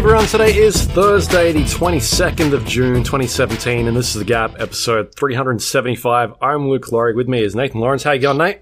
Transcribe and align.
Everyone, 0.00 0.24
today 0.24 0.56
is 0.56 0.84
Thursday, 0.86 1.52
the 1.52 1.64
22nd 1.64 2.54
of 2.54 2.64
June 2.64 3.04
2017, 3.04 3.86
and 3.86 3.94
this 3.94 4.08
is 4.08 4.14
The 4.14 4.24
Gap, 4.24 4.58
episode 4.58 5.14
375. 5.14 6.36
I'm 6.40 6.70
Luke 6.70 6.90
Lawrie. 6.90 7.14
With 7.14 7.28
me 7.28 7.44
is 7.44 7.54
Nathan 7.54 7.82
Lawrence. 7.82 8.02
How 8.02 8.12
you 8.12 8.22
going, 8.22 8.38
Nate? 8.38 8.60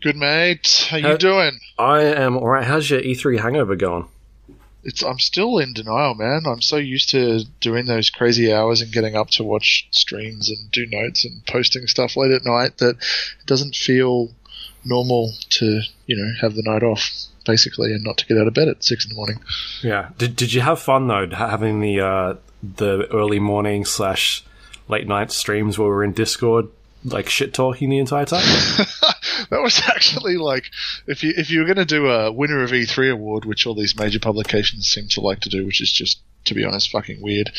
Good, 0.00 0.16
mate. 0.16 0.86
How 0.88 0.98
How- 0.98 1.10
you 1.10 1.18
doing? 1.18 1.58
I 1.78 2.04
am 2.04 2.38
alright. 2.38 2.64
How's 2.64 2.88
your 2.88 3.02
E3 3.02 3.38
hangover 3.38 3.76
going? 3.76 4.08
It's 4.82 5.02
I'm 5.02 5.18
still 5.18 5.58
in 5.58 5.74
denial, 5.74 6.14
man. 6.14 6.44
I'm 6.46 6.62
so 6.62 6.78
used 6.78 7.10
to 7.10 7.44
doing 7.60 7.84
those 7.84 8.08
crazy 8.08 8.50
hours 8.50 8.80
and 8.80 8.90
getting 8.90 9.14
up 9.14 9.28
to 9.32 9.44
watch 9.44 9.88
streams 9.90 10.48
and 10.50 10.70
do 10.70 10.86
notes 10.86 11.22
and 11.26 11.44
posting 11.44 11.86
stuff 11.86 12.16
late 12.16 12.32
at 12.32 12.46
night 12.46 12.78
that 12.78 12.96
it 12.96 13.46
doesn't 13.46 13.76
feel 13.76 14.30
normal 14.86 15.34
to 15.50 15.82
you 16.06 16.16
know 16.16 16.32
have 16.40 16.54
the 16.54 16.62
night 16.62 16.82
off 16.82 17.10
basically 17.48 17.92
and 17.92 18.04
not 18.04 18.18
to 18.18 18.26
get 18.26 18.38
out 18.38 18.46
of 18.46 18.54
bed 18.54 18.68
at 18.68 18.84
six 18.84 19.04
in 19.04 19.08
the 19.08 19.16
morning. 19.16 19.40
Yeah. 19.82 20.10
Did, 20.18 20.36
did 20.36 20.52
you 20.52 20.60
have 20.60 20.78
fun 20.78 21.08
though, 21.08 21.28
having 21.28 21.80
the 21.80 22.00
uh, 22.00 22.34
the 22.62 23.08
early 23.12 23.40
morning 23.40 23.84
slash 23.84 24.44
late 24.86 25.08
night 25.08 25.32
streams 25.32 25.78
where 25.78 25.88
we're 25.88 26.04
in 26.04 26.12
Discord, 26.12 26.68
like 27.04 27.28
shit 27.28 27.52
talking 27.52 27.90
the 27.90 27.98
entire 27.98 28.26
time? 28.26 28.44
that 29.50 29.62
was 29.62 29.82
actually 29.86 30.36
like 30.36 30.70
if 31.06 31.22
you 31.22 31.32
if 31.36 31.50
you 31.50 31.60
were 31.60 31.66
going 31.66 31.76
to 31.76 31.84
do 31.84 32.08
a 32.08 32.32
winner 32.32 32.62
of 32.62 32.70
E3 32.70 33.12
award, 33.12 33.44
which 33.44 33.66
all 33.66 33.74
these 33.74 33.96
major 33.96 34.18
publications 34.18 34.88
seem 34.88 35.08
to 35.08 35.20
like 35.20 35.40
to 35.40 35.48
do, 35.48 35.64
which 35.66 35.80
is 35.80 35.92
just 35.92 36.20
to 36.44 36.54
be 36.54 36.64
honest 36.64 36.90
fucking 36.90 37.20
weird. 37.20 37.50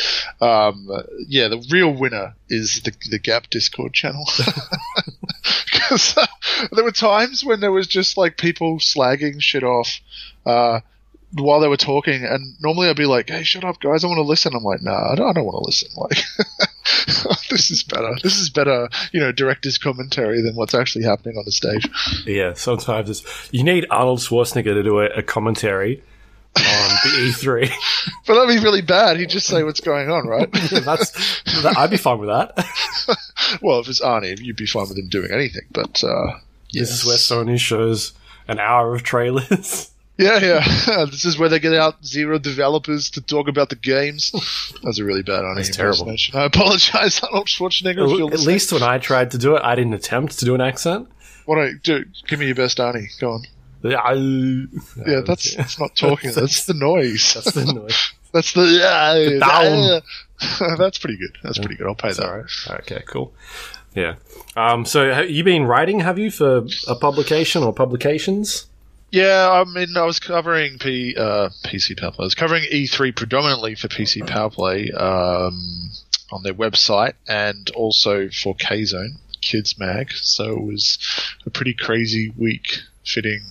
Um, 0.42 0.90
yeah, 1.28 1.48
the 1.48 1.66
real 1.72 1.92
winner 1.92 2.36
is 2.50 2.82
the 2.84 2.92
the 3.10 3.20
Gap 3.20 3.50
Discord 3.50 3.94
channel. 3.94 4.26
Because 5.72 6.18
uh, 6.18 6.28
there 6.72 6.84
were 6.84 6.92
times 6.92 7.44
when 7.44 7.62
there 7.62 7.72
was 7.72 7.88
just 7.88 8.18
like 8.18 8.38
people 8.38 8.78
slagging 8.78 9.42
shit 9.42 9.64
off. 9.64 10.00
Uh, 10.46 10.82
while 11.34 11.60
they 11.60 11.68
were 11.68 11.78
talking, 11.78 12.24
and 12.26 12.56
normally 12.60 12.90
I'd 12.90 12.96
be 12.96 13.06
like, 13.06 13.30
"Hey, 13.30 13.44
shut 13.44 13.64
up, 13.64 13.80
guys! 13.80 14.04
I 14.04 14.08
want 14.08 14.18
to 14.18 14.24
listen." 14.24 14.54
I'm 14.56 14.64
like, 14.64 14.82
"Nah, 14.82 15.12
I 15.12 15.16
don't, 15.16 15.30
I 15.30 15.34
don't 15.34 15.46
want 15.46 15.62
to 15.64 15.66
listen." 15.66 15.90
Like, 15.98 16.18
this 17.50 17.70
is 17.72 17.84
better. 17.84 18.14
This 18.24 18.38
is 18.40 18.50
better, 18.50 18.90
you 19.12 19.20
know, 19.20 19.32
director's 19.32 19.78
commentary 19.78 20.42
than 20.42 20.56
what's 20.56 20.74
actually 20.74 21.06
happening 21.06 21.38
on 21.38 21.44
the 21.46 21.52
stage. 21.52 21.88
yeah, 22.26 22.54
sometimes 22.54 23.10
it's, 23.10 23.50
you 23.52 23.64
need 23.64 23.86
Arnold 23.90 24.20
Schwarzenegger 24.20 24.74
to 24.74 24.84
do 24.84 25.00
a, 25.00 25.06
a 25.08 25.22
commentary 25.24 26.02
on 26.58 26.90
the 27.04 27.10
E3. 27.32 27.72
But 28.26 28.36
that'd 28.36 28.56
be 28.60 28.64
really 28.64 28.82
bad. 28.82 29.18
He'd 29.18 29.30
just 29.30 29.48
say 29.48 29.64
what's 29.64 29.82
going 29.82 30.10
on, 30.10 30.28
right? 30.28 30.52
That's 30.52 31.12
that, 31.62 31.76
I'd 31.78 31.90
be 31.90 31.98
fine 31.98 32.20
with 32.20 32.30
that. 32.30 32.54
well, 33.62 33.80
if 33.80 33.88
it's 33.88 34.02
Arnie, 34.02 34.40
you'd 34.40 34.56
be 34.56 34.66
fine 34.68 34.88
with 34.88 34.98
him 34.98 35.08
doing 35.10 35.32
anything. 35.32 35.64
But 35.72 36.04
uh, 36.04 36.40
This 36.72 36.92
is 36.92 37.06
where 37.06 37.18
Sony 37.18 37.60
shows 37.60 38.14
an 38.48 38.60
hour 38.60 38.94
of 38.96 39.04
trailers. 39.04 39.92
Yeah, 40.20 40.40
yeah. 40.40 41.06
this 41.06 41.24
is 41.24 41.40
where 41.40 41.48
they 41.48 41.60
get 41.60 41.74
out 41.74 42.06
zero 42.06 42.38
developers 42.40 43.10
to 43.12 43.22
talk 43.22 43.48
about 43.48 43.70
the 43.70 43.78
games. 43.78 44.32
That's 44.84 45.00
a 45.00 45.06
really 45.06 45.24
bad 45.24 45.44
Arnie 45.44 45.56
That's 45.56 45.76
terrible. 45.78 46.14
I 46.34 46.44
apologize, 46.44 47.20
Arnold 47.24 47.48
Schwarzenegger. 47.48 48.34
At 48.34 48.42
least 48.42 48.74
when 48.74 48.84
I 48.84 48.98
tried 48.98 49.32
to 49.32 49.38
do 49.38 49.56
it, 49.56 49.62
I 49.64 49.76
didn't 49.76 49.94
attempt 49.94 50.38
to 50.40 50.46
do 50.46 50.56
an 50.56 50.62
accent. 50.62 51.08
What 51.46 51.56
do 51.56 51.62
I 51.62 51.72
do? 51.82 52.04
Give 52.28 52.38
me 52.38 52.48
your 52.48 52.56
best 52.56 52.80
Arnie. 52.80 53.08
Go 53.22 53.32
on. 53.32 53.44
Yeah, 53.82 54.14
Yeah, 55.08 55.22
that's 55.26 55.56
that's 55.56 55.80
not 55.80 55.96
talking. 55.96 56.32
That's 56.36 56.66
the 56.66 56.74
noise. 56.74 57.34
that's 57.34 57.54
the 57.54 57.72
noise. 57.72 58.14
That's 58.34 58.52
the 58.52 58.64
yeah. 58.64 59.40
down. 59.40 60.78
that's 60.78 60.98
pretty 60.98 61.18
good. 61.18 61.38
That's 61.44 61.60
pretty 61.60 61.76
good. 61.76 61.88
I'll 61.88 61.96
pay 61.96 62.12
that. 62.12 62.26
All 62.26 62.40
right. 62.40 62.82
Okay, 62.82 63.04
cool. 63.08 63.34
Yeah. 63.96 64.16
Um, 64.58 64.84
so 64.84 65.14
have 65.14 65.30
you 65.30 65.46
been 65.46 65.66
writing, 65.66 66.02
have 66.02 66.20
you, 66.20 66.30
for 66.30 66.68
a 66.90 66.96
publication 66.96 67.64
or 67.64 67.74
publications? 67.74 68.69
Yeah, 69.12 69.50
I 69.52 69.64
mean, 69.64 69.98
I 69.98 70.04
was 70.04 70.20
covering 70.20 70.78
P, 70.78 71.16
uh, 71.18 71.50
PC 71.64 72.00
Power 72.00 72.12
Play. 72.12 72.24
I 72.24 72.28
was 72.28 72.36
covering 72.36 72.64
E3 72.64 73.16
predominantly 73.16 73.76
for 73.76 73.88
PC 73.88 74.28
Power 74.28 74.50
Play 74.50 74.92
um, 74.92 75.90
on 76.32 76.44
their 76.44 76.54
website 76.54 77.14
and 77.28 77.70
also 77.72 78.30
for 78.30 78.54
K 78.56 78.86
Zone 78.86 79.18
Kids 79.42 79.80
Mag. 79.80 80.12
So 80.14 80.52
it 80.52 80.62
was 80.62 81.00
a 81.46 81.50
pretty 81.50 81.74
crazy 81.74 82.32
week, 82.38 82.80
fitting 83.04 83.42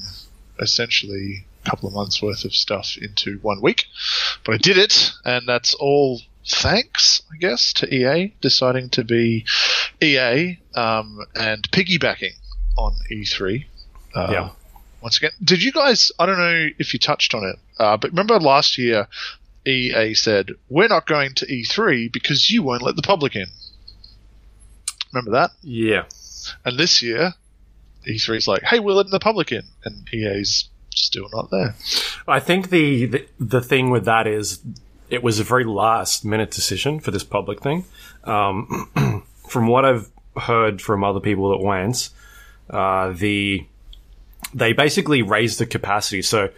essentially 0.60 1.44
a 1.64 1.70
couple 1.70 1.88
of 1.88 1.94
months 1.94 2.22
worth 2.22 2.44
of 2.44 2.54
stuff 2.54 2.96
into 3.00 3.38
one 3.42 3.60
week. 3.60 3.86
But 4.44 4.54
I 4.54 4.58
did 4.58 4.78
it, 4.78 5.12
and 5.24 5.48
that's 5.48 5.74
all 5.74 6.20
thanks, 6.46 7.22
I 7.32 7.36
guess, 7.36 7.72
to 7.74 7.92
EA 7.92 8.34
deciding 8.40 8.90
to 8.90 9.04
be 9.04 9.44
EA 10.00 10.58
um, 10.74 11.20
and 11.34 11.68
piggybacking 11.70 12.34
on 12.76 12.94
E3. 13.10 13.64
Uh, 14.14 14.28
Yeah. 14.30 14.50
Once 15.00 15.18
again. 15.18 15.30
Did 15.42 15.62
you 15.62 15.72
guys? 15.72 16.12
I 16.18 16.26
don't 16.26 16.38
know 16.38 16.68
if 16.78 16.92
you 16.92 16.98
touched 16.98 17.34
on 17.34 17.44
it, 17.44 17.56
uh, 17.78 17.96
but 17.96 18.10
remember 18.10 18.38
last 18.38 18.78
year, 18.78 19.08
EA 19.66 20.14
said 20.14 20.50
we're 20.68 20.88
not 20.88 21.06
going 21.06 21.34
to 21.34 21.46
E3 21.46 22.12
because 22.12 22.50
you 22.50 22.62
won't 22.62 22.82
let 22.82 22.96
the 22.96 23.02
public 23.02 23.36
in. 23.36 23.46
Remember 25.12 25.32
that? 25.32 25.50
Yeah. 25.62 26.04
And 26.64 26.78
this 26.78 27.02
year, 27.02 27.34
E3's 28.06 28.48
like, 28.48 28.62
hey, 28.62 28.80
we're 28.80 28.94
letting 28.94 29.12
the 29.12 29.20
public 29.20 29.52
in, 29.52 29.62
and 29.84 30.06
EA's 30.12 30.68
still 30.94 31.28
not 31.32 31.50
there. 31.50 31.74
I 32.26 32.40
think 32.40 32.70
the, 32.70 33.06
the 33.06 33.26
the 33.38 33.60
thing 33.60 33.90
with 33.90 34.04
that 34.04 34.26
is 34.26 34.60
it 35.10 35.22
was 35.22 35.40
a 35.40 35.44
very 35.44 35.64
last 35.64 36.24
minute 36.24 36.50
decision 36.50 37.00
for 37.00 37.10
this 37.10 37.24
public 37.24 37.62
thing. 37.62 37.84
Um, 38.24 39.24
from 39.48 39.68
what 39.68 39.84
I've 39.84 40.10
heard 40.36 40.82
from 40.82 41.02
other 41.04 41.20
people 41.20 41.50
that 41.50 41.64
went, 41.64 42.10
uh, 42.70 43.12
the 43.12 43.66
they 44.54 44.72
basically 44.72 45.22
raised 45.22 45.58
the 45.58 45.66
capacity. 45.66 46.22
So 46.22 46.50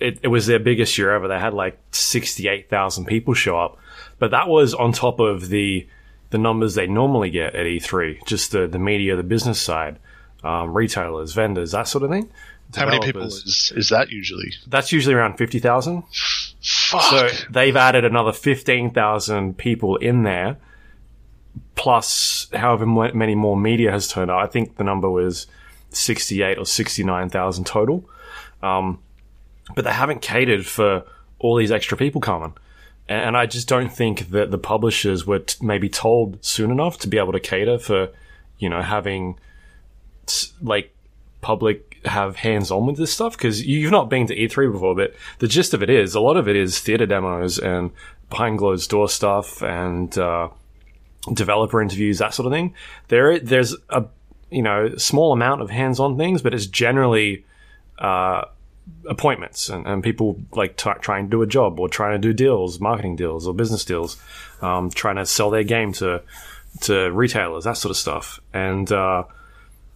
it, 0.00 0.18
it 0.22 0.28
was 0.28 0.46
their 0.46 0.58
biggest 0.58 0.96
year 0.98 1.14
ever. 1.14 1.28
They 1.28 1.38
had 1.38 1.54
like 1.54 1.78
sixty 1.92 2.48
eight 2.48 2.68
thousand 2.68 3.06
people 3.06 3.34
show 3.34 3.58
up, 3.58 3.78
but 4.18 4.30
that 4.30 4.48
was 4.48 4.74
on 4.74 4.92
top 4.92 5.20
of 5.20 5.48
the 5.48 5.86
the 6.30 6.38
numbers 6.38 6.74
they 6.74 6.86
normally 6.86 7.30
get 7.30 7.54
at 7.54 7.66
E3, 7.66 8.24
just 8.26 8.52
the 8.52 8.66
the 8.66 8.78
media, 8.78 9.16
the 9.16 9.22
business 9.22 9.60
side, 9.60 9.98
um, 10.44 10.74
retailers, 10.74 11.32
vendors, 11.32 11.72
that 11.72 11.88
sort 11.88 12.04
of 12.04 12.10
thing. 12.10 12.30
How 12.74 12.84
many 12.84 13.00
people 13.00 13.22
is, 13.22 13.72
is 13.74 13.88
that 13.88 14.10
usually? 14.10 14.52
That's 14.66 14.92
usually 14.92 15.14
around 15.14 15.38
fifty 15.38 15.58
thousand. 15.58 16.04
Fuck. 16.60 17.02
So 17.02 17.28
they've 17.50 17.76
added 17.76 18.04
another 18.04 18.32
15,000 18.32 19.56
people 19.56 19.96
in 19.96 20.24
there, 20.24 20.56
plus 21.76 22.48
however 22.52 22.84
many 22.86 23.34
more 23.34 23.56
media 23.56 23.92
has 23.92 24.08
turned 24.08 24.30
up. 24.30 24.38
I 24.38 24.46
think 24.46 24.76
the 24.76 24.84
number 24.84 25.08
was 25.08 25.46
68 25.90 26.58
or 26.58 26.66
69,000 26.66 27.64
total. 27.64 28.08
Um, 28.62 29.00
but 29.74 29.84
they 29.84 29.92
haven't 29.92 30.22
catered 30.22 30.66
for 30.66 31.04
all 31.38 31.56
these 31.56 31.70
extra 31.70 31.96
people 31.96 32.20
coming. 32.20 32.54
And, 33.08 33.36
I 33.38 33.46
just 33.46 33.68
don't 33.68 33.90
think 33.90 34.30
that 34.30 34.50
the 34.50 34.58
publishers 34.58 35.26
were 35.26 35.38
t- 35.38 35.64
maybe 35.64 35.88
told 35.88 36.44
soon 36.44 36.70
enough 36.70 36.98
to 36.98 37.08
be 37.08 37.16
able 37.16 37.32
to 37.32 37.40
cater 37.40 37.78
for, 37.78 38.10
you 38.58 38.68
know, 38.68 38.82
having 38.82 39.38
s- 40.26 40.52
like 40.60 40.94
public 41.40 42.00
have 42.04 42.36
hands 42.36 42.70
on 42.70 42.86
with 42.86 42.98
this 42.98 43.12
stuff 43.12 43.36
because 43.36 43.64
you've 43.66 43.90
not 43.90 44.10
been 44.10 44.26
to 44.26 44.36
E3 44.36 44.70
before, 44.72 44.94
but 44.94 45.14
the 45.38 45.48
gist 45.48 45.72
of 45.72 45.82
it 45.82 45.88
is 45.88 46.14
a 46.14 46.20
lot 46.20 46.36
of 46.36 46.48
it 46.48 46.56
is 46.56 46.80
theater 46.80 47.06
demos 47.06 47.58
and 47.58 47.90
behind 48.28 48.58
closed 48.58 48.90
door 48.90 49.08
stuff 49.08 49.62
and 49.62 50.18
uh, 50.18 50.48
developer 51.32 51.80
interviews, 51.80 52.18
that 52.18 52.34
sort 52.34 52.46
of 52.46 52.52
thing. 52.52 52.74
There, 53.08 53.38
there's 53.38 53.74
a 53.88 54.04
you 54.50 54.62
know 54.62 54.96
small 54.96 55.32
amount 55.32 55.62
of 55.62 55.70
hands 55.70 56.00
on 56.00 56.16
things, 56.16 56.42
but 56.42 56.54
it's 56.54 56.66
generally 56.66 57.44
uh, 57.98 58.44
appointments 59.06 59.68
and, 59.68 59.86
and 59.86 60.02
people 60.02 60.40
like 60.52 60.76
t- 60.76 60.90
trying 61.00 61.26
to 61.26 61.30
do 61.30 61.42
a 61.42 61.46
job 61.46 61.78
or 61.80 61.88
trying 61.88 62.12
to 62.12 62.18
do 62.18 62.32
deals, 62.32 62.80
marketing 62.80 63.16
deals 63.16 63.46
or 63.46 63.54
business 63.54 63.84
deals, 63.84 64.16
um, 64.62 64.90
trying 64.90 65.16
to 65.16 65.26
sell 65.26 65.50
their 65.50 65.64
game 65.64 65.92
to 65.92 66.22
to 66.82 67.10
retailers, 67.10 67.64
that 67.64 67.76
sort 67.76 67.90
of 67.90 67.96
stuff. 67.96 68.40
And 68.52 68.90
uh, 68.92 69.24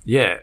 yeah, 0.04 0.38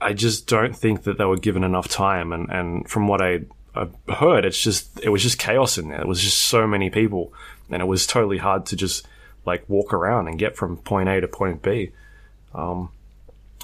I 0.00 0.12
just 0.12 0.46
don't 0.46 0.76
think 0.76 1.04
that 1.04 1.18
they 1.18 1.24
were 1.24 1.38
given 1.38 1.64
enough 1.64 1.88
time. 1.88 2.32
And, 2.32 2.50
and 2.50 2.88
from 2.88 3.08
what 3.08 3.22
I, 3.22 3.40
I 3.74 3.88
heard, 4.12 4.44
it's 4.44 4.60
just 4.60 5.00
it 5.02 5.08
was 5.08 5.22
just 5.22 5.38
chaos 5.38 5.78
in 5.78 5.88
there. 5.88 6.00
It 6.00 6.08
was 6.08 6.20
just 6.20 6.42
so 6.42 6.66
many 6.66 6.90
people, 6.90 7.32
and 7.70 7.80
it 7.80 7.86
was 7.86 8.06
totally 8.06 8.38
hard 8.38 8.66
to 8.66 8.76
just 8.76 9.06
like 9.44 9.68
walk 9.68 9.92
around 9.92 10.28
and 10.28 10.38
get 10.38 10.56
from 10.56 10.76
point 10.78 11.08
A 11.08 11.20
to 11.20 11.28
point 11.28 11.62
B. 11.62 11.92
Um, 12.54 12.90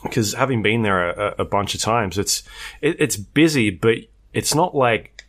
because 0.02 0.34
having 0.34 0.62
been 0.62 0.82
there 0.82 1.10
a, 1.10 1.34
a 1.40 1.44
bunch 1.44 1.74
of 1.74 1.80
times, 1.80 2.18
it's 2.18 2.42
it, 2.80 2.96
it's 3.00 3.16
busy, 3.16 3.70
but 3.70 3.98
it's 4.32 4.54
not 4.54 4.74
like 4.74 5.24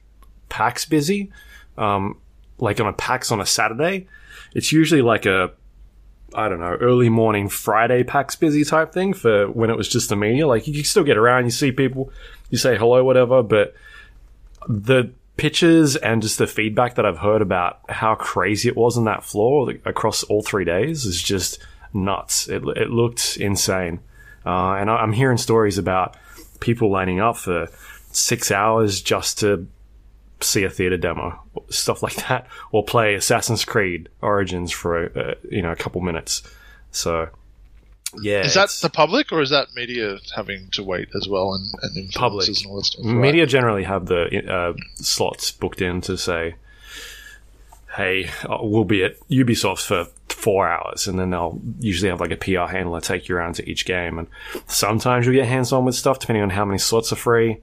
PAX 0.50 0.86
busy. 0.86 1.31
Um, 1.77 2.19
like 2.57 2.80
on 2.80 2.88
a 2.88 2.94
PAX 2.94 3.31
on 3.31 3.39
a 3.39 3.45
Saturday, 3.45 4.07
it's 4.54 4.71
usually 4.71 5.01
like 5.01 5.25
a 5.25 5.51
I 6.33 6.48
don't 6.48 6.60
know, 6.60 6.77
early 6.80 7.10
morning 7.10 7.50
Friday 7.50 8.04
PAX 8.04 8.36
busy 8.36 8.63
type 8.63 8.94
thing 8.94 9.13
for 9.13 9.50
when 9.50 9.69
it 9.69 9.77
was 9.77 9.88
just 9.88 10.10
the 10.10 10.16
media. 10.16 10.48
Like 10.48 10.68
you 10.68 10.74
can 10.74 10.83
still 10.83 11.04
get 11.04 11.18
around, 11.18 11.45
you 11.45 11.51
see 11.51 11.71
people, 11.71 12.12
you 12.50 12.57
say 12.57 12.77
hello, 12.77 13.04
whatever, 13.04 13.42
but 13.42 13.74
the 14.68 15.12
pictures 15.38 15.95
and 15.95 16.21
just 16.21 16.38
the 16.38 16.48
feedback 16.48 16.95
that 16.95 17.06
I've 17.06 17.18
heard 17.18 17.42
about 17.42 17.80
how 17.89 18.16
crazy 18.16 18.69
it 18.69 18.75
was 18.75 18.98
on 18.98 19.06
that 19.06 19.24
floor 19.24 19.74
across 19.86 20.24
all 20.24 20.42
three 20.42 20.66
days 20.66 21.06
is 21.06 21.21
just 21.21 21.60
nuts. 21.94 22.48
It, 22.48 22.63
it 22.75 22.89
looked 22.89 23.38
insane. 23.38 24.01
Uh, 24.46 24.74
and 24.74 24.90
I- 24.90 24.98
I'm 24.98 25.14
hearing 25.14 25.38
stories 25.38 25.78
about 25.78 26.16
people 26.60 26.92
lining 26.92 27.20
up 27.20 27.38
for 27.38 27.68
six 28.12 28.52
hours 28.52 29.02
just 29.02 29.40
to 29.40 29.68
see 30.42 30.64
a 30.64 30.70
theater 30.70 30.98
demo, 30.98 31.40
stuff 31.70 32.02
like 32.02 32.16
that, 32.28 32.48
or 32.72 32.84
play 32.84 33.16
Assassin's 33.16 33.66
Creed 33.66 34.10
Origins 34.22 34.72
for 34.72 35.06
a, 35.06 35.36
you 35.50 35.62
know 35.62 35.72
a 35.72 35.76
couple 35.76 36.02
minutes. 36.02 36.44
So 36.92 37.30
yeah, 38.22 38.42
is 38.42 38.56
that 38.56 38.70
the 38.82 38.90
public 38.90 39.32
or 39.32 39.42
is 39.42 39.52
that 39.52 39.68
media 39.76 40.18
having 40.36 40.70
to 40.72 40.84
wait 40.84 41.10
as 41.16 41.28
well 41.28 41.54
and, 41.54 41.96
and 41.96 42.12
public 42.12 42.48
and 42.48 42.58
all 42.68 42.78
that 42.78 42.86
stuff? 42.86 43.06
Media 43.06 43.44
right. 43.44 43.50
generally 43.50 43.84
have 43.84 44.08
the 44.08 44.52
uh, 44.52 44.74
slots 44.96 45.52
booked 45.52 45.82
in 45.82 46.02
to 46.02 46.18
say, 46.18 46.56
"Hey, 47.96 48.30
uh, 48.48 48.60
we'll 48.62 48.84
be 48.84 49.04
at 49.04 49.20
Ubisoft 49.30 49.86
for 49.86 50.08
four 50.30 50.68
hours," 50.68 51.08
and 51.08 51.20
then 51.20 51.32
they'll 51.32 51.60
usually 51.80 52.10
have 52.10 52.20
like 52.20 52.32
a 52.32 52.38
PR 52.38 52.72
handler 52.72 53.02
take 53.02 53.28
you 53.28 53.36
around 53.36 53.56
to 53.56 53.70
each 53.70 53.86
game. 53.86 54.20
And 54.20 54.28
sometimes 54.68 55.26
you'll 55.26 55.36
get 55.36 55.48
hands 55.48 55.72
on 55.72 55.86
with 55.86 55.96
stuff 55.96 56.20
depending 56.20 56.44
on 56.44 56.50
how 56.50 56.66
many 56.66 56.80
slots 56.80 57.12
are 57.12 57.18
free. 57.18 57.58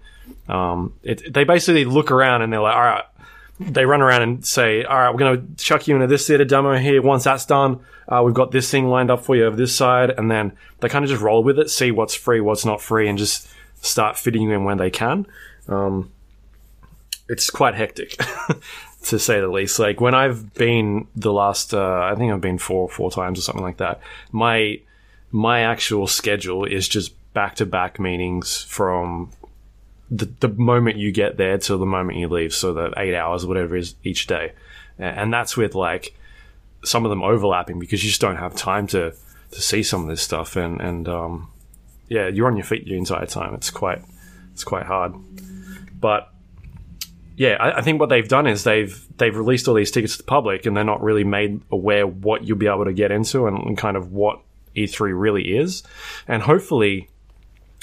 Um, 0.49 0.95
it, 1.03 1.33
they 1.33 1.45
basically 1.45 1.85
look 1.85 2.11
around 2.11 2.43
and 2.43 2.53
they're 2.53 2.61
like, 2.61 2.77
"All 2.77 2.83
right." 2.83 3.05
They 3.59 3.87
run 3.87 4.03
around 4.03 4.21
and 4.21 4.45
say, 4.45 4.85
"All 4.85 4.99
right, 4.99 5.11
we're 5.11 5.19
going 5.19 5.57
to 5.57 5.65
chuck 5.65 5.89
you 5.89 5.95
into 5.95 6.07
this 6.07 6.27
theater 6.27 6.45
demo 6.45 6.77
here. 6.77 7.01
Once 7.01 7.25
that's 7.25 7.47
done." 7.47 7.81
uh, 8.09 8.23
we've 8.25 8.35
got 8.35 8.53
this 8.53 8.71
thing 8.71 8.89
lined 8.89 9.11
up 9.11 9.25
for 9.25 9.37
you 9.37 9.45
over 9.45 9.57
this 9.57 9.75
side, 9.75 10.11
and 10.11 10.31
then 10.31 10.53
they 10.81 10.89
kind 10.89 11.05
of 11.05 11.11
just 11.11 11.23
roll 11.23 11.43
with 11.43 11.59
it, 11.59 11.71
see 11.71 11.91
what's 11.91 12.15
free, 12.15 12.41
what's 12.41 12.65
not 12.65 12.81
free, 12.81 13.09
and 13.09 13.19
just 13.19 13.49
start 13.81 14.17
fitting 14.17 14.43
you 14.43 14.53
in 14.53 14.65
when 14.65 14.79
they 14.79 14.91
can. 14.91 15.27
Um, 15.69 16.13
it's 17.29 17.51
quite 17.51 17.75
hectic, 17.75 18.17
to 19.07 19.19
say 19.19 19.41
the 19.41 19.49
least. 19.49 19.79
Like 19.79 20.01
when 20.01 20.15
I've 20.15 20.55
been 20.55 21.07
the 21.15 21.33
last, 21.33 21.75
uh, 21.75 22.01
I 22.01 22.15
think 22.17 22.33
I've 22.33 22.41
been 22.41 22.59
four 22.59 22.83
or 22.83 22.89
four 22.89 23.11
times 23.11 23.39
or 23.39 23.43
something 23.43 23.65
like 23.65 23.79
that. 23.79 24.01
My 24.33 24.81
my 25.31 25.61
actual 25.61 26.07
schedule 26.07 26.65
is 26.65 26.89
just 26.89 27.13
back 27.33 27.57
to 27.57 27.67
back 27.67 28.01
meetings 28.01 28.63
from 28.63 29.31
the, 30.11 30.27
the 30.41 30.49
moment 30.49 30.97
you 30.97 31.13
get 31.13 31.37
there 31.37 31.59
till 31.59 31.79
the 31.79 31.87
moment 31.87 32.19
you 32.19 32.29
leave. 32.29 32.55
So 32.55 32.73
the 32.73 32.93
eight 32.97 33.15
hours, 33.15 33.45
whatever 33.45 33.77
is 33.77 33.95
each 34.03 34.27
day, 34.27 34.53
and 34.99 35.33
that's 35.33 35.57
with 35.57 35.75
like 35.75 36.15
some 36.85 37.05
of 37.05 37.11
them 37.11 37.23
overlapping 37.23 37.79
because 37.79 38.03
you 38.03 38.09
just 38.09 38.21
don't 38.21 38.37
have 38.37 38.55
time 38.55 38.87
to 38.89 39.15
to 39.51 39.61
see 39.61 39.83
some 39.83 40.03
of 40.03 40.09
this 40.09 40.23
stuff 40.23 40.57
and 40.57 40.81
and 40.81 41.09
um, 41.09 41.49
yeah 42.09 42.29
you're 42.29 42.47
on 42.47 42.57
your 42.57 42.65
feet 42.65 42.85
the 42.85 42.97
entire 42.97 43.27
time 43.27 43.55
it's 43.55 43.71
quite 43.71 44.03
it's 44.53 44.65
quite 44.65 44.85
hard 44.85 45.15
but 45.99 46.33
yeah 47.37 47.57
I, 47.61 47.79
I, 47.79 47.83
think 47.83 48.01
what 48.01 48.09
they've 48.09 48.29
done 48.29 48.47
is 48.47 48.65
they've 48.65 49.07
they've 49.19 49.37
released 49.37 49.69
all 49.69 49.75
these 49.75 49.91
tickets 49.91 50.17
to 50.17 50.19
the 50.19 50.25
public 50.25 50.67
and 50.67 50.77
they're 50.77 50.85
not 50.85 51.03
really 51.03 51.25
made 51.25 51.61
aware 51.71 52.07
what 52.07 52.45
you'll 52.45 52.59
be 52.59 52.67
able 52.67 52.85
to 52.85 52.93
get 52.93 53.11
into 53.11 53.47
and, 53.47 53.59
and 53.59 53.79
kind 53.79 53.97
of 53.97 54.13
what 54.13 54.41
E3 54.75 55.19
really 55.19 55.57
is 55.57 55.83
and 56.27 56.43
hopefully 56.43 57.09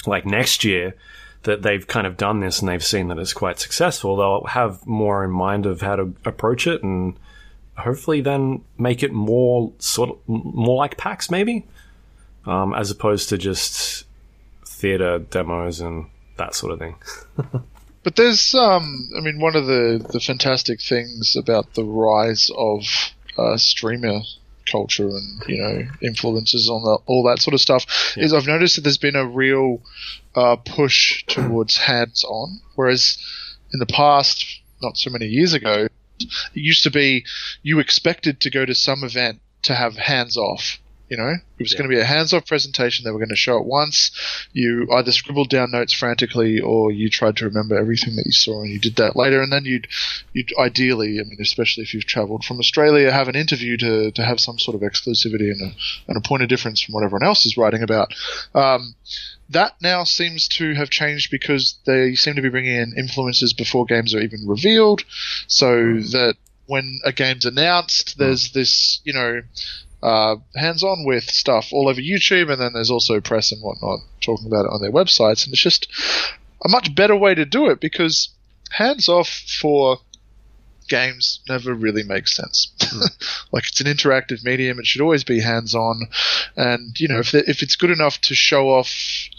like 0.06 0.26
next 0.26 0.64
year 0.64 0.94
that 1.42 1.62
they've 1.62 1.86
kind 1.86 2.06
of 2.06 2.16
done 2.16 2.40
this 2.40 2.60
and 2.60 2.68
they've 2.68 2.84
seen 2.84 3.08
that 3.08 3.18
it's 3.18 3.32
quite 3.32 3.58
successful 3.58 4.16
they'll 4.16 4.46
have 4.46 4.86
more 4.86 5.24
in 5.24 5.30
mind 5.30 5.66
of 5.66 5.80
how 5.80 5.96
to 5.96 6.14
approach 6.24 6.66
it 6.66 6.82
and 6.82 7.18
hopefully 7.76 8.20
then 8.20 8.62
make 8.78 9.02
it 9.02 9.12
more 9.12 9.72
sort 9.78 10.10
of 10.10 10.18
more 10.26 10.76
like 10.76 10.96
PAX 10.96 11.30
maybe, 11.30 11.66
um, 12.46 12.74
as 12.74 12.90
opposed 12.90 13.28
to 13.30 13.38
just 13.38 14.06
theater 14.64 15.18
demos 15.18 15.80
and 15.80 16.06
that 16.36 16.54
sort 16.54 16.72
of 16.72 16.78
thing. 16.78 16.96
but 18.04 18.16
there's, 18.16 18.54
um, 18.54 19.08
I 19.16 19.20
mean, 19.20 19.40
one 19.40 19.56
of 19.56 19.66
the 19.66 20.06
the 20.12 20.20
fantastic 20.20 20.80
things 20.80 21.34
about 21.36 21.74
the 21.74 21.84
rise 21.84 22.50
of 22.56 22.84
uh, 23.36 23.56
streamer 23.56 24.20
culture 24.70 25.08
and 25.08 25.42
you 25.46 25.58
know 25.58 25.82
influences 26.00 26.70
on 26.70 26.82
the, 26.82 26.98
all 27.06 27.22
that 27.24 27.38
sort 27.38 27.52
of 27.54 27.60
stuff 27.60 28.14
yeah. 28.16 28.24
is 28.24 28.32
I've 28.32 28.46
noticed 28.46 28.76
that 28.76 28.82
there's 28.82 28.98
been 28.98 29.16
a 29.16 29.26
real 29.26 29.82
uh, 30.34 30.56
push 30.56 31.24
towards 31.26 31.76
hands 31.76 32.24
on, 32.24 32.60
whereas 32.74 33.18
in 33.72 33.80
the 33.80 33.86
past, 33.86 34.60
not 34.82 34.96
so 34.96 35.10
many 35.10 35.26
years 35.26 35.52
ago, 35.52 35.88
it 36.20 36.28
used 36.52 36.84
to 36.84 36.90
be 36.90 37.24
you 37.62 37.78
expected 37.80 38.40
to 38.40 38.50
go 38.50 38.64
to 38.64 38.74
some 38.74 39.02
event 39.02 39.40
to 39.62 39.74
have 39.74 39.96
hands 39.96 40.36
off. 40.36 40.78
You 41.08 41.18
know, 41.18 41.28
it 41.28 41.62
was 41.62 41.72
yeah. 41.72 41.78
going 41.78 41.90
to 41.90 41.96
be 41.96 42.00
a 42.00 42.04
hands-off 42.04 42.46
presentation. 42.46 43.04
They 43.04 43.10
were 43.10 43.18
going 43.18 43.28
to 43.28 43.36
show 43.36 43.58
it 43.58 43.66
once. 43.66 44.10
You 44.52 44.88
either 44.90 45.12
scribbled 45.12 45.50
down 45.50 45.70
notes 45.70 45.92
frantically, 45.92 46.60
or 46.60 46.90
you 46.90 47.10
tried 47.10 47.36
to 47.36 47.44
remember 47.44 47.76
everything 47.76 48.16
that 48.16 48.24
you 48.24 48.32
saw, 48.32 48.62
and 48.62 48.70
you 48.70 48.78
did 48.78 48.96
that 48.96 49.14
later. 49.14 49.42
And 49.42 49.52
then 49.52 49.66
you'd, 49.66 49.86
you'd 50.32 50.52
ideally, 50.58 51.20
I 51.20 51.24
mean, 51.24 51.36
especially 51.40 51.82
if 51.82 51.92
you've 51.92 52.06
travelled 52.06 52.44
from 52.44 52.58
Australia, 52.58 53.12
have 53.12 53.28
an 53.28 53.36
interview 53.36 53.76
to, 53.76 54.12
to 54.12 54.24
have 54.24 54.40
some 54.40 54.58
sort 54.58 54.74
of 54.74 54.80
exclusivity 54.80 55.50
and 55.50 55.60
a, 55.60 55.74
and 56.08 56.16
a 56.16 56.26
point 56.26 56.42
of 56.42 56.48
difference 56.48 56.80
from 56.80 56.94
what 56.94 57.04
everyone 57.04 57.26
else 57.26 57.44
is 57.44 57.58
writing 57.58 57.82
about. 57.82 58.14
Um, 58.54 58.94
that 59.50 59.74
now 59.82 60.04
seems 60.04 60.48
to 60.48 60.74
have 60.74 60.88
changed 60.88 61.30
because 61.30 61.78
they 61.84 62.14
seem 62.14 62.34
to 62.36 62.42
be 62.42 62.48
bringing 62.48 62.76
in 62.76 62.94
influences 62.96 63.52
before 63.52 63.84
games 63.84 64.14
are 64.14 64.20
even 64.20 64.46
revealed, 64.46 65.04
so 65.46 65.66
mm. 65.66 66.10
that 66.12 66.36
when 66.66 66.98
a 67.04 67.12
game's 67.12 67.44
announced, 67.44 68.16
there's 68.16 68.48
mm. 68.48 68.52
this, 68.54 69.00
you 69.04 69.12
know, 69.12 69.42
uh, 70.04 70.36
hands-on 70.54 71.06
with 71.06 71.24
stuff 71.24 71.72
all 71.72 71.88
over 71.88 72.00
YouTube, 72.00 72.52
and 72.52 72.60
then 72.60 72.74
there's 72.74 72.90
also 72.90 73.22
press 73.22 73.50
and 73.52 73.62
whatnot 73.62 74.00
talking 74.20 74.46
about 74.46 74.66
it 74.66 74.70
on 74.70 74.82
their 74.82 74.92
websites, 74.92 75.44
and 75.44 75.54
it's 75.54 75.62
just 75.62 75.88
a 76.62 76.68
much 76.68 76.94
better 76.94 77.16
way 77.16 77.34
to 77.34 77.46
do 77.46 77.70
it 77.70 77.80
because 77.80 78.28
hands-off 78.70 79.28
for 79.60 79.98
games 80.88 81.40
never 81.48 81.72
really 81.72 82.02
makes 82.02 82.36
sense. 82.36 82.70
Mm. 82.80 83.46
like 83.52 83.66
it's 83.66 83.80
an 83.80 83.86
interactive 83.86 84.44
medium; 84.44 84.78
it 84.78 84.86
should 84.86 85.00
always 85.00 85.24
be 85.24 85.40
hands-on, 85.40 86.08
and 86.54 87.00
you 87.00 87.08
know 87.08 87.20
if 87.20 87.34
if 87.34 87.62
it's 87.62 87.76
good 87.76 87.90
enough 87.90 88.20
to 88.22 88.34
show 88.34 88.68
off 88.68 88.92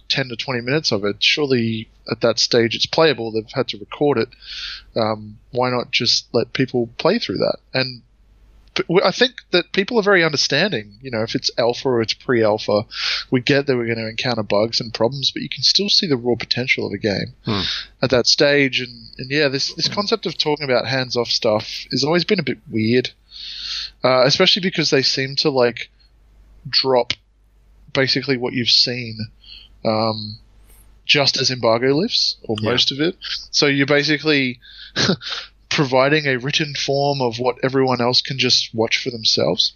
10 0.10 0.30
to 0.30 0.36
20 0.36 0.62
minutes 0.62 0.92
of 0.92 1.06
it, 1.06 1.18
surely 1.20 1.90
at 2.10 2.22
that 2.22 2.40
stage 2.40 2.76
it's 2.76 2.88
playable. 2.88 3.32
They've 3.32 3.46
had 3.54 3.68
to 3.70 3.78
record 3.78 4.18
it. 4.18 4.30
Um, 4.96 5.38
why 5.52 5.70
not 5.70 5.92
just 5.92 6.26
let 6.34 6.54
people 6.54 6.90
play 6.98 7.20
through 7.20 7.38
that? 7.38 7.58
And 7.72 8.02
I 9.04 9.12
think 9.12 9.36
that 9.52 9.72
people 9.72 10.00
are 10.00 10.04
very 10.04 10.24
understanding. 10.24 10.98
You 11.02 11.12
know, 11.12 11.22
if 11.22 11.36
it's 11.36 11.52
alpha 11.58 11.88
or 11.88 12.02
it's 12.02 12.14
pre-alpha, 12.14 12.86
we 13.32 13.42
get 13.42 13.68
that 13.68 13.76
we're 13.76 13.86
going 13.86 13.98
to 13.98 14.10
encounter 14.10 14.44
bugs 14.44 14.80
and 14.80 14.94
problems, 14.94 15.32
but 15.32 15.42
you 15.42 15.50
can 15.50 15.64
still 15.64 15.90
see 15.90 16.08
the 16.08 16.18
raw 16.18 16.36
potential 16.36 16.86
of 16.86 16.94
a 16.94 16.98
game 16.98 17.34
hmm. 17.46 17.62
at 18.02 18.10
that 18.10 18.28
stage. 18.28 18.80
And, 18.80 19.10
and 19.18 19.30
yeah, 19.30 19.48
this 19.48 19.74
this 19.74 19.88
concept 19.88 20.26
of 20.26 20.38
talking 20.38 20.66
about 20.66 20.88
hands-off 20.88 21.28
stuff 21.28 21.86
has 21.92 22.04
always 22.04 22.26
been 22.26 22.40
a 22.40 22.44
bit 22.44 22.60
weird, 22.70 23.12
uh, 24.04 24.24
especially 24.26 24.62
because 24.62 24.90
they 24.90 25.02
seem 25.02 25.36
to 25.38 25.50
like 25.50 25.90
drop 26.68 27.14
basically 27.94 28.38
what 28.38 28.54
you've 28.54 28.70
seen 28.70 29.18
um, 29.86 30.38
just 31.06 31.40
as 31.40 31.52
embargo 31.52 31.96
lifts, 31.96 32.38
or 32.44 32.56
yeah. 32.60 32.72
most 32.72 32.92
of 32.92 33.00
it. 33.00 33.16
So 33.52 33.68
you're 33.68 33.86
basically 33.86 34.60
providing 35.76 36.26
a 36.26 36.38
written 36.38 36.74
form 36.74 37.22
of 37.22 37.38
what 37.38 37.58
everyone 37.64 38.02
else 38.02 38.22
can 38.22 38.38
just 38.38 38.74
watch 38.74 38.98
for 39.04 39.12
themselves. 39.12 39.74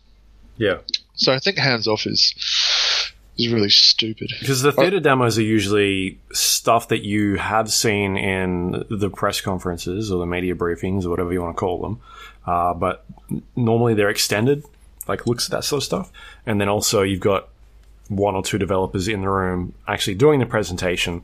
Yeah. 0.57 0.77
So 1.15 1.33
I 1.33 1.39
think 1.39 1.57
hands 1.57 1.87
off 1.87 2.07
is 2.07 2.33
is 3.37 3.47
really 3.49 3.69
stupid. 3.69 4.31
Because 4.39 4.61
the 4.61 4.71
theater 4.71 4.99
demos 4.99 5.37
are 5.37 5.43
usually 5.43 6.19
stuff 6.31 6.89
that 6.89 7.03
you 7.03 7.35
have 7.35 7.71
seen 7.71 8.17
in 8.17 8.85
the 8.89 9.09
press 9.09 9.39
conferences 9.41 10.11
or 10.11 10.19
the 10.19 10.25
media 10.25 10.55
briefings 10.55 11.05
or 11.05 11.09
whatever 11.09 11.31
you 11.31 11.41
want 11.41 11.55
to 11.55 11.59
call 11.59 11.81
them. 11.81 12.01
Uh, 12.45 12.73
but 12.73 13.05
normally 13.55 13.93
they're 13.93 14.09
extended, 14.09 14.63
like 15.07 15.25
looks 15.25 15.45
at 15.45 15.51
that 15.51 15.63
sort 15.63 15.81
of 15.81 15.85
stuff. 15.85 16.11
And 16.45 16.59
then 16.59 16.67
also 16.67 17.01
you've 17.01 17.21
got 17.21 17.49
one 18.09 18.35
or 18.35 18.43
two 18.43 18.57
developers 18.57 19.07
in 19.07 19.21
the 19.21 19.29
room 19.29 19.73
actually 19.87 20.15
doing 20.15 20.39
the 20.39 20.45
presentation, 20.45 21.23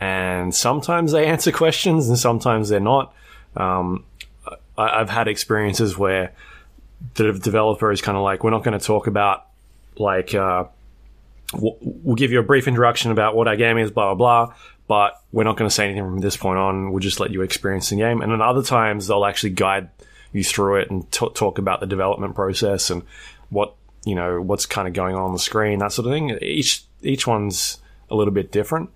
and 0.00 0.54
sometimes 0.54 1.12
they 1.12 1.26
answer 1.34 1.50
questions 1.50 2.08
and 2.08 2.18
sometimes 2.18 2.68
they're 2.68 2.80
not. 2.80 3.14
Um, 3.56 4.04
I, 4.78 4.98
have 4.98 5.10
had 5.10 5.28
experiences 5.28 5.96
where 5.96 6.32
the 7.14 7.32
developer 7.32 7.90
is 7.92 8.00
kind 8.00 8.16
of 8.16 8.22
like, 8.22 8.44
we're 8.44 8.50
not 8.50 8.64
going 8.64 8.78
to 8.78 8.84
talk 8.84 9.06
about 9.06 9.46
like. 9.98 10.34
Uh, 10.34 10.64
we'll 11.54 12.16
give 12.16 12.32
you 12.32 12.40
a 12.40 12.42
brief 12.42 12.66
introduction 12.66 13.12
about 13.12 13.36
what 13.36 13.46
our 13.46 13.56
game 13.56 13.78
is, 13.78 13.90
blah, 13.90 14.14
blah, 14.14 14.46
blah, 14.46 14.54
but 14.88 15.22
we're 15.32 15.44
not 15.44 15.56
going 15.56 15.68
to 15.68 15.74
say 15.74 15.84
anything 15.84 16.02
from 16.02 16.18
this 16.18 16.36
point 16.36 16.58
on. 16.58 16.90
We'll 16.90 17.00
just 17.00 17.20
let 17.20 17.30
you 17.30 17.42
experience 17.42 17.90
the 17.90 17.96
game. 17.96 18.20
And 18.20 18.32
then 18.32 18.40
other 18.40 18.62
times 18.62 19.06
they'll 19.06 19.24
actually 19.24 19.50
guide 19.50 19.88
you 20.32 20.44
through 20.44 20.80
it 20.80 20.90
and 20.90 21.10
t- 21.10 21.28
talk 21.34 21.58
about 21.58 21.80
the 21.80 21.86
development 21.86 22.34
process 22.34 22.90
and 22.90 23.02
what 23.50 23.74
you 24.04 24.14
know 24.14 24.40
what's 24.40 24.66
kind 24.66 24.86
of 24.86 24.94
going 24.94 25.14
on 25.14 25.22
on 25.22 25.32
the 25.32 25.38
screen, 25.38 25.78
that 25.78 25.92
sort 25.92 26.06
of 26.06 26.12
thing. 26.12 26.38
Each 26.42 26.84
each 27.02 27.26
one's 27.26 27.78
a 28.10 28.14
little 28.14 28.32
bit 28.32 28.52
different, 28.52 28.90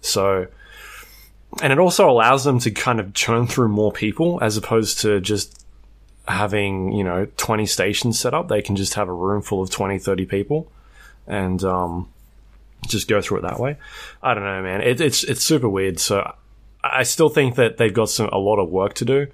so 0.00 0.46
and 1.62 1.72
it 1.72 1.78
also 1.78 2.08
allows 2.08 2.44
them 2.44 2.58
to 2.60 2.70
kind 2.70 3.00
of 3.00 3.14
churn 3.14 3.46
through 3.46 3.68
more 3.68 3.92
people 3.92 4.38
as 4.42 4.56
opposed 4.56 5.00
to 5.00 5.20
just 5.20 5.64
having 6.28 6.92
you 6.92 7.04
know 7.04 7.26
20 7.36 7.66
stations 7.66 8.18
set 8.18 8.34
up. 8.34 8.48
They 8.48 8.62
can 8.62 8.76
just 8.76 8.94
have 8.94 9.08
a 9.08 9.14
room 9.14 9.42
full 9.42 9.62
of 9.62 9.70
20 9.70 9.98
30 9.98 10.26
people 10.26 10.70
and 11.26 11.62
um, 11.64 12.08
just 12.86 13.08
go 13.08 13.20
through 13.20 13.38
it 13.38 13.42
that 13.42 13.60
way. 13.60 13.76
I 14.22 14.34
don't 14.34 14.44
know 14.44 14.62
man. 14.62 14.80
It, 14.80 15.00
it's 15.00 15.24
it's 15.24 15.42
super 15.42 15.68
weird. 15.68 15.98
So 15.98 16.34
i 16.82 17.02
still 17.02 17.28
think 17.28 17.56
that 17.56 17.78
they've 17.78 17.92
got 17.92 18.08
some 18.10 18.28
a 18.28 18.38
lot 18.38 18.58
of 18.58 18.70
work 18.70 18.94
to 18.94 19.04
do. 19.04 19.26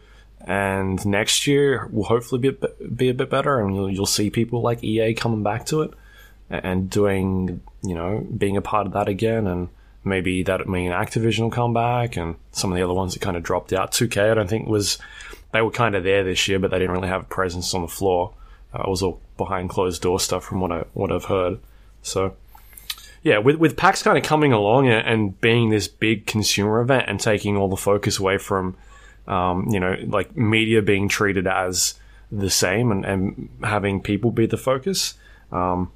And 0.44 1.04
next 1.06 1.46
year 1.46 1.88
will 1.92 2.04
hopefully 2.04 2.40
be 2.40 2.48
a, 2.48 2.88
be 2.88 3.08
a 3.08 3.14
bit 3.14 3.30
better, 3.30 3.60
and 3.60 3.76
you'll, 3.76 3.90
you'll 3.90 4.06
see 4.06 4.28
people 4.28 4.60
like 4.60 4.82
EA 4.82 5.14
coming 5.14 5.44
back 5.44 5.66
to 5.66 5.82
it 5.82 5.92
and 6.50 6.90
doing, 6.90 7.60
you 7.82 7.94
know, 7.94 8.26
being 8.36 8.56
a 8.56 8.62
part 8.62 8.86
of 8.86 8.92
that 8.94 9.08
again, 9.08 9.46
and 9.46 9.68
maybe 10.04 10.42
that 10.42 10.68
mean 10.68 10.90
Activision 10.90 11.40
will 11.40 11.50
come 11.50 11.72
back 11.72 12.16
and 12.16 12.36
some 12.52 12.72
of 12.72 12.76
the 12.76 12.82
other 12.82 12.94
ones 12.94 13.14
that 13.14 13.20
kind 13.20 13.36
of 13.36 13.42
dropped 13.42 13.72
out. 13.72 13.92
2K, 13.92 14.30
I 14.30 14.34
don't 14.34 14.48
think 14.48 14.68
was 14.68 14.98
they 15.52 15.62
were 15.62 15.70
kind 15.70 15.94
of 15.94 16.04
there 16.04 16.24
this 16.24 16.48
year, 16.48 16.58
but 16.58 16.70
they 16.70 16.78
didn't 16.78 16.94
really 16.94 17.08
have 17.08 17.22
a 17.22 17.26
presence 17.26 17.74
on 17.74 17.82
the 17.82 17.88
floor. 17.88 18.32
Uh, 18.74 18.82
it 18.82 18.88
was 18.88 19.02
all 19.02 19.20
behind 19.36 19.70
closed 19.70 20.02
door 20.02 20.18
stuff 20.18 20.44
from 20.44 20.60
what 20.60 20.72
I 20.72 20.84
what 20.94 21.12
I've 21.12 21.26
heard. 21.26 21.58
So 22.02 22.34
yeah, 23.22 23.38
with 23.38 23.56
with 23.56 23.76
PAX 23.76 24.02
kind 24.02 24.18
of 24.18 24.24
coming 24.24 24.52
along 24.52 24.88
and, 24.88 25.06
and 25.06 25.40
being 25.40 25.70
this 25.70 25.88
big 25.88 26.26
consumer 26.26 26.80
event 26.80 27.04
and 27.08 27.20
taking 27.20 27.56
all 27.56 27.68
the 27.68 27.76
focus 27.76 28.18
away 28.18 28.38
from 28.38 28.76
um, 29.28 29.68
you 29.70 29.78
know 29.78 29.96
like 30.06 30.36
media 30.36 30.82
being 30.82 31.08
treated 31.08 31.46
as 31.46 31.94
the 32.30 32.50
same 32.50 32.90
and, 32.90 33.04
and 33.04 33.48
having 33.62 34.00
people 34.00 34.30
be 34.30 34.46
the 34.46 34.56
focus. 34.56 35.14
Um, 35.52 35.92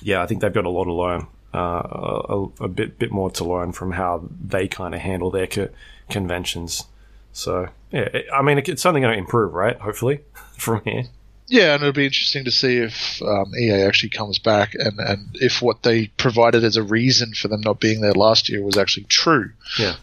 yeah, 0.00 0.22
I 0.22 0.26
think 0.26 0.40
they've 0.40 0.52
got 0.52 0.64
a 0.64 0.70
lot 0.70 0.84
to 0.84 0.92
learn. 0.92 1.26
Uh, 1.54 2.18
a, 2.28 2.64
a, 2.64 2.68
bit 2.68 2.98
bit 2.98 3.10
more 3.10 3.30
to 3.30 3.42
learn 3.42 3.72
from 3.72 3.92
how 3.92 4.28
they 4.46 4.68
kind 4.68 4.94
of 4.94 5.00
handle 5.00 5.30
their 5.30 5.46
co- 5.46 5.70
conventions. 6.10 6.84
So 7.32 7.68
yeah, 7.90 8.08
it, 8.12 8.26
I 8.34 8.42
mean, 8.42 8.58
it, 8.58 8.68
it's 8.68 8.82
something 8.82 9.02
going 9.02 9.14
to 9.14 9.18
improve, 9.18 9.54
right? 9.54 9.78
Hopefully, 9.80 10.20
from 10.58 10.82
here. 10.84 11.04
Yeah, 11.48 11.74
and 11.74 11.82
it'll 11.82 11.92
be 11.92 12.04
interesting 12.04 12.44
to 12.44 12.50
see 12.50 12.78
if 12.78 13.22
um, 13.22 13.52
EA 13.58 13.82
actually 13.82 14.10
comes 14.10 14.38
back 14.38 14.74
and, 14.74 14.98
and 14.98 15.28
if 15.34 15.62
what 15.62 15.82
they 15.84 16.08
provided 16.08 16.64
as 16.64 16.76
a 16.76 16.82
reason 16.82 17.34
for 17.34 17.48
them 17.48 17.60
not 17.60 17.78
being 17.78 18.00
there 18.00 18.12
last 18.12 18.48
year 18.48 18.62
was 18.62 18.76
actually 18.76 19.04
true. 19.04 19.52
Yeah, 19.78 19.94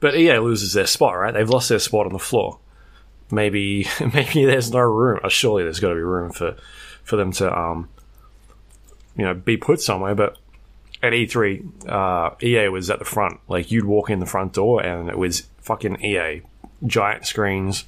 but 0.00 0.16
EA 0.16 0.38
loses 0.38 0.72
their 0.72 0.86
spot, 0.86 1.16
right? 1.16 1.32
They've 1.32 1.48
lost 1.48 1.68
their 1.68 1.78
spot 1.78 2.06
on 2.06 2.12
the 2.12 2.18
floor. 2.18 2.58
Maybe 3.30 3.86
maybe 4.12 4.44
there's 4.44 4.72
no 4.72 4.80
room. 4.80 5.20
Uh, 5.22 5.28
surely 5.28 5.62
there's 5.62 5.80
got 5.80 5.90
to 5.90 5.94
be 5.94 6.00
room 6.00 6.32
for 6.32 6.56
for 7.04 7.16
them 7.16 7.32
to 7.32 7.56
um 7.56 7.88
you 9.16 9.24
know 9.24 9.34
be 9.34 9.56
put 9.56 9.80
somewhere. 9.80 10.14
But 10.14 10.36
at 11.02 11.12
E3, 11.12 11.88
uh, 11.88 12.34
EA 12.42 12.68
was 12.68 12.90
at 12.90 12.98
the 12.98 13.04
front. 13.04 13.40
Like 13.48 13.70
you'd 13.70 13.84
walk 13.84 14.10
in 14.10 14.20
the 14.20 14.26
front 14.26 14.52
door 14.52 14.82
and 14.82 15.08
it 15.08 15.18
was 15.18 15.42
fucking 15.58 16.04
EA, 16.04 16.42
giant 16.86 17.26
screens, 17.26 17.84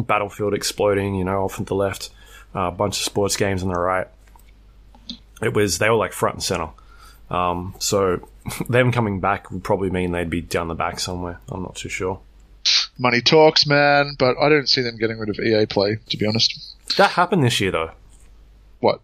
Battlefield 0.00 0.54
exploding, 0.54 1.14
you 1.14 1.24
know, 1.24 1.44
off 1.44 1.56
to 1.56 1.64
the 1.64 1.74
left 1.74 2.10
a 2.54 2.70
bunch 2.70 2.98
of 2.98 3.04
sports 3.04 3.36
games 3.36 3.62
on 3.62 3.70
the 3.70 3.78
right. 3.78 4.08
It 5.42 5.54
was 5.54 5.78
they 5.78 5.88
were 5.90 5.96
like 5.96 6.12
front 6.12 6.36
and 6.36 6.42
center. 6.42 6.68
Um, 7.30 7.74
so 7.78 8.28
them 8.68 8.92
coming 8.92 9.20
back 9.20 9.50
would 9.50 9.64
probably 9.64 9.90
mean 9.90 10.12
they'd 10.12 10.30
be 10.30 10.42
down 10.42 10.68
the 10.68 10.74
back 10.74 11.00
somewhere. 11.00 11.40
I'm 11.48 11.62
not 11.62 11.76
too 11.76 11.88
sure. 11.88 12.20
Money 12.98 13.20
talks, 13.20 13.66
man, 13.66 14.14
but 14.18 14.36
I 14.38 14.48
don't 14.48 14.68
see 14.68 14.82
them 14.82 14.96
getting 14.98 15.18
rid 15.18 15.30
of 15.30 15.38
EA 15.40 15.66
Play, 15.66 15.98
to 16.10 16.16
be 16.16 16.26
honest. 16.26 16.76
That 16.96 17.10
happened 17.10 17.42
this 17.42 17.60
year, 17.60 17.72
though. 17.72 17.90
What? 18.80 19.00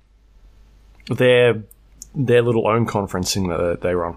Their 1.08 1.62
their 2.18 2.42
little 2.42 2.66
own 2.66 2.84
conferencing 2.86 3.48
that 3.48 3.80
they 3.80 3.94
run. 3.94 4.16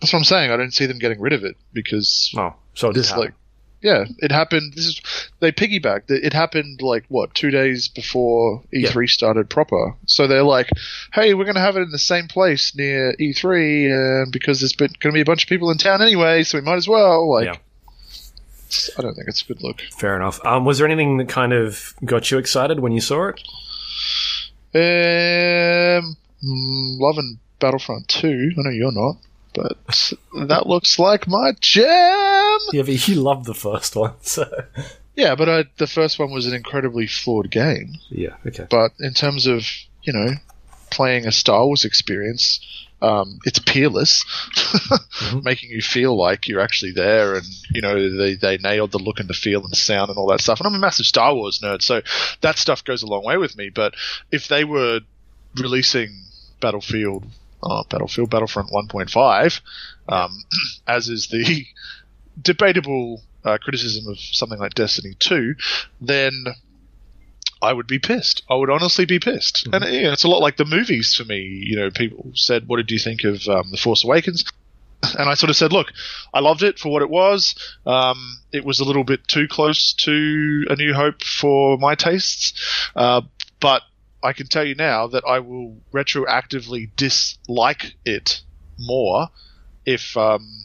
That's 0.00 0.12
what 0.12 0.20
I'm 0.20 0.24
saying. 0.24 0.50
I 0.50 0.56
don't 0.56 0.72
see 0.72 0.86
them 0.86 0.98
getting 0.98 1.20
rid 1.20 1.34
of 1.34 1.44
it 1.44 1.56
because 1.74 2.32
oh, 2.38 2.54
so 2.74 2.88
it 2.88 2.96
it's 2.96 3.14
like 3.14 3.34
yeah, 3.82 4.04
it 4.18 4.30
happened. 4.30 4.74
This 4.74 4.86
is 4.86 5.00
they 5.40 5.52
piggybacked. 5.52 6.10
It 6.10 6.32
happened 6.32 6.82
like 6.82 7.04
what 7.08 7.34
two 7.34 7.50
days 7.50 7.88
before 7.88 8.62
E3 8.74 8.94
yeah. 8.94 9.06
started 9.06 9.48
proper. 9.48 9.96
So 10.06 10.26
they're 10.26 10.42
like, 10.42 10.68
"Hey, 11.12 11.34
we're 11.34 11.44
going 11.44 11.54
to 11.54 11.62
have 11.62 11.76
it 11.76 11.82
in 11.82 11.90
the 11.90 11.98
same 11.98 12.28
place 12.28 12.74
near 12.74 13.14
E3, 13.18 14.22
and 14.22 14.32
because 14.32 14.60
there's 14.60 14.74
going 14.74 14.90
to 15.00 15.12
be 15.12 15.22
a 15.22 15.24
bunch 15.24 15.44
of 15.44 15.48
people 15.48 15.70
in 15.70 15.78
town 15.78 16.02
anyway, 16.02 16.42
so 16.42 16.58
we 16.58 16.62
might 16.62 16.76
as 16.76 16.88
well." 16.88 17.30
Like, 17.30 17.46
yeah. 17.46 17.56
I 18.98 19.02
don't 19.02 19.14
think 19.14 19.28
it's 19.28 19.42
a 19.42 19.46
good 19.46 19.62
look. 19.62 19.80
Fair 19.98 20.14
enough. 20.14 20.44
Um, 20.44 20.64
was 20.64 20.78
there 20.78 20.86
anything 20.86 21.16
that 21.16 21.28
kind 21.28 21.52
of 21.52 21.94
got 22.04 22.30
you 22.30 22.38
excited 22.38 22.80
when 22.80 22.92
you 22.92 23.00
saw 23.00 23.32
it? 23.32 23.40
Um, 24.72 26.16
loving 26.42 27.38
Battlefront 27.58 28.08
2. 28.08 28.52
I 28.58 28.62
know 28.62 28.70
you're 28.70 28.92
not 28.92 29.16
but 29.54 30.12
that 30.46 30.66
looks 30.66 30.98
like 30.98 31.26
my 31.26 31.52
jam. 31.60 32.58
Yeah, 32.72 32.82
but 32.82 33.08
you 33.08 33.16
loved 33.16 33.46
the 33.46 33.54
first 33.54 33.96
one, 33.96 34.14
so. 34.20 34.46
Yeah, 35.14 35.34
but 35.34 35.48
I, 35.48 35.64
the 35.76 35.86
first 35.86 36.18
one 36.18 36.30
was 36.30 36.46
an 36.46 36.54
incredibly 36.54 37.06
flawed 37.06 37.50
game. 37.50 37.94
Yeah, 38.08 38.36
okay. 38.46 38.66
But 38.70 38.92
in 39.00 39.12
terms 39.12 39.46
of, 39.46 39.64
you 40.02 40.12
know, 40.12 40.34
playing 40.90 41.26
a 41.26 41.32
Star 41.32 41.66
Wars 41.66 41.84
experience, 41.84 42.64
um, 43.02 43.38
it's 43.44 43.58
peerless, 43.58 44.24
mm-hmm. 44.24 45.40
making 45.44 45.70
you 45.70 45.82
feel 45.82 46.16
like 46.16 46.48
you're 46.48 46.60
actually 46.60 46.92
there, 46.92 47.34
and 47.34 47.46
you 47.70 47.80
know 47.80 48.14
they 48.16 48.34
they 48.34 48.58
nailed 48.58 48.92
the 48.92 48.98
look 48.98 49.20
and 49.20 49.28
the 49.28 49.34
feel 49.34 49.62
and 49.62 49.72
the 49.72 49.76
sound 49.76 50.10
and 50.10 50.18
all 50.18 50.28
that 50.28 50.42
stuff. 50.42 50.60
And 50.60 50.66
I'm 50.66 50.74
a 50.74 50.78
massive 50.78 51.06
Star 51.06 51.34
Wars 51.34 51.60
nerd, 51.64 51.82
so 51.82 52.02
that 52.42 52.58
stuff 52.58 52.84
goes 52.84 53.02
a 53.02 53.06
long 53.06 53.24
way 53.24 53.38
with 53.38 53.56
me. 53.56 53.70
But 53.70 53.94
if 54.30 54.48
they 54.48 54.64
were 54.64 55.00
releasing 55.56 56.10
Battlefield 56.60 57.24
uh, 57.62 57.84
Battlefield, 57.88 58.30
Battlefront 58.30 58.70
1.5, 58.70 59.60
um, 60.08 60.44
as 60.86 61.08
is 61.08 61.28
the 61.28 61.66
debatable 62.42 63.22
uh, 63.44 63.58
criticism 63.58 64.10
of 64.10 64.18
something 64.18 64.58
like 64.58 64.74
Destiny 64.74 65.14
2, 65.18 65.54
then 66.00 66.46
I 67.62 67.72
would 67.72 67.86
be 67.86 67.98
pissed. 67.98 68.42
I 68.48 68.54
would 68.54 68.70
honestly 68.70 69.04
be 69.04 69.18
pissed. 69.18 69.66
Mm-hmm. 69.66 69.74
And 69.74 69.94
you 69.94 70.02
know, 70.02 70.12
it's 70.12 70.24
a 70.24 70.28
lot 70.28 70.40
like 70.40 70.56
the 70.56 70.64
movies 70.64 71.14
for 71.14 71.24
me. 71.24 71.40
You 71.40 71.76
know, 71.76 71.90
people 71.90 72.32
said, 72.34 72.66
"What 72.66 72.78
did 72.78 72.90
you 72.90 72.98
think 72.98 73.24
of 73.24 73.46
um, 73.48 73.70
the 73.70 73.76
Force 73.76 74.04
Awakens?" 74.04 74.44
And 75.18 75.30
I 75.30 75.34
sort 75.34 75.48
of 75.48 75.56
said, 75.56 75.72
"Look, 75.72 75.92
I 76.34 76.40
loved 76.40 76.62
it 76.62 76.78
for 76.78 76.92
what 76.92 77.00
it 77.00 77.08
was. 77.08 77.54
Um, 77.86 78.38
it 78.52 78.66
was 78.66 78.80
a 78.80 78.84
little 78.84 79.04
bit 79.04 79.26
too 79.26 79.48
close 79.48 79.94
to 79.94 80.66
A 80.68 80.76
New 80.76 80.92
Hope 80.92 81.22
for 81.22 81.78
my 81.78 81.94
tastes, 81.94 82.52
uh, 82.94 83.22
but 83.60 83.82
I 84.22 84.32
can 84.32 84.46
tell 84.46 84.64
you 84.64 84.74
now 84.74 85.06
that 85.08 85.24
I 85.26 85.38
will 85.40 85.78
retroactively 85.92 86.90
dislike 86.96 87.94
it 88.04 88.42
more 88.78 89.28
if 89.86 90.16
um, 90.16 90.64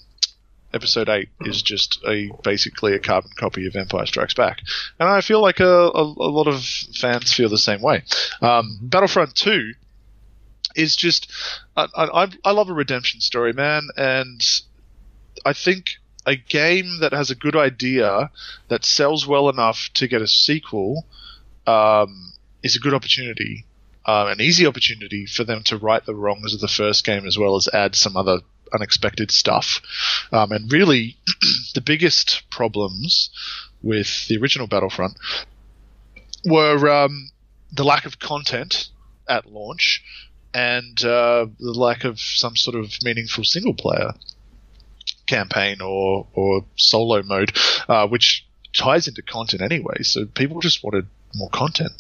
episode 0.74 1.09
8 1.09 1.29
is 1.41 1.62
just 1.62 2.00
a 2.05 2.29
basically 2.43 2.93
a 2.93 3.00
carbon 3.00 3.31
copy 3.38 3.65
of 3.65 3.75
Empire 3.75 4.05
Strikes 4.05 4.33
Back. 4.33 4.62
And 5.00 5.07
I 5.07 5.21
feel 5.21 5.41
like 5.41 5.59
a, 5.59 5.65
a, 5.65 6.01
a 6.01 6.31
lot 6.31 6.47
of 6.47 6.63
fans 6.63 7.33
feel 7.33 7.50
the 7.50 7.57
same 7.57 7.81
way. 7.81 8.03
Um, 8.41 8.79
Battlefront 8.81 9.35
2 9.35 9.74
is 10.75 10.95
just. 10.95 11.31
I, 11.77 11.88
I, 11.95 12.27
I 12.43 12.51
love 12.51 12.69
a 12.69 12.74
redemption 12.74 13.21
story, 13.21 13.53
man, 13.53 13.88
and 13.95 14.43
I 15.45 15.53
think 15.53 15.97
a 16.25 16.35
game 16.35 17.00
that 17.00 17.13
has 17.13 17.31
a 17.31 17.35
good 17.35 17.55
idea 17.55 18.29
that 18.67 18.83
sells 18.83 19.25
well 19.27 19.47
enough 19.47 19.89
to 19.93 20.07
get 20.07 20.21
a 20.21 20.27
sequel. 20.27 21.05
Um, 21.67 22.33
is 22.65 22.75
a 22.75 22.79
good 22.79 22.95
opportunity, 22.95 23.63
uh, 24.05 24.25
an 24.27 24.41
easy 24.41 24.65
opportunity 24.65 25.27
for 25.27 25.43
them 25.43 25.62
to 25.63 25.77
right 25.77 26.03
the 26.03 26.15
wrongs 26.15 26.53
of 26.53 26.60
the 26.60 26.67
first 26.67 27.05
game 27.05 27.27
as 27.27 27.38
well 27.38 27.55
as 27.55 27.69
add 27.72 27.95
some 27.95 28.17
other 28.17 28.39
unexpected 28.74 29.29
stuff. 29.29 29.81
Um, 30.31 30.51
and 30.51 30.72
really, 30.72 31.15
the 31.75 31.81
biggest 31.81 32.41
problems 32.50 33.29
with 33.84 34.27
the 34.27 34.38
original 34.38 34.65
Battlefront 34.65 35.13
were 36.43 36.89
um, 36.89 37.29
the 37.72 37.84
lack 37.84 38.05
of 38.05 38.17
content 38.17 38.89
at 39.29 39.45
launch 39.45 40.03
and 40.51 41.03
uh, 41.05 41.45
the 41.60 41.72
lack 41.72 42.03
of 42.03 42.19
some 42.19 42.55
sort 42.55 42.75
of 42.75 42.91
meaningful 43.03 43.43
single 43.43 43.75
player 43.75 44.12
campaign 45.27 45.81
or 45.81 46.25
or 46.34 46.65
solo 46.77 47.22
mode, 47.22 47.55
uh, 47.88 48.07
which 48.07 48.48
ties 48.74 49.07
into 49.07 49.22
content 49.22 49.62
anyway. 49.62 50.01
So 50.01 50.25
people 50.25 50.62
just 50.62 50.84
wanted 50.84 51.07
more 51.36 51.50
content 51.50 51.91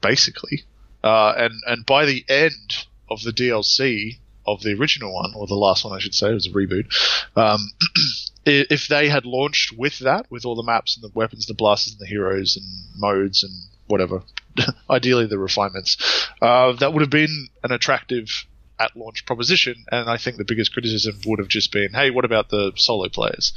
basically. 0.00 0.64
Uh, 1.02 1.32
and 1.36 1.54
and 1.66 1.86
by 1.86 2.04
the 2.04 2.24
end 2.28 2.86
of 3.10 3.22
the 3.22 3.32
DLC 3.32 4.18
of 4.46 4.62
the 4.62 4.74
original 4.74 5.12
one, 5.14 5.32
or 5.34 5.46
the 5.46 5.54
last 5.54 5.84
one, 5.84 5.94
I 5.94 6.00
should 6.00 6.14
say, 6.14 6.30
it 6.30 6.34
was 6.34 6.46
a 6.46 6.50
reboot. 6.50 6.92
Um, 7.36 7.70
if 8.46 8.88
they 8.88 9.08
had 9.08 9.24
launched 9.24 9.76
with 9.76 9.98
that, 10.00 10.30
with 10.30 10.44
all 10.44 10.56
the 10.56 10.62
maps 10.62 10.96
and 10.96 11.04
the 11.04 11.14
weapons, 11.14 11.46
the 11.46 11.54
blasters 11.54 11.94
and 11.94 12.00
the 12.00 12.06
heroes 12.06 12.56
and 12.56 12.66
modes 12.96 13.42
and 13.42 13.52
whatever, 13.86 14.22
ideally 14.90 15.26
the 15.26 15.38
refinements, 15.38 15.96
uh, 16.40 16.72
that 16.72 16.92
would 16.92 17.02
have 17.02 17.10
been 17.10 17.48
an 17.62 17.72
attractive 17.72 18.46
at 18.78 18.96
launch 18.96 19.26
proposition. 19.26 19.84
And 19.92 20.08
I 20.08 20.16
think 20.16 20.36
the 20.36 20.44
biggest 20.44 20.72
criticism 20.72 21.20
would 21.26 21.38
have 21.38 21.48
just 21.48 21.70
been, 21.70 21.92
hey, 21.92 22.10
what 22.10 22.24
about 22.24 22.48
the 22.48 22.72
solo 22.76 23.08
players? 23.08 23.52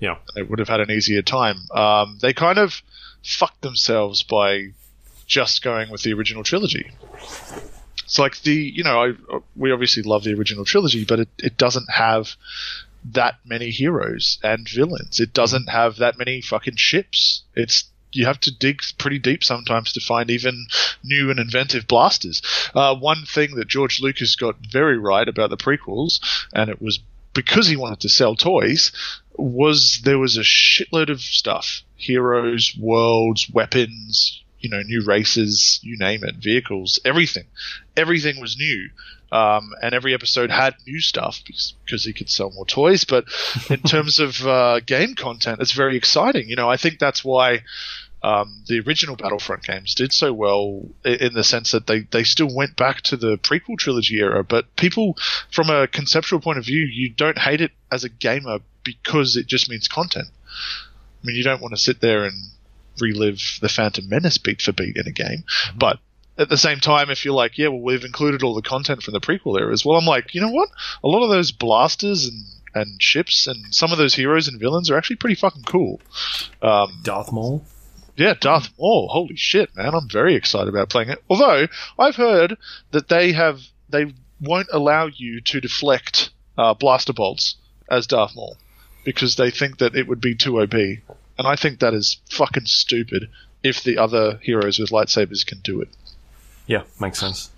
Yeah, 0.00 0.16
they 0.34 0.42
would 0.42 0.58
have 0.58 0.68
had 0.68 0.80
an 0.80 0.90
easier 0.90 1.22
time. 1.22 1.58
Um, 1.70 2.18
they 2.20 2.32
kind 2.32 2.58
of 2.58 2.82
fucked 3.22 3.62
themselves 3.62 4.22
by 4.22 4.72
just 5.26 5.62
going 5.62 5.90
with 5.90 6.02
the 6.02 6.12
original 6.12 6.42
trilogy. 6.42 6.90
It's 8.04 8.18
like 8.18 8.42
the 8.42 8.54
you 8.54 8.84
know 8.84 9.02
I 9.02 9.12
we 9.56 9.72
obviously 9.72 10.02
love 10.02 10.24
the 10.24 10.34
original 10.34 10.64
trilogy, 10.64 11.04
but 11.04 11.20
it, 11.20 11.28
it 11.38 11.56
doesn't 11.56 11.90
have 11.90 12.36
that 13.04 13.36
many 13.44 13.70
heroes 13.70 14.38
and 14.42 14.68
villains. 14.68 15.18
It 15.18 15.32
doesn't 15.32 15.68
have 15.68 15.96
that 15.96 16.18
many 16.18 16.40
fucking 16.40 16.76
ships. 16.76 17.42
It's 17.54 17.84
you 18.12 18.26
have 18.26 18.40
to 18.40 18.54
dig 18.54 18.82
pretty 18.98 19.18
deep 19.18 19.42
sometimes 19.42 19.92
to 19.94 20.00
find 20.00 20.30
even 20.30 20.66
new 21.02 21.30
and 21.30 21.40
inventive 21.40 21.88
blasters. 21.88 22.42
Uh, 22.74 22.94
one 22.94 23.24
thing 23.24 23.54
that 23.54 23.68
George 23.68 24.00
Lucas 24.00 24.36
got 24.36 24.56
very 24.58 24.98
right 24.98 25.28
about 25.28 25.50
the 25.50 25.56
prequels, 25.56 26.20
and 26.52 26.68
it 26.68 26.80
was 26.82 27.00
because 27.34 27.66
he 27.66 27.76
wanted 27.76 28.00
to 28.00 28.08
sell 28.08 28.36
toys, 28.36 28.92
was 29.36 30.00
there 30.04 30.18
was 30.18 30.36
a 30.36 30.42
shitload 30.42 31.10
of 31.10 31.20
stuff 31.20 31.82
heroes, 31.96 32.76
worlds, 32.78 33.48
weapons, 33.48 34.42
you 34.58 34.68
know, 34.68 34.82
new 34.82 35.04
races, 35.04 35.78
you 35.82 35.96
name 35.98 36.24
it, 36.24 36.36
vehicles, 36.36 36.98
everything. 37.04 37.44
Everything 37.96 38.40
was 38.40 38.56
new. 38.56 38.90
Um, 39.30 39.70
and 39.80 39.94
every 39.94 40.12
episode 40.12 40.50
had 40.50 40.74
new 40.86 41.00
stuff 41.00 41.42
because, 41.46 42.04
he 42.04 42.12
could 42.12 42.28
sell 42.28 42.50
more 42.50 42.66
toys. 42.66 43.04
But 43.04 43.24
in 43.70 43.80
terms 43.86 44.18
of 44.18 44.46
uh, 44.46 44.80
game 44.80 45.14
content, 45.14 45.60
it's 45.60 45.72
very 45.72 45.96
exciting. 45.96 46.48
You 46.48 46.56
know, 46.56 46.68
I 46.68 46.76
think 46.76 46.98
that's 46.98 47.24
why 47.24 47.62
um, 48.22 48.62
the 48.68 48.80
original 48.80 49.16
Battlefront 49.16 49.64
games 49.64 49.94
did 49.94 50.12
so 50.12 50.32
well 50.32 50.86
in 51.04 51.34
the 51.34 51.42
sense 51.42 51.72
that 51.72 51.86
they, 51.86 52.00
they 52.00 52.22
still 52.22 52.54
went 52.54 52.76
back 52.76 53.02
to 53.02 53.16
the 53.16 53.36
prequel 53.36 53.76
trilogy 53.76 54.18
era. 54.20 54.44
But 54.44 54.76
people, 54.76 55.16
from 55.50 55.70
a 55.70 55.88
conceptual 55.88 56.40
point 56.40 56.58
of 56.58 56.64
view, 56.64 56.84
you 56.84 57.10
don't 57.10 57.38
hate 57.38 57.60
it 57.60 57.72
as 57.90 58.04
a 58.04 58.08
gamer 58.08 58.60
because 58.84 59.36
it 59.36 59.46
just 59.46 59.68
means 59.68 59.88
content. 59.88 60.28
I 60.28 61.26
mean, 61.26 61.36
you 61.36 61.42
don't 61.42 61.60
want 61.60 61.74
to 61.74 61.80
sit 61.80 62.00
there 62.00 62.24
and 62.24 62.34
relive 63.00 63.58
the 63.60 63.68
Phantom 63.68 64.08
Menace 64.08 64.38
beat 64.38 64.62
for 64.62 64.72
beat 64.72 64.96
in 64.96 65.06
a 65.06 65.12
game, 65.12 65.44
mm-hmm. 65.44 65.78
but 65.78 65.98
at 66.38 66.48
the 66.48 66.56
same 66.56 66.80
time, 66.80 67.10
if 67.10 67.24
you're 67.24 67.34
like, 67.34 67.58
yeah, 67.58 67.68
well, 67.68 67.80
we've 67.80 68.04
included 68.04 68.42
all 68.42 68.54
the 68.54 68.62
content 68.62 69.02
from 69.02 69.12
the 69.12 69.20
prequel 69.20 69.60
era 69.60 69.72
as 69.72 69.84
well, 69.84 69.98
I'm 69.98 70.06
like, 70.06 70.34
you 70.34 70.40
know 70.40 70.50
what? 70.50 70.70
A 71.04 71.08
lot 71.08 71.22
of 71.22 71.30
those 71.30 71.52
blasters 71.52 72.26
and 72.26 72.44
and 72.74 73.02
ships 73.02 73.46
and 73.46 73.74
some 73.74 73.92
of 73.92 73.98
those 73.98 74.14
heroes 74.14 74.48
and 74.48 74.58
villains 74.58 74.90
are 74.90 74.96
actually 74.96 75.16
pretty 75.16 75.34
fucking 75.34 75.64
cool. 75.64 76.00
Um, 76.62 77.00
Darth 77.02 77.30
Maul. 77.30 77.62
Yeah, 78.16 78.34
Darth 78.38 78.68
Maul. 78.78 79.08
Holy 79.08 79.36
shit, 79.36 79.74
man! 79.76 79.94
I'm 79.94 80.08
very 80.08 80.34
excited 80.34 80.68
about 80.68 80.90
playing 80.90 81.10
it. 81.10 81.22
Although 81.30 81.66
I've 81.98 82.16
heard 82.16 82.58
that 82.90 83.08
they 83.08 83.32
have 83.32 83.60
they 83.88 84.12
won't 84.40 84.68
allow 84.72 85.06
you 85.06 85.40
to 85.40 85.60
deflect 85.60 86.30
uh, 86.58 86.74
blaster 86.74 87.12
bolts 87.12 87.56
as 87.90 88.06
Darth 88.06 88.34
Maul 88.34 88.56
because 89.04 89.36
they 89.36 89.50
think 89.50 89.78
that 89.78 89.96
it 89.96 90.06
would 90.06 90.20
be 90.20 90.34
too 90.34 90.60
OP, 90.60 90.74
and 90.74 91.02
I 91.38 91.56
think 91.56 91.80
that 91.80 91.94
is 91.94 92.18
fucking 92.30 92.66
stupid. 92.66 93.28
If 93.62 93.84
the 93.84 93.98
other 93.98 94.40
heroes 94.42 94.80
with 94.80 94.90
lightsabers 94.90 95.46
can 95.46 95.60
do 95.60 95.80
it. 95.80 95.88
Yeah, 96.66 96.82
makes 97.00 97.20
sense. 97.20 97.50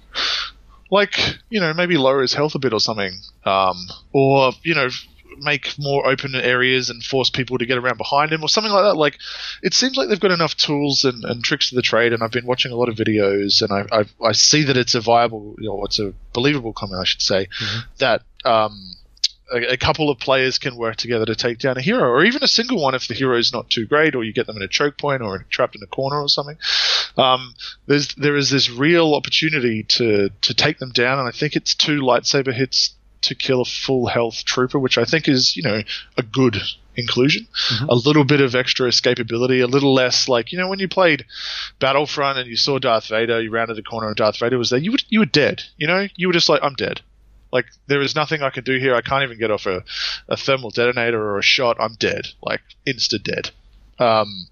Like, 0.91 1.19
you 1.49 1.61
know, 1.61 1.73
maybe 1.73 1.97
lower 1.97 2.21
his 2.21 2.35
health 2.35 2.55
a 2.55 2.59
bit 2.59 2.75
or 2.75 2.81
something. 2.81 3.13
Um, 3.45 3.89
or, 4.13 4.53
you 4.63 4.75
know, 4.75 4.89
make 5.39 5.79
more 5.79 6.07
open 6.07 6.35
areas 6.35 6.91
and 6.91 7.03
force 7.03 7.31
people 7.31 7.59
to 7.59 7.67
get 7.67 7.79
around 7.79 7.99
behind 7.99 8.33
him 8.33 8.43
or 8.43 8.49
something 8.49 8.73
like 8.73 8.85
that. 8.85 8.97
Like, 8.97 9.19
it 9.63 9.75
seems 9.75 9.97
like 9.97 10.09
they've 10.09 10.21
got 10.21 10.31
enough 10.31 10.57
tools 10.57 11.05
and, 11.05 11.25
and 11.25 11.43
tricks 11.43 11.71
to 11.71 11.75
the 11.75 11.83
trade, 11.83 12.13
and 12.13 12.23
I've 12.23 12.33
been 12.33 12.47
watching 12.47 12.73
a 12.73 12.77
lot 12.77 12.89
of 12.89 12.97
videos, 12.97 13.63
and 13.63 13.73
I, 13.73 14.01
I, 14.01 14.29
I 14.29 14.33
see 14.33 14.65
that 14.65 14.77
it's 14.77 14.95
a 14.95 15.01
viable, 15.01 15.55
you 15.59 15.69
know, 15.69 15.85
it's 15.85 15.99
a 15.99 16.13
believable 16.33 16.73
comment, 16.73 17.01
I 17.01 17.05
should 17.05 17.23
say, 17.23 17.47
mm-hmm. 17.47 17.81
that 17.99 18.23
um, 18.45 18.97
a, 19.53 19.73
a, 19.73 19.77
couple 19.77 20.11
of 20.11 20.19
players 20.19 20.59
can 20.59 20.77
work 20.77 20.97
together 20.97 21.27
to 21.27 21.35
take 21.35 21.59
down 21.59 21.77
a 21.77 21.83
hero, 21.83 22.09
or 22.09 22.25
even 22.25 22.43
a 22.43 22.49
single 22.49 22.81
one 22.81 22.95
if 22.95 23.09
the 23.09 23.15
hero 23.15 23.37
is 23.37 23.53
not 23.53 23.71
too 23.71 23.87
great, 23.87 24.15
or 24.15 24.25
you 24.25 24.33
get 24.33 24.47
them 24.47 24.57
in 24.57 24.63
a 24.63 24.69
choke 24.69 24.99
point 24.99 25.23
or 25.23 25.47
trapped 25.51 25.77
in 25.77 25.83
a 25.83 25.87
corner 25.87 26.21
or 26.21 26.29
something. 26.29 26.57
Um, 27.17 27.55
there's 27.87 28.09
there 28.15 28.37
is 28.37 28.51
this 28.51 28.71
real 28.71 29.15
opportunity 29.15 29.85
to 29.85 30.31
to 30.43 30.55
take 30.55 30.79
them 30.79 30.91
down, 30.91 31.19
and 31.19 31.29
I 31.29 31.31
think 31.31 31.57
it's 31.57 31.75
two 31.75 32.01
lightsaber 32.01 32.53
hits 32.53 32.95
to 33.25 33.35
kill 33.35 33.61
a 33.61 33.65
full 33.65 34.07
health 34.07 34.45
trooper, 34.45 34.79
which 34.79 34.99
I 34.99 35.05
think 35.05 35.29
is 35.29 35.57
you 35.57 35.63
know 35.63 35.83
a 36.17 36.23
good 36.23 36.57
inclusion. 36.97 37.47
Mm-hmm. 37.71 37.89
A 37.89 37.95
little 37.95 38.25
bit 38.25 38.41
of 38.41 38.55
extra 38.55 38.89
escapability, 38.89 39.63
a 39.63 39.67
little 39.67 39.95
less 39.95 40.29
like 40.29 40.53
you 40.53 40.59
know 40.59 40.69
when 40.69 40.79
you 40.79 40.89
played 40.89 41.25
Battlefront 41.81 42.39
and 42.39 42.49
you 42.49 42.57
saw 42.57 42.79
Darth 42.79 43.09
Vader, 43.09 43.41
you 43.41 43.51
rounded 43.51 43.77
the 43.77 43.83
corner 43.83 44.09
and 44.09 44.17
Darth 44.17 44.39
Vader 44.39 44.59
was 44.59 44.71
there, 44.71 44.79
you 44.79 44.91
would 44.91 45.05
you 45.09 45.21
were 45.21 45.27
dead. 45.27 45.63
You 45.77 45.87
know, 45.87 46.09
you 46.17 46.29
were 46.29 46.33
just 46.33 46.49
like 46.49 46.61
I'm 46.63 46.75
dead. 46.75 47.01
Like 47.53 47.67
there 47.87 48.03
is 48.03 48.17
nothing 48.17 48.43
I 48.43 48.51
can 48.51 48.65
do 48.65 48.79
here. 48.79 48.95
I 48.97 49.01
can't 49.01 49.23
even 49.23 49.39
get 49.39 49.53
off 49.53 49.67
a, 49.67 49.85
a 50.29 50.37
thermal 50.37 50.71
detonator 50.71 51.23
or 51.23 51.39
a 51.39 51.43
shot. 51.43 51.77
I'm 51.79 51.95
dead. 51.95 52.27
Like 52.43 52.63
insta 52.87 53.23
dead. 53.23 53.51
Um, 53.99 54.49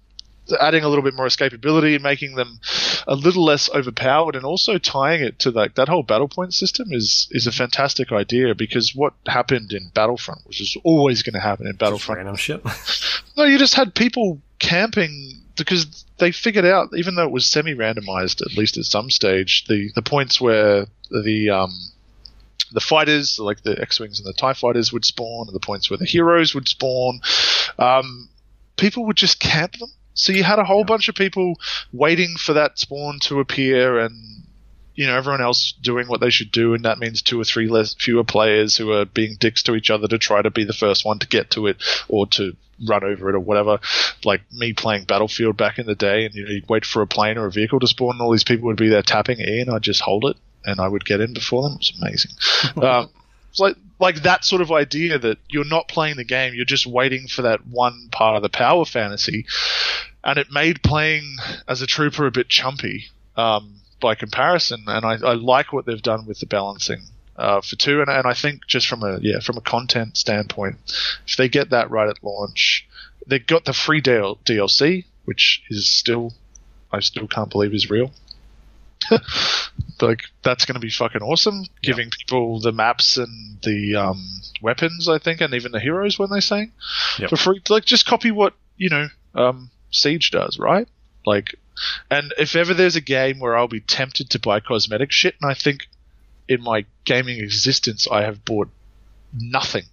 adding 0.59 0.83
a 0.83 0.89
little 0.89 1.03
bit 1.03 1.13
more 1.13 1.25
escapability 1.25 1.93
and 1.95 2.03
making 2.03 2.35
them 2.35 2.59
a 3.07 3.15
little 3.15 3.43
less 3.43 3.69
overpowered 3.73 4.35
and 4.35 4.45
also 4.45 4.77
tying 4.77 5.21
it 5.21 5.39
to 5.39 5.51
like 5.51 5.75
that 5.75 5.87
whole 5.87 6.03
battle 6.03 6.27
point 6.27 6.53
system 6.53 6.91
is 6.91 7.27
is 7.31 7.47
a 7.47 7.51
fantastic 7.51 8.11
idea 8.11 8.53
because 8.55 8.95
what 8.95 9.13
happened 9.25 9.71
in 9.71 9.89
Battlefront, 9.93 10.45
which 10.45 10.61
is 10.61 10.77
always 10.83 11.23
going 11.23 11.33
to 11.33 11.39
happen 11.39 11.67
in 11.67 11.75
Battlefront, 11.75 12.17
random 12.17 12.35
shit. 12.35 12.63
no, 13.37 13.43
you 13.43 13.57
just 13.57 13.75
had 13.75 13.95
people 13.95 14.39
camping 14.59 15.41
because 15.55 16.05
they 16.17 16.31
figured 16.31 16.65
out, 16.65 16.89
even 16.95 17.15
though 17.15 17.25
it 17.25 17.31
was 17.31 17.45
semi-randomized, 17.45 18.41
at 18.41 18.57
least 18.57 18.77
at 18.77 18.85
some 18.85 19.09
stage, 19.09 19.65
the 19.67 19.91
the 19.95 20.01
points 20.01 20.41
where 20.41 20.87
the 21.09 21.49
um, 21.49 21.71
the 22.71 22.81
fighters, 22.81 23.39
like 23.39 23.61
the 23.61 23.79
X-wings 23.79 24.19
and 24.19 24.27
the 24.27 24.33
Tie 24.33 24.53
fighters, 24.53 24.91
would 24.91 25.05
spawn, 25.05 25.47
and 25.47 25.55
the 25.55 25.59
points 25.59 25.89
where 25.89 25.97
the 25.97 26.05
heroes 26.05 26.55
would 26.55 26.67
spawn. 26.67 27.21
Um, 27.77 28.29
people 28.77 29.05
would 29.05 29.17
just 29.17 29.39
camp 29.39 29.77
them. 29.77 29.89
So 30.13 30.31
you 30.31 30.43
had 30.43 30.59
a 30.59 30.63
whole 30.63 30.83
bunch 30.83 31.09
of 31.09 31.15
people 31.15 31.59
waiting 31.91 32.35
for 32.37 32.53
that 32.53 32.79
spawn 32.79 33.19
to 33.21 33.39
appear, 33.39 33.99
and 33.99 34.43
you 34.95 35.07
know 35.07 35.15
everyone 35.15 35.41
else 35.41 35.73
doing 35.81 36.07
what 36.07 36.21
they 36.21 36.29
should 36.29 36.51
do, 36.51 36.73
and 36.73 36.85
that 36.85 36.99
means 36.99 37.21
two 37.21 37.39
or 37.39 37.43
three 37.43 37.67
less 37.67 37.95
fewer 37.95 38.23
players 38.23 38.77
who 38.77 38.91
are 38.91 39.05
being 39.05 39.35
dicks 39.39 39.63
to 39.63 39.75
each 39.75 39.89
other 39.89 40.07
to 40.07 40.17
try 40.17 40.41
to 40.41 40.51
be 40.51 40.63
the 40.63 40.73
first 40.73 41.05
one 41.05 41.19
to 41.19 41.27
get 41.27 41.51
to 41.51 41.67
it 41.67 41.77
or 42.07 42.27
to 42.27 42.55
run 42.87 43.03
over 43.03 43.29
it 43.29 43.35
or 43.35 43.39
whatever. 43.39 43.79
Like 44.23 44.41
me 44.51 44.73
playing 44.73 45.05
Battlefield 45.05 45.57
back 45.57 45.79
in 45.79 45.85
the 45.85 45.95
day, 45.95 46.25
and 46.25 46.35
you 46.35 46.45
know, 46.45 46.51
you'd 46.51 46.69
wait 46.69 46.85
for 46.85 47.01
a 47.01 47.07
plane 47.07 47.37
or 47.37 47.45
a 47.45 47.51
vehicle 47.51 47.79
to 47.79 47.87
spawn, 47.87 48.11
and 48.11 48.21
all 48.21 48.31
these 48.31 48.43
people 48.43 48.67
would 48.67 48.77
be 48.77 48.89
there 48.89 49.01
tapping 49.01 49.39
E, 49.39 49.61
and 49.61 49.69
I'd 49.69 49.81
just 49.81 50.01
hold 50.01 50.25
it, 50.25 50.37
and 50.65 50.79
I 50.79 50.87
would 50.87 51.05
get 51.05 51.21
in 51.21 51.33
before 51.33 51.63
them. 51.63 51.73
It 51.73 51.79
was 51.79 51.93
amazing. 52.01 52.83
um, 52.83 53.09
it's 53.49 53.59
like 53.59 53.75
like 54.03 54.23
that 54.23 54.43
sort 54.43 54.61
of 54.61 54.69
idea 54.69 55.17
that 55.17 55.37
you're 55.47 55.63
not 55.63 55.87
playing 55.87 56.17
the 56.17 56.25
game, 56.25 56.53
you're 56.53 56.65
just 56.65 56.85
waiting 56.85 57.25
for 57.27 57.43
that 57.43 57.65
one 57.65 58.09
part 58.11 58.35
of 58.35 58.43
the 58.43 58.49
power 58.49 58.83
fantasy, 58.83 59.45
and 60.25 60.37
it 60.37 60.51
made 60.51 60.83
playing 60.83 61.37
as 61.69 61.81
a 61.81 61.87
trooper 61.87 62.27
a 62.27 62.31
bit 62.31 62.49
chumpy 62.49 63.05
um, 63.37 63.75
by 64.01 64.13
comparison. 64.13 64.83
And 64.87 65.05
I, 65.05 65.13
I, 65.13 65.33
like 65.35 65.71
what 65.71 65.85
they've 65.85 66.01
done 66.01 66.25
with 66.25 66.41
the 66.41 66.45
balancing. 66.45 67.03
Uh, 67.37 67.61
for 67.61 67.77
two, 67.77 68.01
and, 68.01 68.09
and 68.09 68.27
I 68.27 68.33
think 68.33 68.67
just 68.67 68.87
from 68.87 69.01
a 69.01 69.17
yeah 69.19 69.39
from 69.39 69.57
a 69.57 69.61
content 69.61 70.17
standpoint, 70.17 70.75
if 71.25 71.35
they 71.35 71.49
get 71.49 71.71
that 71.71 71.89
right 71.89 72.07
at 72.07 72.23
launch, 72.23 72.87
they've 73.25 73.47
got 73.47 73.65
the 73.65 73.73
free 73.73 74.01
DLC, 74.03 75.05
which 75.25 75.63
is 75.69 75.89
still 75.89 76.33
I 76.91 76.99
still 76.99 77.27
can't 77.27 77.49
believe 77.49 77.73
is 77.73 77.89
real. 77.89 78.11
like 80.01 80.23
that's 80.43 80.65
going 80.65 80.75
to 80.75 80.79
be 80.79 80.89
fucking 80.89 81.21
awesome. 81.21 81.63
Giving 81.81 82.09
people 82.09 82.59
the 82.59 82.71
maps 82.71 83.17
and 83.17 83.61
the 83.61 83.95
um, 83.95 84.25
weapons, 84.61 85.07
I 85.07 85.17
think, 85.17 85.41
and 85.41 85.53
even 85.53 85.71
the 85.71 85.79
heroes 85.79 86.19
when 86.19 86.29
they 86.29 86.39
sing 86.39 86.71
yep. 87.19 87.29
for 87.29 87.37
free. 87.37 87.61
Like 87.69 87.85
just 87.85 88.05
copy 88.05 88.31
what 88.31 88.53
you 88.77 88.89
know 88.89 89.07
um, 89.35 89.69
Siege 89.91 90.31
does, 90.31 90.59
right? 90.59 90.87
Like, 91.25 91.55
and 92.09 92.33
if 92.37 92.55
ever 92.55 92.73
there's 92.73 92.95
a 92.95 93.01
game 93.01 93.39
where 93.39 93.57
I'll 93.57 93.67
be 93.67 93.79
tempted 93.79 94.29
to 94.31 94.39
buy 94.39 94.59
cosmetic 94.59 95.11
shit, 95.11 95.35
and 95.41 95.49
I 95.49 95.53
think 95.53 95.87
in 96.47 96.61
my 96.61 96.85
gaming 97.05 97.39
existence 97.39 98.07
I 98.09 98.23
have 98.23 98.43
bought 98.43 98.69
nothing 99.33 99.83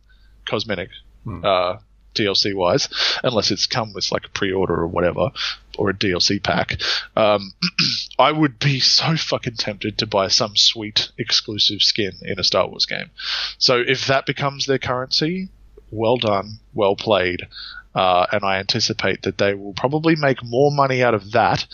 cosmetic. 0.49 0.91
Hmm. 1.25 1.45
Uh, 1.45 1.77
DLC 2.21 2.55
wise, 2.55 2.89
unless 3.23 3.51
it's 3.51 3.67
come 3.67 3.93
with 3.93 4.13
like 4.13 4.27
a 4.27 4.31
pre 4.31 4.53
order 4.53 4.75
or 4.75 4.87
whatever, 4.87 5.31
or 5.79 5.91
a 5.91 5.95
DLC 5.95 6.43
pack. 6.43 6.81
Um, 7.17 7.53
I 8.19 8.33
would 8.33 8.59
be 8.59 8.81
so 8.81 9.17
fucking 9.17 9.55
tempted 9.55 9.99
to 9.99 10.07
buy 10.07 10.29
some 10.29 10.57
sweet 10.57 11.11
exclusive 11.19 11.83
skin 11.83 12.13
in 12.23 12.39
a 12.39 12.45
Star 12.45 12.69
Wars 12.69 12.87
game. 12.87 13.11
So 13.59 13.79
if 13.79 14.07
that 14.07 14.27
becomes 14.27 14.67
their 14.67 14.79
currency, 14.79 15.49
well 15.91 16.17
done, 16.17 16.59
well 16.75 16.97
played. 16.97 17.47
Uh, 17.95 18.27
and 18.31 18.45
I 18.45 18.59
anticipate 18.59 19.23
that 19.23 19.39
they 19.39 19.55
will 19.55 19.73
probably 19.73 20.15
make 20.15 20.45
more 20.45 20.71
money 20.71 21.03
out 21.03 21.15
of 21.15 21.33
that 21.33 21.67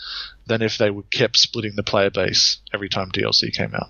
than 0.47 0.61
if 0.61 0.77
they 0.77 0.89
were 0.89 1.03
kept 1.03 1.37
splitting 1.37 1.75
the 1.75 1.83
player 1.83 2.09
base 2.09 2.57
every 2.73 2.89
time 2.89 3.11
DLC 3.11 3.53
came 3.53 3.75
out. 3.75 3.89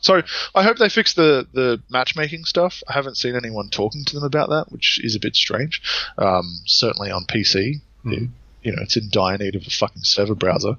So 0.00 0.22
I 0.54 0.62
hope 0.62 0.78
they 0.78 0.88
fix 0.88 1.14
the 1.14 1.46
the 1.52 1.80
matchmaking 1.90 2.44
stuff. 2.44 2.82
I 2.88 2.92
haven't 2.92 3.16
seen 3.16 3.36
anyone 3.36 3.70
talking 3.70 4.04
to 4.06 4.14
them 4.14 4.24
about 4.24 4.50
that, 4.50 4.70
which 4.70 5.00
is 5.02 5.14
a 5.14 5.20
bit 5.20 5.36
strange. 5.36 5.82
Um, 6.18 6.60
certainly 6.66 7.10
on 7.10 7.24
PC, 7.24 7.80
mm. 8.04 8.28
you 8.62 8.72
know, 8.72 8.82
it's 8.82 8.96
in 8.96 9.08
dire 9.10 9.38
need 9.38 9.54
of 9.54 9.66
a 9.66 9.70
fucking 9.70 10.02
server 10.02 10.34
browser. 10.34 10.76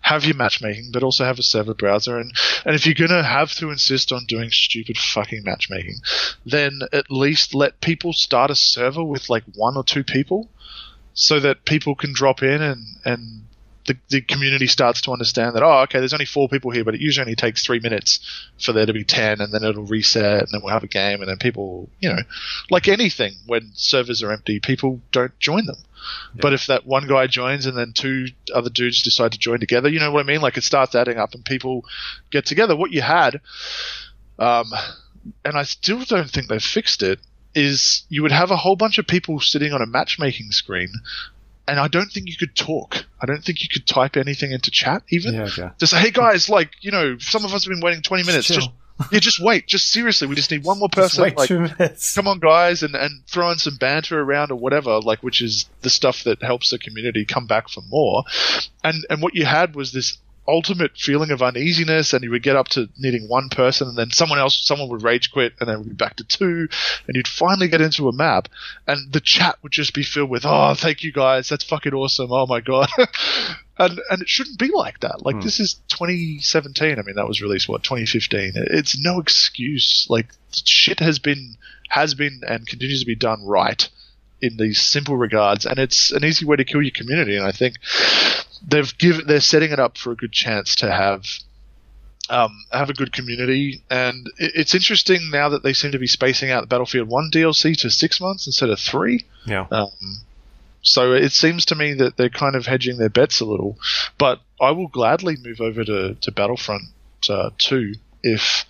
Have 0.00 0.24
your 0.24 0.36
matchmaking, 0.36 0.90
but 0.92 1.02
also 1.02 1.24
have 1.24 1.38
a 1.38 1.42
server 1.42 1.74
browser. 1.74 2.18
And 2.18 2.32
and 2.64 2.74
if 2.74 2.86
you're 2.86 2.94
gonna 2.94 3.22
have 3.22 3.52
to 3.54 3.70
insist 3.70 4.12
on 4.12 4.26
doing 4.26 4.50
stupid 4.50 4.98
fucking 4.98 5.42
matchmaking, 5.44 5.96
then 6.44 6.80
at 6.92 7.10
least 7.10 7.54
let 7.54 7.80
people 7.80 8.12
start 8.12 8.50
a 8.50 8.54
server 8.54 9.04
with 9.04 9.30
like 9.30 9.44
one 9.54 9.76
or 9.76 9.84
two 9.84 10.04
people, 10.04 10.48
so 11.14 11.40
that 11.40 11.64
people 11.64 11.94
can 11.94 12.12
drop 12.12 12.42
in 12.42 12.62
and 12.62 12.84
and 13.04 13.42
the, 13.88 13.98
the 14.10 14.20
community 14.20 14.66
starts 14.66 15.00
to 15.00 15.12
understand 15.12 15.56
that, 15.56 15.62
oh, 15.62 15.80
okay, 15.80 15.98
there's 15.98 16.12
only 16.12 16.26
four 16.26 16.48
people 16.48 16.70
here, 16.70 16.84
but 16.84 16.94
it 16.94 17.00
usually 17.00 17.22
only 17.22 17.34
takes 17.34 17.64
three 17.64 17.80
minutes 17.80 18.20
for 18.60 18.72
there 18.72 18.86
to 18.86 18.92
be 18.92 19.02
10, 19.02 19.40
and 19.40 19.52
then 19.52 19.64
it'll 19.64 19.84
reset, 19.84 20.42
and 20.42 20.48
then 20.52 20.60
we'll 20.62 20.72
have 20.72 20.84
a 20.84 20.88
game, 20.88 21.20
and 21.20 21.28
then 21.28 21.38
people, 21.38 21.88
you 21.98 22.10
know, 22.10 22.18
like 22.70 22.86
anything, 22.86 23.32
when 23.46 23.70
servers 23.74 24.22
are 24.22 24.30
empty, 24.30 24.60
people 24.60 25.00
don't 25.10 25.36
join 25.40 25.66
them. 25.66 25.78
Yeah. 26.34 26.40
But 26.42 26.52
if 26.52 26.66
that 26.66 26.86
one 26.86 27.08
guy 27.08 27.26
joins 27.26 27.66
and 27.66 27.76
then 27.76 27.92
two 27.92 28.26
other 28.54 28.70
dudes 28.70 29.02
decide 29.02 29.32
to 29.32 29.38
join 29.38 29.58
together, 29.58 29.88
you 29.88 29.98
know 29.98 30.12
what 30.12 30.24
I 30.24 30.28
mean? 30.28 30.40
Like 30.40 30.56
it 30.56 30.64
starts 30.64 30.94
adding 30.94 31.18
up 31.18 31.34
and 31.34 31.44
people 31.44 31.84
get 32.30 32.46
together. 32.46 32.76
What 32.76 32.92
you 32.92 33.02
had, 33.02 33.40
um, 34.38 34.70
and 35.44 35.56
I 35.56 35.64
still 35.64 36.04
don't 36.04 36.30
think 36.30 36.48
they've 36.48 36.62
fixed 36.62 37.02
it, 37.02 37.18
is 37.54 38.04
you 38.08 38.22
would 38.22 38.32
have 38.32 38.50
a 38.50 38.56
whole 38.56 38.76
bunch 38.76 38.98
of 38.98 39.06
people 39.06 39.40
sitting 39.40 39.72
on 39.72 39.82
a 39.82 39.86
matchmaking 39.86 40.52
screen 40.52 40.92
and 41.68 41.78
I 41.78 41.86
don't 41.88 42.10
think 42.10 42.28
you 42.28 42.36
could 42.36 42.56
talk. 42.56 43.04
I 43.20 43.26
don't 43.26 43.44
think 43.44 43.62
you 43.62 43.68
could 43.68 43.86
type 43.86 44.16
anything 44.16 44.52
into 44.52 44.70
chat 44.70 45.02
even. 45.10 45.34
Yeah, 45.34 45.42
okay. 45.42 45.68
To 45.78 45.86
say, 45.86 46.00
hey 46.00 46.10
guys, 46.10 46.48
like 46.48 46.70
you 46.80 46.90
know, 46.90 47.18
some 47.18 47.44
of 47.44 47.52
us 47.52 47.64
have 47.64 47.70
been 47.70 47.82
waiting 47.82 48.02
twenty 48.02 48.24
minutes. 48.24 48.48
Just 48.48 48.70
yeah, 49.12 49.20
just 49.20 49.40
wait. 49.40 49.66
Just 49.66 49.90
seriously, 49.90 50.26
we 50.26 50.34
just 50.34 50.50
need 50.50 50.64
one 50.64 50.78
more 50.78 50.88
person. 50.92 51.32
Like, 51.36 51.48
come 51.48 52.26
on, 52.26 52.38
guys, 52.40 52.82
and 52.82 52.94
and 52.94 53.24
throw 53.26 53.50
in 53.50 53.58
some 53.58 53.76
banter 53.76 54.20
around 54.20 54.50
or 54.50 54.56
whatever, 54.56 54.98
like 55.00 55.22
which 55.22 55.40
is 55.40 55.68
the 55.82 55.90
stuff 55.90 56.24
that 56.24 56.42
helps 56.42 56.70
the 56.70 56.78
community 56.78 57.24
come 57.24 57.46
back 57.46 57.68
for 57.68 57.82
more. 57.88 58.24
And 58.82 59.06
and 59.10 59.22
what 59.22 59.34
you 59.34 59.44
had 59.44 59.76
was 59.76 59.92
this 59.92 60.18
ultimate 60.48 60.96
feeling 60.96 61.30
of 61.30 61.42
uneasiness 61.42 62.14
and 62.14 62.24
you 62.24 62.30
would 62.30 62.42
get 62.42 62.56
up 62.56 62.68
to 62.68 62.88
needing 62.98 63.28
one 63.28 63.48
person 63.50 63.86
and 63.86 63.96
then 63.98 64.10
someone 64.10 64.38
else 64.38 64.58
someone 64.66 64.88
would 64.88 65.02
rage 65.02 65.30
quit 65.30 65.52
and 65.60 65.68
then 65.68 65.78
we'd 65.80 65.90
be 65.90 65.94
back 65.94 66.16
to 66.16 66.24
two 66.24 66.66
and 67.06 67.14
you'd 67.14 67.28
finally 67.28 67.68
get 67.68 67.82
into 67.82 68.08
a 68.08 68.12
map 68.12 68.48
and 68.86 69.12
the 69.12 69.20
chat 69.20 69.58
would 69.62 69.72
just 69.72 69.92
be 69.92 70.02
filled 70.02 70.30
with 70.30 70.44
oh 70.46 70.72
thank 70.74 71.02
you 71.02 71.12
guys. 71.12 71.48
That's 71.48 71.64
fucking 71.64 71.92
awesome. 71.92 72.32
Oh 72.32 72.46
my 72.46 72.60
god. 72.60 72.88
And 73.80 74.00
and 74.10 74.20
it 74.22 74.28
shouldn't 74.28 74.58
be 74.58 74.72
like 74.74 74.98
that. 75.00 75.24
Like 75.24 75.36
Hmm. 75.36 75.42
this 75.42 75.60
is 75.60 75.74
2017 75.88 76.98
i 76.98 77.02
mean 77.02 77.14
that 77.14 77.28
was 77.28 77.40
released 77.40 77.68
what 77.68 77.84
2015 77.84 78.54
it's 78.56 79.00
no 79.00 79.20
excuse. 79.20 80.04
Like 80.10 80.26
shit 80.52 80.98
has 80.98 81.20
been 81.20 81.56
has 81.88 82.14
been 82.14 82.40
and 82.46 82.66
continues 82.66 83.00
to 83.00 83.06
be 83.06 83.14
done 83.14 83.44
right 83.46 83.88
in 84.40 84.56
these 84.56 84.80
simple 84.80 85.16
regards 85.16 85.66
and 85.66 85.78
it's 85.78 86.10
an 86.12 86.24
easy 86.24 86.44
way 86.44 86.56
to 86.56 86.64
kill 86.64 86.82
your 86.82 86.90
community 86.92 87.36
and 87.36 87.46
i 87.46 87.52
think 87.52 87.76
they've 88.66 88.96
given 88.98 89.26
they're 89.26 89.40
setting 89.40 89.70
it 89.72 89.78
up 89.78 89.96
for 89.98 90.12
a 90.12 90.16
good 90.16 90.32
chance 90.32 90.74
to 90.76 90.90
have 90.90 91.24
um, 92.30 92.64
have 92.70 92.90
a 92.90 92.94
good 92.94 93.12
community 93.12 93.82
and 93.90 94.26
it, 94.36 94.52
it's 94.54 94.74
interesting 94.74 95.30
now 95.30 95.48
that 95.48 95.62
they 95.62 95.72
seem 95.72 95.92
to 95.92 95.98
be 95.98 96.06
spacing 96.06 96.50
out 96.50 96.60
the 96.60 96.66
battlefield 96.66 97.08
1 97.08 97.30
dlc 97.32 97.76
to 97.78 97.90
six 97.90 98.20
months 98.20 98.46
instead 98.46 98.68
of 98.70 98.78
three 98.78 99.24
Yeah. 99.46 99.66
um, 99.70 99.88
so 100.82 101.12
it 101.12 101.32
seems 101.32 101.64
to 101.66 101.74
me 101.74 101.94
that 101.94 102.16
they're 102.16 102.28
kind 102.30 102.54
of 102.54 102.66
hedging 102.66 102.98
their 102.98 103.08
bets 103.10 103.40
a 103.40 103.44
little. 103.44 103.76
But 104.16 104.40
I 104.60 104.70
will 104.70 104.86
gladly 104.86 105.36
move 105.42 105.60
over 105.60 105.84
to, 105.84 106.14
to 106.14 106.32
Battlefront 106.32 106.82
uh, 107.28 107.50
2 107.58 107.94
if 108.22 108.64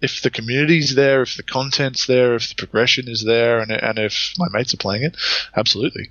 if 0.00 0.22
the 0.22 0.30
community's 0.30 0.94
there, 0.94 1.22
if 1.22 1.36
the 1.36 1.42
content's 1.42 2.06
there, 2.06 2.34
if 2.34 2.48
the 2.48 2.54
progression 2.54 3.08
is 3.08 3.24
there, 3.24 3.58
and, 3.60 3.70
and 3.72 3.98
if 3.98 4.32
my 4.38 4.46
mates 4.52 4.72
are 4.74 4.78
playing 4.78 5.02
it. 5.02 5.16
Absolutely. 5.56 6.08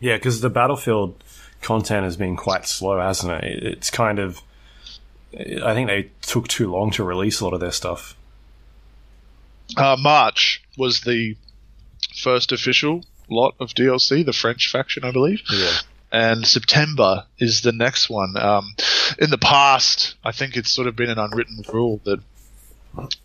Yeah, 0.00 0.16
because 0.16 0.40
the 0.40 0.50
Battlefield 0.50 1.22
content 1.62 2.04
has 2.04 2.16
been 2.16 2.36
quite 2.36 2.66
slow, 2.66 2.98
hasn't 3.00 3.32
it? 3.32 3.44
It- 3.44 3.62
It's 3.64 3.90
kind 3.90 4.18
of. 4.18 4.40
I 5.32 5.74
think 5.74 5.88
they 5.88 6.10
took 6.22 6.48
too 6.48 6.70
long 6.72 6.90
to 6.92 7.04
release 7.04 7.40
a 7.40 7.44
lot 7.44 7.52
of 7.52 7.60
their 7.60 7.70
stuff. 7.72 8.16
Uh, 9.76 9.96
March 9.98 10.62
was 10.78 11.02
the 11.02 11.36
first 12.16 12.50
official 12.52 13.04
lot 13.28 13.54
of 13.60 13.70
DLC, 13.74 14.24
the 14.24 14.32
French 14.32 14.70
faction, 14.70 15.04
I 15.04 15.10
believe. 15.12 15.42
Yeah. 15.52 15.76
and 16.10 16.46
September 16.46 17.26
is 17.38 17.60
the 17.60 17.72
next 17.72 18.08
one. 18.08 18.34
Um, 18.38 18.74
in 19.18 19.28
the 19.28 19.36
past, 19.36 20.14
I 20.24 20.32
think 20.32 20.56
it's 20.56 20.70
sort 20.70 20.88
of 20.88 20.96
been 20.96 21.10
an 21.10 21.18
unwritten 21.18 21.62
rule 21.70 22.00
that 22.04 22.20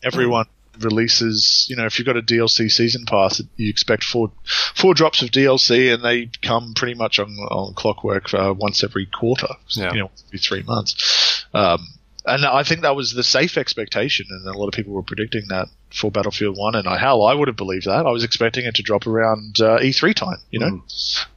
everyone 0.04 0.46
releases. 0.80 1.68
You 1.70 1.76
know, 1.76 1.86
if 1.86 2.00
you've 2.00 2.06
got 2.06 2.18
a 2.18 2.22
DLC 2.22 2.72
season 2.72 3.06
pass, 3.06 3.42
you 3.58 3.70
expect 3.70 4.04
four 4.04 4.32
four 4.76 4.94
drops 4.94 5.22
of 5.22 5.30
DLC, 5.30 5.94
and 5.94 6.04
they 6.04 6.30
come 6.42 6.74
pretty 6.76 6.96
much 6.96 7.20
on, 7.20 7.30
on 7.30 7.74
clockwork 7.74 8.34
uh, 8.34 8.54
once 8.58 8.84
every 8.84 9.06
quarter. 9.06 9.50
Yeah. 9.70 9.94
You 9.94 10.00
know, 10.02 10.12
every 10.28 10.40
three 10.40 10.64
months. 10.64 11.46
Um, 11.54 11.88
and 12.26 12.46
I 12.46 12.64
think 12.64 12.82
that 12.82 12.96
was 12.96 13.14
the 13.14 13.24
safe 13.24 13.58
expectation, 13.58 14.26
and 14.30 14.48
a 14.48 14.58
lot 14.58 14.68
of 14.68 14.74
people 14.74 14.94
were 14.94 15.04
predicting 15.04 15.44
that 15.50 15.68
for 15.94 16.10
Battlefield 16.10 16.58
One. 16.58 16.76
And 16.76 16.88
I, 16.88 16.98
hell, 16.98 17.24
I 17.24 17.34
would 17.34 17.48
have 17.50 17.58
believed 17.58 17.86
that. 17.86 18.06
I 18.06 18.12
was 18.12 18.24
expecting 18.24 18.66
it 18.66 18.76
to 18.76 18.82
drop 18.82 19.06
around 19.06 19.60
uh, 19.60 19.80
E3 19.80 20.14
time. 20.14 20.38
You 20.50 20.60
know, 20.60 20.84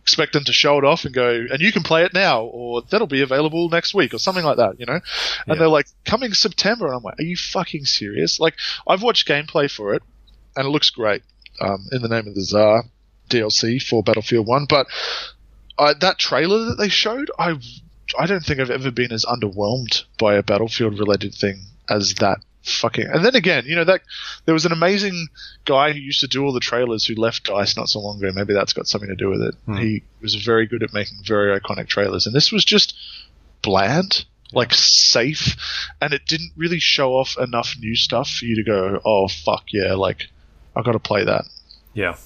expect 0.02 0.32
them 0.32 0.44
to 0.44 0.52
show 0.52 0.78
it 0.78 0.84
off 0.84 1.04
and 1.04 1.12
go, 1.12 1.44
and 1.50 1.60
you 1.60 1.72
can 1.72 1.82
play 1.82 2.04
it 2.04 2.14
now, 2.14 2.42
or 2.44 2.82
that'll 2.82 3.06
be 3.08 3.22
available 3.22 3.68
next 3.68 3.94
week, 3.94 4.14
or 4.14 4.18
something 4.18 4.44
like 4.44 4.58
that, 4.58 4.78
you 4.78 4.86
know? 4.86 4.94
And 4.94 5.02
Yeah. 5.48 5.54
they're 5.56 5.68
like, 5.68 5.86
coming 6.04 6.32
September, 6.32 6.86
and 6.86 6.94
I'm 6.96 7.02
like, 7.02 7.18
are 7.18 7.24
you 7.24 7.36
fucking 7.36 7.84
serious? 7.86 8.38
Like, 8.38 8.54
I've 8.86 9.02
watched 9.02 9.26
gameplay 9.26 9.68
for 9.70 9.94
it, 9.94 10.02
and 10.54 10.66
it 10.66 10.70
looks 10.70 10.90
great, 10.90 11.22
um, 11.60 11.84
in 11.90 12.02
the 12.02 12.08
name 12.08 12.28
of 12.28 12.34
the 12.36 12.42
Tsar 12.42 12.84
DLC 13.28 13.82
for 13.82 14.02
Battlefield 14.04 14.46
1, 14.46 14.66
but 14.68 14.86
uh, 15.78 15.94
that 16.00 16.18
trailer 16.18 16.66
that 16.66 16.76
they 16.78 16.88
showed, 16.88 17.30
I, 17.38 17.58
I 18.18 18.26
don't 18.26 18.44
think 18.44 18.60
I've 18.60 18.70
ever 18.70 18.90
been 18.90 19.12
as 19.12 19.24
underwhelmed 19.24 20.04
by 20.18 20.34
a 20.34 20.42
Battlefield 20.42 20.98
related 20.98 21.34
thing 21.34 21.62
as 21.88 22.14
that 22.16 22.38
fucking 22.62 23.06
and 23.06 23.24
then 23.24 23.36
again 23.36 23.62
you 23.64 23.76
know 23.76 23.84
that 23.84 24.00
there 24.44 24.52
was 24.52 24.66
an 24.66 24.72
amazing 24.72 25.28
guy 25.64 25.92
who 25.92 26.00
used 26.00 26.20
to 26.20 26.26
do 26.26 26.44
all 26.44 26.52
the 26.52 26.58
trailers 26.58 27.06
who 27.06 27.14
left 27.14 27.44
dice 27.44 27.76
not 27.76 27.88
so 27.88 28.00
long 28.00 28.18
ago. 28.18 28.32
Maybe 28.34 28.54
that's 28.54 28.72
got 28.72 28.88
something 28.88 29.08
to 29.08 29.16
do 29.16 29.28
with 29.28 29.42
it. 29.42 29.54
Hmm. 29.66 29.76
he 29.76 30.02
was 30.20 30.34
very 30.34 30.66
good 30.66 30.82
at 30.82 30.92
making 30.92 31.18
very 31.24 31.58
iconic 31.58 31.86
trailers. 31.88 32.26
And 32.26 32.34
this 32.34 32.50
was 32.50 32.64
just 32.64 32.94
bland 33.62 34.24
like 34.52 34.72
safe. 34.74 35.56
And 36.00 36.12
it 36.12 36.26
didn't 36.26 36.52
really 36.56 36.80
show 36.80 37.14
off 37.14 37.36
enough 37.38 37.74
new 37.78 37.96
stuff 37.96 38.28
for 38.28 38.44
you 38.44 38.56
to 38.56 38.64
go 38.64 39.00
oh 39.04 39.28
fuck 39.28 39.64
yeah 39.72 39.94
like 39.94 40.28
i 40.74 40.82
gotta 40.82 40.98
play 40.98 41.24
that. 41.24 41.44
Yeah, 41.94 42.16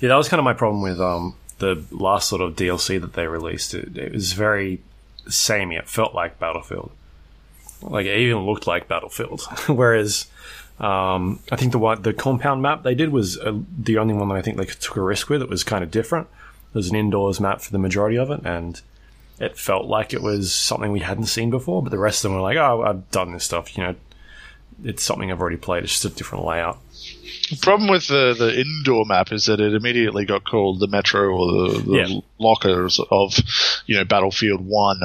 yeah, 0.00 0.10
that 0.10 0.16
was 0.16 0.28
kind 0.28 0.38
of 0.38 0.44
my 0.44 0.52
problem 0.52 0.82
with 0.82 1.00
um, 1.00 1.36
the 1.58 1.82
last 1.90 2.28
sort 2.28 2.42
of 2.42 2.54
DLC 2.54 3.00
that 3.00 3.14
they 3.14 3.26
released. 3.26 3.72
It, 3.74 3.96
it 3.96 4.12
was 4.12 4.32
very 4.34 4.82
samey. 5.28 5.76
It 5.76 5.88
felt 5.88 6.14
like 6.14 6.38
Battlefield. 6.38 6.90
Like 7.82 8.06
it 8.06 8.18
even 8.18 8.46
looked 8.46 8.66
like 8.66 8.88
Battlefield. 8.88 9.42
Whereas 9.68 10.26
um, 10.80 11.40
I 11.50 11.56
think 11.56 11.72
the 11.72 11.78
one 11.78 12.02
the 12.02 12.12
compound 12.12 12.62
map 12.62 12.82
they 12.82 12.94
did 12.94 13.10
was 13.10 13.38
uh, 13.38 13.58
the 13.78 13.98
only 13.98 14.14
one 14.14 14.28
that 14.28 14.36
I 14.36 14.42
think 14.42 14.56
they 14.56 14.64
took 14.64 14.96
a 14.96 15.02
risk 15.02 15.28
with. 15.28 15.42
It 15.42 15.48
was 15.48 15.64
kind 15.64 15.82
of 15.82 15.90
different. 15.90 16.28
It 16.72 16.76
was 16.76 16.90
an 16.90 16.96
indoors 16.96 17.40
map 17.40 17.60
for 17.60 17.72
the 17.72 17.78
majority 17.78 18.16
of 18.16 18.30
it, 18.30 18.40
and 18.44 18.80
it 19.38 19.58
felt 19.58 19.86
like 19.86 20.12
it 20.12 20.22
was 20.22 20.52
something 20.52 20.92
we 20.92 21.00
hadn't 21.00 21.26
seen 21.26 21.50
before. 21.50 21.82
But 21.82 21.90
the 21.90 21.98
rest 21.98 22.24
of 22.24 22.30
them 22.30 22.36
were 22.36 22.42
like, 22.42 22.56
"Oh, 22.56 22.82
I've 22.82 23.10
done 23.10 23.32
this 23.32 23.44
stuff. 23.44 23.76
You 23.76 23.84
know, 23.84 23.94
it's 24.84 25.02
something 25.02 25.30
I've 25.30 25.40
already 25.40 25.56
played. 25.56 25.84
It's 25.84 25.92
just 25.92 26.04
a 26.04 26.08
different 26.16 26.44
layout." 26.44 26.78
The 27.50 27.56
problem 27.58 27.88
with 27.88 28.08
the, 28.08 28.34
the 28.36 28.60
indoor 28.60 29.04
map 29.04 29.30
is 29.30 29.44
that 29.46 29.60
it 29.60 29.72
immediately 29.72 30.24
got 30.24 30.44
called 30.44 30.80
the 30.80 30.88
Metro 30.88 31.28
or 31.30 31.46
the, 31.70 31.78
the 31.82 31.92
Yeah. 32.08 32.20
lockers 32.40 32.98
of, 33.10 33.36
you 33.86 33.94
know, 33.96 34.04
Battlefield 34.04 34.60
1. 34.66 35.00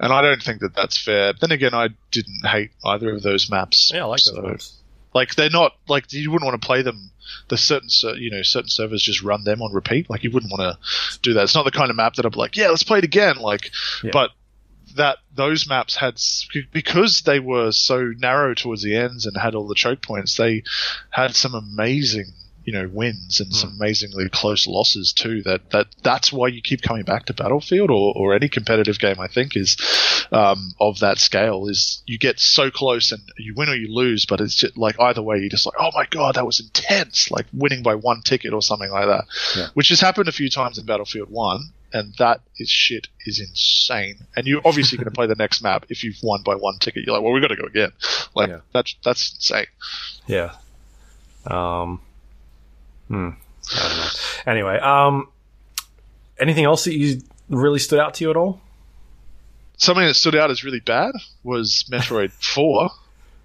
And 0.00 0.12
I 0.12 0.20
don't 0.20 0.42
think 0.42 0.60
that 0.60 0.74
that's 0.74 0.98
fair. 1.02 1.32
Then 1.32 1.52
again, 1.52 1.72
I 1.72 1.88
didn't 2.10 2.46
hate 2.46 2.72
either 2.84 3.14
of 3.14 3.22
those 3.22 3.50
maps. 3.50 3.90
Yeah, 3.94 4.02
I 4.02 4.06
like 4.08 4.20
those 4.24 4.42
maps. 4.42 4.72
Like, 5.14 5.36
they're 5.36 5.48
not, 5.48 5.74
like, 5.88 6.12
you 6.12 6.30
wouldn't 6.30 6.46
want 6.46 6.60
to 6.60 6.66
play 6.66 6.82
them. 6.82 7.10
The 7.48 7.56
certain, 7.56 7.88
you 8.20 8.30
know, 8.30 8.42
certain 8.42 8.68
servers 8.68 9.00
just 9.02 9.22
run 9.22 9.44
them 9.44 9.62
on 9.62 9.72
repeat. 9.72 10.10
Like, 10.10 10.22
you 10.22 10.30
wouldn't 10.30 10.52
want 10.52 10.76
to 10.78 11.18
do 11.20 11.32
that. 11.34 11.44
It's 11.44 11.54
not 11.54 11.64
the 11.64 11.70
kind 11.70 11.88
of 11.88 11.96
map 11.96 12.14
that 12.16 12.26
I'd 12.26 12.32
be 12.32 12.38
like, 12.38 12.56
yeah, 12.56 12.68
let's 12.68 12.82
play 12.82 12.98
it 12.98 13.04
again. 13.04 13.36
Like, 13.36 13.70
Yeah. 14.04 14.10
but 14.12 14.32
that 14.96 15.18
those 15.34 15.68
maps 15.68 15.96
had 15.96 16.18
because 16.72 17.22
they 17.22 17.38
were 17.40 17.72
so 17.72 18.12
narrow 18.18 18.54
towards 18.54 18.82
the 18.82 18.96
ends 18.96 19.26
and 19.26 19.36
had 19.36 19.54
all 19.54 19.68
the 19.68 19.74
choke 19.74 20.02
points 20.02 20.36
they 20.36 20.62
had 21.10 21.34
some 21.34 21.54
amazing 21.54 22.26
you 22.64 22.72
know 22.72 22.90
wins 22.92 23.38
and 23.40 23.54
some 23.54 23.70
amazingly 23.76 24.28
close 24.28 24.66
losses 24.66 25.12
too 25.12 25.40
that 25.44 25.70
that 25.70 25.86
that's 26.02 26.32
why 26.32 26.48
you 26.48 26.60
keep 26.60 26.82
coming 26.82 27.04
back 27.04 27.24
to 27.26 27.32
battlefield 27.32 27.90
or, 27.92 28.12
or 28.16 28.34
any 28.34 28.48
competitive 28.48 28.98
game 28.98 29.20
i 29.20 29.28
think 29.28 29.56
is 29.56 29.76
um, 30.32 30.74
of 30.80 30.98
that 30.98 31.18
scale 31.18 31.68
is 31.68 32.02
you 32.06 32.18
get 32.18 32.40
so 32.40 32.68
close 32.68 33.12
and 33.12 33.22
you 33.38 33.54
win 33.56 33.68
or 33.68 33.76
you 33.76 33.86
lose 33.94 34.26
but 34.26 34.40
it's 34.40 34.56
just 34.56 34.76
like 34.76 34.98
either 34.98 35.22
way 35.22 35.36
you're 35.38 35.48
just 35.48 35.64
like 35.64 35.76
oh 35.78 35.90
my 35.94 36.06
god 36.10 36.34
that 36.34 36.44
was 36.44 36.58
intense 36.58 37.30
like 37.30 37.46
winning 37.52 37.84
by 37.84 37.94
one 37.94 38.20
ticket 38.22 38.52
or 38.52 38.60
something 38.60 38.90
like 38.90 39.06
that 39.06 39.24
Yeah. 39.56 39.68
which 39.74 39.90
has 39.90 40.00
happened 40.00 40.26
a 40.28 40.32
few 40.32 40.50
times 40.50 40.76
in 40.78 40.86
battlefield 40.86 41.30
1 41.30 41.60
and 41.96 42.14
that 42.18 42.40
is 42.58 42.68
shit 42.68 43.08
is 43.24 43.40
insane. 43.40 44.18
And 44.36 44.46
you're 44.46 44.60
obviously 44.64 44.98
going 44.98 45.06
to 45.06 45.10
play 45.10 45.26
the 45.26 45.34
next 45.34 45.62
map 45.62 45.86
if 45.88 46.04
you've 46.04 46.18
won 46.22 46.42
by 46.44 46.54
one 46.54 46.78
ticket. 46.78 47.04
You're 47.06 47.14
like, 47.16 47.22
well, 47.24 47.32
we've 47.32 47.42
got 47.42 47.48
to 47.48 47.56
go 47.56 47.64
again. 47.66 47.90
Like 48.34 48.48
Yeah. 48.50 48.60
that's 48.72 48.94
that's 49.04 49.34
insane. 49.34 49.66
Yeah. 50.26 50.52
Um. 51.46 52.00
Hmm. 53.08 53.30
I 53.74 53.88
don't 53.88 53.96
know. 53.98 54.08
Anyway, 54.52 54.78
um, 54.78 55.28
anything 56.38 56.64
else 56.64 56.84
that 56.84 56.94
you 56.96 57.20
really 57.48 57.78
stood 57.78 57.98
out 57.98 58.14
to 58.14 58.24
you 58.24 58.30
at 58.30 58.36
all? 58.36 58.60
Something 59.76 60.06
that 60.06 60.14
stood 60.14 60.34
out 60.34 60.50
as 60.50 60.64
really 60.64 60.80
bad 60.80 61.12
was 61.44 61.84
Metroid 61.90 62.30
Four. 62.54 62.90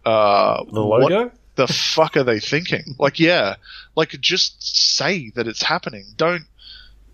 Uh, 0.06 0.64
The 0.72 0.84
what 0.84 1.02
logo? 1.02 1.32
the 1.56 1.68
fuck 1.68 2.18
are 2.18 2.24
they 2.24 2.40
thinking? 2.40 2.96
Like, 2.98 3.20
yeah, 3.20 3.56
like 3.96 4.10
just 4.22 4.56
say 4.98 5.30
that 5.36 5.48
it's 5.48 5.62
happening. 5.62 6.06
Don't 6.16 6.44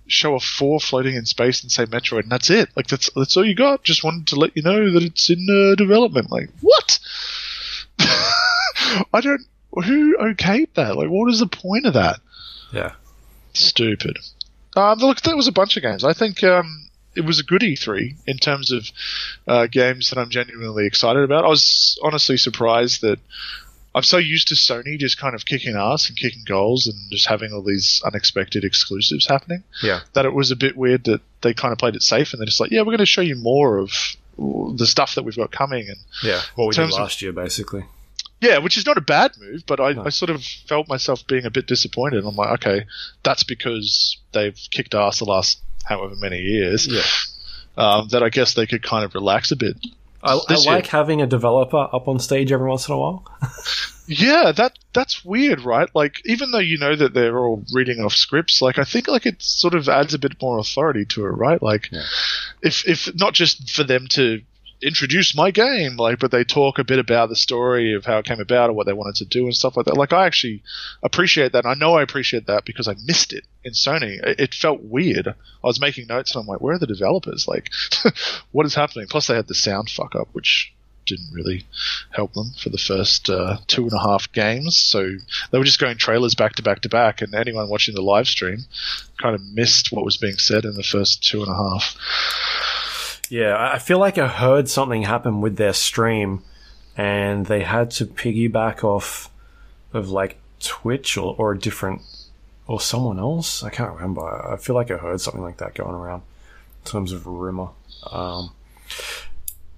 show 0.08 0.36
a 0.36 0.40
four 0.40 0.80
floating 0.80 1.16
in 1.16 1.26
space 1.26 1.62
and 1.62 1.72
say 1.72 1.86
Metroid, 1.86 2.24
and 2.24 2.32
that's 2.32 2.50
it. 2.50 2.70
Like 2.76 2.88
that's 2.88 3.10
that's 3.16 3.38
all 3.38 3.46
you 3.46 3.56
got. 3.56 3.84
Just 3.84 4.04
wanted 4.04 4.28
to 4.28 4.36
let 4.36 4.56
you 4.56 4.64
know 4.64 4.92
that 4.92 5.04
it's 5.04 5.30
in 5.30 5.48
uh, 5.50 5.76
development. 5.76 6.32
Like 6.32 6.50
what? 6.62 7.00
I 8.00 9.22
don't. 9.22 9.42
Who 9.74 10.18
okayed 10.18 10.74
that? 10.74 10.96
Like, 10.96 11.10
what 11.10 11.30
is 11.30 11.40
the 11.40 11.48
point 11.48 11.86
of 11.86 11.94
that? 11.94 12.20
Yeah. 12.72 12.94
Stupid. 13.54 14.18
Um, 14.76 15.00
look, 15.00 15.22
there 15.22 15.36
was 15.36 15.48
a 15.48 15.52
bunch 15.52 15.78
of 15.78 15.84
games. 15.84 16.04
I 16.04 16.14
think 16.14 16.44
um, 16.44 16.90
it 17.16 17.26
was 17.26 17.40
a 17.40 17.44
good 17.44 17.62
E3 17.62 18.16
in 18.28 18.38
terms 18.38 18.72
of 18.72 18.92
uh, 19.48 19.68
games 19.68 20.10
that 20.10 20.20
I'm 20.20 20.30
genuinely 20.30 20.86
excited 20.86 21.24
about. 21.24 21.46
I 21.46 21.50
was 21.50 22.00
honestly 22.04 22.38
surprised 22.38 23.02
that 23.02 23.20
I'm 23.98 24.04
so 24.04 24.18
used 24.18 24.48
to 24.50 24.54
Sony 24.56 24.98
just 24.98 25.18
kind 25.20 25.36
of 25.36 25.46
kicking 25.46 25.76
ass 25.76 26.08
and 26.08 26.18
kicking 26.18 26.44
goals 26.46 26.88
and 26.88 26.96
just 27.12 27.26
having 27.28 27.52
all 27.52 27.62
these 27.64 28.02
unexpected 28.06 28.64
exclusives 28.64 29.28
happening 29.28 29.64
Yeah. 29.84 30.02
that 30.14 30.26
it 30.26 30.34
was 30.34 30.52
a 30.52 30.56
bit 30.56 30.78
weird 30.78 31.04
that 31.06 31.22
they 31.42 31.54
kind 31.54 31.72
of 31.72 31.78
played 31.78 31.96
it 31.96 32.04
safe 32.04 32.32
and 32.34 32.40
they're 32.40 32.46
just 32.46 32.60
like, 32.60 32.72
yeah, 32.72 32.82
we're 32.82 32.86
going 32.96 33.00
to 33.00 33.06
show 33.06 33.22
you 33.22 33.36
more 33.36 33.78
of 33.80 33.92
the 34.38 34.86
stuff 34.86 35.16
that 35.16 35.24
we've 35.24 35.36
got 35.36 35.52
coming. 35.52 35.88
And 35.90 35.98
Yeah. 36.24 36.42
What 36.56 36.68
we 36.68 36.76
did 36.76 36.84
of- 36.86 36.92
last 36.92 37.22
year, 37.22 37.34
basically. 37.34 37.86
Yeah, 38.40 38.60
which 38.60 38.78
is 38.78 38.86
not 38.86 38.98
a 39.00 39.02
bad 39.02 39.32
move, 39.40 39.64
but 39.66 39.80
I, 39.80 40.00
I 40.00 40.10
sort 40.10 40.30
of 40.30 40.44
felt 40.44 40.88
myself 40.88 41.26
being 41.26 41.46
a 41.46 41.50
bit 41.50 41.66
disappointed. 41.66 42.24
I'm 42.24 42.36
like, 42.36 42.52
okay, 42.64 42.86
that's 43.24 43.44
because 43.44 44.18
they've 44.32 44.56
kicked 44.70 44.94
ass 44.94 45.18
the 45.20 45.26
last 45.26 45.60
however 45.86 46.14
many 46.16 46.38
years. 46.42 46.86
Yeah. 46.88 47.02
Um, 47.78 48.10
that 48.10 48.22
I 48.22 48.30
guess 48.30 48.54
they 48.54 48.68
could 48.68 48.84
kind 48.84 49.06
of 49.06 49.16
relax 49.16 49.52
a 49.52 49.56
bit. 49.56 49.78
I, 50.28 50.36
I 50.36 50.40
This 50.50 50.66
year- 50.66 50.76
like 50.76 50.88
having 50.88 51.22
a 51.22 51.28
developer 51.28 51.88
up 51.92 52.08
on 52.08 52.20
stage 52.20 52.52
every 52.52 52.68
once 52.70 52.88
in 52.88 52.94
a 52.94 52.98
while. 52.98 53.26
Yeah, 54.10 54.54
that 54.54 54.80
that's 54.94 55.26
weird, 55.26 55.66
right? 55.66 55.90
Like, 55.94 56.22
even 56.24 56.52
though 56.52 56.60
you 56.60 56.78
know 56.78 56.96
that 56.96 57.14
they're 57.14 57.38
all 57.38 57.66
reading 57.74 58.00
off 58.00 58.14
scripts, 58.14 58.62
like 58.62 58.80
I 58.80 58.86
think 58.86 59.10
like 59.10 59.26
it 59.26 59.44
sort 59.44 59.74
of 59.74 59.90
adds 59.90 60.14
a 60.14 60.18
bit 60.18 60.42
more 60.42 60.58
authority 60.60 61.04
to 61.08 61.26
it, 61.26 61.32
right? 61.32 61.62
Like, 61.62 61.90
if 62.62 62.88
if 62.88 63.14
not 63.16 63.34
just 63.34 63.70
for 63.70 63.84
them 63.84 64.08
to 64.12 64.42
introduce 64.82 65.36
my 65.36 65.52
game, 65.52 65.98
like, 65.98 66.20
but 66.20 66.32
they 66.32 66.44
talk 66.44 66.80
a 66.80 66.84
bit 66.84 67.00
about 67.00 67.30
the 67.30 67.36
story 67.36 67.94
of 67.94 68.06
how 68.06 68.20
it 68.20 68.26
came 68.26 68.40
about 68.40 68.70
or 68.70 68.74
what 68.74 68.86
they 68.86 68.94
wanted 68.94 69.16
to 69.16 69.26
do 69.26 69.46
and 69.46 69.56
stuff 69.56 69.76
like 69.76 69.86
that. 69.88 69.98
Like, 69.98 70.14
I 70.14 70.26
actually 70.26 70.64
appreciate 71.02 71.54
that. 71.54 71.66
And 71.66 71.72
I 71.72 71.74
know 71.74 71.96
I 71.96 72.04
appreciate 72.04 72.48
that 72.48 72.66
because 72.66 72.88
I 72.88 72.96
missed 73.06 73.34
it 73.34 73.46
in 73.64 73.74
Sony. 73.74 74.24
It, 74.24 74.40
it 74.40 74.54
felt 74.54 74.82
weird. 74.82 75.28
I 75.28 75.34
was 75.64 75.82
making 75.82 76.08
notes 76.08 76.36
and 76.36 76.42
I'm 76.42 76.48
like, 76.48 76.62
where 76.62 76.76
are 76.76 76.80
the 76.80 76.88
developers? 76.88 77.48
Like, 77.48 77.72
what 78.52 78.66
is 78.66 78.76
happening? 78.76 79.08
Plus, 79.08 79.28
they 79.28 79.36
had 79.36 79.48
the 79.48 79.56
sound 79.56 79.90
fuck 79.90 80.16
up, 80.16 80.30
which 80.34 80.74
didn't 81.08 81.34
really 81.34 81.66
help 82.12 82.34
them 82.34 82.52
for 82.62 82.70
the 82.70 82.78
first 82.78 83.30
uh, 83.30 83.58
two 83.66 83.84
and 83.84 83.94
a 83.94 84.00
half 84.00 84.32
games. 84.32 84.76
So 84.76 85.14
they 85.52 85.58
were 85.58 85.64
just 85.64 85.80
going 85.80 85.98
trailers 85.98 86.36
back 86.36 86.56
to 86.56 86.64
back 86.64 86.82
to 86.82 86.90
back, 86.90 87.22
and 87.22 87.34
anyone 87.34 87.70
watching 87.70 87.96
the 87.96 88.02
live 88.02 88.28
stream 88.28 88.66
kind 89.20 89.34
of 89.34 89.42
missed 89.42 89.92
what 89.92 90.06
was 90.06 90.18
being 90.18 90.38
said 90.38 90.66
in 90.66 90.76
the 90.76 90.84
first 90.84 91.24
two 91.24 91.42
and 91.42 91.52
a 91.52 91.56
half. 91.56 91.96
Yeah, 93.30 93.56
I 93.58 93.80
feel 93.80 94.00
like 94.00 94.18
I 94.18 94.28
heard 94.28 94.70
something 94.70 95.04
happen 95.04 95.42
with 95.42 95.58
their 95.58 95.74
stream, 95.74 96.44
and 96.96 97.46
they 97.46 97.64
had 97.64 97.92
to 97.92 98.06
piggyback 98.06 98.84
off 98.84 99.30
of 99.94 100.10
like 100.10 100.38
Twitch 100.60 101.18
or, 101.18 101.36
or 101.38 101.54
a 101.54 101.60
different 101.60 102.02
or 102.68 102.80
someone 102.80 103.20
else. 103.20 103.64
I 103.64 103.70
can't 103.70 103.94
remember. 103.94 104.22
I 104.22 104.58
feel 104.58 104.76
like 104.76 104.92
I 104.92 104.98
heard 104.98 105.22
something 105.22 105.42
like 105.42 105.58
that 105.58 105.74
going 105.74 105.96
around 105.96 106.22
in 106.86 106.92
terms 106.92 107.12
of 107.12 107.26
rumor. 107.26 107.70
Um, 108.12 108.52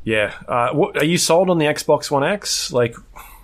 yeah, 0.03 0.33
uh, 0.47 0.71
what, 0.71 0.97
are 0.97 1.05
you 1.05 1.17
sold 1.17 1.49
on 1.49 1.57
the 1.57 1.65
Xbox 1.65 2.09
One 2.09 2.23
X? 2.23 2.71
Like, 2.71 2.95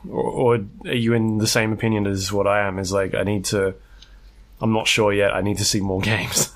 or, 0.09 0.55
or 0.55 0.65
are 0.85 0.93
you 0.93 1.13
in 1.13 1.37
the 1.37 1.47
same 1.47 1.71
opinion 1.71 2.07
as 2.07 2.31
what 2.31 2.47
I 2.47 2.67
am? 2.67 2.79
Is 2.79 2.91
like 2.91 3.13
I 3.13 3.23
need 3.23 3.45
to. 3.45 3.75
I'm 4.61 4.71
not 4.71 4.87
sure 4.87 5.11
yet. 5.13 5.33
I 5.33 5.41
need 5.41 5.57
to 5.57 5.65
see 5.65 5.81
more 5.81 6.01
games. 6.13 6.51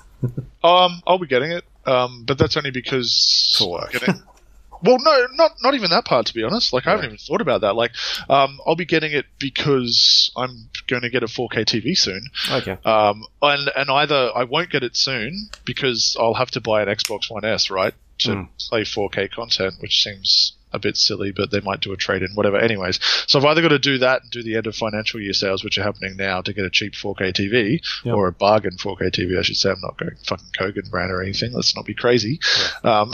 Um, 0.62 1.02
I'll 1.06 1.18
be 1.18 1.26
getting 1.26 1.52
it, 1.52 1.64
um, 1.90 2.24
but 2.26 2.38
that's 2.38 2.56
only 2.56 2.70
because. 2.70 3.54
Getting, 3.92 4.22
well, 4.82 4.98
no, 5.00 5.26
not 5.34 5.52
not 5.62 5.74
even 5.74 5.90
that 5.90 6.04
part 6.04 6.26
to 6.26 6.34
be 6.34 6.42
honest. 6.42 6.72
Like 6.72 6.86
I 6.86 6.90
haven't 6.90 7.06
even 7.06 7.18
thought 7.18 7.40
about 7.40 7.62
that. 7.62 7.74
Like, 7.74 7.92
um, 8.28 8.58
I'll 8.66 8.76
be 8.76 8.84
getting 8.86 9.12
it 9.12 9.26
because 9.38 10.30
I'm 10.36 10.70
going 10.86 11.02
to 11.02 11.10
get 11.10 11.22
a 11.22 11.26
4K 11.26 11.64
TV 11.64 11.96
soon. 11.96 12.22
okay. 12.50 12.78
Um, 12.84 13.24
and 13.42 13.70
and 13.76 13.90
either 13.90 14.30
I 14.34 14.44
won't 14.44 14.70
get 14.70 14.82
it 14.82 14.96
soon 14.96 15.50
because 15.64 16.16
I'll 16.18 16.34
have 16.34 16.50
to 16.52 16.60
buy 16.60 16.82
an 16.82 16.88
Xbox 16.88 17.30
One 17.30 17.44
S, 17.44 17.70
right, 17.70 17.94
to 18.20 18.30
Mm. 18.30 18.48
play 18.68 18.82
4K 18.82 19.30
content, 19.30 19.74
which 19.80 20.02
seems 20.02 20.56
a 20.72 20.78
bit 20.78 20.96
silly, 20.96 21.32
but 21.32 21.50
they 21.50 21.60
might 21.60 21.80
do 21.80 21.92
a 21.92 21.96
trade 21.96 22.22
in, 22.22 22.30
whatever. 22.34 22.58
Anyways, 22.58 23.00
so 23.26 23.38
I've 23.38 23.44
either 23.44 23.62
got 23.62 23.68
to 23.68 23.78
do 23.78 23.98
that 23.98 24.22
and 24.22 24.30
do 24.30 24.42
the 24.42 24.56
end 24.56 24.66
of 24.66 24.76
financial 24.76 25.20
year 25.20 25.32
sales, 25.32 25.64
which 25.64 25.78
are 25.78 25.82
happening 25.82 26.16
now, 26.16 26.40
to 26.42 26.52
get 26.52 26.64
a 26.64 26.70
cheap 26.70 26.94
4K 26.94 27.32
TV 27.32 27.80
Yep. 28.04 28.14
or 28.14 28.28
a 28.28 28.32
bargain 28.32 28.76
4K 28.76 29.10
TV, 29.10 29.38
I 29.38 29.42
should 29.42 29.56
say. 29.56 29.70
I'm 29.70 29.80
not 29.80 29.98
going 29.98 30.16
fucking 30.24 30.46
Kogan 30.58 30.90
brand 30.90 31.10
or 31.12 31.22
anything. 31.22 31.52
Let's 31.52 31.74
not 31.74 31.84
be 31.86 31.94
crazy. 31.94 32.40
Um, 32.84 33.12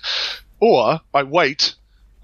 or 0.60 1.00
I 1.14 1.22
wait 1.22 1.74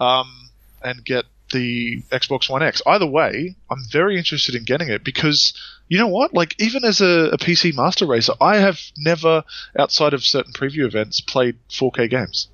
um, 0.01 0.51
and 0.83 1.05
get 1.05 1.25
the 1.53 2.03
Xbox 2.11 2.51
One 2.51 2.63
X. 2.63 2.83
Either 2.87 3.07
way, 3.07 3.57
I'm 3.71 3.83
very 3.91 4.17
interested 4.17 4.55
in 4.55 4.65
getting 4.65 4.89
it 4.89 5.05
because 5.05 5.53
you 5.89 5.99
know 5.99 6.09
what? 6.09 6.33
Like, 6.33 6.61
even 6.61 6.85
as 6.85 7.01
a, 7.01 7.31
a 7.33 7.39
PC 7.39 7.75
master 7.77 8.07
racer, 8.07 8.33
I 8.41 8.57
have 8.57 8.81
never, 8.97 9.45
outside 9.79 10.15
of 10.15 10.25
certain 10.25 10.53
preview 10.53 10.87
events, 10.87 11.21
played 11.21 11.57
4K 11.69 12.09
games. 12.11 12.49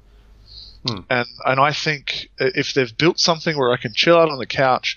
Hmm. 0.86 1.00
And 1.10 1.26
and 1.44 1.60
I 1.60 1.72
think 1.72 2.30
if 2.38 2.72
they've 2.74 2.96
built 2.96 3.18
something 3.18 3.56
where 3.56 3.72
I 3.72 3.76
can 3.76 3.92
chill 3.94 4.16
out 4.16 4.30
on 4.30 4.38
the 4.38 4.46
couch 4.46 4.96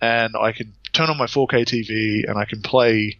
and 0.00 0.34
I 0.36 0.52
can 0.52 0.72
turn 0.92 1.08
on 1.08 1.16
my 1.16 1.26
4K 1.26 1.64
TV 1.64 2.28
and 2.28 2.38
I 2.38 2.44
can 2.44 2.62
play, 2.62 3.18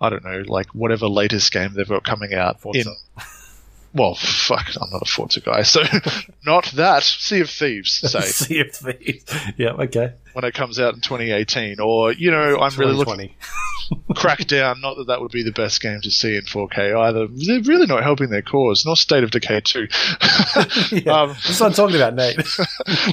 I 0.00 0.08
don't 0.08 0.24
know, 0.24 0.44
like 0.46 0.68
whatever 0.68 1.08
latest 1.08 1.52
game 1.52 1.74
they've 1.74 1.88
got 1.88 2.04
coming 2.04 2.34
out 2.34 2.60
Forza. 2.60 2.80
in 2.80 3.22
well, 3.94 4.14
fuck, 4.14 4.68
I'm 4.80 4.90
not 4.90 5.02
a 5.02 5.10
Forza 5.10 5.40
guy, 5.40 5.62
so 5.62 5.82
not 6.44 6.66
that. 6.72 7.02
Sea 7.02 7.40
of 7.40 7.50
Thieves, 7.50 7.92
say, 8.10 8.20
Sea 8.20 8.60
of 8.60 8.72
Thieves. 8.72 9.24
yeah, 9.56 9.72
okay. 9.72 10.12
when 10.32 10.44
it 10.44 10.54
comes 10.54 10.78
out 10.78 10.94
in 10.94 11.00
2018, 11.00 11.80
or 11.80 12.12
you 12.12 12.30
know, 12.30 12.58
I'm 12.58 12.74
really 12.76 12.94
looking 12.94 13.28
2020. 13.28 13.36
Crackdown. 14.12 14.82
Not 14.82 14.96
that 14.98 15.06
that 15.06 15.20
would 15.22 15.32
be 15.32 15.42
the 15.42 15.52
best 15.52 15.80
game 15.80 16.00
to 16.02 16.10
see 16.10 16.36
in 16.36 16.42
4K 16.42 16.94
either. 16.94 17.26
They're 17.26 17.62
really 17.62 17.86
not 17.86 18.02
helping 18.02 18.28
their 18.28 18.42
cause. 18.42 18.84
Nor 18.84 18.96
State 18.96 19.24
of 19.24 19.30
Decay 19.30 19.62
2. 19.62 19.80
yeah. 19.80 21.22
um, 21.22 21.28
That's 21.30 21.58
what 21.60 21.62
I'm 21.62 21.72
talking 21.72 21.96
about, 21.96 22.14
Nate. 22.14 22.36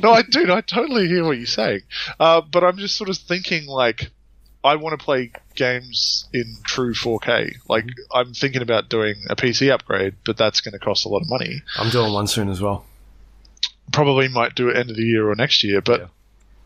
no, 0.03 0.11
I 0.11 0.23
do. 0.23 0.51
I 0.51 0.59
totally 0.61 1.07
hear 1.07 1.23
what 1.23 1.37
you're 1.37 1.45
saying. 1.45 1.81
Uh, 2.19 2.41
but 2.41 2.63
I'm 2.65 2.77
just 2.77 2.97
sort 2.97 3.09
of 3.09 3.17
thinking 3.17 3.67
like. 3.67 4.11
I 4.65 4.75
want 4.77 4.99
to 4.99 5.03
play 5.05 5.31
games 5.55 6.25
in 6.33 6.55
true 6.63 6.93
4K. 6.93 7.57
Like, 7.69 7.85
I'm 8.11 8.33
thinking 8.33 8.61
about 8.63 8.89
doing 8.89 9.15
a 9.29 9.35
PC 9.35 9.71
upgrade, 9.71 10.15
but 10.25 10.37
that's 10.37 10.59
going 10.61 10.71
to 10.73 10.79
cost 10.79 11.05
a 11.05 11.09
lot 11.09 11.21
of 11.21 11.29
money. 11.29 11.61
I'm 11.77 11.89
doing 11.91 12.11
one 12.11 12.27
soon 12.27 12.49
as 12.49 12.59
well. 12.61 12.85
probably 13.91 14.27
might 14.27 14.55
do 14.55 14.69
it 14.69 14.75
end 14.77 14.89
of 14.89 14.95
the 14.95 15.03
year 15.03 15.29
or 15.29 15.35
next 15.35 15.63
year. 15.63 15.79
But 15.81 15.99
Yeah. 16.01 16.07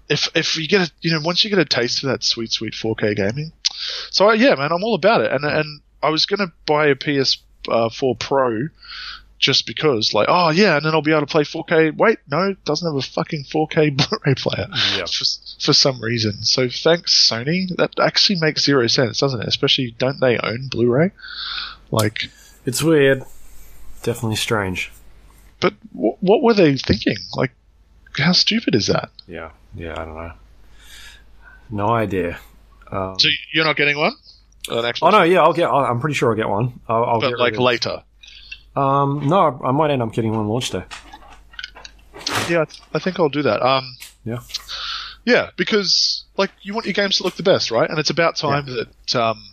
if 0.08 0.30
if 0.36 0.58
you 0.58 0.68
get 0.68 0.88
a 0.88 0.92
you 1.02 1.12
know 1.12 1.20
once 1.22 1.44
you 1.44 1.50
get 1.50 1.60
a 1.60 1.66
taste 1.66 2.02
of 2.04 2.10
that 2.10 2.24
sweet 2.24 2.52
sweet 2.52 2.74
4K 2.74 3.16
gaming, 3.16 3.52
so 4.10 4.30
uh, 4.30 4.34
yeah, 4.34 4.56
man, 4.56 4.72
I'm 4.72 4.84
all 4.84 4.96
about 4.96 5.22
it. 5.22 5.32
And 5.32 5.44
and 5.44 5.82
I 6.02 6.10
was 6.10 6.26
gonna 6.26 6.52
buy 6.66 6.88
a 6.88 6.96
PS4 6.96 8.18
Pro 8.18 8.70
just 9.39 9.65
because, 9.65 10.13
like, 10.13 10.28
oh 10.30 10.49
yeah, 10.49 10.75
and 10.78 10.86
then 10.86 10.93
I'll 10.93 11.02
be 11.02 11.12
able 11.12 11.21
to 11.21 11.25
play 11.28 11.43
4K. 11.43 11.95
Wait, 11.97 12.19
no, 12.30 12.49
it 12.49 12.63
doesn't 12.65 12.86
have 12.88 12.95
a 12.95 13.02
fucking 13.02 13.45
4K 13.45 13.95
Blu-ray 13.97 14.36
player 14.36 14.67
Yeah. 14.97 15.06
for, 15.12 15.25
for 15.60 15.73
some 15.73 16.02
reason. 16.02 16.43
So 16.43 16.67
thanks 16.69 17.13
Sony. 17.30 17.75
That 17.78 17.97
actually 17.99 18.39
makes 18.39 18.63
zero 18.65 18.88
sense, 18.88 19.19
doesn't 19.19 19.41
it? 19.41 19.47
Especially 19.47 19.95
don't 19.97 20.19
they 20.19 20.38
own 20.38 20.67
Blu-ray? 20.69 21.12
Like, 21.91 22.30
It's 22.65 22.84
weird. 22.84 23.23
Definitely 24.04 24.36
strange. 24.38 24.91
but 25.60 25.73
w- 25.93 26.15
what 26.19 26.41
were 26.43 26.54
they 26.54 26.75
thinking? 26.78 27.17
Like, 27.36 27.52
how 28.17 28.32
stupid 28.34 28.75
is 28.75 28.88
that? 28.88 29.10
Yeah. 29.28 29.52
Yeah, 29.75 29.93
I 29.93 30.06
don't 30.06 30.15
know. 30.15 30.32
No 31.69 31.88
idea. 31.89 32.39
Um, 32.91 33.17
So 33.19 33.30
you're 33.54 33.65
not 33.65 33.75
getting 33.75 33.97
one? 33.97 34.13
An 34.69 34.78
Xbox 34.84 34.99
oh 35.04 35.10
no, 35.12 35.23
yeah, 35.23 35.41
I'll 35.41 35.54
get. 35.54 35.67
I'll, 35.69 35.86
I'm 35.86 35.99
pretty 35.99 36.13
sure 36.15 36.30
I'll 36.32 36.36
get 36.36 36.49
one. 36.49 36.80
I'll, 36.88 37.04
I'll 37.06 37.19
but 37.21 37.30
get 37.30 37.39
like 37.39 37.58
later. 37.58 38.04
Um, 38.80 39.28
no, 39.28 39.60
I 39.63 39.72
might 39.72 39.92
end 39.92 40.02
up 40.02 40.13
getting 40.13 40.32
one 40.34 40.48
launch 40.48 40.72
day. 40.72 40.84
Yeah, 42.48 42.65
I 42.94 43.00
think 43.00 43.20
I'll 43.20 43.30
do 43.30 43.42
that. 43.44 43.62
Um, 43.62 43.96
Yeah. 44.24 44.39
yeah, 45.26 45.50
because 45.58 46.24
like 46.38 46.52
you 46.62 46.74
want 46.74 46.86
your 46.86 46.94
games 46.94 47.18
to 47.18 47.24
look 47.24 47.36
the 47.36 47.44
best, 47.44 47.72
right? 47.72 47.89
And 47.89 48.00
it's 48.00 48.10
about 48.10 48.38
time 48.38 48.65
that 48.68 49.15
um, 49.15 49.44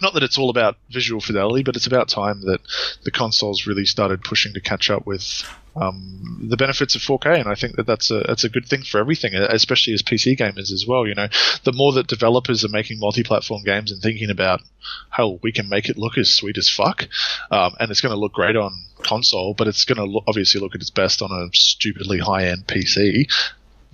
not 0.00 0.14
that 0.14 0.22
it's 0.22 0.38
all 0.38 0.50
about 0.50 0.76
visual 0.90 1.20
fidelity, 1.20 1.62
but 1.62 1.76
it's 1.76 1.86
about 1.86 2.08
time 2.08 2.40
that 2.42 2.60
the 3.04 3.10
consoles 3.10 3.66
really 3.66 3.84
started 3.84 4.22
pushing 4.22 4.54
to 4.54 4.60
catch 4.60 4.90
up 4.90 5.06
with 5.06 5.44
um, 5.76 6.46
the 6.48 6.56
benefits 6.56 6.94
of 6.94 7.02
4K, 7.02 7.40
and 7.40 7.48
I 7.48 7.54
think 7.54 7.76
that 7.76 7.86
that's 7.86 8.10
a 8.10 8.24
that's 8.26 8.44
a 8.44 8.48
good 8.48 8.66
thing 8.66 8.82
for 8.82 8.98
everything, 8.98 9.34
especially 9.34 9.94
as 9.94 10.02
PC 10.02 10.36
gamers 10.36 10.72
as 10.72 10.84
well. 10.86 11.06
You 11.06 11.14
know, 11.14 11.28
the 11.64 11.72
more 11.72 11.92
that 11.92 12.08
developers 12.08 12.64
are 12.64 12.68
making 12.68 12.98
multi-platform 12.98 13.62
games 13.64 13.92
and 13.92 14.02
thinking 14.02 14.30
about 14.30 14.62
how 15.10 15.38
we 15.42 15.52
can 15.52 15.68
make 15.68 15.88
it 15.88 15.98
look 15.98 16.18
as 16.18 16.30
sweet 16.30 16.58
as 16.58 16.68
fuck, 16.68 17.08
um, 17.50 17.74
and 17.78 17.90
it's 17.90 18.00
going 18.00 18.14
to 18.14 18.20
look 18.20 18.32
great 18.32 18.56
on 18.56 18.72
console, 19.02 19.54
but 19.54 19.68
it's 19.68 19.84
going 19.84 19.98
to 19.98 20.20
obviously 20.26 20.60
look 20.60 20.74
at 20.74 20.80
its 20.80 20.90
best 20.90 21.22
on 21.22 21.30
a 21.30 21.48
stupidly 21.54 22.18
high-end 22.18 22.66
PC. 22.66 23.30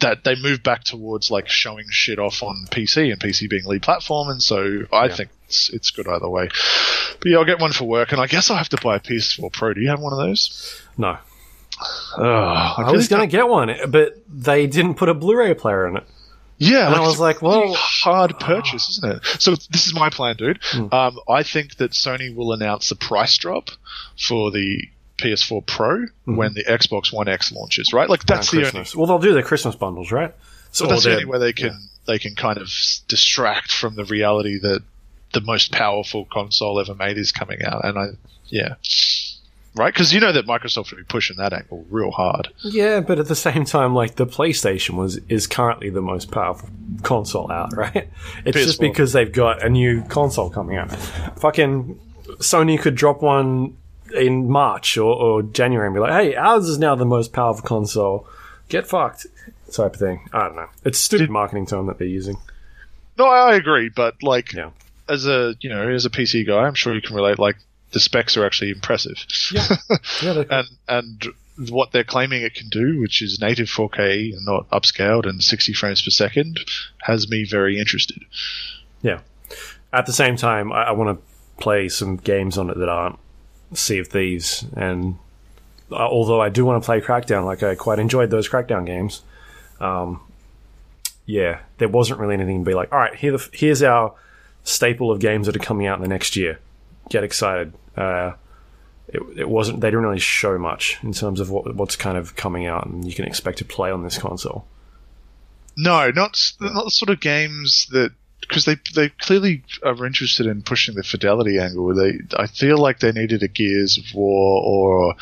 That 0.01 0.25
they 0.25 0.35
move 0.37 0.63
back 0.63 0.85
towards 0.85 1.31
like 1.31 1.49
showing 1.49 1.87
shit 1.91 2.19
off 2.19 2.43
on 2.43 2.67
PC 2.71 3.11
and 3.13 3.19
PC 3.21 3.49
being 3.49 3.65
lead 3.65 3.83
platform, 3.83 4.29
and 4.29 4.43
so 4.43 4.83
I 4.93 5.07
Yeah. 5.07 5.15
think 5.15 5.31
it's 5.47 5.71
it's 5.71 5.91
good 5.91 6.07
either 6.07 6.29
way. 6.29 6.49
But 7.19 7.31
yeah, 7.31 7.39
I'll 7.39 7.45
get 7.47 7.61
one 7.61 7.73
for 7.73 7.85
work, 7.85 8.13
and 8.13 8.21
I 8.21 8.27
guess 8.27 8.51
I'll 8.51 8.59
have 8.59 8.69
to 8.71 8.79
buy 8.83 8.97
a 8.97 9.01
PS4 9.01 9.51
Pro. 9.53 9.73
Do 9.73 9.81
you 9.81 9.89
have 9.89 10.01
one 10.01 10.13
of 10.13 10.19
those? 10.19 10.83
No, 10.99 11.17
Oh, 12.19 12.23
I, 12.25 12.85
I 12.87 12.91
was 12.93 13.09
gonna 13.09 13.27
get 13.27 13.49
one, 13.49 13.71
but 13.89 14.17
they 14.29 14.67
didn't 14.67 14.95
put 14.95 15.09
a 15.09 15.15
Blu-ray 15.15 15.55
player 15.55 15.87
in 15.89 15.97
it. 15.99 16.05
Yeah, 16.59 16.87
And 16.87 16.95
I 16.97 17.01
was 17.01 17.21
like, 17.21 17.43
well- 17.43 17.75
hard 17.75 18.39
purchase, 18.41 18.89
isn't 18.99 19.17
it? 19.17 19.25
So 19.43 19.51
this 19.71 19.87
is 19.87 19.95
my 19.95 20.09
plan, 20.09 20.37
dude. 20.37 20.59
Hmm. 20.63 20.87
Um, 20.93 21.21
I 21.29 21.43
think 21.43 21.77
that 21.77 21.91
Sony 21.91 22.35
will 22.35 22.53
announce 22.55 22.91
a 22.91 22.97
price 22.97 23.37
drop 23.37 23.69
for 24.19 24.51
the 24.51 24.89
PS4 25.19 25.67
Pro 25.67 25.99
mm-hmm. 25.99 26.37
when 26.37 26.55
the 26.55 26.65
Xbox 26.65 27.13
One 27.13 27.29
X 27.29 27.53
launches, 27.53 27.93
right? 27.93 28.09
Like 28.09 28.25
that's 28.27 28.51
the 28.51 28.67
only. 28.67 28.87
Well, 28.95 29.07
they'll 29.07 29.19
do 29.19 29.33
their 29.33 29.43
Christmas 29.43 29.75
bundles, 29.75 30.13
right? 30.13 30.35
So 30.73 30.87
that's 30.87 31.05
the 31.05 31.13
only 31.13 31.25
way 31.25 31.39
they 31.39 31.53
can 31.53 31.89
they 32.07 32.19
can 32.19 32.35
kind 32.35 32.59
of 32.59 32.71
distract 33.09 33.73
from 33.73 33.95
the 33.97 34.05
reality 34.05 34.59
that 34.59 34.83
the 35.33 35.41
most 35.41 35.73
powerful 35.73 36.27
console 36.27 36.81
ever 36.81 36.95
made 36.95 37.19
is 37.19 37.33
coming 37.33 37.63
out, 37.65 37.85
and 37.85 37.99
I 37.99 38.07
yeah. 38.49 38.75
right? 39.75 39.93
Because 39.93 40.13
you 40.13 40.21
know 40.21 40.33
that 40.33 40.47
Microsoft 40.47 40.91
would 40.91 40.99
be 40.99 41.05
pushing 41.05 41.37
that 41.37 41.53
angle 41.53 41.85
real 41.91 42.11
hard. 42.11 42.49
Yeah, 42.63 43.01
but 43.01 43.19
at 43.19 43.29
the 43.29 43.35
same 43.35 43.65
time, 43.65 43.95
like 43.95 44.17
the 44.17 44.27
PlayStation 44.27 44.91
was 44.91 45.19
is 45.29 45.47
currently 45.47 45.91
the 45.91 46.03
most 46.03 46.31
powerful 46.31 46.69
console 47.03 47.51
out, 47.51 47.73
right? 47.77 48.09
It's 48.45 48.59
just 48.59 48.81
PS4. 48.81 48.93
because 48.93 49.13
they've 49.13 49.33
got 49.33 49.65
a 49.65 49.69
new 49.69 50.03
console 50.03 50.51
coming 50.51 50.77
out. 50.77 50.93
Fucking 51.39 51.99
Sony 52.39 52.81
could 52.81 52.95
drop 52.95 53.23
one 53.23 53.77
in 54.13 54.49
March 54.49 54.97
or, 54.97 55.15
or 55.15 55.43
January 55.43 55.87
and 55.87 55.95
be 55.95 56.01
like, 56.01 56.13
"Hey, 56.13 56.35
ours 56.35 56.69
is 56.69 56.79
now 56.79 56.95
the 56.95 57.05
most 57.07 57.33
powerful 57.33 57.63
console. 57.67 58.27
Get 58.69 58.87
fucked." 58.87 59.27
Type 59.73 59.95
of 59.95 60.01
thing. 60.01 60.29
I 60.33 60.41
don't 60.47 60.57
know. 60.57 60.69
It's 60.85 60.99
stupid 60.99 61.29
marketing 61.31 61.67
term 61.67 61.87
that 61.87 61.99
they're 61.99 62.07
using. 62.07 62.37
No, 63.19 63.27
I 63.27 63.55
agree, 63.55 63.89
but 63.89 64.23
like 64.23 64.53
Yeah. 64.53 64.71
as 65.09 65.27
a 65.27 65.55
you 65.61 65.69
know 65.71 65.89
as 65.91 66.05
a 66.05 66.11
PC 66.11 66.47
guy, 66.47 66.59
I'm 66.65 66.75
sure 66.75 66.95
you 66.95 67.01
can 67.03 67.17
relate. 67.17 67.39
Like 67.39 67.57
the 67.93 68.01
specs 68.01 68.37
are 68.37 68.45
actually 68.47 68.71
impressive. 68.71 69.17
Yeah. 69.53 69.67
Yeah, 70.23 70.45
and 70.51 70.69
and 70.89 71.27
what 71.71 71.91
they're 71.93 72.05
claiming 72.05 72.43
it 72.43 72.55
can 72.55 72.69
do, 72.69 73.01
which 73.01 73.23
is 73.23 73.41
native 73.41 73.67
4K 73.69 74.33
and 74.35 74.45
not 74.45 74.69
upscaled 74.71 75.27
and 75.27 75.43
60 75.43 75.73
frames 75.73 76.03
per 76.03 76.11
second, 76.11 76.61
has 77.03 77.31
me 77.31 77.45
very 77.49 77.79
interested. 77.81 78.23
Yeah. 79.03 79.21
At 79.93 80.05
the 80.07 80.13
same 80.13 80.37
time, 80.37 80.71
I, 80.71 80.85
I 80.85 80.91
want 80.93 81.19
to 81.19 81.63
play 81.63 81.89
some 81.89 82.17
games 82.19 82.59
on 82.59 82.69
it 82.69 82.77
that 82.77 82.89
aren't 82.91 83.19
Sea 83.77 83.99
of 83.99 84.09
Thieves, 84.09 84.65
and 84.75 85.19
uh, 85.91 85.97
although 85.97 86.41
I 86.41 86.49
do 86.49 86.65
want 86.65 86.83
to 86.83 86.87
play 86.87 87.01
Crackdown, 87.01 87.45
like 87.45 87.63
I 87.63 87.75
quite 87.75 87.99
enjoyed 87.99 88.31
those 88.31 88.49
Crackdown 88.49 88.87
games. 88.87 89.23
Um, 89.81 90.21
yeah, 91.27 91.61
there 91.79 91.89
wasn't 91.89 92.21
really 92.21 92.35
anything 92.35 92.65
to 92.65 92.69
be 92.69 92.75
like, 92.75 92.93
all 92.93 92.99
right, 92.99 93.15
here 93.15 93.33
the, 93.33 93.49
here's 93.53 93.83
our 93.83 94.15
staple 94.65 95.11
of 95.11 95.21
games 95.21 95.47
that 95.47 95.57
are 95.57 95.61
coming 95.61 95.87
out 95.87 95.99
in 95.99 96.03
the 96.03 96.09
next 96.09 96.37
year. 96.37 96.59
Get 97.11 97.25
excited. 97.25 97.73
Uh, 97.97 98.33
it, 99.09 99.23
it 99.37 99.49
wasn't. 99.49 99.81
They 99.81 99.89
didn't 99.89 100.05
really 100.05 100.19
show 100.19 100.59
much 100.59 100.99
in 101.03 101.13
terms 101.13 101.41
of 101.41 101.51
what, 101.51 101.75
what's 101.75 101.97
kind 101.97 102.19
of 102.19 102.37
coming 102.37 102.67
out, 102.67 102.87
and 102.87 103.05
you 103.05 103.15
can 103.15 103.25
expect 103.25 103.59
to 103.59 103.65
play 103.65 103.91
on 103.91 104.03
this 104.03 104.19
console. 104.19 104.67
No, 105.77 106.11
not 106.11 106.53
not 106.61 106.85
the 106.85 106.91
sort 106.91 107.11
of 107.11 107.21
games 107.21 107.87
that 107.91 108.13
because 108.41 108.65
they 108.65 108.77
they 108.95 109.09
clearly 109.09 109.63
are 109.85 110.07
interested 110.07 110.47
in 110.47 110.63
pushing 110.63 110.95
the 110.95 111.03
fidelity 111.03 111.59
angle. 111.59 111.95
They 111.95 112.21
I 112.37 112.47
feel 112.47 112.79
like 112.79 113.01
they 113.01 113.13
needed 113.13 113.43
a 113.43 113.49
Gears 113.49 113.99
of 113.99 114.05
War 114.15 114.63
or 114.63 115.15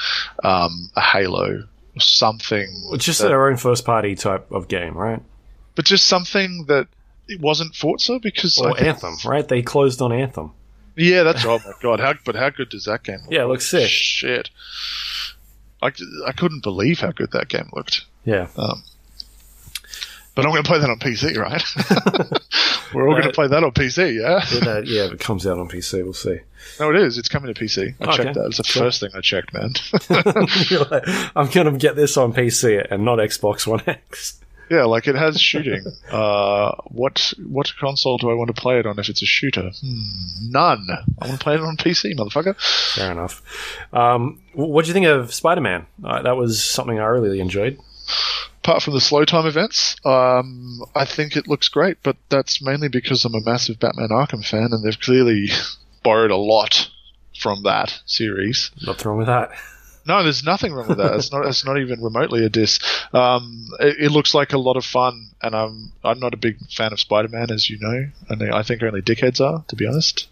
um, 0.43 0.91
a 0.97 1.01
Halo 1.01 1.65
or 1.95 2.01
something. 2.01 2.69
It's 2.93 3.05
just 3.05 3.21
that- 3.23 3.29
their 3.29 3.49
own 3.49 3.57
first 3.57 3.85
party 3.85 4.15
type 4.15 4.51
of 4.53 4.69
game, 4.69 4.95
right? 4.97 5.21
but 5.77 5.85
just 5.85 6.07
something 6.07 6.67
that 6.69 6.87
it 7.27 7.41
wasn't 7.41 7.75
Forza 7.75 8.21
because 8.21 8.59
Or 8.59 8.75
think- 8.77 8.87
Anthem, 8.87 9.17
right? 9.25 9.47
They 9.49 9.61
closed 9.63 10.01
on 10.03 10.13
Anthem. 10.13 10.53
Yeah, 10.97 11.25
that's 11.25 11.45
oh 11.45 11.59
my 11.65 11.73
god! 11.83 11.99
How 11.99 12.15
but 12.25 12.37
how 12.37 12.51
good 12.51 12.69
does 12.69 12.85
that 12.85 13.03
game? 13.03 13.19
look? 13.23 13.33
Yeah, 13.33 13.43
it 13.43 13.47
looks 13.49 13.67
sick. 13.67 13.89
Shit, 13.89 14.51
I, 15.83 15.91
I 16.27 16.31
couldn't 16.33 16.63
believe 16.63 17.01
how 17.01 17.11
good 17.11 17.33
that 17.33 17.49
game 17.49 17.69
looked. 17.73 18.03
Yeah. 18.25 18.47
But 20.37 20.45
I'm 20.45 20.51
going 20.51 20.63
to 20.65 20.69
play 20.69 20.79
that 20.81 20.91
on 20.91 20.99
PC, 20.99 21.37
right? 21.37 21.63
We're 22.95 23.09
all 23.09 23.15
going 23.15 23.25
to 23.27 23.33
play 23.33 23.49
that 23.49 23.63
on 23.65 23.73
PC, 23.73 24.15
yeah. 24.21 24.45
Yeah, 24.53 24.61
that- 24.75 24.87
yeah, 24.87 25.05
if 25.07 25.13
it 25.13 25.21
comes 25.21 25.47
out 25.47 25.59
on 25.59 25.69
PC, 25.69 26.03
we'll 26.05 26.13
see. 26.13 26.41
No, 26.81 26.91
it 26.91 26.97
is. 26.97 27.19
It's 27.19 27.29
coming 27.29 27.53
to 27.53 27.61
PC. 27.61 27.95
I 28.01 28.05
Okay. 28.05 28.17
checked 28.25 28.35
that. 28.37 28.47
It's 28.47 28.57
the 28.57 28.63
Cool. 28.65 28.83
first 28.83 29.01
thing 29.01 29.11
I 29.15 29.21
checked, 29.21 29.53
man. 29.53 29.75
Like, 30.11 31.05
I'm 31.37 31.51
going 31.51 31.71
to 31.73 31.79
get 31.79 31.97
this 31.97 32.17
on 32.17 32.33
PC 32.33 32.87
and 32.91 33.05
not 33.05 33.19
Xbox 33.19 33.67
One 33.67 33.83
X. 33.87 34.41
yeah, 34.71 34.85
like 34.85 35.07
it 35.07 35.15
has 35.15 35.39
shooting. 35.39 35.85
Uh, 36.11 36.73
what 36.87 37.35
what 37.47 37.71
console 37.79 38.17
do 38.17 38.31
I 38.31 38.35
want 38.35 38.55
to 38.55 38.59
play 38.59 38.79
it 38.79 38.87
on 38.87 38.99
if 38.99 39.11
it's 39.11 39.21
a 39.23 39.27
shooter? 39.27 39.71
Hmm, 39.81 40.03
none. 40.51 40.87
I 41.21 41.27
want 41.27 41.39
to 41.39 41.45
play 41.45 41.55
it 41.55 41.61
on 41.61 41.77
PC, 41.77 42.15
motherfucker. 42.17 42.57
Fair 42.95 43.13
enough. 43.13 43.43
Um, 43.93 44.41
what 44.55 44.85
do 44.85 44.89
you 44.89 44.95
think 44.95 45.05
of 45.07 45.35
Spider 45.35 45.61
Man? 45.61 45.85
Uh, 46.03 46.23
that 46.23 46.37
was 46.37 46.65
something 46.65 46.99
I 46.99 47.05
really 47.05 47.41
enjoyed. 47.41 47.79
Apart 48.65 48.83
from 48.83 48.95
the 48.95 49.01
slow 49.01 49.25
time 49.27 49.47
events, 49.47 49.95
um, 50.07 50.81
I 50.95 51.05
think 51.05 51.37
it 51.37 51.47
looks 51.47 51.69
great, 51.69 51.99
but 52.03 52.17
that's 52.31 52.63
mainly 52.63 52.89
because 52.89 53.25
I'm 53.25 53.35
a 53.35 53.41
massive 53.41 53.79
Batman 53.79 54.09
Arkham 54.09 54.45
fan, 54.45 54.71
and 54.73 54.83
they've 54.83 54.99
clearly 54.99 55.49
borrowed 56.03 56.31
a 56.31 56.37
lot 56.37 56.89
from 57.39 57.63
that 57.65 58.01
series. 58.07 58.71
Nothing 58.87 59.09
wrong 59.09 59.19
with 59.19 59.27
that. 59.27 59.51
No, 60.07 60.23
there's 60.23 60.45
nothing 60.45 60.73
wrong 60.73 60.89
with 60.89 60.99
that. 60.99 61.15
It's 61.15 61.33
not. 61.33 61.47
It's 61.47 61.65
not 61.65 61.79
even 61.79 62.03
remotely 62.03 62.45
a 62.45 62.51
diss. 62.51 62.79
Um, 63.13 63.69
it, 63.81 63.97
it 64.01 64.11
looks 64.11 64.35
like 64.35 64.53
a 64.53 64.59
lot 64.59 64.77
of 64.77 64.85
fun, 64.85 65.31
and 65.43 65.55
I'm 65.55 65.93
I'm 66.03 66.19
not 66.19 66.35
a 66.35 66.39
big 66.39 66.59
fan 66.71 66.93
of 66.93 67.01
Spider-Man, 67.01 67.51
as 67.51 67.71
you 67.71 67.79
know, 67.81 68.11
and 68.29 68.43
I 68.55 68.63
think 68.63 68.83
only 68.83 69.01
dickheads 69.01 69.41
are, 69.41 69.65
to 69.69 69.77
be 69.77 69.87
honest. 69.87 70.29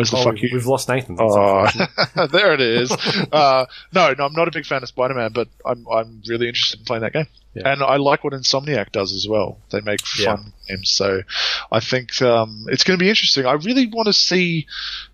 Where's 0.00 0.10
the 0.10 0.16
Oh, 0.16 0.24
fuck 0.24 0.34
we- 0.34 0.42
you? 0.42 0.50
we've 0.54 0.66
lost 0.66 0.88
Nathan. 0.88 1.16
Oh, 1.20 1.68
there 2.32 2.54
it 2.54 2.60
is. 2.62 2.90
Uh, 3.32 3.66
no, 3.92 4.12
no, 4.16 4.24
I'm 4.24 4.32
not 4.32 4.48
a 4.48 4.50
big 4.50 4.66
fan 4.66 4.82
of 4.82 4.88
Spider-Man, 4.88 5.32
but 5.32 5.48
I'm 5.64 5.86
I'm 5.92 6.22
really 6.26 6.48
interested 6.48 6.80
in 6.80 6.86
playing 6.86 7.02
that 7.02 7.12
game, 7.12 7.26
Yeah. 7.54 7.72
and 7.72 7.82
I 7.82 7.96
like 7.96 8.24
what 8.24 8.32
Insomniac 8.32 8.90
does 8.92 9.12
as 9.14 9.26
well. 9.28 9.58
They 9.70 9.80
make 9.82 10.00
Yeah. 10.18 10.36
fun 10.36 10.52
games, 10.68 10.90
so 10.90 11.20
I 11.70 11.80
think 11.80 12.20
um, 12.22 12.66
it's 12.68 12.82
going 12.82 12.98
to 12.98 13.02
be 13.02 13.08
interesting. 13.08 13.46
I 13.46 13.52
really 13.52 13.86
want 13.86 14.06
to 14.06 14.12
see. 14.12 14.66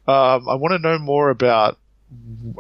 Um, 0.07 0.49
I 0.49 0.55
want 0.55 0.73
to 0.73 0.79
know 0.79 0.99
more 0.99 1.31
about 1.31 1.79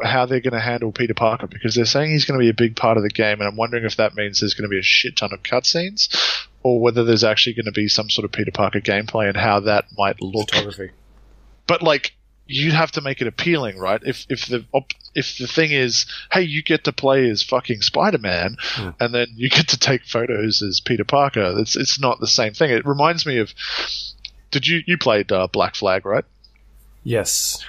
how 0.03 0.27
they're 0.27 0.41
going 0.41 0.53
to 0.53 0.61
handle 0.61 0.91
Peter 0.93 1.15
Parker 1.15 1.47
because 1.47 1.75
they're 1.75 1.85
saying 1.85 2.11
he's 2.11 2.25
going 2.25 2.39
to 2.39 2.43
be 2.45 2.51
a 2.51 2.55
big 2.55 2.75
part 2.77 2.97
of 2.97 3.03
the 3.03 3.09
game, 3.11 3.41
and 3.41 3.49
I'm 3.49 3.57
wondering 3.57 3.85
if 3.85 3.97
that 3.97 4.15
means 4.17 4.41
there's 4.41 4.55
going 4.55 4.69
to 4.69 4.75
be 4.75 4.81
a 4.81 4.83
shit 4.83 5.17
ton 5.17 5.33
of 5.33 5.43
cutscenes, 5.43 6.09
or 6.62 6.81
whether 6.81 7.05
there's 7.05 7.25
actually 7.25 7.55
going 7.55 7.67
to 7.67 7.73
be 7.73 7.89
some 7.89 8.11
sort 8.11 8.25
of 8.25 8.33
Peter 8.33 8.51
Parker 8.51 8.81
gameplay 8.81 9.29
and 9.29 9.37
how 9.37 9.61
that 9.61 9.85
might 9.97 10.21
look 10.21 10.51
Photography. 10.51 10.91
But 11.66 11.83
like 11.83 12.12
you'd 12.48 12.74
have 12.74 12.92
to 12.92 13.00
make 13.00 13.20
it 13.20 13.26
appealing, 13.26 13.76
right? 13.79 14.00
If 14.05 14.24
if 14.29 14.46
the 14.46 14.64
op- 14.72 14.92
if 15.14 15.37
the 15.38 15.46
thing 15.46 15.70
is, 15.72 16.07
hey, 16.31 16.42
you 16.42 16.62
get 16.62 16.85
to 16.85 16.92
play 16.92 17.29
as 17.29 17.42
fucking 17.42 17.81
Spider 17.83 18.18
Man, 18.18 18.57
Hmm. 18.61 18.90
and 19.00 19.12
then 19.14 19.26
you 19.35 19.48
get 19.50 19.68
to 19.68 19.79
take 19.79 20.05
photos 20.05 20.62
as 20.62 20.81
Peter 20.81 21.05
Parker. 21.05 21.55
It's 21.59 21.74
it's 21.76 21.98
not 22.00 22.20
the 22.20 22.26
same 22.29 22.52
thing. 22.55 22.70
It 22.70 22.87
reminds 22.87 23.26
me 23.26 23.38
of. 23.38 23.52
Did 24.52 24.66
you 24.66 24.83
you 24.87 24.96
played 24.96 25.33
uh, 25.33 25.48
Black 25.48 25.74
Flag, 25.74 26.07
right? 26.07 26.24
Yes. 27.02 27.64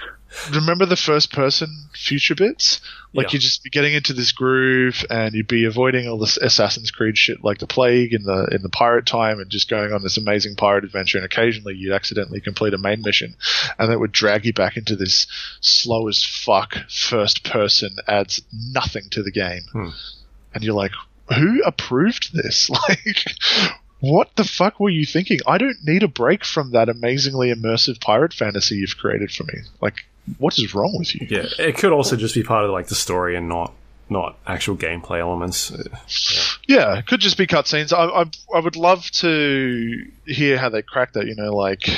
Remember 0.52 0.84
the 0.84 0.96
first 0.96 1.32
person 1.32 1.88
future 1.94 2.34
bits? 2.34 2.80
Like 3.14 3.28
Yeah. 3.28 3.32
you'd 3.34 3.42
just 3.42 3.64
be 3.64 3.70
getting 3.70 3.94
into 3.94 4.12
this 4.12 4.32
groove 4.32 5.04
and 5.10 5.34
you'd 5.34 5.48
be 5.48 5.64
avoiding 5.64 6.06
all 6.06 6.18
this 6.18 6.36
Assassin's 6.36 6.90
Creed 6.90 7.16
shit 7.16 7.42
like 7.42 7.58
the 7.58 7.66
plague 7.66 8.12
in 8.12 8.24
the 8.24 8.46
in 8.52 8.60
the 8.62 8.68
pirate 8.68 9.06
time 9.06 9.40
and 9.40 9.50
just 9.50 9.70
going 9.70 9.92
on 9.92 10.02
this 10.02 10.18
amazing 10.18 10.54
pirate 10.56 10.84
adventure 10.84 11.16
and 11.16 11.24
occasionally 11.24 11.74
you'd 11.74 11.94
accidentally 11.94 12.40
complete 12.40 12.74
a 12.74 12.78
main 12.78 13.00
mission 13.02 13.34
and 13.78 13.90
that 13.90 13.98
would 13.98 14.12
drag 14.12 14.44
you 14.44 14.52
back 14.52 14.76
into 14.76 14.96
this 14.96 15.26
slow 15.60 16.08
as 16.08 16.22
fuck 16.22 16.76
first 16.90 17.42
person 17.44 17.96
adds 18.06 18.42
nothing 18.52 19.04
to 19.10 19.22
the 19.22 19.32
game. 19.32 19.62
Hmm. 19.72 19.88
And 20.54 20.62
you're 20.62 20.74
like, 20.74 20.92
who 21.34 21.62
approved 21.64 22.34
this? 22.34 22.70
Like 22.88 23.24
what 24.00 24.36
the 24.36 24.44
fuck 24.44 24.78
were 24.78 24.90
you 24.90 25.04
thinking? 25.04 25.40
I 25.46 25.58
don't 25.58 25.78
need 25.84 26.04
a 26.04 26.08
break 26.08 26.44
from 26.44 26.70
that 26.70 26.88
amazingly 26.88 27.52
immersive 27.52 28.00
pirate 28.00 28.32
fantasy 28.32 28.76
you've 28.76 28.96
created 28.96 29.32
for 29.32 29.42
me. 29.42 29.54
Like, 29.80 30.04
what 30.38 30.58
is 30.58 30.74
wrong 30.74 30.94
with 30.98 31.14
you? 31.14 31.26
Yeah. 31.30 31.46
It 31.58 31.76
could 31.76 31.92
also 31.92 32.16
just 32.16 32.34
be 32.34 32.42
part 32.42 32.64
of 32.64 32.70
like 32.70 32.88
the 32.88 32.94
story 32.94 33.36
and 33.36 33.48
not 33.48 33.72
not 34.10 34.36
actual 34.46 34.76
gameplay 34.76 35.20
elements. 35.20 35.70
Uh, 35.70 35.84
Yeah, 36.66 36.96
it 36.98 37.06
could 37.06 37.20
just 37.20 37.36
be 37.36 37.46
cutscenes. 37.46 37.92
I, 37.92 38.04
I, 38.22 38.56
I 38.56 38.60
would 38.60 38.76
love 38.76 39.10
to 39.12 40.06
hear 40.26 40.56
how 40.58 40.68
they 40.70 40.82
crack 40.82 41.12
that. 41.12 41.26
You 41.26 41.34
know, 41.34 41.54
like 41.54 41.88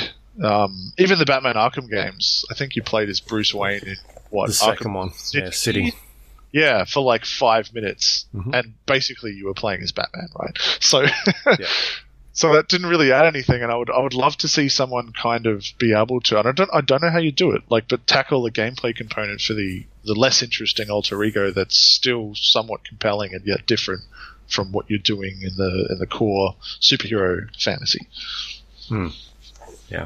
um, 0.43 0.91
even 0.97 1.19
the 1.19 1.25
Batman 1.25 1.55
Arkham 1.55 1.89
games. 1.89 2.45
I 2.51 2.53
think 2.53 2.75
you 2.75 2.83
played 2.83 3.09
as 3.09 3.19
Bruce 3.19 3.53
Wayne 3.53 3.81
in 3.85 3.95
what 4.29 4.47
The 4.47 4.53
Arkham 4.53 4.57
second 4.77 4.93
one, 4.93 5.13
City? 5.13 5.43
yeah, 5.45 5.51
City. 5.51 5.93
Yeah, 6.53 6.83
for 6.83 7.01
like 7.01 7.23
five 7.25 7.73
minutes, 7.73 8.25
Mhm. 8.35 8.53
and 8.53 8.73
basically 8.85 9.31
you 9.31 9.45
were 9.45 9.53
playing 9.53 9.81
as 9.83 9.93
Batman, 9.93 10.27
right? 10.37 10.57
So, 10.81 11.01
Yeah. 11.59 11.67
So 12.33 12.53
that 12.53 12.69
didn't 12.69 12.87
really 12.87 13.11
add 13.11 13.25
anything, 13.25 13.61
and 13.61 13.71
I 13.71 13.75
would 13.75 13.89
I 13.89 13.99
would 13.99 14.13
love 14.13 14.37
to 14.37 14.47
see 14.47 14.69
someone 14.69 15.11
kind 15.11 15.47
of 15.47 15.65
be 15.77 15.93
able 15.93 16.21
to. 16.21 16.39
And 16.39 16.47
I 16.47 16.51
don't 16.51 16.69
I 16.73 16.81
don't 16.81 17.01
know 17.01 17.09
how 17.09 17.19
you 17.19 17.31
do 17.31 17.51
it, 17.51 17.63
like, 17.69 17.87
but 17.89 18.07
tackle 18.07 18.43
the 18.43 18.51
gameplay 18.51 18.95
component 18.95 19.41
for 19.41 19.53
the 19.53 19.85
the 20.05 20.13
less 20.13 20.41
interesting 20.41 20.89
alter 20.89 21.21
ego 21.23 21.51
that's 21.51 21.77
still 21.77 22.33
somewhat 22.35 22.83
compelling 22.85 23.33
and 23.33 23.45
yet 23.45 23.65
different 23.65 24.03
from 24.47 24.71
what 24.71 24.89
you're 24.89 24.99
doing 24.99 25.41
in 25.41 25.55
the 25.57 25.87
in 25.89 25.99
the 25.99 26.07
core 26.07 26.55
superhero 26.79 27.47
fantasy. 27.61 28.07
Yeah, 29.89 30.05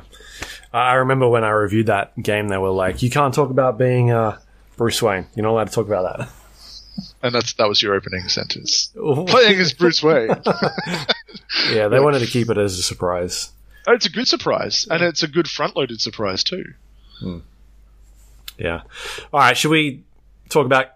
I 0.73 0.93
remember 0.95 1.29
when 1.29 1.43
I 1.43 1.49
reviewed 1.49 1.87
that 1.87 2.19
game, 2.21 2.47
they 2.47 2.57
were 2.57 2.71
like, 2.71 3.03
"You 3.03 3.11
can't 3.11 3.33
talk 3.33 3.51
about 3.51 3.77
being 3.77 4.11
uh, 4.11 4.39
Bruce 4.77 5.01
Wayne. 5.01 5.27
You're 5.35 5.43
not 5.43 5.51
allowed 5.51 5.67
to 5.67 5.73
talk 5.73 5.87
about 5.87 6.17
that." 6.17 6.29
And 7.21 7.33
that's 7.33 7.53
that 7.53 7.67
was 7.67 7.81
your 7.81 7.93
opening 7.93 8.27
sentence. 8.29 8.91
Playing 8.95 9.59
as 9.59 9.73
Bruce 9.73 10.01
Wayne. 10.01 10.29
yeah, 11.71 11.87
they 11.87 11.99
wanted 11.99 12.19
to 12.19 12.27
keep 12.27 12.49
it 12.49 12.57
as 12.57 12.77
a 12.79 12.83
surprise. 12.83 13.51
Oh, 13.87 13.93
it's 13.93 14.05
a 14.05 14.11
good 14.11 14.27
surprise, 14.27 14.87
and 14.89 15.03
it's 15.03 15.21
a 15.21 15.27
good 15.27 15.47
front-loaded 15.47 16.01
surprise 16.01 16.43
too. 16.43 16.73
Yeah. 18.57 18.81
All 19.33 19.39
right. 19.39 19.57
Should 19.57 19.71
we 19.71 20.03
talk 20.49 20.65
about 20.65 20.87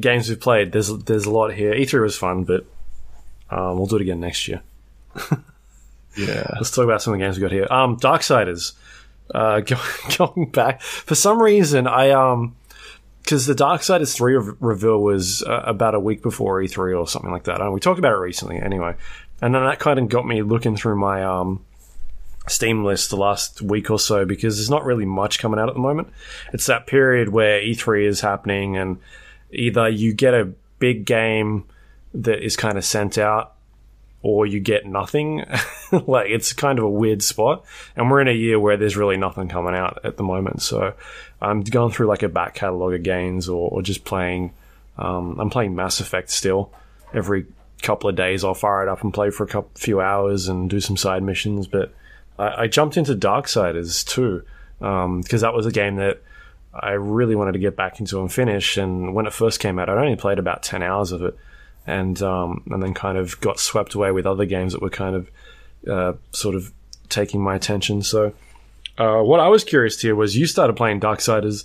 games 0.00 0.28
we've 0.28 0.40
played? 0.40 0.72
There's 0.72 0.88
there's 0.98 1.24
a 1.24 1.30
lot 1.30 1.52
here. 1.52 1.72
E3 1.72 2.00
was 2.02 2.16
fun, 2.16 2.44
but 2.44 2.64
um, 3.50 3.76
we'll 3.76 3.86
do 3.86 3.96
it 3.96 4.02
again 4.02 4.20
next 4.20 4.46
year. 4.48 4.62
Yeah. 6.18 6.46
Let's 6.56 6.72
talk 6.72 6.84
about 6.84 7.00
some 7.00 7.12
of 7.12 7.18
the 7.18 7.24
games 7.24 7.36
we 7.36 7.42
got 7.42 7.52
here. 7.52 7.66
Um, 7.70 7.96
Darksiders. 7.96 8.72
Uh, 9.32 9.60
go, 9.60 9.76
going 10.16 10.50
back 10.50 10.80
for 10.82 11.14
some 11.14 11.40
reason, 11.40 11.86
I 11.86 12.10
um 12.10 12.56
because 13.28 13.44
the 13.44 13.54
Dark 13.54 13.82
Side 13.82 14.00
Darksiders 14.00 14.16
3 14.16 14.36
re- 14.36 14.54
reveal 14.58 15.02
was 15.02 15.42
uh, 15.42 15.60
about 15.66 15.94
a 15.94 16.00
week 16.00 16.22
before 16.22 16.62
E3 16.62 16.98
or 16.98 17.06
something 17.06 17.30
like 17.30 17.44
that. 17.44 17.60
And 17.60 17.74
we 17.74 17.78
talked 17.78 17.98
about 17.98 18.12
it 18.12 18.20
recently 18.20 18.56
anyway. 18.56 18.94
And 19.42 19.54
then 19.54 19.62
that 19.66 19.78
kind 19.78 19.98
of 19.98 20.08
got 20.08 20.26
me 20.26 20.40
looking 20.40 20.78
through 20.78 20.96
my 20.96 21.22
um, 21.22 21.62
Steam 22.46 22.84
list 22.84 23.10
the 23.10 23.18
last 23.18 23.60
week 23.60 23.90
or 23.90 23.98
so 23.98 24.24
because 24.24 24.56
there's 24.56 24.70
not 24.70 24.86
really 24.86 25.04
much 25.04 25.40
coming 25.40 25.60
out 25.60 25.68
at 25.68 25.74
the 25.74 25.80
moment. 25.80 26.08
It's 26.54 26.64
that 26.66 26.86
period 26.86 27.28
where 27.28 27.60
E3 27.60 28.08
is 28.08 28.22
happening 28.22 28.78
and 28.78 28.96
either 29.50 29.90
you 29.90 30.14
get 30.14 30.32
a 30.32 30.50
big 30.78 31.04
game 31.04 31.66
that 32.14 32.42
is 32.42 32.56
kind 32.56 32.78
of 32.78 32.84
sent 32.86 33.18
out 33.18 33.56
or 34.22 34.46
you 34.46 34.60
get 34.60 34.86
nothing. 34.86 35.44
like 36.06 36.28
it's 36.28 36.52
kind 36.52 36.78
of 36.78 36.84
a 36.84 36.90
weird 36.90 37.22
spot. 37.22 37.64
And 37.96 38.10
we're 38.10 38.20
in 38.20 38.28
a 38.28 38.32
year 38.32 38.58
where 38.58 38.76
there's 38.76 38.96
really 38.96 39.16
nothing 39.16 39.48
coming 39.48 39.74
out 39.74 40.00
at 40.04 40.16
the 40.16 40.22
moment. 40.22 40.62
So 40.62 40.94
I'm 41.40 41.62
going 41.62 41.92
through 41.92 42.06
like 42.06 42.22
a 42.22 42.28
back 42.28 42.54
catalogue 42.54 42.94
of 42.94 43.02
games 43.02 43.48
or, 43.48 43.70
or 43.70 43.82
just 43.82 44.04
playing. 44.04 44.52
Um, 44.96 45.38
I'm 45.38 45.50
playing 45.50 45.76
Mass 45.76 46.00
Effect 46.00 46.30
still. 46.30 46.72
Every 47.14 47.46
couple 47.82 48.10
of 48.10 48.16
days, 48.16 48.44
I'll 48.44 48.54
fire 48.54 48.82
it 48.82 48.88
up 48.88 49.02
and 49.02 49.14
play 49.14 49.30
for 49.30 49.44
a 49.44 49.46
couple, 49.46 49.70
few 49.74 50.00
hours 50.00 50.48
and 50.48 50.68
do 50.68 50.80
some 50.80 50.96
side 50.96 51.22
missions. 51.22 51.68
But 51.68 51.94
I, 52.38 52.62
I 52.62 52.66
jumped 52.66 52.96
into 52.96 53.14
Darksiders 53.14 54.04
too 54.06 54.42
because 54.78 55.04
um, 55.04 55.22
that 55.40 55.54
was 55.54 55.66
a 55.66 55.72
game 55.72 55.96
that 55.96 56.22
I 56.72 56.90
really 56.92 57.34
wanted 57.34 57.52
to 57.52 57.58
get 57.58 57.76
back 57.76 58.00
into 58.00 58.20
and 58.20 58.32
finish. 58.32 58.76
And 58.76 59.14
when 59.14 59.26
it 59.26 59.32
first 59.32 59.60
came 59.60 59.78
out, 59.78 59.88
I 59.88 59.94
only 59.94 60.16
played 60.16 60.38
about 60.38 60.62
ten 60.62 60.82
hours 60.82 61.12
of 61.12 61.22
it, 61.22 61.36
and 61.88 62.20
um, 62.22 62.62
and 62.70 62.82
then 62.82 62.94
kind 62.94 63.18
of 63.18 63.40
got 63.40 63.58
swept 63.58 63.94
away 63.94 64.12
with 64.12 64.26
other 64.26 64.44
games 64.44 64.72
that 64.74 64.82
were 64.82 64.90
kind 64.90 65.16
of 65.16 65.30
uh, 65.88 66.12
sort 66.32 66.54
of 66.54 66.72
taking 67.08 67.40
my 67.40 67.54
attention. 67.54 68.02
So 68.02 68.34
uh, 68.98 69.20
what 69.22 69.40
I 69.40 69.48
was 69.48 69.64
curious 69.64 69.96
to 69.96 70.08
hear 70.08 70.14
was 70.14 70.36
you 70.36 70.46
started 70.46 70.76
playing 70.76 71.00
Darksiders, 71.00 71.64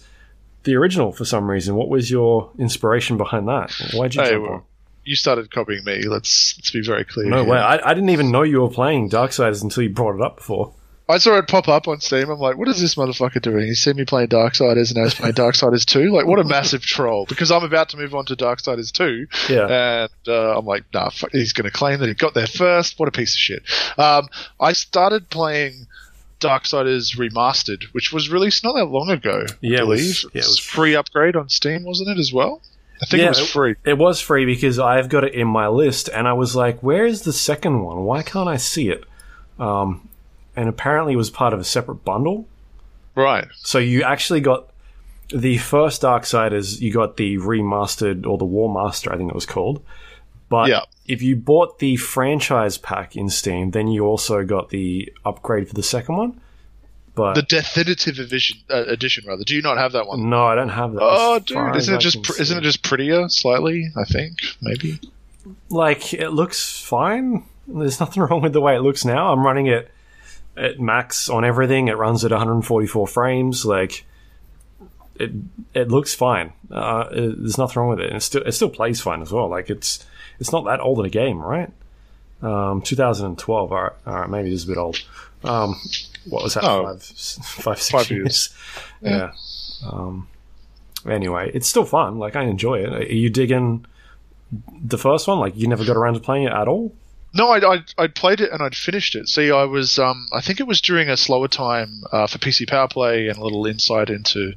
the 0.63 0.75
original, 0.75 1.11
for 1.11 1.25
some 1.25 1.49
reason. 1.49 1.75
What 1.75 1.89
was 1.89 2.09
your 2.09 2.49
inspiration 2.57 3.17
behind 3.17 3.47
that? 3.47 3.71
Why'd 3.93 4.15
you 4.15 4.21
Hey, 4.21 4.29
jump 4.31 4.43
well, 4.43 4.53
on? 4.53 4.63
You 5.03 5.15
started 5.17 5.51
copying 5.51 5.83
me. 5.83 6.03
Let's 6.07 6.55
let's 6.57 6.71
be 6.71 6.81
very 6.81 7.03
clear. 7.03 7.27
No 7.27 7.43
here. 7.43 7.51
way. 7.51 7.57
I, 7.57 7.89
I 7.89 7.93
didn't 7.93 8.11
even 8.11 8.31
know 8.31 8.43
you 8.43 8.61
were 8.61 8.69
playing 8.69 9.09
Darksiders 9.09 9.61
until 9.61 9.83
you 9.83 9.89
brought 9.89 10.15
it 10.15 10.21
up 10.21 10.37
before. 10.37 10.73
I 11.09 11.17
saw 11.17 11.37
it 11.37 11.47
pop 11.47 11.67
up 11.67 11.87
on 11.89 11.99
Steam. 11.99 12.29
I'm 12.29 12.39
like, 12.39 12.57
what 12.57 12.69
is 12.69 12.79
this 12.79 12.95
motherfucker 12.95 13.41
doing? 13.41 13.65
He's 13.67 13.83
seen 13.83 13.97
me 13.97 14.05
playing 14.05 14.29
Darksiders 14.29 14.89
and 14.89 14.95
now 14.97 15.03
he's 15.03 15.13
playing 15.15 15.33
Darksiders 15.35 15.85
2. 15.85 16.11
Like, 16.11 16.25
what 16.25 16.39
a 16.39 16.45
massive 16.45 16.81
troll. 16.81 17.25
Because 17.27 17.51
I'm 17.51 17.63
about 17.63 17.89
to 17.89 17.97
move 17.97 18.15
on 18.15 18.25
to 18.25 18.35
Darksiders 18.37 18.91
2. 18.93 19.27
Yeah. 19.53 20.03
And 20.05 20.09
uh, 20.27 20.57
I'm 20.57 20.65
like, 20.65 20.85
nah, 20.93 21.09
fuck, 21.09 21.31
he's 21.33 21.51
going 21.51 21.65
to 21.65 21.71
claim 21.71 21.99
that 21.99 22.07
he 22.07 22.13
got 22.15 22.33
there 22.33 22.47
first. 22.47 22.97
What 22.99 23.09
a 23.09 23.11
piece 23.11 23.33
of 23.35 23.39
shit. 23.39 23.63
Um, 23.97 24.29
I 24.61 24.71
started 24.71 25.29
playing 25.29 25.87
Darksiders 26.39 27.17
Remastered, 27.17 27.83
which 27.91 28.11
was 28.13 28.29
released 28.29 28.63
not 28.63 28.73
that 28.75 28.85
long 28.85 29.09
ago, 29.09 29.45
Yeah, 29.61 29.79
I 29.79 29.81
it 29.81 29.87
was- 29.87 29.99
believe. 30.21 30.23
yeah, 30.35 30.41
it 30.41 30.45
was- 30.47 30.59
free 30.59 30.95
upgrade 30.95 31.35
on 31.35 31.49
Steam, 31.49 31.83
wasn't 31.83 32.09
it, 32.09 32.17
as 32.19 32.31
well? 32.31 32.61
I 33.01 33.05
think 33.05 33.19
Yeah, 33.21 33.25
it 33.27 33.29
was 33.39 33.51
free. 33.51 33.75
It 33.83 33.97
was 33.97 34.21
free 34.21 34.45
because 34.45 34.79
I've 34.79 35.09
got 35.09 35.25
it 35.25 35.33
in 35.33 35.47
my 35.47 35.67
list, 35.67 36.07
and 36.13 36.27
I 36.27 36.33
was 36.33 36.55
like, 36.55 36.81
"Where 36.81 37.05
is 37.05 37.23
the 37.23 37.33
second 37.33 37.81
one? 37.83 38.03
Why 38.05 38.23
can't 38.23 38.47
I 38.47 38.55
see 38.55 38.87
it?" 38.89 39.03
Um, 39.59 40.07
and 40.55 40.69
apparently, 40.69 41.15
was 41.15 41.29
part 41.29 41.53
of 41.53 41.59
a 41.59 41.63
separate 41.63 42.03
bundle. 42.05 42.47
Right. 43.15 43.47
So 43.57 43.77
you 43.79 44.03
actually 44.03 44.41
got 44.41 44.69
the 45.33 45.57
first 45.57 46.01
Darksiders. 46.01 46.79
You 46.81 46.91
got 46.91 47.17
the 47.17 47.37
remastered 47.37 48.25
or 48.25 48.37
the 48.37 48.45
Warmastered, 48.45 49.13
I 49.13 49.17
think 49.17 49.29
it 49.29 49.35
was 49.35 49.45
called. 49.45 49.83
But 50.49 50.69
Yeah. 50.69 50.81
if 51.07 51.21
you 51.21 51.35
bought 51.35 51.79
the 51.79 51.95
franchise 51.95 52.77
pack 52.77 53.15
in 53.15 53.29
Steam, 53.29 53.71
then 53.71 53.87
you 53.87 54.05
also 54.05 54.43
got 54.43 54.69
the 54.69 55.11
upgrade 55.25 55.67
for 55.67 55.73
the 55.73 55.83
second 55.83 56.17
one. 56.17 56.39
But 57.15 57.35
The 57.35 57.43
definitive 57.43 58.17
edition, 58.17 58.57
uh, 58.71 58.85
edition, 58.87 59.25
rather. 59.27 59.43
Do 59.43 59.55
you 59.55 59.61
not 59.61 59.77
have 59.77 59.91
that 59.91 60.07
one? 60.07 60.29
no, 60.31 60.45
I 60.45 60.55
don't 60.55 60.69
have 60.69 60.93
that. 60.93 60.99
Oh, 61.03 61.37
dude! 61.39 61.75
Isn't 61.75 61.93
it 61.95 62.01
just 62.01 62.23
pr- 62.23 62.41
isn't 62.41 62.57
it 62.57 62.61
just 62.61 62.81
prettier 62.83 63.29
slightly? 63.29 63.91
I 63.95 64.03
think 64.03 64.39
maybe. 64.61 64.99
like 65.69 66.13
it 66.13 66.29
looks 66.29 66.79
fine. 66.81 67.43
There's 67.67 67.99
nothing 67.99 68.23
wrong 68.29 68.41
with 68.41 68.53
the 68.53 68.61
way 68.61 68.75
it 68.75 68.79
looks 68.81 69.05
now. 69.05 69.31
I'm 69.31 69.45
running 69.45 69.67
it 69.67 69.91
at 70.57 70.79
max 70.79 71.29
on 71.29 71.43
everything. 71.45 71.87
It 71.87 71.97
runs 71.97 72.23
at 72.25 72.31
144 72.31 73.07
frames. 73.07 73.65
Like 73.65 74.05
it, 75.19 75.31
it 75.73 75.89
looks 75.89 76.13
fine. 76.13 76.53
Uh, 76.71 77.05
it- 77.11 77.39
there's 77.39 77.57
nothing 77.57 77.79
wrong 77.81 77.89
with 77.89 77.99
it. 77.99 78.07
And 78.07 78.17
it 78.17 78.21
still, 78.21 78.43
it 78.43 78.51
still 78.53 78.69
plays 78.69 79.01
fine 79.01 79.21
as 79.21 79.31
well. 79.31 79.47
Like 79.47 79.69
it's, 79.69 80.05
it's 80.39 80.51
not 80.51 80.65
that 80.65 80.79
old 80.79 80.99
of 80.99 81.05
a 81.05 81.09
game, 81.09 81.39
right? 81.39 81.71
Um, 82.41 82.81
2012. 82.81 83.71
All 83.71 83.81
right, 83.81 83.91
all 84.05 84.13
right, 84.15 84.29
maybe 84.29 84.49
it 84.49 84.53
is 84.53 84.65
a 84.65 84.67
bit 84.67 84.77
old. 84.77 84.97
Um, 85.43 85.75
what 86.29 86.43
was 86.43 86.53
that? 86.55 86.63
Oh. 86.63 86.83
Five, 86.85 87.03
five, 87.03 87.81
six 87.81 87.89
Five 87.89 88.11
years. 88.11 88.53
years. 89.01 89.81
Yeah. 89.81 89.89
Um, 89.89 90.27
anyway, 91.09 91.51
it's 91.53 91.67
still 91.67 91.85
fun. 91.85 92.17
Like 92.17 92.35
I 92.35 92.43
enjoy 92.43 92.79
it. 92.79 92.93
Are 92.93 93.03
you 93.13 93.29
digging 93.29 93.85
the 94.83 94.97
first 94.97 95.27
one? 95.27 95.39
Like 95.39 95.55
you 95.57 95.67
never 95.67 95.83
got 95.85 95.95
around 95.97 96.13
to 96.15 96.19
playing 96.19 96.45
it 96.45 96.51
at 96.53 96.67
all? 96.67 96.93
No, 97.33 97.51
I'd, 97.51 97.63
I'd, 97.63 97.93
I'd 97.97 98.15
played 98.15 98.41
it 98.41 98.51
and 98.51 98.61
I'd 98.61 98.75
finished 98.75 99.15
it. 99.15 99.27
See, 99.27 99.51
I 99.51 99.63
was, 99.63 99.97
um, 99.97 100.27
I 100.31 100.41
think 100.41 100.59
it 100.59 100.67
was 100.67 100.81
during 100.81 101.09
a 101.09 101.17
slower 101.17 101.47
time 101.47 102.03
uh, 102.11 102.27
for 102.27 102.37
PC 102.37 102.67
Power 102.69 102.87
Play 102.87 103.27
and 103.27 103.37
a 103.37 103.43
little 103.43 103.65
insight 103.65 104.09
into 104.09 104.53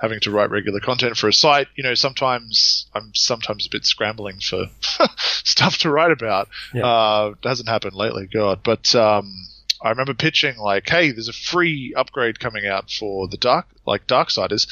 having 0.00 0.20
to 0.20 0.30
write 0.30 0.50
regular 0.50 0.80
content 0.80 1.16
for 1.16 1.28
a 1.28 1.32
site. 1.32 1.68
You 1.76 1.84
know, 1.84 1.94
sometimes 1.94 2.86
I'm 2.94 3.12
sometimes 3.14 3.66
a 3.66 3.70
bit 3.70 3.84
scrambling 3.84 4.40
for 4.40 4.66
stuff 5.18 5.78
to 5.78 5.90
write 5.90 6.10
about. 6.10 6.48
Yeah. 6.72 6.86
Uh, 6.86 7.34
hasn't 7.44 7.68
happened 7.68 7.94
lately, 7.94 8.26
God. 8.26 8.60
But 8.64 8.94
um, 8.94 9.46
I 9.82 9.90
remember 9.90 10.14
pitching 10.14 10.56
like, 10.56 10.88
"Hey, 10.88 11.10
there's 11.10 11.28
a 11.28 11.34
free 11.34 11.92
upgrade 11.94 12.40
coming 12.40 12.66
out 12.66 12.90
for 12.90 13.28
the 13.28 13.36
dark, 13.36 13.66
like 13.86 14.06
Darksiders. 14.06 14.66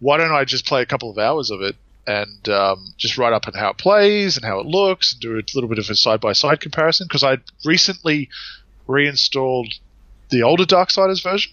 Why 0.00 0.18
don't 0.18 0.32
I 0.32 0.44
just 0.44 0.66
play 0.66 0.82
a 0.82 0.86
couple 0.86 1.10
of 1.10 1.18
hours 1.18 1.50
of 1.50 1.62
it?" 1.62 1.76
And 2.06 2.48
um, 2.50 2.92
just 2.98 3.16
write 3.16 3.32
up 3.32 3.46
on 3.48 3.54
how 3.54 3.70
it 3.70 3.78
plays 3.78 4.36
and 4.36 4.44
how 4.44 4.58
it 4.60 4.66
looks, 4.66 5.12
and 5.12 5.20
do 5.22 5.36
a 5.36 5.42
little 5.54 5.68
bit 5.68 5.78
of 5.78 5.88
a 5.88 5.94
side 5.94 6.20
by 6.20 6.32
side 6.34 6.60
comparison. 6.60 7.06
Because 7.06 7.24
I 7.24 7.38
recently 7.64 8.28
reinstalled 8.86 9.72
the 10.30 10.42
older 10.42 10.64
Darksiders 10.64 11.22
version, 11.22 11.52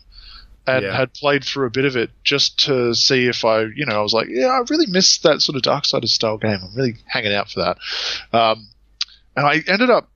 and 0.67 0.83
Yeah. 0.83 0.95
had 0.95 1.13
played 1.13 1.43
through 1.43 1.67
a 1.67 1.71
bit 1.71 1.85
of 1.85 1.95
it 1.95 2.11
just 2.23 2.59
to 2.65 2.93
see 2.93 3.27
if 3.27 3.45
I, 3.45 3.61
you 3.61 3.85
know, 3.85 3.95
I 3.99 4.01
was 4.01 4.13
like, 4.13 4.27
yeah, 4.29 4.47
I 4.47 4.61
really 4.69 4.87
miss 4.87 5.17
that 5.19 5.41
sort 5.41 5.55
of 5.55 5.61
Darksiders 5.61 6.09
style 6.09 6.37
game. 6.37 6.59
I'm 6.61 6.75
really 6.75 6.95
hanging 7.05 7.33
out 7.33 7.49
for 7.49 7.61
that. 7.61 7.77
Um, 8.37 8.67
and 9.35 9.45
I 9.45 9.63
ended 9.67 9.89
up 9.89 10.09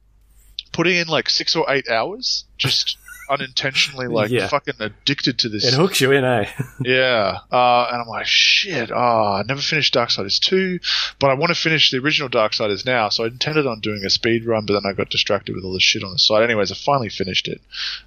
putting 0.73 0.97
in 0.97 1.07
like 1.07 1.29
six 1.29 1.55
or 1.55 1.65
eight 1.71 1.89
hours, 1.89 2.43
just 2.57 2.97
unintentionally, 3.29 4.07
like 4.07 4.29
Yeah. 4.31 4.47
fucking 4.47 4.75
addicted 4.79 5.39
to 5.39 5.49
this. 5.49 5.65
It 5.65 5.73
hooks 5.73 6.01
you 6.01 6.11
in, 6.11 6.23
eh? 6.23 6.49
Yeah. 6.81 7.39
Uh, 7.51 7.87
and 7.91 8.01
I'm 8.01 8.07
like, 8.07 8.25
shit, 8.27 8.91
oh, 8.91 8.95
I 9.39 9.43
never 9.47 9.61
finished 9.61 9.93
Darksiders 9.93 10.39
2, 10.39 10.79
but 11.19 11.29
I 11.29 11.33
want 11.33 11.49
to 11.49 11.59
finish 11.59 11.91
the 11.91 11.97
original 11.99 12.29
Darksiders 12.29 12.85
now, 12.85 13.09
so 13.09 13.23
I 13.23 13.27
intended 13.27 13.65
on 13.67 13.79
doing 13.79 14.03
a 14.05 14.09
speed 14.09 14.45
run, 14.45 14.65
but 14.65 14.73
then 14.73 14.83
I 14.89 14.93
got 14.93 15.09
distracted 15.09 15.55
with 15.55 15.63
all 15.63 15.73
the 15.73 15.79
shit 15.79 16.03
on 16.03 16.11
the 16.11 16.19
side. 16.19 16.43
Anyways, 16.43 16.71
I 16.71 16.75
finally 16.75 17.09
finished 17.09 17.47
it. 17.47 17.61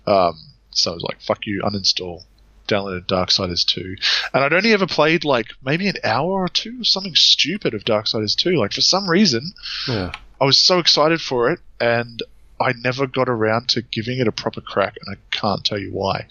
Um, 0.06 0.38
so 0.70 0.90
I 0.92 0.94
was 0.94 1.02
like, 1.02 1.20
fuck 1.20 1.46
you, 1.46 1.62
uninstall. 1.64 2.24
Downloaded 2.68 3.06
Darksiders 3.06 3.64
2. 3.64 3.96
And 4.34 4.44
I'd 4.44 4.52
only 4.52 4.74
ever 4.74 4.86
played 4.86 5.24
like 5.24 5.52
maybe 5.64 5.88
an 5.88 5.94
hour 6.04 6.30
or 6.42 6.48
two, 6.48 6.84
something 6.84 7.14
stupid 7.14 7.72
of 7.72 7.82
Darksiders 7.84 8.36
2. 8.36 8.56
Like, 8.56 8.74
for 8.74 8.82
some 8.82 9.08
reason, 9.08 9.52
yeah. 9.88 10.12
I 10.38 10.44
was 10.44 10.58
so 10.58 10.78
excited 10.78 11.20
for 11.22 11.50
it, 11.50 11.60
and 11.80 12.22
I 12.61 12.72
never 12.82 13.06
got 13.06 13.28
around 13.28 13.68
to 13.70 13.82
giving 13.82 14.18
it 14.18 14.28
a 14.28 14.32
proper 14.32 14.61
crack, 14.61 14.96
and 15.04 15.16
I 15.16 15.36
can't 15.36 15.64
tell 15.64 15.78
you 15.78 15.90
why. 15.92 16.26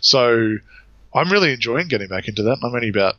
So 0.00 0.56
I'm 1.14 1.30
really 1.30 1.52
enjoying 1.52 1.88
getting 1.88 2.08
back 2.08 2.28
into 2.28 2.42
that. 2.44 2.58
I'm 2.62 2.74
only 2.74 2.88
about 2.88 3.16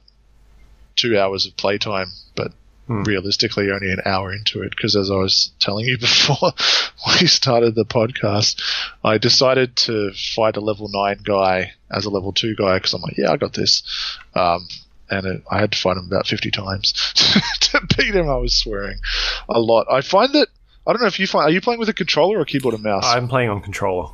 two 0.95 1.17
hours 1.17 1.45
of 1.45 1.57
playtime, 1.57 2.11
but 2.35 2.53
Hmm. 2.87 3.03
realistically 3.03 3.71
only 3.71 3.91
an 3.93 4.01
hour 4.05 4.33
into 4.33 4.61
it 4.61 4.71
because, 4.71 4.97
as 4.97 5.09
I 5.09 5.15
was 5.15 5.51
telling 5.57 5.85
you 5.85 5.97
before 6.09 6.51
we 7.21 7.27
started 7.27 7.75
the 7.75 7.85
podcast, 7.85 8.61
I 9.03 9.17
decided 9.17 9.77
to 9.77 10.11
fight 10.35 10.57
a 10.57 10.61
level 10.61 10.89
nine 10.91 11.19
guy 11.23 11.71
as 11.89 12.03
a 12.03 12.09
level 12.09 12.33
two 12.33 12.55
guy 12.57 12.77
because 12.77 12.93
I'm 12.93 13.01
like, 13.01 13.17
yeah, 13.17 13.31
I 13.31 13.37
got 13.37 13.53
this. 13.53 13.83
Um, 14.35 14.67
and 15.09 15.25
it, 15.25 15.43
I 15.49 15.59
had 15.59 15.71
to 15.71 15.77
fight 15.77 15.95
him 15.95 16.07
about 16.07 16.27
50 16.27 16.51
times 16.51 16.91
to 17.61 17.79
beat 17.95 18.15
him. 18.15 18.29
I 18.29 18.35
was 18.35 18.53
swearing 18.53 18.97
a 19.47 19.61
lot. 19.61 19.87
I 19.89 20.01
find 20.01 20.33
that 20.33 20.49
I 20.85 20.91
don't 20.93 21.01
know 21.01 21.07
if 21.07 21.19
you 21.19 21.27
find. 21.27 21.45
Are 21.49 21.51
you 21.53 21.61
playing 21.61 21.79
with 21.79 21.89
a 21.89 21.93
controller 21.93 22.39
or 22.39 22.45
keyboard 22.45 22.73
and 22.73 22.83
mouse? 22.83 23.05
I'm 23.05 23.27
playing 23.27 23.49
on 23.49 23.61
controller. 23.61 24.09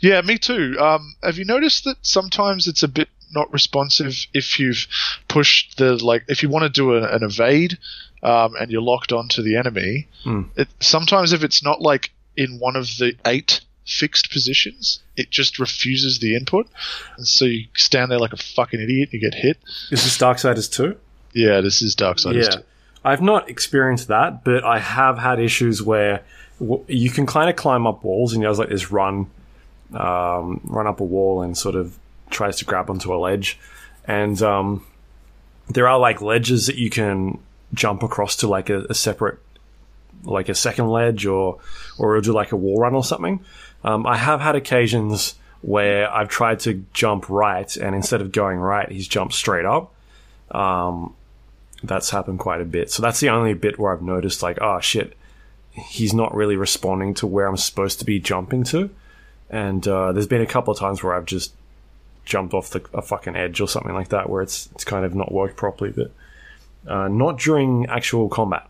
Yeah, 0.00 0.20
me 0.22 0.38
too. 0.38 0.76
Um, 0.80 1.14
have 1.22 1.38
you 1.38 1.44
noticed 1.44 1.84
that 1.84 1.96
sometimes 2.02 2.66
it's 2.66 2.82
a 2.82 2.88
bit 2.88 3.08
not 3.34 3.50
responsive 3.52 4.26
if 4.34 4.58
you've 4.58 4.86
pushed 5.28 5.78
the 5.78 5.94
like 6.04 6.24
if 6.28 6.42
you 6.42 6.48
want 6.48 6.64
to 6.64 6.68
do 6.68 6.94
a, 6.94 7.02
an 7.14 7.22
evade 7.22 7.78
um, 8.22 8.54
and 8.60 8.70
you're 8.70 8.82
locked 8.82 9.12
onto 9.12 9.42
the 9.42 9.56
enemy? 9.56 10.08
Hmm. 10.24 10.42
It, 10.56 10.68
sometimes 10.80 11.32
if 11.32 11.44
it's 11.44 11.62
not 11.62 11.80
like 11.80 12.10
in 12.36 12.58
one 12.58 12.76
of 12.76 12.86
the 12.98 13.14
eight 13.24 13.60
fixed 13.86 14.30
positions, 14.32 15.00
it 15.16 15.30
just 15.30 15.58
refuses 15.58 16.18
the 16.18 16.34
input, 16.36 16.66
and 17.16 17.26
so 17.26 17.44
you 17.44 17.66
stand 17.76 18.10
there 18.10 18.18
like 18.18 18.32
a 18.32 18.36
fucking 18.36 18.80
idiot. 18.80 19.10
and 19.12 19.22
You 19.22 19.30
get 19.30 19.38
hit. 19.38 19.58
Is 19.90 20.02
this 20.04 20.18
Darksiders 20.18 20.70
2? 20.72 20.96
Yeah, 21.34 21.60
this 21.60 21.82
is 21.82 21.94
Darksiders. 21.96 22.54
Yeah. 22.54 22.62
I've 23.04 23.22
not 23.22 23.48
experienced 23.48 24.08
that, 24.08 24.44
but 24.44 24.64
I 24.64 24.78
have 24.78 25.18
had 25.18 25.40
issues 25.40 25.82
where 25.82 26.22
you 26.86 27.10
can 27.10 27.26
kind 27.26 27.50
of 27.50 27.56
climb 27.56 27.86
up 27.86 28.04
walls 28.04 28.32
and 28.32 28.42
there's 28.42 28.58
like 28.58 28.68
this 28.68 28.90
run, 28.90 29.30
um, 29.94 30.60
run 30.64 30.86
up 30.86 31.00
a 31.00 31.04
wall 31.04 31.42
and 31.42 31.58
sort 31.58 31.74
of 31.74 31.98
tries 32.30 32.58
to 32.58 32.64
grab 32.64 32.88
onto 32.90 33.12
a 33.12 33.16
ledge. 33.16 33.58
And 34.06 34.40
um, 34.42 34.86
there 35.68 35.88
are 35.88 35.98
like 35.98 36.20
ledges 36.20 36.66
that 36.66 36.76
you 36.76 36.90
can 36.90 37.38
jump 37.74 38.02
across 38.02 38.36
to 38.36 38.48
like 38.48 38.70
a, 38.70 38.84
a 38.90 38.94
separate, 38.94 39.38
like 40.24 40.48
a 40.48 40.54
second 40.54 40.88
ledge 40.88 41.26
or 41.26 41.58
or 41.98 42.20
do 42.20 42.32
like 42.32 42.52
a 42.52 42.56
wall 42.56 42.78
run 42.78 42.94
or 42.94 43.04
something. 43.04 43.40
Um, 43.82 44.06
I 44.06 44.16
have 44.16 44.40
had 44.40 44.54
occasions 44.54 45.34
where 45.62 46.12
I've 46.12 46.28
tried 46.28 46.60
to 46.60 46.84
jump 46.92 47.28
right, 47.28 47.76
and 47.76 47.94
instead 47.94 48.20
of 48.20 48.32
going 48.32 48.58
right, 48.58 48.90
he's 48.90 49.08
jumped 49.08 49.34
straight 49.34 49.64
up. 49.64 49.92
Um, 50.50 51.14
that's 51.82 52.10
happened 52.10 52.38
quite 52.38 52.60
a 52.60 52.64
bit. 52.64 52.90
So 52.90 53.02
that's 53.02 53.20
the 53.20 53.30
only 53.30 53.54
bit 53.54 53.78
where 53.78 53.92
I've 53.92 54.02
noticed, 54.02 54.42
like, 54.42 54.58
oh 54.60 54.80
shit, 54.80 55.16
he's 55.70 56.14
not 56.14 56.34
really 56.34 56.56
responding 56.56 57.14
to 57.14 57.26
where 57.26 57.46
I'm 57.46 57.56
supposed 57.56 57.98
to 58.00 58.04
be 58.04 58.20
jumping 58.20 58.64
to. 58.64 58.90
And 59.50 59.86
uh, 59.86 60.12
there's 60.12 60.26
been 60.26 60.40
a 60.40 60.46
couple 60.46 60.72
of 60.72 60.78
times 60.78 61.02
where 61.02 61.14
I've 61.14 61.26
just 61.26 61.52
jumped 62.24 62.54
off 62.54 62.70
the 62.70 62.82
a 62.94 63.02
fucking 63.02 63.36
edge 63.36 63.60
or 63.60 63.68
something 63.68 63.94
like 63.94 64.08
that, 64.08 64.28
where 64.28 64.42
it's 64.42 64.68
it's 64.74 64.84
kind 64.84 65.04
of 65.04 65.14
not 65.14 65.32
worked 65.32 65.56
properly, 65.56 65.90
but 65.90 66.10
uh, 66.86 67.08
not 67.08 67.38
during 67.38 67.86
actual 67.86 68.28
combat. 68.28 68.68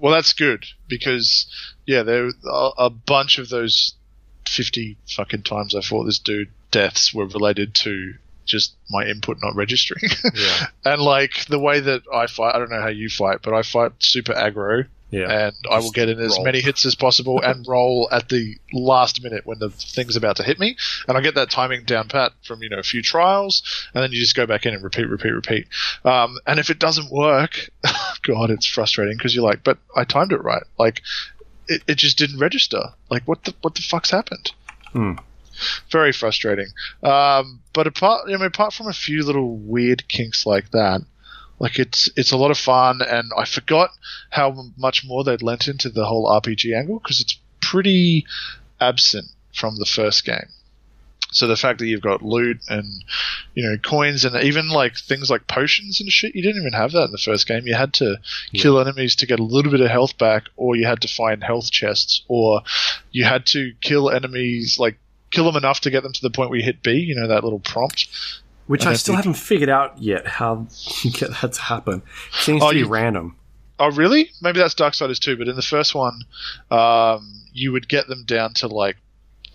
Well, 0.00 0.12
that's 0.12 0.32
good 0.32 0.64
because 0.88 1.46
yeah, 1.86 2.02
there 2.02 2.30
are 2.50 2.72
a 2.78 2.90
bunch 2.90 3.38
of 3.38 3.48
those 3.48 3.94
fifty 4.46 4.96
fucking 5.08 5.42
times 5.42 5.74
I 5.74 5.80
fought 5.80 6.04
this 6.04 6.18
dude 6.18 6.50
deaths 6.70 7.14
were 7.14 7.26
related 7.26 7.74
to 7.74 8.14
just 8.48 8.74
my 8.90 9.06
input 9.06 9.38
not 9.42 9.54
registering. 9.54 10.02
Yeah. 10.34 10.66
and 10.84 11.00
like 11.00 11.46
the 11.46 11.58
way 11.58 11.80
that 11.80 12.02
I 12.12 12.26
fight, 12.26 12.54
I 12.54 12.58
don't 12.58 12.70
know 12.70 12.80
how 12.80 12.88
you 12.88 13.08
fight, 13.08 13.38
but 13.42 13.54
I 13.54 13.62
fight 13.62 13.92
super 13.98 14.32
aggro. 14.32 14.86
Yeah. 15.10 15.46
And 15.46 15.54
I 15.70 15.78
will 15.78 15.90
get 15.90 16.08
in 16.10 16.20
as 16.20 16.36
roll. 16.36 16.44
many 16.44 16.60
hits 16.60 16.84
as 16.84 16.94
possible 16.94 17.40
and 17.42 17.66
roll 17.68 18.08
at 18.12 18.28
the 18.28 18.56
last 18.72 19.22
minute 19.22 19.46
when 19.46 19.58
the 19.58 19.70
thing's 19.70 20.16
about 20.16 20.36
to 20.36 20.42
hit 20.42 20.58
me. 20.58 20.76
And 21.08 21.16
I 21.16 21.22
get 21.22 21.34
that 21.36 21.50
timing 21.50 21.84
down 21.84 22.08
pat 22.08 22.32
from, 22.44 22.62
you 22.62 22.68
know, 22.68 22.78
a 22.78 22.82
few 22.82 23.00
trials. 23.00 23.62
And 23.94 24.02
then 24.02 24.12
you 24.12 24.20
just 24.20 24.36
go 24.36 24.46
back 24.46 24.66
in 24.66 24.74
and 24.74 24.84
repeat, 24.84 25.08
repeat, 25.08 25.30
repeat. 25.30 25.66
Um, 26.04 26.36
and 26.46 26.60
if 26.60 26.68
it 26.68 26.78
doesn't 26.78 27.10
work, 27.10 27.70
God, 28.22 28.50
it's 28.50 28.66
frustrating 28.66 29.16
because 29.16 29.34
you're 29.34 29.44
like, 29.44 29.64
but 29.64 29.78
I 29.96 30.04
timed 30.04 30.32
it 30.32 30.44
right. 30.44 30.64
Like, 30.78 31.00
it, 31.68 31.82
it 31.88 31.96
just 31.96 32.18
didn't 32.18 32.38
register. 32.38 32.82
Like, 33.10 33.22
what 33.26 33.44
the, 33.44 33.54
what 33.62 33.74
the 33.76 33.82
fuck's 33.82 34.10
happened? 34.10 34.52
Hmm. 34.92 35.14
Very 35.90 36.12
frustrating. 36.12 36.68
Um, 37.02 37.60
but 37.72 37.86
apart, 37.86 38.22
I 38.26 38.32
mean, 38.32 38.42
apart 38.42 38.72
from 38.72 38.88
a 38.88 38.92
few 38.92 39.24
little 39.24 39.56
weird 39.56 40.08
kinks 40.08 40.46
like 40.46 40.70
that, 40.70 41.02
like 41.58 41.78
it's 41.78 42.08
it's 42.16 42.32
a 42.32 42.36
lot 42.36 42.50
of 42.50 42.58
fun, 42.58 43.00
and 43.02 43.30
I 43.36 43.44
forgot 43.44 43.90
how 44.30 44.70
much 44.76 45.04
more 45.04 45.24
they'd 45.24 45.42
lent 45.42 45.68
into 45.68 45.88
the 45.88 46.06
whole 46.06 46.26
RPG 46.26 46.76
angle 46.76 46.98
because 47.00 47.20
it's 47.20 47.38
pretty 47.60 48.26
absent 48.80 49.26
from 49.52 49.76
the 49.76 49.86
first 49.86 50.24
game. 50.24 50.48
So 51.30 51.46
the 51.46 51.56
fact 51.56 51.78
that 51.78 51.86
you've 51.86 52.00
got 52.00 52.22
loot 52.22 52.58
and 52.68 53.04
you 53.54 53.62
know 53.62 53.76
coins 53.76 54.24
and 54.24 54.34
even 54.42 54.68
like 54.68 54.96
things 54.96 55.28
like 55.28 55.46
potions 55.46 56.00
and 56.00 56.10
shit, 56.10 56.34
you 56.34 56.42
didn't 56.42 56.62
even 56.62 56.72
have 56.72 56.92
that 56.92 57.04
in 57.04 57.12
the 57.12 57.18
first 57.18 57.46
game. 57.46 57.66
You 57.66 57.74
had 57.74 57.92
to 57.94 58.16
kill 58.54 58.80
enemies 58.80 59.16
to 59.16 59.26
get 59.26 59.40
a 59.40 59.44
little 59.44 59.70
bit 59.70 59.80
of 59.80 59.90
health 59.90 60.16
back, 60.16 60.44
or 60.56 60.76
you 60.76 60.86
had 60.86 61.02
to 61.02 61.08
find 61.08 61.42
health 61.44 61.70
chests, 61.70 62.22
or 62.28 62.62
you 63.10 63.24
had 63.24 63.44
to 63.46 63.72
kill 63.80 64.10
enemies 64.10 64.78
like 64.78 64.98
kill 65.30 65.44
them 65.44 65.56
enough 65.56 65.80
to 65.80 65.90
get 65.90 66.02
them 66.02 66.12
to 66.12 66.22
the 66.22 66.30
point 66.30 66.50
where 66.50 66.58
you 66.58 66.64
hit 66.64 66.82
B. 66.82 66.92
You 66.92 67.14
know 67.14 67.28
that 67.28 67.44
little 67.44 67.60
prompt. 67.60 68.08
Which 68.66 68.82
And 68.82 68.90
I 68.90 68.94
still 68.94 69.14
haven't 69.16 69.34
figured 69.34 69.70
out 69.70 69.96
yet 69.98 70.26
how 70.26 70.66
you 71.02 71.10
get 71.10 71.30
that 71.40 71.54
to 71.54 71.60
happen. 71.60 72.02
It 72.28 72.34
seems 72.34 72.62
Oh, 72.62 72.68
to 72.68 72.74
be 72.74 72.80
you- 72.80 72.86
random. 72.88 73.34
Oh, 73.80 73.90
really? 73.92 74.30
Maybe 74.42 74.58
that's 74.58 74.74
Darksiders 74.74 75.18
too. 75.20 75.36
But 75.36 75.46
in 75.48 75.54
the 75.56 75.62
first 75.62 75.94
one, 75.94 76.22
um, 76.70 77.32
you 77.52 77.70
would 77.72 77.88
get 77.88 78.08
them 78.08 78.24
down 78.24 78.52
to 78.54 78.66
like 78.66 78.96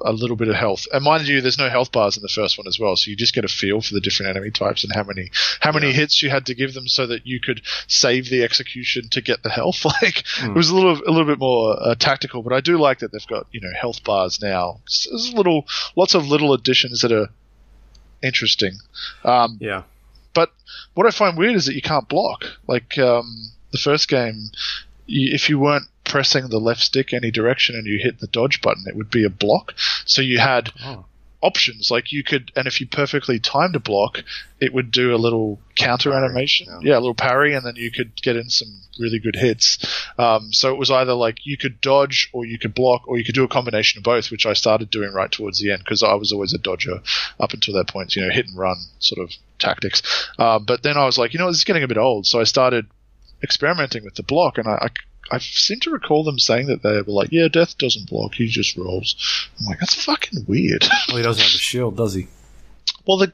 a 0.03 0.11
little 0.11 0.35
bit 0.35 0.47
of 0.49 0.55
health. 0.55 0.85
And 0.91 1.03
mind 1.03 1.27
you, 1.27 1.39
there's 1.41 1.57
no 1.57 1.69
health 1.69 1.91
bars 1.91 2.17
in 2.17 2.21
the 2.23 2.27
first 2.29 2.57
one 2.57 2.67
as 2.67 2.77
well, 2.79 2.95
so 2.95 3.09
you 3.09 3.15
just 3.15 3.33
get 3.33 3.45
a 3.45 3.47
feel 3.47 3.81
for 3.81 3.93
the 3.93 4.01
different 4.01 4.29
enemy 4.35 4.51
types 4.51 4.83
and 4.83 4.93
how 4.93 5.03
many 5.03 5.31
how 5.61 5.71
many 5.71 5.87
Yeah. 5.87 5.93
hits 5.93 6.21
you 6.21 6.29
had 6.29 6.45
to 6.47 6.55
give 6.55 6.73
them 6.73 6.87
so 6.87 7.07
that 7.07 7.25
you 7.25 7.39
could 7.39 7.61
save 7.87 8.29
the 8.29 8.43
execution 8.43 9.09
to 9.11 9.21
get 9.21 9.43
the 9.43 9.49
health. 9.49 9.85
Like 10.01 10.23
Hmm. 10.37 10.51
it 10.51 10.55
was 10.55 10.69
a 10.69 10.75
little 10.75 10.91
a 11.07 11.11
little 11.11 11.25
bit 11.25 11.39
more 11.39 11.77
uh, 11.81 11.95
tactical, 11.95 12.43
but 12.43 12.53
I 12.53 12.61
do 12.61 12.77
like 12.77 12.99
that 12.99 13.11
they've 13.11 13.27
got 13.27 13.47
you 13.51 13.61
know 13.61 13.71
health 13.79 14.03
bars 14.03 14.41
now. 14.41 14.81
There's 15.09 15.33
little 15.33 15.65
lots 15.95 16.13
of 16.15 16.27
little 16.27 16.53
additions 16.53 17.01
that 17.01 17.11
are 17.11 17.29
interesting. 18.21 18.73
Um, 19.23 19.57
Yeah. 19.61 19.83
but 20.33 20.51
what 20.93 21.05
I 21.07 21.11
find 21.11 21.37
weird 21.37 21.55
is 21.55 21.65
that 21.65 21.75
you 21.75 21.81
can't 21.81 22.07
block. 22.07 22.45
Like 22.67 22.97
um, 22.97 23.51
the 23.71 23.77
first 23.77 24.07
game, 24.07 24.49
you, 25.05 25.33
if 25.33 25.49
you 25.49 25.59
weren't 25.59 25.85
pressing 26.13 26.47
the 26.49 26.59
left 26.59 26.81
stick 26.81 27.11
any 27.11 27.31
direction 27.31 27.75
and 27.75 27.87
you 27.87 27.97
hit 27.99 28.19
the 28.19 28.27
dodge 28.27 28.61
button, 28.61 28.83
it 28.87 28.95
would 28.95 29.09
be 29.09 29.23
a 29.25 29.29
block. 29.29 29.73
So 30.05 30.21
you 30.21 30.37
had 30.39 30.69
Oh. 30.85 31.05
options. 31.41 31.89
Like 31.91 32.11
you 32.11 32.23
could, 32.23 32.51
and 32.55 32.67
if 32.67 32.79
you 32.79 32.87
perfectly 32.87 33.39
timed 33.39 33.75
a 33.75 33.79
block, 33.79 34.23
it 34.61 34.71
would 34.73 34.91
do 34.91 35.13
a 35.13 35.17
little 35.25 35.59
counter 35.75 36.11
Parry, 36.11 36.23
animation. 36.23 36.67
yeah. 36.69 36.79
Yeah. 36.91 36.97
a 36.99 37.01
little 37.01 37.15
parry, 37.15 37.53
and 37.55 37.65
then 37.65 37.75
you 37.75 37.89
could 37.91 38.11
get 38.21 38.35
in 38.37 38.47
some 38.49 38.69
really 38.99 39.19
good 39.19 39.35
hits. 39.35 39.79
Um, 40.19 40.53
so 40.53 40.71
it 40.71 40.77
was 40.77 40.91
either 40.91 41.13
like 41.15 41.37
you 41.45 41.57
could 41.57 41.81
dodge 41.81 42.29
or 42.31 42.45
you 42.45 42.57
could 42.59 42.73
block 42.75 43.01
or 43.07 43.17
you 43.17 43.25
could 43.25 43.35
do 43.35 43.43
a 43.43 43.47
combination 43.57 43.97
of 43.97 44.03
both, 44.03 44.29
which 44.31 44.45
I 44.45 44.53
started 44.53 44.89
doing 44.91 45.11
right 45.11 45.31
towards 45.31 45.59
the 45.59 45.71
end 45.71 45.79
because 45.83 46.03
I 46.03 46.13
was 46.13 46.31
always 46.31 46.53
a 46.53 46.59
dodger 46.59 47.01
up 47.39 47.53
until 47.53 47.73
that 47.73 47.87
point, 47.89 48.15
you 48.15 48.21
know, 48.21 48.29
hit 48.31 48.45
and 48.47 48.55
run 48.57 48.77
sort 48.99 49.19
of 49.25 49.31
tactics. 49.57 50.01
Um, 50.37 50.63
but 50.65 50.83
then 50.83 50.95
I 50.95 51.05
was 51.05 51.17
like, 51.17 51.33
you 51.33 51.39
know, 51.39 51.47
this 51.47 51.57
is 51.57 51.63
getting 51.65 51.83
a 51.83 51.87
bit 51.93 51.97
old. 51.97 52.27
So 52.27 52.39
I 52.39 52.43
started 52.45 52.85
experimenting 53.41 54.05
with 54.05 54.15
the 54.15 54.23
block, 54.23 54.57
and 54.59 54.67
I, 54.67 54.75
I 54.75 54.87
I 55.33 55.39
seem 55.39 55.79
to 55.81 55.89
recall 55.89 56.23
them 56.23 56.37
saying 56.39 56.67
that 56.67 56.83
they 56.83 57.01
were 57.01 57.03
like, 57.13 57.29
"Yeah, 57.31 57.47
Death 57.47 57.77
doesn't 57.77 58.09
block; 58.09 58.35
he 58.35 58.47
just 58.47 58.77
rolls." 58.77 59.15
I'm 59.59 59.65
like, 59.67 59.79
that's 59.79 59.95
fucking 60.05 60.45
weird. 60.47 60.83
Well, 61.07 61.17
he 61.17 61.23
doesn't 61.23 61.43
have 61.43 61.53
a 61.53 61.57
shield, 61.57 61.97
does 61.97 62.13
he? 62.13 62.27
well, 63.05 63.17
the 63.17 63.33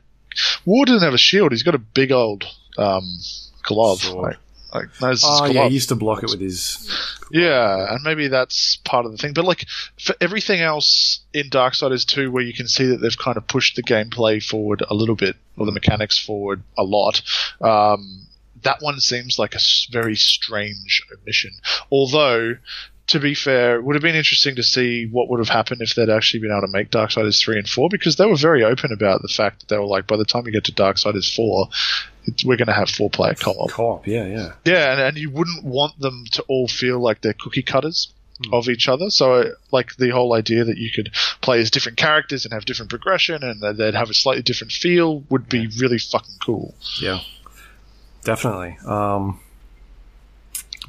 War 0.65 0.85
doesn't 0.85 1.05
have 1.05 1.13
a 1.13 1.17
shield; 1.17 1.51
he's 1.51 1.63
got 1.63 1.75
a 1.75 1.79
big 1.79 2.11
old 2.11 2.45
um, 2.77 3.17
glove. 3.63 4.03
Like, 4.05 4.37
like 4.73 4.85
no, 5.01 5.07
Oh, 5.07 5.09
his 5.11 5.23
yeah, 5.23 5.51
glove. 5.51 5.67
he 5.69 5.73
used 5.73 5.89
to 5.89 5.95
block 5.95 6.23
it 6.23 6.29
with 6.29 6.39
his. 6.41 6.89
Yeah, 7.31 7.93
and 7.93 8.01
maybe 8.03 8.27
that's 8.27 8.77
part 8.77 9.05
of 9.05 9.11
the 9.11 9.17
thing. 9.17 9.33
But 9.33 9.45
like 9.45 9.65
for 10.03 10.15
everything 10.21 10.61
else 10.61 11.19
in 11.33 11.49
Darksiders 11.49 12.05
2, 12.05 12.31
where 12.31 12.43
you 12.43 12.53
can 12.53 12.67
see 12.67 12.85
that 12.87 12.97
they've 13.01 13.17
kind 13.17 13.37
of 13.37 13.47
pushed 13.47 13.75
the 13.75 13.83
gameplay 13.83 14.41
forward 14.43 14.83
a 14.89 14.93
little 14.95 15.15
bit, 15.15 15.35
or 15.57 15.65
the 15.65 15.71
mechanics 15.71 16.17
forward 16.17 16.61
a 16.77 16.83
lot, 16.83 17.21
um, 17.61 18.25
that 18.63 18.81
one 18.81 18.99
seems 18.99 19.39
like 19.39 19.55
a 19.55 19.59
very 19.91 20.15
strange 20.15 21.03
omission. 21.11 21.51
Although, 21.91 22.57
to 23.07 23.19
be 23.19 23.33
fair, 23.33 23.75
it 23.75 23.83
would 23.83 23.95
have 23.95 24.03
been 24.03 24.15
interesting 24.15 24.55
to 24.55 24.63
see 24.63 25.05
what 25.05 25.29
would 25.29 25.39
have 25.39 25.49
happened 25.49 25.81
if 25.81 25.95
they'd 25.95 26.09
actually 26.09 26.41
been 26.41 26.51
able 26.51 26.61
to 26.61 26.71
make 26.71 26.91
Darksiders 26.91 27.41
3 27.41 27.59
and 27.59 27.67
4, 27.69 27.89
because 27.89 28.15
they 28.17 28.25
were 28.25 28.35
very 28.37 28.63
open 28.63 28.91
about 28.91 29.21
the 29.21 29.27
fact 29.27 29.59
that 29.59 29.69
they 29.69 29.77
were 29.77 29.85
like, 29.85 30.07
by 30.07 30.17
the 30.17 30.25
time 30.25 30.45
you 30.45 30.51
get 30.51 30.65
to 30.65 30.71
Darksiders 30.71 31.33
4, 31.35 31.69
it's, 32.25 32.45
we're 32.45 32.57
going 32.57 32.67
to 32.67 32.73
have 32.73 32.89
four 32.89 33.09
player 33.09 33.33
co 33.33 33.51
op. 33.51 33.71
Co-op, 33.71 34.07
yeah, 34.07 34.25
yeah. 34.25 34.53
Yeah, 34.65 34.91
and, 34.91 35.01
and 35.01 35.17
you 35.17 35.29
wouldn't 35.29 35.63
want 35.63 35.99
them 35.99 36.25
to 36.31 36.43
all 36.43 36.67
feel 36.67 36.99
like 36.99 37.21
they're 37.21 37.33
cookie 37.33 37.63
cutters 37.63 38.13
Hmm. 38.45 38.53
of 38.53 38.69
each 38.69 38.87
other. 38.87 39.09
So, 39.09 39.53
like 39.71 39.95
the 39.97 40.11
whole 40.11 40.33
idea 40.33 40.63
that 40.63 40.77
you 40.77 40.89
could 40.91 41.11
play 41.41 41.59
as 41.59 41.69
different 41.69 41.97
characters 41.97 42.45
and 42.45 42.53
have 42.53 42.63
different 42.65 42.89
progression, 42.89 43.43
and 43.43 43.59
that 43.61 43.75
they'd 43.77 43.93
have 43.95 44.09
a 44.09 44.13
slightly 44.13 44.43
different 44.43 44.71
feel, 44.71 45.21
would 45.29 45.49
be 45.49 45.67
really 45.79 45.99
fucking 45.99 46.35
cool. 46.41 46.73
Yeah, 47.01 47.19
definitely. 48.23 48.77
Um, 48.85 49.39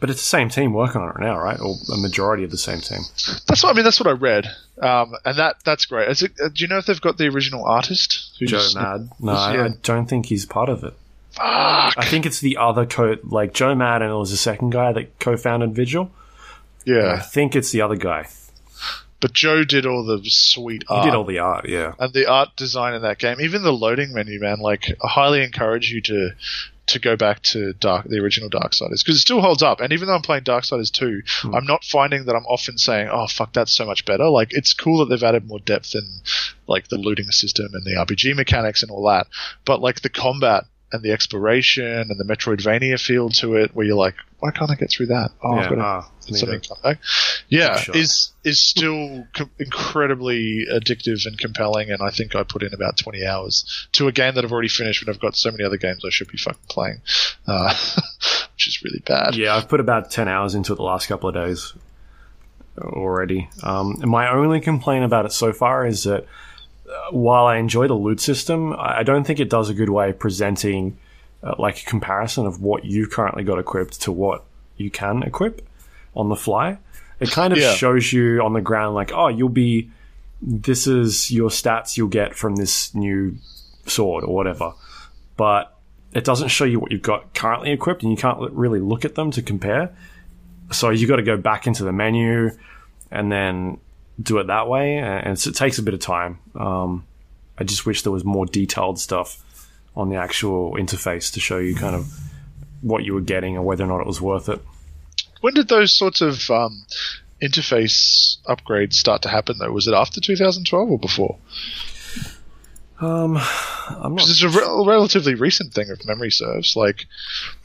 but 0.00 0.08
it's 0.08 0.20
the 0.20 0.26
same 0.28 0.48
team 0.48 0.72
working 0.72 1.00
on 1.02 1.10
it 1.10 1.20
now, 1.20 1.38
right? 1.38 1.60
Or 1.60 1.76
a 1.92 1.96
majority 1.98 2.42
of 2.42 2.50
the 2.50 2.56
same 2.56 2.80
team. 2.80 3.00
That's 3.46 3.62
what 3.62 3.70
I 3.70 3.72
mean. 3.74 3.84
That's 3.84 4.00
what 4.00 4.06
I 4.08 4.12
read, 4.12 4.46
um, 4.80 5.14
and 5.26 5.36
that 5.38 5.56
that's 5.64 5.84
great. 5.84 6.08
Is 6.08 6.22
it, 6.22 6.32
uh, 6.42 6.48
do 6.48 6.64
you 6.64 6.68
know 6.68 6.78
if 6.78 6.86
they've 6.86 7.00
got 7.00 7.18
the 7.18 7.26
original 7.28 7.64
artist? 7.66 8.34
Who's- 8.38 8.50
Joe 8.72 8.80
Mad. 8.80 9.10
No, 9.20 9.32
I, 9.32 9.54
Yeah. 9.54 9.64
I 9.64 9.68
don't 9.82 10.06
think 10.06 10.26
he's 10.26 10.46
part 10.46 10.68
of 10.70 10.82
it. 10.84 10.94
Fuck. 11.32 11.44
I 11.98 12.04
think 12.06 12.24
it's 12.26 12.40
the 12.40 12.56
other 12.56 12.86
co, 12.86 13.16
like 13.24 13.52
Joe 13.52 13.74
Mad, 13.74 14.00
and 14.02 14.10
it 14.10 14.14
was 14.14 14.30
the 14.30 14.36
second 14.36 14.70
guy 14.70 14.92
that 14.92 15.18
co-founded 15.20 15.74
Vigil. 15.74 16.10
Yeah, 16.86 17.12
I 17.12 17.20
think 17.20 17.54
it's 17.54 17.70
the 17.70 17.82
other 17.82 17.94
guy. 17.96 18.26
but 19.20 19.34
Joe 19.34 19.64
did 19.64 19.84
all 19.84 20.02
the 20.04 20.22
sweet 20.24 20.82
art. 20.88 21.04
He 21.04 21.10
did 21.10 21.14
all 21.16 21.24
the 21.24 21.38
art, 21.38 21.68
yeah. 21.68 21.92
and 21.98 22.12
the 22.14 22.26
art 22.26 22.56
design 22.56 22.94
in 22.94 23.02
that 23.02 23.18
game, 23.18 23.36
even 23.40 23.62
the 23.62 23.72
loading 23.72 24.14
menu, 24.14 24.40
man. 24.40 24.60
Like, 24.60 24.86
I 25.04 25.08
highly 25.08 25.44
encourage 25.44 25.90
you 25.92 26.00
to 26.00 26.30
to 26.90 26.98
go 26.98 27.16
back 27.16 27.42
to 27.42 27.72
Dark, 27.74 28.06
the 28.06 28.18
original 28.18 28.50
Darksiders, 28.50 29.02
because 29.04 29.16
it 29.16 29.20
still 29.20 29.40
holds 29.40 29.62
up. 29.62 29.80
And 29.80 29.92
even 29.92 30.08
though 30.08 30.14
I'm 30.14 30.22
playing 30.22 30.44
Darksiders 30.44 30.90
2, 30.92 31.22
hmm. 31.26 31.54
I'm 31.54 31.66
not 31.66 31.84
finding 31.84 32.24
that 32.26 32.36
I'm 32.36 32.46
often 32.46 32.78
saying, 32.78 33.08
"Oh, 33.10 33.26
fuck, 33.26 33.52
that's 33.52 33.72
so 33.72 33.86
much 33.86 34.04
better." 34.04 34.28
Like, 34.28 34.48
it's 34.52 34.74
cool 34.74 34.98
that 34.98 35.06
they've 35.06 35.22
added 35.22 35.46
more 35.46 35.60
depth 35.60 35.94
in 35.94 36.06
like 36.66 36.88
the 36.88 36.98
looting 36.98 37.30
system 37.30 37.70
and 37.72 37.84
the 37.84 37.96
RPG 37.96 38.36
mechanics 38.36 38.82
and 38.82 38.90
all 38.90 39.06
that. 39.08 39.26
But 39.64 39.80
like 39.80 40.02
the 40.02 40.08
combat 40.08 40.64
and 40.92 41.02
the 41.02 41.12
exploration 41.12 41.84
and 41.84 42.18
the 42.18 42.24
Metroidvania 42.24 43.00
feel 43.00 43.28
to 43.30 43.54
it, 43.56 43.74
where 43.74 43.86
you're 43.86 43.96
like, 43.96 44.14
"Why 44.38 44.50
can't 44.50 44.70
I 44.70 44.74
get 44.74 44.90
through 44.90 45.06
that?" 45.06 45.30
Oh, 45.42 45.54
yeah, 45.54 45.60
I've 45.60 45.68
got 45.68 45.74
to 45.76 45.82
ah, 45.82 46.10
something 46.20 46.60
come 46.60 46.78
back. 46.82 46.98
Yeah, 47.48 47.76
shot. 47.76 47.96
is 47.96 48.32
is 48.44 48.60
still 48.60 49.26
incredibly 49.58 50.66
addictive 50.72 51.26
and 51.26 51.38
compelling, 51.38 51.90
and 51.90 52.02
I 52.02 52.10
think 52.10 52.34
I 52.34 52.42
put 52.42 52.62
in 52.62 52.74
about 52.74 52.96
twenty 52.96 53.26
hours 53.26 53.88
to 53.92 54.08
a 54.08 54.12
game 54.12 54.34
that 54.34 54.44
I've 54.44 54.52
already 54.52 54.68
finished 54.68 55.04
when 55.04 55.14
I've 55.14 55.20
got 55.20 55.36
so 55.36 55.50
many 55.50 55.64
other 55.64 55.76
games 55.76 56.04
I 56.04 56.10
should 56.10 56.28
be 56.28 56.38
fucking 56.38 56.60
playing, 56.68 57.00
uh, 57.46 57.74
which 58.54 58.68
is 58.68 58.82
really 58.82 59.02
bad. 59.06 59.36
Yeah, 59.36 59.56
I've 59.56 59.68
put 59.68 59.80
about 59.80 60.10
10 60.10 60.28
hours 60.28 60.54
into 60.54 60.72
it 60.72 60.76
the 60.76 60.82
last 60.82 61.06
couple 61.06 61.28
of 61.28 61.34
days 61.34 61.72
already. 62.78 63.48
Um, 63.62 63.98
and 64.00 64.10
my 64.10 64.30
only 64.30 64.60
complaint 64.60 65.04
about 65.04 65.26
it 65.26 65.32
so 65.32 65.52
far 65.52 65.86
is 65.86 66.04
that 66.04 66.26
while 67.10 67.46
I 67.46 67.56
enjoy 67.56 67.86
the 67.88 67.94
loot 67.94 68.20
system, 68.20 68.74
I 68.78 69.02
don't 69.02 69.24
think 69.24 69.40
it 69.40 69.50
does 69.50 69.68
a 69.68 69.74
good 69.74 69.88
way 69.90 70.10
of 70.10 70.18
presenting 70.18 70.98
uh, 71.42 71.54
like 71.58 71.82
a 71.82 71.84
comparison 71.84 72.46
of 72.46 72.60
what 72.60 72.84
you've 72.84 73.10
currently 73.10 73.44
got 73.44 73.58
equipped 73.58 74.00
to 74.02 74.12
what 74.12 74.44
you 74.76 74.90
can 74.90 75.22
equip 75.22 75.66
on 76.14 76.28
the 76.28 76.36
fly. 76.36 76.78
It 77.20 77.30
kind 77.30 77.52
of 77.52 77.58
Yeah. 77.58 77.72
shows 77.74 78.12
you 78.12 78.42
on 78.42 78.52
the 78.54 78.60
ground, 78.60 78.94
like, 78.94 79.12
oh, 79.12 79.28
you'll 79.28 79.48
be. 79.48 79.90
This 80.42 80.86
is 80.86 81.30
your 81.30 81.50
stats 81.50 81.96
you'll 81.98 82.08
get 82.08 82.34
from 82.34 82.56
this 82.56 82.94
new 82.94 83.36
sword 83.86 84.24
or 84.24 84.34
whatever, 84.34 84.72
but 85.36 85.76
it 86.14 86.24
doesn't 86.24 86.48
show 86.48 86.64
you 86.64 86.80
what 86.80 86.90
you've 86.92 87.02
got 87.02 87.34
currently 87.34 87.72
equipped, 87.72 88.02
and 88.02 88.10
you 88.10 88.16
can't 88.16 88.38
really 88.52 88.80
look 88.80 89.04
at 89.04 89.16
them 89.16 89.30
to 89.32 89.42
compare. 89.42 89.94
So 90.72 90.88
you 90.90 91.06
got 91.06 91.16
to 91.16 91.22
go 91.22 91.36
back 91.36 91.66
into 91.66 91.84
the 91.84 91.92
menu 91.92 92.52
and 93.10 93.30
then 93.30 93.78
do 94.20 94.38
it 94.38 94.48
that 94.48 94.68
way, 94.68 94.98
and 94.98 95.38
so 95.38 95.50
it 95.50 95.56
takes 95.56 95.78
a 95.78 95.82
bit 95.82 95.94
of 95.94 96.00
time. 96.00 96.38
Um, 96.54 97.04
I 97.58 97.64
just 97.64 97.86
wish 97.86 98.02
there 98.02 98.12
was 98.12 98.24
more 98.24 98.46
detailed 98.46 98.98
stuff 98.98 99.44
on 99.96 100.08
the 100.08 100.16
actual 100.16 100.72
interface 100.74 101.32
to 101.34 101.40
show 101.40 101.58
you 101.58 101.74
kind 101.74 101.94
of 101.94 102.12
what 102.80 103.04
you 103.04 103.14
were 103.14 103.20
getting 103.20 103.56
and 103.56 103.64
whether 103.64 103.84
or 103.84 103.86
not 103.86 104.00
it 104.00 104.06
was 104.06 104.20
worth 104.20 104.48
it. 104.48 104.60
When 105.40 105.54
did 105.54 105.68
those 105.68 105.96
sorts 105.96 106.20
of 106.20 106.50
um, 106.50 106.84
interface 107.42 108.38
upgrades 108.46 108.94
start 108.94 109.22
to 109.22 109.28
happen? 109.28 109.58
Though, 109.58 109.72
was 109.72 109.86
it 109.86 109.94
after 109.94 110.20
2012 110.20 110.90
or 110.90 110.98
before? 110.98 111.38
Um, 113.00 113.38
I'm 113.38 114.14
not. 114.14 114.28
it's 114.28 114.42
a 114.42 114.48
re- 114.48 114.84
relatively 114.86 115.34
recent 115.34 115.72
thing, 115.72 115.86
if 115.88 116.06
memory 116.06 116.30
serves. 116.30 116.76
Like, 116.76 117.06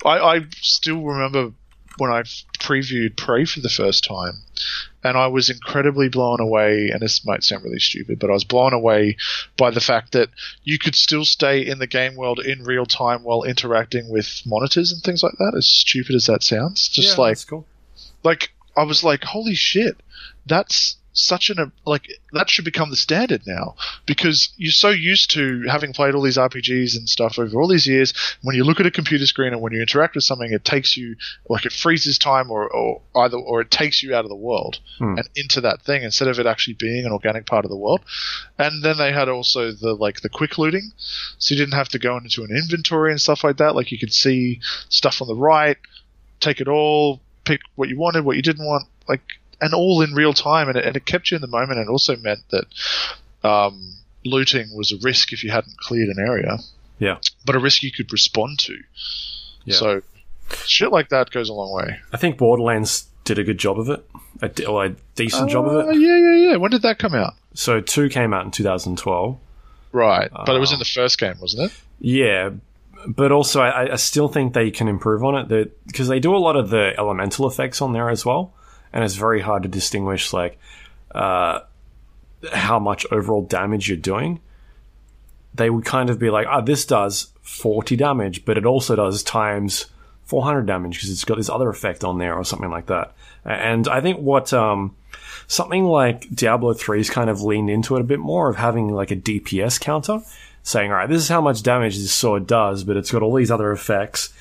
I, 0.06 0.18
I 0.20 0.46
still 0.62 1.02
remember 1.04 1.52
when 1.98 2.12
I 2.12 2.24
previewed 2.60 3.16
Prey 3.18 3.46
for 3.46 3.60
the 3.62 3.70
first 3.70 4.04
time, 4.04 4.44
and 5.04 5.18
I 5.18 5.28
was 5.28 5.50
incredibly 5.50 6.10
blown 6.10 6.40
away. 6.40 6.90
And 6.90 7.02
this 7.02 7.26
might 7.26 7.44
sound 7.44 7.64
really 7.64 7.80
stupid, 7.80 8.20
but 8.20 8.30
I 8.30 8.34
was 8.34 8.44
blown 8.44 8.74
away 8.74 9.18
by 9.58 9.72
the 9.72 9.82
fact 9.82 10.12
that 10.14 10.30
you 10.64 10.78
could 10.78 10.96
still 10.96 11.26
stay 11.26 11.66
in 11.66 11.80
the 11.80 11.88
game 11.88 12.16
world 12.16 12.40
in 12.40 12.64
real 12.64 12.86
time 12.86 13.24
while 13.24 13.44
interacting 13.44 14.10
with 14.10 14.42
monitors 14.46 14.92
and 14.92 15.02
things 15.04 15.24
like 15.24 15.38
that. 15.38 15.54
As 15.56 15.68
stupid 15.68 16.16
as 16.16 16.26
that 16.26 16.44
sounds, 16.44 16.88
just 16.90 17.18
Yeah, 17.18 17.22
like 17.22 17.32
that's 17.38 17.46
cool. 17.46 17.66
like 18.24 18.52
I 18.78 18.84
was 18.84 19.04
like, 19.04 19.24
holy 19.24 19.56
shit, 19.56 20.02
that's 20.46 20.98
such 21.18 21.50
an 21.50 21.72
like 21.86 22.08
that 22.34 22.50
should 22.50 22.66
become 22.66 22.90
the 22.90 22.96
standard 22.96 23.42
now 23.48 23.76
because 24.06 24.50
you're 24.58 24.72
so 24.72 24.90
used 24.90 25.32
to 25.32 25.64
having 25.70 25.94
played 25.94 26.14
all 26.14 26.22
these 26.22 26.38
RPGs 26.38 26.96
and 26.98 27.08
stuff 27.10 27.40
over 27.40 27.60
all 27.60 27.68
these 27.68 27.88
years. 27.88 28.14
When 28.42 28.56
you 28.56 28.64
look 28.64 28.80
at 28.80 28.86
a 28.86 28.92
computer 28.92 29.26
screen 29.26 29.54
and 29.54 29.62
when 29.62 29.74
you 29.74 29.80
interact 29.80 30.16
with 30.16 30.24
something, 30.26 30.52
it 30.52 30.66
takes 30.66 30.96
you 30.98 31.16
like 31.50 31.66
it 31.66 31.72
freezes 31.74 32.20
time 32.20 32.52
or, 32.52 32.70
or 32.70 33.02
either 33.16 33.38
or 33.38 33.62
it 33.62 33.72
takes 33.72 34.04
you 34.04 34.14
out 34.14 34.26
of 34.26 34.30
the 34.30 34.36
world 34.36 34.80
Hmm. 34.98 35.18
and 35.18 35.30
into 35.36 35.62
that 35.62 35.82
thing 35.82 36.04
instead 36.04 36.28
of 36.28 36.40
it 36.40 36.46
actually 36.46 36.76
being 36.76 37.06
an 37.06 37.12
organic 37.12 37.46
part 37.46 37.66
of 37.66 37.72
the 37.72 37.78
world. 37.78 38.02
And 38.58 38.84
then 38.84 38.98
they 38.98 39.12
had 39.12 39.30
also 39.30 39.72
the 39.72 39.94
like 39.94 40.22
the 40.22 40.30
quick 40.30 40.58
looting, 40.58 40.92
so 41.38 41.54
you 41.54 41.60
didn't 41.60 41.78
have 41.78 41.90
to 41.90 42.00
go 42.00 42.18
into 42.18 42.44
an 42.44 42.52
inventory 42.52 43.12
and 43.12 43.22
stuff 43.22 43.44
like 43.44 43.58
that. 43.58 43.76
Like 43.76 43.92
you 43.92 44.00
could 44.00 44.14
see 44.14 44.60
stuff 44.90 45.22
on 45.22 45.28
the 45.28 45.36
right, 45.36 45.78
take 46.40 46.62
it 46.62 46.68
all, 46.68 47.22
pick 47.46 47.62
what 47.76 47.90
you 47.90 47.98
wanted, 47.98 48.26
what 48.26 48.36
you 48.36 48.42
didn't 48.42 48.66
want, 48.66 48.88
like, 49.08 49.22
and 49.62 49.74
all 49.74 50.02
in 50.02 50.14
real 50.14 50.34
time, 50.34 50.68
and 50.70 50.78
it, 50.78 50.86
and 50.86 50.96
it 50.96 51.06
kept 51.06 51.32
you 51.32 51.36
in 51.36 51.42
the 51.42 51.48
moment, 51.48 51.80
and 51.80 51.90
also 51.90 52.16
meant 52.18 52.40
that 52.52 52.66
um, 53.48 53.96
looting 54.24 54.76
was 54.76 54.92
a 54.92 54.98
risk 55.02 55.34
if 55.34 55.44
you 55.44 55.52
hadn't 55.52 55.78
cleared 55.78 56.10
an 56.10 56.20
area, 56.20 56.58
Yeah. 57.00 57.18
but 57.46 57.56
a 57.56 57.60
risk 57.60 57.84
you 57.84 57.92
could 57.92 58.12
respond 58.12 58.60
to. 58.60 58.76
Yeah. 59.66 59.76
So, 59.76 60.02
shit 60.66 60.92
like 60.92 61.10
that 61.10 61.32
goes 61.32 61.50
a 61.50 61.54
long 61.54 61.74
way. 61.74 62.00
I 62.14 62.18
think 62.18 62.38
Borderlands 62.38 63.08
did 63.24 63.40
a 63.40 63.44
good 63.44 63.58
job 63.58 63.80
of 63.80 63.90
it, 63.90 64.06
a, 64.42 64.50
de- 64.50 64.66
or 64.66 64.86
a 64.86 64.96
decent 65.16 65.50
job 65.50 65.66
of 65.68 65.74
Uh, 65.88 65.90
it. 65.90 65.96
yeah, 66.00 66.18
yeah, 66.18 66.52
yeah. 66.52 66.56
When 66.58 66.72
did 66.72 66.82
that 66.84 67.00
come 67.00 67.16
out? 67.16 67.34
So 67.54 67.82
two 67.82 68.10
came 68.10 68.34
out 68.34 68.46
in 68.46 68.52
2012. 68.52 69.38
Right, 69.92 70.30
but 70.32 70.56
it 70.56 70.60
was 70.60 70.72
in 70.72 70.76
Um, 70.76 70.80
the 70.80 70.86
first 70.86 71.18
game, 71.18 71.36
wasn't 71.40 71.72
it? 71.72 71.78
Yeah, 72.00 72.50
but 73.08 73.32
also 73.32 73.62
I, 73.62 73.94
I 73.94 73.96
still 73.96 74.28
think 74.28 74.54
they 74.54 74.70
can 74.72 74.88
improve 74.88 75.24
on 75.24 75.36
it 75.52 75.72
because 75.88 76.08
they 76.10 76.20
do 76.20 76.36
a 76.36 76.38
lot 76.38 76.56
of 76.58 76.70
the 76.70 76.94
elemental 76.98 77.48
effects 77.48 77.82
on 77.82 77.94
there 77.94 78.10
as 78.10 78.26
well, 78.26 78.54
and 78.96 79.04
it's 79.04 79.16
very 79.16 79.42
hard 79.42 79.62
to 79.64 79.70
distinguish 79.70 80.34
like 80.34 80.58
uh, 81.14 81.60
how 82.52 82.80
much 82.80 83.06
overall 83.12 83.44
damage 83.44 83.90
you're 83.90 83.98
doing. 83.98 84.40
They 85.54 85.70
would 85.70 85.86
kind 85.86 86.10
of 86.10 86.18
be 86.18 86.30
like, 86.30 86.48
"Ah, 86.48 86.62
this 86.62 86.86
does 86.86 87.32
40 87.42 87.96
damage, 87.98 88.46
but 88.46 88.58
it 88.58 88.66
also 88.66 88.96
does 88.96 89.22
times 89.22 89.88
400 90.24 90.66
damage 90.66 90.96
because 90.96 91.12
it's 91.12 91.26
got 91.26 91.38
this 91.38 91.50
other 91.50 91.70
effect 91.70 92.04
on 92.04 92.18
there 92.18 92.36
or 92.36 92.44
something 92.44 92.72
like 92.72 92.88
that." 92.88 93.14
And 93.44 93.88
I 93.88 94.02
think 94.02 94.20
what 94.20 94.54
um, 94.54 94.96
something 95.48 95.86
like 95.86 96.34
Diablo 96.34 96.74
3's 96.74 97.10
kind 97.10 97.30
of 97.30 97.42
leaned 97.42 97.70
into 97.70 97.96
it 97.98 98.02
a 98.02 98.06
bit 98.06 98.20
more 98.20 98.50
of 98.50 98.56
having 98.56 98.90
like 98.90 99.12
a 99.12 99.16
DPS 99.16 99.80
counter, 99.80 100.22
saying, 100.64 100.90
all 100.92 100.98
right, 100.98 101.10
this 101.10 101.22
is 101.22 101.30
how 101.30 101.42
much 101.42 101.64
damage 101.64 101.98
this 101.98 102.14
sword 102.14 102.48
does, 102.48 102.84
but 102.84 102.98
it's 102.98 103.12
got 103.12 103.22
all 103.22 103.36
these 103.36 103.52
other 103.52 103.72
effects. 103.72 104.34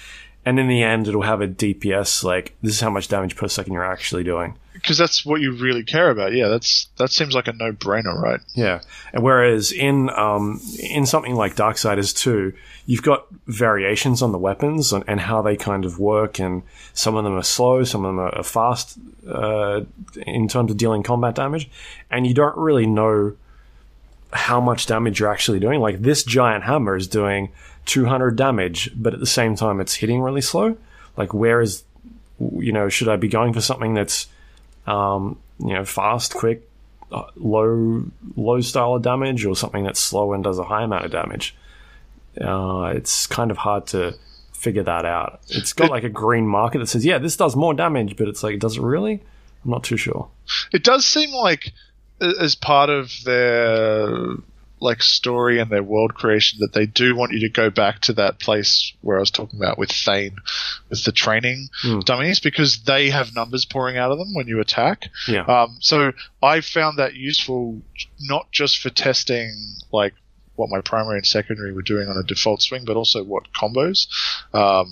And 0.46 0.58
in 0.58 0.68
the 0.68 0.82
end, 0.82 1.08
it'll 1.08 1.22
have 1.22 1.40
a 1.40 1.48
DPS, 1.48 2.22
like, 2.22 2.54
this 2.62 2.74
is 2.74 2.80
how 2.80 2.90
much 2.90 3.08
damage 3.08 3.34
per 3.34 3.48
second 3.48 3.72
you're 3.72 3.84
actually 3.84 4.24
doing. 4.24 4.56
Because 4.74 4.98
that's 4.98 5.24
what 5.24 5.40
you 5.40 5.52
really 5.52 5.84
care 5.84 6.10
about. 6.10 6.32
Yeah, 6.32 6.48
that's 6.48 6.88
that 6.98 7.10
seems 7.10 7.32
like 7.32 7.48
a 7.48 7.52
no-brainer, 7.52 8.20
right? 8.20 8.40
Yeah. 8.54 8.80
And 9.12 9.22
whereas 9.22 9.72
in 9.72 10.10
um, 10.10 10.60
in 10.78 11.06
something 11.06 11.34
like 11.34 11.54
Darksiders 11.54 12.14
2, 12.14 12.52
you've 12.84 13.02
got 13.02 13.26
variations 13.46 14.20
on 14.20 14.32
the 14.32 14.38
weapons 14.38 14.92
and, 14.92 15.04
and 15.06 15.20
how 15.20 15.40
they 15.40 15.56
kind 15.56 15.84
of 15.84 15.98
work, 16.00 16.40
and 16.40 16.64
some 16.92 17.14
of 17.14 17.24
them 17.24 17.34
are 17.34 17.42
slow, 17.42 17.84
some 17.84 18.04
of 18.04 18.08
them 18.10 18.18
are, 18.18 18.34
are 18.34 18.42
fast 18.42 18.98
uh, 19.28 19.82
in 20.26 20.48
terms 20.48 20.70
of 20.70 20.76
dealing 20.76 21.02
combat 21.02 21.36
damage, 21.36 21.70
and 22.10 22.26
you 22.26 22.34
don't 22.34 22.56
really 22.56 22.86
know 22.86 23.36
how 24.32 24.60
much 24.60 24.86
damage 24.86 25.20
you're 25.20 25.30
actually 25.30 25.60
doing. 25.60 25.80
Like 25.80 26.02
this 26.02 26.24
giant 26.24 26.64
hammer 26.64 26.96
is 26.96 27.06
doing 27.06 27.52
200 27.86 28.36
damage, 28.36 28.90
but 28.94 29.14
at 29.14 29.20
the 29.20 29.26
same 29.26 29.56
time 29.56 29.80
it's 29.80 29.94
hitting 29.94 30.20
really 30.20 30.40
slow. 30.40 30.76
Like 31.16 31.32
where 31.34 31.60
is, 31.60 31.84
you 32.38 32.72
know, 32.72 32.88
should 32.88 33.08
I 33.08 33.16
be 33.16 33.28
going 33.28 33.52
for 33.52 33.60
something 33.60 33.94
that's, 33.94 34.26
um, 34.86 35.38
you 35.58 35.74
know, 35.74 35.84
fast, 35.84 36.34
quick, 36.34 36.68
uh, 37.12 37.24
low 37.36 38.04
low 38.36 38.60
style 38.60 38.94
of 38.94 39.02
damage 39.02 39.44
or 39.44 39.54
something 39.54 39.84
that's 39.84 40.00
slow 40.00 40.32
and 40.32 40.42
does 40.42 40.58
a 40.58 40.64
high 40.64 40.82
amount 40.82 41.04
of 41.04 41.12
damage. 41.12 41.54
Uh, 42.40 42.92
it's 42.94 43.26
kind 43.26 43.50
of 43.50 43.56
hard 43.56 43.86
to 43.86 44.16
figure 44.52 44.82
that 44.82 45.04
out. 45.04 45.40
It's 45.48 45.72
got 45.72 45.90
like 45.90 46.02
a 46.02 46.08
green 46.08 46.46
marker 46.46 46.78
that 46.78 46.88
says, 46.88 47.04
"Yeah, 47.04 47.18
this 47.18 47.36
does 47.36 47.54
more 47.54 47.74
damage," 47.74 48.16
but 48.16 48.26
it's 48.26 48.42
like, 48.42 48.58
does 48.58 48.76
it 48.76 48.82
really? 48.82 49.22
I'm 49.64 49.70
not 49.70 49.84
too 49.84 49.96
sure. 49.96 50.28
It 50.72 50.82
does 50.82 51.06
seem 51.06 51.30
like 51.30 51.72
as 52.20 52.54
part 52.54 52.90
of 52.90 53.12
their 53.24 54.08
like 54.84 55.02
story 55.02 55.58
and 55.58 55.70
their 55.70 55.82
world 55.82 56.14
creation 56.14 56.58
that 56.60 56.72
they 56.72 56.86
do 56.86 57.16
want 57.16 57.32
you 57.32 57.40
to 57.40 57.48
go 57.48 57.70
back 57.70 58.00
to 58.02 58.12
that 58.12 58.38
place 58.38 58.92
where 59.00 59.16
I 59.16 59.20
was 59.20 59.30
talking 59.30 59.58
about 59.58 59.78
with 59.78 59.90
Thane, 59.90 60.36
with 60.90 61.02
the 61.04 61.12
training 61.12 61.68
Hmm. 61.82 62.00
dummies, 62.00 62.38
because 62.40 62.82
they 62.84 63.10
have 63.10 63.34
numbers 63.34 63.64
pouring 63.64 63.96
out 63.96 64.12
of 64.12 64.18
them 64.18 64.34
when 64.34 64.46
you 64.46 64.60
attack. 64.60 65.08
Yeah, 65.26 65.42
Um, 65.46 65.76
so 65.80 66.12
I 66.42 66.60
found 66.60 66.98
that 66.98 67.14
useful 67.14 67.80
not 68.20 68.52
just 68.52 68.78
for 68.78 68.90
testing 68.90 69.50
like 69.90 70.14
what 70.56 70.70
my 70.70 70.80
primary 70.80 71.16
and 71.18 71.26
secondary 71.26 71.72
were 71.72 71.82
doing 71.82 72.06
on 72.08 72.16
a 72.16 72.22
default 72.22 72.62
swing, 72.62 72.84
but 72.84 72.96
also 72.96 73.24
what 73.24 73.52
combos 73.52 74.06
um, 74.54 74.86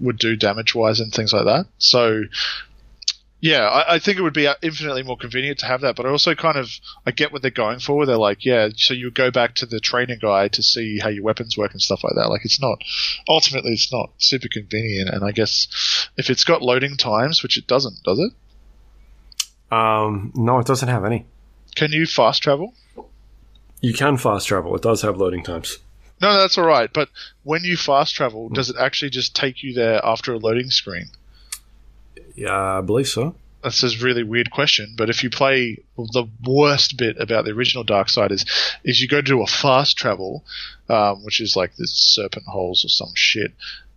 would 0.00 0.18
do 0.18 0.34
damage 0.34 0.74
wise 0.74 0.98
and 0.98 1.12
things 1.12 1.32
like 1.32 1.44
that. 1.44 1.66
So 1.78 2.22
yeah, 3.40 3.66
I, 3.68 3.94
I 3.94 3.98
think 3.98 4.18
it 4.18 4.22
would 4.22 4.32
be 4.34 4.48
infinitely 4.62 5.02
more 5.02 5.16
convenient 5.16 5.58
to 5.58 5.66
have 5.66 5.82
that, 5.82 5.96
but 5.96 6.06
I 6.06 6.10
also 6.10 6.34
kind 6.34 6.56
of 6.56 6.70
I 7.04 7.10
get 7.10 7.32
what 7.32 7.42
they're 7.42 7.50
going 7.50 7.80
for. 7.80 8.06
They're 8.06 8.16
like, 8.16 8.44
yeah, 8.44 8.68
so 8.74 8.94
you 8.94 9.10
go 9.10 9.30
back 9.30 9.54
to 9.56 9.66
the 9.66 9.80
training 9.80 10.18
guide 10.20 10.54
to 10.54 10.62
see 10.62 10.98
how 10.98 11.08
your 11.08 11.24
weapons 11.24 11.56
work 11.56 11.72
and 11.72 11.82
stuff 11.82 12.02
like 12.02 12.14
that. 12.14 12.28
Like 12.28 12.44
it's 12.44 12.60
not 12.60 12.78
ultimately 13.28 13.72
it's 13.72 13.92
not 13.92 14.10
super 14.18 14.48
convenient, 14.48 15.10
and 15.10 15.24
I 15.24 15.32
guess 15.32 16.08
if 16.16 16.30
it's 16.30 16.44
got 16.44 16.62
loading 16.62 16.96
times, 16.96 17.42
which 17.42 17.58
it 17.58 17.66
doesn't, 17.66 18.02
does 18.04 18.18
it? 18.18 18.32
um, 19.70 20.32
no, 20.34 20.58
it 20.58 20.66
doesn't 20.66 20.88
have 20.88 21.04
any. 21.04 21.26
Can 21.74 21.92
you 21.92 22.06
fast 22.06 22.42
travel? 22.42 22.74
You 23.80 23.92
can 23.92 24.16
fast 24.16 24.48
travel. 24.48 24.74
It 24.76 24.82
does 24.82 25.02
have 25.02 25.18
loading 25.18 25.42
times. 25.42 25.78
No, 26.20 26.32
no, 26.32 26.38
that's 26.38 26.56
all 26.56 26.64
right. 26.64 26.90
But 26.90 27.10
when 27.42 27.62
you 27.64 27.76
fast 27.76 28.14
travel, 28.14 28.48
does 28.48 28.70
it 28.70 28.76
actually 28.78 29.10
just 29.10 29.36
take 29.36 29.62
you 29.62 29.74
there 29.74 30.00
after 30.02 30.32
a 30.32 30.38
loading 30.38 30.70
screen? 30.70 31.10
Yeah, 32.36 32.78
I 32.78 32.80
believe 32.82 33.08
so. 33.08 33.34
That's 33.62 33.82
a 33.82 34.04
really 34.04 34.22
weird 34.22 34.50
question. 34.52 34.94
But 34.96 35.10
if 35.10 35.24
you 35.24 35.30
play 35.30 35.78
the 35.96 36.28
worst 36.46 36.96
bit 36.96 37.16
about 37.18 37.44
the 37.44 37.50
original 37.50 37.82
Dark 37.82 38.08
Side 38.08 38.30
is, 38.30 38.44
is 38.84 39.00
you 39.00 39.08
go 39.08 39.20
to 39.22 39.42
a 39.42 39.46
fast 39.46 39.96
travel, 39.96 40.44
um, 40.88 41.24
which 41.24 41.40
is 41.40 41.56
like 41.56 41.74
this 41.76 41.90
serpent 41.92 42.46
holes 42.46 42.84
or 42.84 42.88
some 42.88 43.10
shit, 43.14 43.52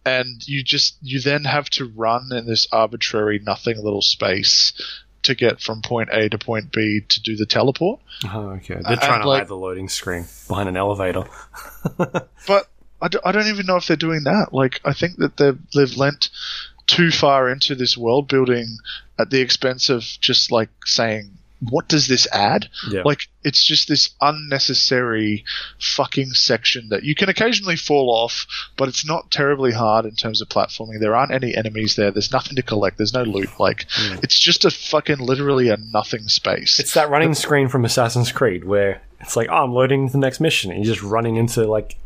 and 0.05 0.47
you 0.47 0.63
just 0.63 0.95
you 1.03 1.19
then 1.19 1.43
have 1.43 1.69
to 1.71 1.85
run 1.85 2.29
in 2.31 2.47
this 2.47 2.67
arbitrary 2.71 3.39
nothing 3.45 3.75
little 3.77 4.01
space 4.01 4.73
to 5.21 5.35
get 5.35 5.59
from 5.59 5.81
point 5.81 6.09
A 6.13 6.29
to 6.29 6.37
point 6.39 6.71
B 6.71 7.01
to 7.07 7.21
do 7.21 7.35
the 7.35 7.45
teleport. 7.45 7.99
Oh, 8.25 8.51
okay. 8.51 8.75
They're 8.75 8.93
And, 8.93 9.01
trying 9.01 9.21
to 9.21 9.27
like- 9.29 9.41
hide 9.41 9.47
the 9.49 9.57
loading 9.57 9.89
screen 9.89 10.25
behind 10.47 10.69
an 10.69 10.77
elevator. 10.77 11.25
But 12.47 12.67
I, 13.01 13.07
do, 13.09 13.19
I 13.23 13.31
don't 13.31 13.47
even 13.47 13.65
know 13.65 13.75
if 13.75 13.85
they're 13.87 13.95
doing 13.97 14.23
that. 14.23 14.47
Like, 14.53 14.81
I 14.83 14.93
think 14.93 15.17
that 15.17 15.37
they've, 15.37 15.57
they've 15.73 15.95
lent 15.97 16.29
too 16.89 17.11
far 17.11 17.49
into 17.49 17.75
this 17.75 17.97
world 17.97 18.27
building 18.27 18.77
at 19.19 19.29
the 19.29 19.41
expense 19.41 19.89
of 19.89 20.03
just 20.21 20.51
like 20.51 20.69
saying 20.85 21.31
what 21.61 21.87
does 21.87 22.07
this 22.07 22.27
add? 22.31 22.69
Yeah. 22.89 23.01
Like, 23.03 23.27
it's 23.43 23.63
just 23.63 23.87
this 23.87 24.11
unnecessary 24.21 25.43
fucking 25.79 26.31
section 26.31 26.89
that 26.89 27.03
you 27.03 27.15
can 27.15 27.29
occasionally 27.29 27.75
fall 27.75 28.09
off, 28.09 28.47
but 28.77 28.87
it's 28.87 29.05
not 29.05 29.29
terribly 29.29 29.73
hard 29.73 30.05
in 30.05 30.15
terms 30.15 30.41
of 30.41 30.47
platforming. 30.47 30.99
There 30.99 31.15
aren't 31.15 31.33
any 31.33 31.55
enemies 31.55 31.95
there. 31.95 32.11
There's 32.11 32.31
nothing 32.31 32.55
to 32.55 32.61
collect. 32.61 32.97
There's 32.97 33.13
no 33.13 33.23
loot. 33.23 33.59
Like, 33.59 33.85
hmm. 33.89 34.19
it's 34.23 34.39
just 34.39 34.63
a 34.63 34.71
fucking 34.71 35.17
literally 35.17 35.69
a 35.69 35.77
nothing 35.77 36.29
space. 36.29 36.79
It's 36.79 36.93
that 36.93 37.09
running 37.09 37.33
screen 37.33 37.67
from 37.67 37.83
Assassin's 37.83 38.31
Creed 38.31 38.63
where 38.63 39.01
it's 39.19 39.35
like, 39.35 39.49
oh, 39.49 39.63
I'm 39.63 39.73
loading 39.73 40.07
the 40.07 40.17
next 40.17 40.39
mission, 40.39 40.71
and 40.71 40.85
you're 40.85 40.93
just 40.93 41.05
running 41.05 41.35
into 41.35 41.65
like. 41.65 41.97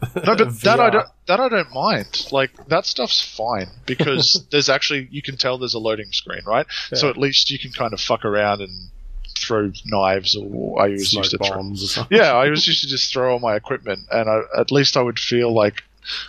No, 0.00 0.36
but 0.36 0.60
that 0.62 0.80
I 0.80 0.90
don't 0.90 1.08
that 1.26 1.40
I 1.40 1.48
don't 1.48 1.72
mind. 1.72 2.28
Like 2.30 2.68
that 2.68 2.86
stuff's 2.86 3.20
fine 3.20 3.68
because 3.86 4.46
there's 4.50 4.68
actually 4.68 5.08
you 5.10 5.22
can 5.22 5.36
tell 5.36 5.58
there's 5.58 5.74
a 5.74 5.78
loading 5.78 6.12
screen, 6.12 6.42
right? 6.46 6.66
So 6.94 7.08
at 7.08 7.16
least 7.16 7.50
you 7.50 7.58
can 7.58 7.72
kind 7.72 7.92
of 7.92 8.00
fuck 8.00 8.24
around 8.24 8.60
and 8.60 8.90
throw 9.36 9.72
knives 9.86 10.36
or 10.36 10.80
I 10.80 10.88
was 10.88 11.12
used 11.12 11.30
to 11.32 11.38
throw. 11.38 11.56
bombs 11.56 11.82
or 11.82 11.86
something. 11.86 12.16
Yeah, 12.16 12.32
I 12.32 12.48
was 12.48 12.66
used 12.66 12.82
to 12.82 12.88
just 12.88 13.12
throw 13.12 13.32
all 13.32 13.38
my 13.38 13.56
equipment 13.56 14.00
and 14.10 14.28
I, 14.28 14.40
at 14.58 14.70
least 14.70 14.96
I 14.96 15.02
would 15.02 15.18
feel 15.18 15.52
like 15.52 15.82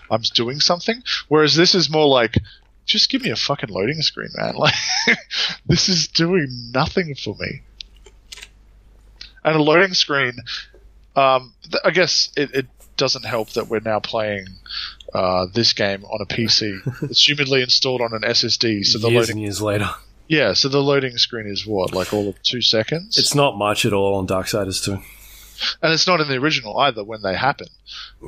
I'm 0.10 0.22
doing 0.34 0.60
something. 0.60 1.02
Whereas 1.28 1.56
this 1.56 1.76
is 1.76 1.90
more 1.90 2.08
like 2.08 2.36
just 2.86 3.10
give 3.10 3.22
me 3.22 3.30
a 3.30 3.36
fucking 3.36 3.70
loading 3.70 4.02
screen, 4.02 4.30
man. 4.36 4.56
Like 4.58 4.74
this 5.66 5.90
is 5.90 6.08
doing 6.08 6.48
nothing 6.74 7.16
for 7.16 7.36
me. 7.40 7.62
And 9.44 9.56
a 9.56 9.62
loading 9.62 9.94
screen, 9.94 10.34
um, 11.16 11.54
I 11.86 11.92
guess 11.92 12.32
it, 12.36 12.54
it 12.54 12.68
doesn't 13.00 13.26
help 13.26 13.50
that 13.52 13.68
we're 13.68 13.80
now 13.84 14.00
playing 14.00 14.46
uh, 15.14 15.48
this 15.52 15.74
game 15.74 16.04
on 16.06 16.22
a 16.22 16.26
PC, 16.26 16.80
assumedly 17.10 17.64
installed 17.64 18.02
on 18.02 18.14
an 18.14 18.22
SSD. 18.22 18.86
So 18.86 19.00
the 19.00 19.10
years 19.10 19.22
loading, 19.22 19.38
and 19.38 19.42
years 19.42 19.62
later. 19.62 19.90
yeah, 20.28 20.54
so 20.54 20.70
the 20.70 20.84
loading 20.84 21.18
screen 21.18 21.48
is 21.48 21.66
what, 21.66 21.94
like 21.94 22.14
all 22.14 22.30
of 22.30 22.44
two 22.44 22.62
seconds? 22.62 23.18
It's 23.18 23.34
not 23.34 23.58
much 23.58 23.86
at 23.86 23.94
all 23.94 24.14
on 24.16 24.28
Darksiders 24.28 24.84
2. 24.86 24.92
and 25.82 25.92
it's 25.94 26.06
not 26.06 26.22
in 26.22 26.28
the 26.28 26.36
original 26.38 26.78
either 26.78 27.04
when 27.04 27.22
they 27.24 27.36
happen. 27.36 27.68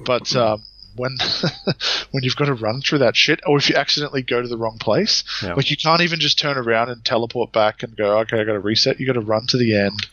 But 0.05 0.36
um, 0.36 0.63
when 0.95 1.17
when 2.11 2.24
you've 2.24 2.36
got 2.36 2.45
to 2.45 2.53
run 2.53 2.82
through 2.82 2.99
that 2.99 3.15
shit, 3.15 3.39
or 3.45 3.57
if 3.57 3.69
you 3.69 3.76
accidentally 3.76 4.22
go 4.24 4.41
to 4.41 4.47
the 4.47 4.57
wrong 4.57 4.78
place, 4.80 5.24
Yeah. 5.43 5.53
like 5.53 5.69
you 5.72 5.78
can't 5.78 6.01
even 6.01 6.19
just 6.19 6.38
turn 6.39 6.57
around 6.57 6.89
and 6.89 7.05
teleport 7.05 7.51
back 7.53 7.84
and 7.84 7.95
go, 7.95 8.17
okay, 8.19 8.41
I 8.41 8.43
got 8.43 8.53
to 8.53 8.59
reset. 8.59 8.99
You 8.99 9.05
got 9.05 9.13
to 9.13 9.22
run 9.22 9.45
to 9.47 9.57
the 9.57 9.76
end 9.78 10.07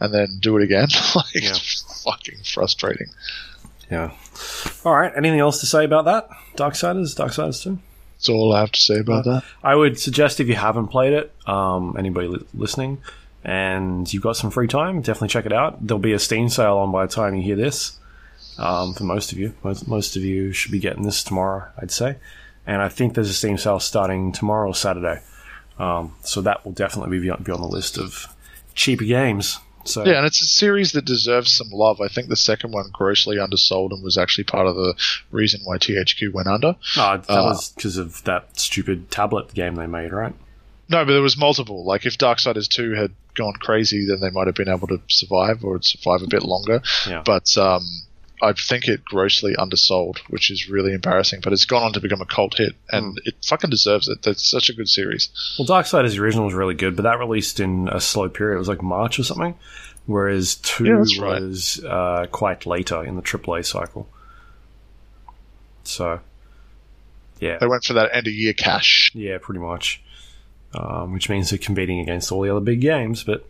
and 0.00 0.12
then 0.12 0.38
do 0.40 0.56
it 0.56 0.62
again. 0.64 0.88
like 1.14 1.34
Yeah. 1.34 1.50
it's 1.50 2.02
fucking 2.04 2.38
frustrating. 2.52 3.08
Yeah. 3.90 4.12
All 4.84 4.94
right. 4.94 5.12
Anything 5.16 5.40
else 5.40 5.60
to 5.60 5.66
say 5.66 5.84
about 5.84 6.06
that? 6.06 6.28
Darksiders, 6.56 7.14
Darksiders 7.14 7.62
2? 7.62 7.78
That's 8.16 8.28
all 8.28 8.52
I 8.52 8.60
have 8.60 8.72
to 8.72 8.80
say 8.80 8.98
about 9.00 9.24
that. 9.24 9.44
I 9.62 9.74
would 9.74 9.98
suggest 9.98 10.40
if 10.40 10.48
you 10.48 10.54
haven't 10.54 10.88
played 10.88 11.12
it, 11.12 11.34
um, 11.46 11.96
anybody 11.98 12.28
li- 12.28 12.46
listening, 12.54 12.98
and 13.44 14.10
you've 14.12 14.22
got 14.22 14.36
some 14.36 14.50
free 14.50 14.68
time, 14.68 15.02
definitely 15.02 15.28
check 15.28 15.46
it 15.46 15.52
out. 15.52 15.86
There'll 15.86 15.98
be 15.98 16.14
a 16.14 16.18
Steam 16.18 16.48
sale 16.48 16.78
on 16.78 16.90
by 16.90 17.06
the 17.06 17.12
time 17.12 17.34
you 17.34 17.42
hear 17.42 17.56
this. 17.56 17.98
Um, 18.56 18.94
for 18.94 19.04
most 19.04 19.32
of 19.32 19.38
you, 19.38 19.52
most, 19.64 19.88
most 19.88 20.16
of 20.16 20.22
you 20.22 20.52
should 20.52 20.72
be 20.72 20.78
getting 20.78 21.02
this 21.02 21.24
tomorrow, 21.24 21.68
I'd 21.76 21.90
say. 21.90 22.16
And 22.66 22.80
I 22.80 22.88
think 22.88 23.14
there's 23.14 23.28
a 23.28 23.34
Steam 23.34 23.58
sale 23.58 23.80
starting 23.80 24.32
tomorrow 24.32 24.70
or 24.70 24.74
Saturday. 24.74 25.20
Um, 25.78 26.14
so 26.22 26.40
that 26.42 26.64
will 26.64 26.72
definitely 26.72 27.18
be 27.18 27.30
on, 27.30 27.42
be 27.42 27.52
on 27.52 27.60
the 27.60 27.66
list 27.66 27.98
of 27.98 28.28
cheaper 28.74 29.04
games. 29.04 29.58
So 29.84 30.04
Yeah, 30.04 30.16
and 30.18 30.26
it's 30.26 30.40
a 30.40 30.46
series 30.46 30.92
that 30.92 31.04
deserves 31.04 31.52
some 31.52 31.68
love. 31.70 32.00
I 32.00 32.08
think 32.08 32.28
the 32.28 32.36
second 32.36 32.72
one 32.72 32.90
grossly 32.92 33.38
undersold 33.38 33.92
and 33.92 34.02
was 34.02 34.16
actually 34.18 34.44
part 34.44 34.66
of 34.66 34.76
the 34.76 34.94
reason 35.30 35.60
why 35.64 35.78
THQ 35.78 36.32
went 36.32 36.48
under. 36.48 36.76
No, 36.96 37.16
that 37.18 37.30
Uh, 37.30 37.42
was 37.44 37.70
because 37.70 37.96
of 37.96 38.24
that 38.24 38.58
stupid 38.58 39.10
tablet 39.10 39.52
game 39.54 39.74
they 39.74 39.86
made, 39.86 40.12
right? 40.12 40.34
No, 40.88 41.04
but 41.04 41.12
there 41.12 41.22
was 41.22 41.36
multiple. 41.36 41.84
Like 41.84 42.04
if 42.06 42.18
Darksiders 42.18 42.68
two 42.68 42.92
had 42.92 43.12
gone 43.34 43.54
crazy, 43.54 44.06
then 44.06 44.20
they 44.20 44.30
might 44.30 44.46
have 44.46 44.54
been 44.54 44.68
able 44.68 44.86
to 44.88 45.00
survive 45.08 45.64
or 45.64 45.80
survive 45.82 46.22
a 46.22 46.28
bit 46.28 46.42
longer. 46.42 46.82
Yeah. 47.08 47.22
But 47.24 47.56
um, 47.58 47.82
I 48.44 48.52
think 48.52 48.86
it 48.88 49.04
grossly 49.04 49.54
undersold, 49.56 50.18
which 50.28 50.50
is 50.50 50.68
really 50.68 50.92
embarrassing. 50.92 51.40
But 51.42 51.52
it's 51.52 51.64
gone 51.64 51.82
on 51.82 51.92
to 51.94 52.00
become 52.00 52.20
a 52.20 52.26
cult 52.26 52.56
hit, 52.58 52.74
and 52.90 53.20
it 53.24 53.34
fucking 53.46 53.70
deserves 53.70 54.08
it. 54.08 54.22
That's 54.22 54.48
such 54.48 54.68
a 54.68 54.74
good 54.74 54.88
series. 54.88 55.28
Well, 55.58 55.66
Dark 55.66 55.86
Side 55.86 56.04
Darksiders 56.04 56.18
original 56.18 56.44
was 56.44 56.54
really 56.54 56.74
good, 56.74 56.96
but 56.96 57.02
that 57.02 57.18
released 57.18 57.60
in 57.60 57.88
a 57.88 58.00
slow 58.00 58.28
period. 58.28 58.56
It 58.56 58.58
was 58.58 58.68
like 58.68 58.82
March 58.82 59.18
or 59.18 59.24
something, 59.24 59.54
whereas 60.06 60.56
two 60.56 60.84
Yeah, 60.84 60.96
that's 60.98 61.18
right. 61.18 61.40
was 61.42 61.84
uh, 61.84 62.26
quite 62.30 62.66
later 62.66 63.02
in 63.02 63.16
the 63.16 63.22
AAA 63.22 63.64
cycle. 63.66 64.08
So, 65.84 66.20
yeah, 67.40 67.58
They 67.58 67.66
went 67.66 67.84
for 67.84 67.92
that 67.94 68.10
end 68.14 68.26
of 68.26 68.32
year 68.32 68.52
cash. 68.54 69.10
yeah, 69.14 69.38
pretty 69.40 69.60
much. 69.60 70.00
Um, 70.74 71.12
which 71.12 71.28
means 71.28 71.50
they're 71.50 71.58
competing 71.58 72.00
against 72.00 72.32
all 72.32 72.40
the 72.42 72.50
other 72.50 72.60
big 72.64 72.80
games, 72.80 73.22
but 73.22 73.46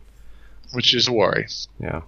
Which 0.72 0.94
is 0.94 1.08
a 1.08 1.12
worry. 1.12 1.46
yeah. 1.80 2.02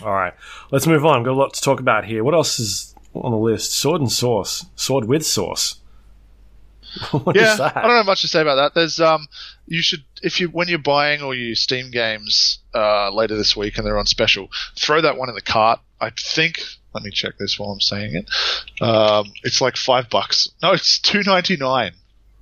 All 0.00 0.12
right, 0.12 0.32
let's 0.70 0.86
move 0.86 1.04
on. 1.04 1.22
Got 1.22 1.32
a 1.32 1.34
lot 1.34 1.54
to 1.54 1.60
talk 1.60 1.80
about 1.80 2.04
here. 2.04 2.24
What 2.24 2.34
else 2.34 2.58
is 2.58 2.94
on 3.14 3.30
the 3.30 3.36
list? 3.36 3.72
Sword 3.72 4.00
and 4.00 4.10
Sauce. 4.10 4.66
Sword 4.76 5.04
with 5.04 5.26
Sauce. 5.26 5.76
What 7.10 7.36
is 7.36 7.42
yeah, 7.42 7.56
that? 7.56 7.76
I 7.76 7.82
don't 7.82 7.96
have 7.96 8.06
much 8.06 8.20
to 8.20 8.28
say 8.28 8.42
about 8.42 8.56
that. 8.56 8.74
There's 8.74 9.00
um, 9.00 9.26
you 9.66 9.80
should 9.80 10.04
if 10.22 10.40
you 10.40 10.48
when 10.48 10.68
you're 10.68 10.78
buying 10.78 11.22
all 11.22 11.34
your 11.34 11.54
Steam 11.54 11.90
games 11.90 12.58
uh, 12.74 13.10
later 13.10 13.36
this 13.36 13.56
week 13.56 13.78
and 13.78 13.86
they're 13.86 13.98
on 13.98 14.06
special, 14.06 14.48
throw 14.76 15.00
that 15.00 15.16
one 15.16 15.28
in 15.28 15.34
the 15.34 15.40
cart. 15.40 15.80
I 16.00 16.10
think. 16.10 16.62
Let 16.94 17.04
me 17.04 17.10
check 17.10 17.38
this 17.38 17.58
while 17.58 17.70
I'm 17.70 17.80
saying 17.80 18.14
it. 18.14 18.82
Um, 18.82 19.32
it's 19.42 19.62
like 19.62 19.78
five 19.78 20.10
bucks. 20.10 20.50
No, 20.62 20.72
it's 20.72 20.98
two 20.98 21.22
ninety 21.22 21.56
nine 21.56 21.92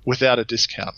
without 0.05 0.39
a 0.39 0.45
discount. 0.45 0.95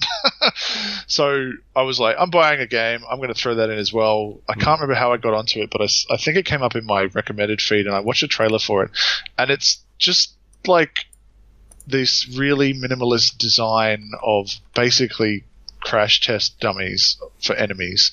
so 1.07 1.51
I 1.75 1.81
was 1.81 1.99
like, 1.99 2.15
I'm 2.17 2.29
buying 2.29 2.59
a 2.59 2.67
game. 2.67 3.03
I'm 3.09 3.17
going 3.17 3.33
to 3.33 3.39
throw 3.39 3.55
that 3.55 3.69
in 3.69 3.77
as 3.77 3.91
well. 3.91 4.39
I 4.47 4.53
can't 4.53 4.79
remember 4.79 4.95
how 4.95 5.13
I 5.13 5.17
got 5.17 5.33
onto 5.33 5.61
it, 5.61 5.69
but 5.69 5.81
I 5.81 6.17
think 6.17 6.37
it 6.37 6.45
came 6.45 6.61
up 6.61 6.75
in 6.75 6.85
my 6.85 7.03
recommended 7.03 7.61
feed, 7.61 7.85
and 7.85 7.95
I 7.95 7.99
watched 7.99 8.23
a 8.23 8.27
trailer 8.27 8.59
for 8.59 8.83
it, 8.83 8.91
and 9.37 9.51
it's 9.51 9.83
just 9.97 10.33
like 10.65 11.05
this 11.85 12.27
really 12.29 12.73
minimalist 12.73 13.37
design 13.37 14.11
of 14.23 14.49
basically 14.73 15.43
crash 15.81 16.21
test 16.21 16.59
dummies 16.59 17.17
for 17.41 17.55
enemies. 17.55 18.11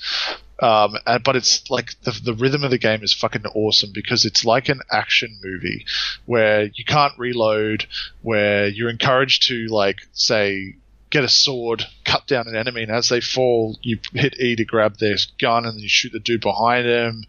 Um, 0.60 0.96
and, 1.06 1.24
but 1.24 1.36
it's 1.36 1.68
like 1.70 2.00
the, 2.02 2.18
the 2.24 2.34
rhythm 2.34 2.64
of 2.64 2.70
the 2.70 2.78
game 2.78 3.02
is 3.02 3.14
fucking 3.14 3.46
awesome 3.46 3.90
because 3.94 4.24
it's 4.24 4.44
like 4.44 4.68
an 4.68 4.80
action 4.90 5.38
movie 5.42 5.86
where 6.26 6.64
you 6.74 6.84
can't 6.84 7.18
reload, 7.18 7.86
where 8.22 8.66
you're 8.68 8.90
encouraged 8.90 9.48
to 9.48 9.66
like 9.68 9.98
say 10.12 10.76
get 11.10 11.24
a 11.24 11.28
sword, 11.28 11.82
cut 12.04 12.24
down 12.28 12.46
an 12.46 12.54
enemy, 12.54 12.84
and 12.84 12.92
as 12.92 13.08
they 13.08 13.20
fall, 13.20 13.76
you 13.82 13.98
hit 14.12 14.38
E 14.40 14.54
to 14.54 14.64
grab 14.64 14.96
their 14.98 15.16
gun 15.40 15.66
and 15.66 15.80
you 15.80 15.88
shoot 15.88 16.12
the 16.12 16.20
dude 16.20 16.40
behind 16.40 16.86
him. 16.86 17.24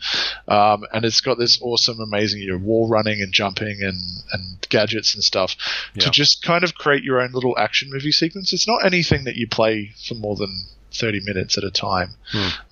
Um, 0.47 0.85
and 0.93 1.03
it's 1.03 1.19
got 1.21 1.39
this 1.39 1.57
awesome, 1.63 1.99
amazing, 1.99 2.41
you 2.41 2.51
know, 2.51 2.57
wall 2.59 2.87
running 2.87 3.21
and 3.23 3.33
jumping 3.33 3.79
and, 3.81 3.97
and 4.33 4.67
gadgets 4.69 5.15
and 5.15 5.23
stuff 5.23 5.55
Yeah. 5.95 6.03
to 6.03 6.11
just 6.11 6.43
kind 6.43 6.63
of 6.63 6.75
create 6.75 7.03
your 7.03 7.19
own 7.21 7.31
little 7.31 7.57
action 7.57 7.89
movie 7.91 8.11
sequence. 8.11 8.53
It's 8.53 8.67
not 8.67 8.85
anything 8.85 9.23
that 9.23 9.35
you 9.35 9.47
play 9.47 9.93
for 10.07 10.13
more 10.13 10.35
than 10.35 10.65
30 10.93 11.21
minutes 11.25 11.57
at 11.57 11.63
a 11.63 11.71
time. 11.71 12.11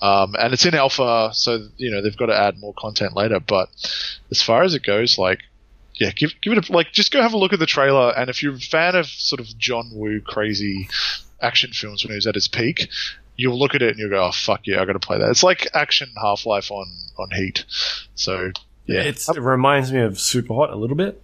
Um, 0.01 0.36
and 0.39 0.53
it's 0.53 0.65
in 0.65 0.76
alpha, 0.76 1.32
so, 1.34 1.67
you 1.78 1.91
know, 1.91 2.01
they've 2.01 2.15
got 2.15 2.28
to 2.28 2.36
add 2.36 2.59
more 2.59 2.74
content 2.78 3.15
later. 3.15 3.39
But 3.39 3.70
as 4.32 4.41
far 4.41 4.63
as 4.63 4.74
it 4.76 4.84
goes, 4.84 5.17
like, 5.17 5.39
yeah, 5.95 6.11
give, 6.11 6.34
give 6.41 6.53
it 6.53 6.70
a, 6.70 6.72
like, 6.72 6.91
just 6.91 7.11
go 7.11 7.22
have 7.22 7.34
a 7.34 7.38
look 7.38 7.53
at 7.53 7.59
the 7.59 7.65
trailer. 7.65 8.11
And 8.15 8.30
if 8.30 8.41
you're 8.41 8.55
a 8.55 8.59
fan 8.59 8.95
of 8.95 9.07
sort 9.07 9.39
of 9.39 9.57
John 9.57 9.89
Woo 9.93 10.22
crazy 10.22 10.89
action 11.41 11.72
films 11.72 12.03
when 12.03 12.11
he 12.11 12.15
was 12.15 12.28
at 12.28 12.36
his 12.36 12.47
peak, 12.47 12.89
you'll 13.36 13.57
look 13.57 13.76
at 13.76 13.82
it 13.82 13.91
and 13.91 13.99
you'll 13.99 14.09
go, 14.09 14.26
oh, 14.26 14.32
fuck 14.32 14.67
yeah, 14.67 14.82
I 14.82 14.86
got 14.86 14.93
to 14.93 14.99
play 14.99 15.17
that. 15.17 15.30
It's 15.30 15.43
like 15.43 15.67
action 15.74 16.09
Half 16.22 16.45
Life 16.45 16.72
on, 16.72 16.88
on 17.17 17.30
Heat. 17.32 17.65
So, 18.15 18.51
yeah. 18.86 19.01
It's, 19.01 19.30
it 19.30 19.39
reminds 19.39 19.93
me 19.93 20.01
of 20.01 20.20
Super 20.20 20.53
Hot 20.53 20.72
a 20.72 20.76
little 20.76 20.97
bit. 20.97 21.22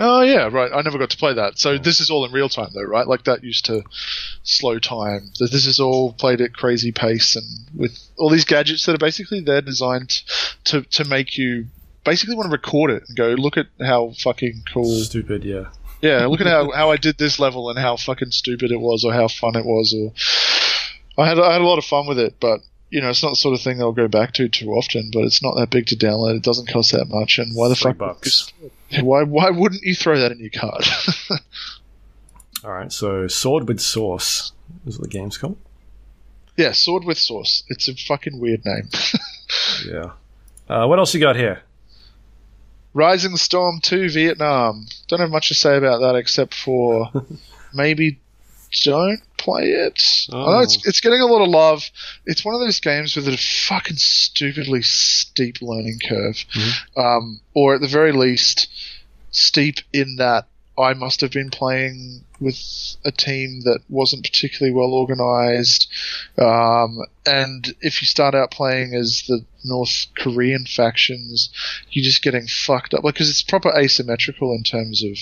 Oh 0.00 0.22
yeah, 0.22 0.48
right. 0.50 0.70
I 0.72 0.80
never 0.82 0.98
got 0.98 1.10
to 1.10 1.16
play 1.18 1.34
that. 1.34 1.58
So 1.58 1.76
this 1.76 2.00
is 2.00 2.08
all 2.08 2.24
in 2.24 2.32
real 2.32 2.48
time 2.48 2.70
though, 2.74 2.82
right? 2.82 3.06
Like 3.06 3.24
that 3.24 3.44
used 3.44 3.66
to 3.66 3.82
slow 4.42 4.78
time. 4.78 5.30
Th- 5.36 5.50
This 5.50 5.66
is 5.66 5.78
all 5.80 6.12
played 6.14 6.40
at 6.40 6.54
crazy 6.54 6.92
pace 6.92 7.36
and 7.36 7.44
with 7.76 7.98
all 8.16 8.30
these 8.30 8.46
gadgets 8.46 8.86
that 8.86 8.94
are 8.94 8.98
basically 8.98 9.40
they're 9.40 9.60
designed 9.60 10.22
to 10.64 10.82
to 10.82 11.04
make 11.04 11.36
you 11.36 11.66
basically 12.04 12.34
want 12.34 12.46
to 12.46 12.52
record 12.52 12.90
it 12.90 13.04
and 13.06 13.16
go 13.16 13.28
look 13.30 13.56
at 13.58 13.66
how 13.80 14.12
fucking 14.18 14.62
cool. 14.72 15.00
Stupid, 15.04 15.44
yeah. 15.44 15.66
Yeah, 16.00 16.24
look 16.26 16.40
at 16.40 16.46
how 16.46 16.70
how 16.74 16.90
I 16.90 16.96
did 16.96 17.18
this 17.18 17.38
level 17.38 17.68
and 17.68 17.78
how 17.78 17.96
fucking 17.96 18.30
stupid 18.30 18.72
it 18.72 18.80
was 18.80 19.04
or 19.04 19.12
how 19.12 19.28
fun 19.28 19.56
it 19.56 19.66
was 19.66 19.94
or 19.94 20.12
I 21.22 21.28
had 21.28 21.38
I 21.38 21.52
had 21.52 21.60
a 21.60 21.66
lot 21.66 21.78
of 21.78 21.84
fun 21.84 22.06
with 22.06 22.18
it, 22.18 22.36
but 22.40 22.60
you 22.92 23.00
know, 23.00 23.08
it's 23.10 23.22
not 23.22 23.30
the 23.30 23.36
sort 23.36 23.54
of 23.54 23.62
thing 23.62 23.80
I'll 23.80 23.92
go 23.92 24.06
back 24.06 24.34
to 24.34 24.48
too 24.48 24.70
often, 24.72 25.10
but 25.12 25.20
it's 25.24 25.42
not 25.42 25.54
that 25.56 25.70
big 25.70 25.86
to 25.86 25.96
download. 25.96 26.36
It 26.36 26.42
doesn't 26.42 26.68
cost 26.68 26.92
that 26.92 27.06
much, 27.08 27.38
and 27.38 27.56
why 27.56 27.68
the 27.68 27.74
Three 27.74 27.92
fuck? 27.92 27.98
bucks. 27.98 28.52
Why 29.00 29.22
why 29.22 29.48
wouldn't 29.50 29.82
you 29.82 29.94
throw 29.94 30.18
that 30.18 30.30
in 30.32 30.38
your 30.38 30.50
cart? 30.50 30.86
All 32.64 32.70
right, 32.70 32.92
so 32.92 33.26
Sword 33.28 33.66
with 33.66 33.80
Sauce 33.80 34.52
is 34.86 34.98
what 34.98 35.10
the 35.10 35.18
game's 35.18 35.38
called. 35.38 35.56
yeah, 36.56 36.72
Sword 36.72 37.04
with 37.04 37.18
Sauce. 37.18 37.64
It's 37.68 37.88
a 37.88 37.94
fucking 37.96 38.38
weird 38.38 38.64
name. 38.64 38.88
Yeah. 39.86 40.12
Uh, 40.68 40.86
what 40.86 40.98
else 40.98 41.12
you 41.14 41.20
got 41.20 41.36
here? 41.36 41.62
Rising 42.94 43.36
Storm 43.36 43.80
2 43.82 44.10
Vietnam. 44.10 44.86
Don't 45.08 45.20
have 45.20 45.30
much 45.30 45.48
to 45.48 45.54
say 45.54 45.76
about 45.76 46.00
that 46.00 46.14
except 46.14 46.54
for 46.54 47.10
maybe 47.74 48.18
don't 48.82 49.20
play 49.42 49.64
it. 49.64 50.02
Oh. 50.32 50.42
I 50.42 50.52
know 50.52 50.60
it's 50.60 50.86
it's 50.86 51.00
getting 51.00 51.20
a 51.20 51.26
lot 51.26 51.42
of 51.42 51.48
love. 51.48 51.90
It's 52.26 52.44
one 52.44 52.54
of 52.54 52.60
those 52.60 52.80
games 52.80 53.16
with 53.16 53.28
a 53.28 53.36
fucking 53.36 53.96
stupidly 53.96 54.82
steep 54.82 55.60
learning 55.60 55.98
curve, 56.06 56.44
um, 56.96 57.40
or 57.54 57.74
at 57.74 57.80
the 57.80 57.88
very 57.88 58.12
least, 58.12 58.68
steep 59.30 59.78
in 59.92 60.16
that 60.16 60.46
I 60.78 60.94
must 60.94 61.20
have 61.20 61.32
been 61.32 61.50
playing 61.50 62.24
with 62.40 62.96
a 63.04 63.12
team 63.12 63.60
that 63.64 63.80
wasn't 63.88 64.24
particularly 64.24 64.74
well 64.74 64.94
organized. 64.94 65.86
Um, 66.38 66.98
and 67.26 67.74
if 67.80 68.00
you 68.00 68.06
start 68.06 68.34
out 68.34 68.50
playing 68.50 68.94
as 68.94 69.22
the 69.28 69.44
North 69.64 70.06
Korean 70.16 70.64
factions, 70.64 71.50
you're 71.90 72.04
just 72.04 72.22
getting 72.22 72.46
fucked 72.46 72.94
up. 72.94 73.02
Because 73.04 73.28
it's 73.28 73.42
proper 73.42 73.70
asymmetrical 73.76 74.52
in 74.52 74.62
terms 74.62 75.04
of 75.04 75.18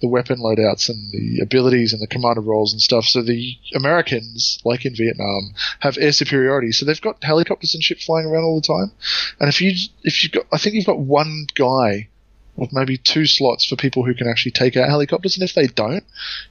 the 0.00 0.08
weapon 0.08 0.38
loadouts 0.38 0.88
and 0.88 1.12
the 1.12 1.40
abilities 1.40 1.92
and 1.92 2.00
the 2.00 2.06
commander 2.06 2.40
roles 2.40 2.72
and 2.72 2.80
stuff. 2.80 3.04
So 3.04 3.22
the 3.22 3.56
Americans, 3.74 4.58
like 4.64 4.86
in 4.86 4.96
Vietnam, 4.96 5.54
have 5.80 5.98
air 5.98 6.12
superiority. 6.12 6.72
So 6.72 6.86
they've 6.86 7.00
got 7.00 7.22
helicopters 7.22 7.74
and 7.74 7.84
shit 7.84 8.00
flying 8.00 8.26
around 8.26 8.44
all 8.44 8.60
the 8.60 8.66
time. 8.66 8.90
And 9.38 9.50
if 9.50 9.60
you 9.60 9.72
if 10.02 10.24
you've 10.24 10.32
got, 10.32 10.46
I 10.50 10.56
think 10.56 10.74
you've 10.74 10.86
got 10.86 10.98
one 10.98 11.46
guy 11.54 12.08
or 12.56 12.68
maybe 12.72 12.96
two 12.96 13.26
slots 13.26 13.64
for 13.64 13.76
people 13.76 14.04
who 14.04 14.14
can 14.14 14.28
actually 14.28 14.52
take 14.52 14.76
out 14.76 14.88
helicopters, 14.88 15.36
and 15.36 15.42
if 15.48 15.54
they 15.54 15.66
don't, 15.66 16.04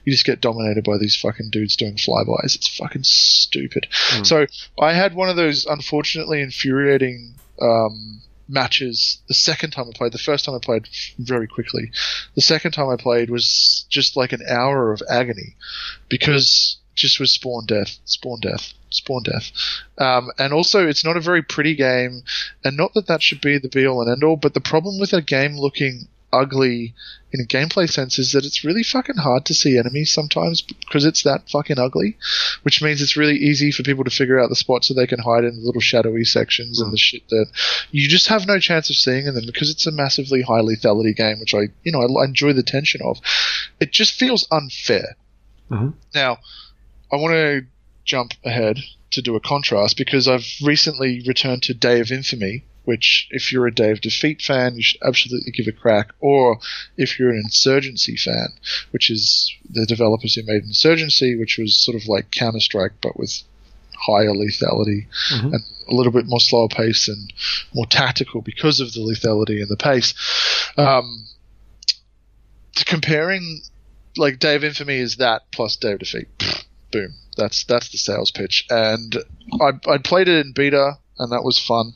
you 0.04 0.12
just 0.12 0.26
get 0.26 0.40
dominated 0.40 0.84
by 0.84 0.98
these 0.98 1.16
fucking 1.16 1.50
dudes 1.50 1.76
doing 1.76 1.96
flybys. 1.96 2.54
It's 2.54 2.76
fucking 2.76 3.04
stupid. 3.04 3.86
So 4.24 4.46
I 4.78 4.92
had 4.92 5.14
one 5.14 5.28
of 5.28 5.36
those 5.36 5.66
unfortunately 5.66 6.42
infuriating 6.42 7.34
um, 7.60 8.20
matches 8.48 9.18
the 9.28 9.34
second 9.34 9.70
time 9.70 9.86
I 9.88 9.96
played. 9.96 10.12
The 10.12 10.18
first 10.18 10.44
time 10.44 10.54
I 10.54 10.58
played 10.58 10.88
very 11.18 11.46
quickly. 11.46 11.90
The 12.34 12.42
second 12.42 12.72
time 12.72 12.88
I 12.88 12.96
played 12.96 13.30
was 13.30 13.86
just 13.88 14.16
like 14.16 14.32
an 14.32 14.42
hour 14.48 14.92
of 14.92 15.02
agony 15.08 15.56
because 16.08 16.76
just 16.94 17.20
was 17.20 17.32
spawn 17.32 17.66
death, 17.66 17.98
spawn 18.04 18.40
death, 18.40 18.72
spawn 18.90 19.22
death. 19.22 19.50
Um, 19.98 20.30
and 20.38 20.52
also, 20.52 20.86
it's 20.86 21.04
not 21.04 21.16
a 21.16 21.20
very 21.20 21.42
pretty 21.42 21.74
game, 21.74 22.22
and 22.64 22.76
not 22.76 22.94
that 22.94 23.06
that 23.08 23.22
should 23.22 23.40
be 23.40 23.58
the 23.58 23.68
be 23.68 23.86
all 23.86 24.00
and 24.00 24.10
end 24.10 24.24
all, 24.24 24.36
but 24.36 24.54
the 24.54 24.60
problem 24.60 24.98
with 24.98 25.12
a 25.12 25.22
game 25.22 25.56
looking 25.56 26.08
ugly 26.32 26.92
in 27.32 27.40
a 27.40 27.46
gameplay 27.46 27.88
sense 27.88 28.18
is 28.18 28.32
that 28.32 28.44
it's 28.44 28.64
really 28.64 28.82
fucking 28.82 29.16
hard 29.16 29.44
to 29.44 29.54
see 29.54 29.78
enemies 29.78 30.12
sometimes 30.12 30.62
because 30.62 31.04
it's 31.04 31.22
that 31.22 31.48
fucking 31.48 31.78
ugly, 31.78 32.16
which 32.62 32.82
means 32.82 33.00
it's 33.00 33.16
really 33.16 33.36
easy 33.36 33.70
for 33.70 33.82
people 33.82 34.04
to 34.04 34.10
figure 34.10 34.38
out 34.40 34.48
the 34.48 34.56
spots 34.56 34.88
so 34.88 34.94
they 34.94 35.06
can 35.06 35.20
hide 35.20 35.44
in 35.44 35.54
the 35.54 35.64
little 35.64 35.80
shadowy 35.80 36.24
sections 36.24 36.80
and 36.80 36.92
the 36.92 36.96
shit 36.98 37.22
that 37.28 37.46
you 37.90 38.08
just 38.08 38.28
have 38.28 38.46
no 38.46 38.58
chance 38.58 38.90
of 38.90 38.96
seeing 38.96 39.26
in 39.26 39.34
them 39.34 39.46
because 39.46 39.70
it's 39.70 39.86
a 39.86 39.92
massively 39.92 40.42
high 40.42 40.60
lethality 40.60 41.14
game, 41.14 41.38
which 41.40 41.54
I, 41.54 41.68
you 41.82 41.92
know, 41.92 42.00
I, 42.00 42.22
I 42.22 42.24
enjoy 42.24 42.52
the 42.52 42.62
tension 42.62 43.00
of. 43.04 43.18
It 43.80 43.92
just 43.92 44.14
feels 44.14 44.46
unfair. 44.50 45.16
Mhm. 45.70 45.94
Now, 46.14 46.38
I 47.14 47.16
want 47.16 47.34
to 47.34 47.62
jump 48.04 48.32
ahead 48.44 48.78
to 49.12 49.22
do 49.22 49.36
a 49.36 49.40
contrast 49.40 49.96
because 49.96 50.26
I've 50.26 50.46
recently 50.62 51.22
returned 51.26 51.62
to 51.64 51.74
Day 51.74 52.00
of 52.00 52.10
Infamy, 52.10 52.64
which, 52.84 53.28
if 53.30 53.52
you're 53.52 53.68
a 53.68 53.74
Day 53.74 53.92
of 53.92 54.00
Defeat 54.00 54.42
fan, 54.42 54.74
you 54.74 54.82
should 54.82 55.00
absolutely 55.00 55.52
give 55.52 55.68
a 55.68 55.72
crack. 55.72 56.12
Or 56.18 56.58
if 56.96 57.16
you're 57.18 57.30
an 57.30 57.38
Insurgency 57.38 58.16
fan, 58.16 58.48
which 58.90 59.10
is 59.10 59.52
the 59.70 59.86
developers 59.86 60.34
who 60.34 60.42
made 60.44 60.64
Insurgency, 60.64 61.36
which 61.36 61.56
was 61.56 61.78
sort 61.78 61.94
of 61.96 62.08
like 62.08 62.32
Counter 62.32 62.58
Strike 62.58 62.94
but 63.00 63.16
with 63.16 63.42
higher 63.96 64.32
lethality 64.32 65.06
Mhm. 65.30 65.52
and 65.54 65.64
a 65.88 65.94
little 65.94 66.12
bit 66.12 66.26
more 66.26 66.40
slower 66.40 66.68
pace 66.68 67.06
and 67.06 67.32
more 67.72 67.86
tactical 67.86 68.42
because 68.42 68.80
of 68.80 68.92
the 68.92 69.00
lethality 69.00 69.62
and 69.62 69.68
the 69.70 69.76
pace. 69.76 70.12
Um, 70.76 71.28
to 72.74 72.84
comparing, 72.84 73.62
like 74.16 74.40
Day 74.40 74.56
of 74.56 74.64
Infamy 74.64 74.96
is 74.96 75.16
that 75.16 75.42
plus 75.52 75.76
Day 75.76 75.92
of 75.92 76.00
Defeat. 76.00 76.26
Boom. 76.94 77.14
That's 77.36 77.64
that's 77.64 77.88
the 77.90 77.98
sales 77.98 78.30
pitch. 78.30 78.64
And 78.70 79.16
I 79.60 79.72
I 79.88 79.98
played 79.98 80.28
it 80.28 80.46
in 80.46 80.52
beta 80.52 80.98
and 81.18 81.32
that 81.32 81.44
was 81.44 81.58
fun. 81.58 81.94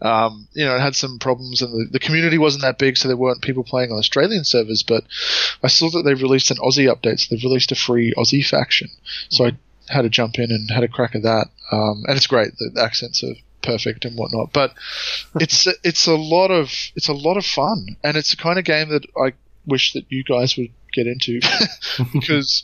Um, 0.00 0.48
you 0.52 0.64
know, 0.64 0.76
it 0.76 0.80
had 0.80 0.96
some 0.96 1.18
problems, 1.18 1.62
and 1.62 1.72
the, 1.72 1.92
the 1.92 1.98
community 1.98 2.38
wasn't 2.38 2.62
that 2.62 2.78
big, 2.78 2.96
so 2.96 3.08
there 3.08 3.16
weren't 3.16 3.42
people 3.42 3.64
playing 3.64 3.92
on 3.92 3.98
Australian 3.98 4.44
servers. 4.44 4.82
But 4.82 5.04
I 5.62 5.68
saw 5.68 5.90
that 5.90 6.02
they 6.02 6.14
released 6.14 6.50
an 6.50 6.58
Aussie 6.58 6.92
update, 6.92 7.20
so 7.20 7.26
they've 7.30 7.44
released 7.44 7.72
a 7.72 7.76
free 7.76 8.12
Aussie 8.16 8.46
faction. 8.46 8.88
So 9.28 9.46
I 9.46 9.52
had 9.88 10.02
to 10.02 10.08
jump 10.08 10.38
in 10.38 10.50
and 10.50 10.70
had 10.70 10.84
a 10.84 10.88
crack 10.88 11.14
at 11.14 11.22
that. 11.22 11.48
Um, 11.72 12.04
and 12.06 12.16
it's 12.16 12.26
great. 12.26 12.52
The 12.58 12.80
accents 12.82 13.22
are 13.24 13.34
perfect 13.62 14.04
and 14.04 14.16
whatnot. 14.16 14.52
But 14.52 14.74
it's 15.36 15.66
it's 15.82 16.06
a 16.06 16.16
lot 16.16 16.50
of 16.50 16.70
it's 16.94 17.08
a 17.08 17.14
lot 17.14 17.36
of 17.36 17.46
fun, 17.46 17.96
and 18.02 18.16
it's 18.16 18.30
the 18.30 18.42
kind 18.42 18.58
of 18.58 18.64
game 18.64 18.88
that 18.90 19.06
I 19.16 19.32
wish 19.66 19.92
that 19.94 20.06
you 20.10 20.24
guys 20.24 20.56
would 20.56 20.70
get 20.92 21.06
into 21.06 21.40
because 22.12 22.62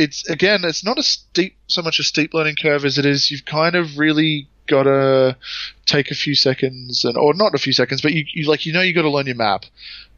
it's 0.00 0.28
again 0.30 0.64
it's 0.64 0.82
not 0.82 0.98
a 0.98 1.02
steep 1.02 1.56
so 1.66 1.82
much 1.82 1.98
a 1.98 2.02
steep 2.02 2.32
learning 2.32 2.56
curve 2.60 2.86
as 2.86 2.96
it 2.96 3.04
is 3.04 3.30
you've 3.30 3.44
kind 3.44 3.74
of 3.74 3.98
really 3.98 4.48
got 4.66 4.84
to 4.84 5.36
take 5.84 6.10
a 6.10 6.14
few 6.14 6.34
seconds 6.34 7.04
and 7.04 7.18
or 7.18 7.34
not 7.34 7.54
a 7.54 7.58
few 7.58 7.72
seconds 7.72 8.00
but 8.00 8.12
you, 8.12 8.24
you 8.32 8.48
like 8.48 8.64
you 8.64 8.72
know 8.72 8.80
you 8.80 8.94
got 8.94 9.02
to 9.02 9.10
learn 9.10 9.26
your 9.26 9.36
map. 9.36 9.64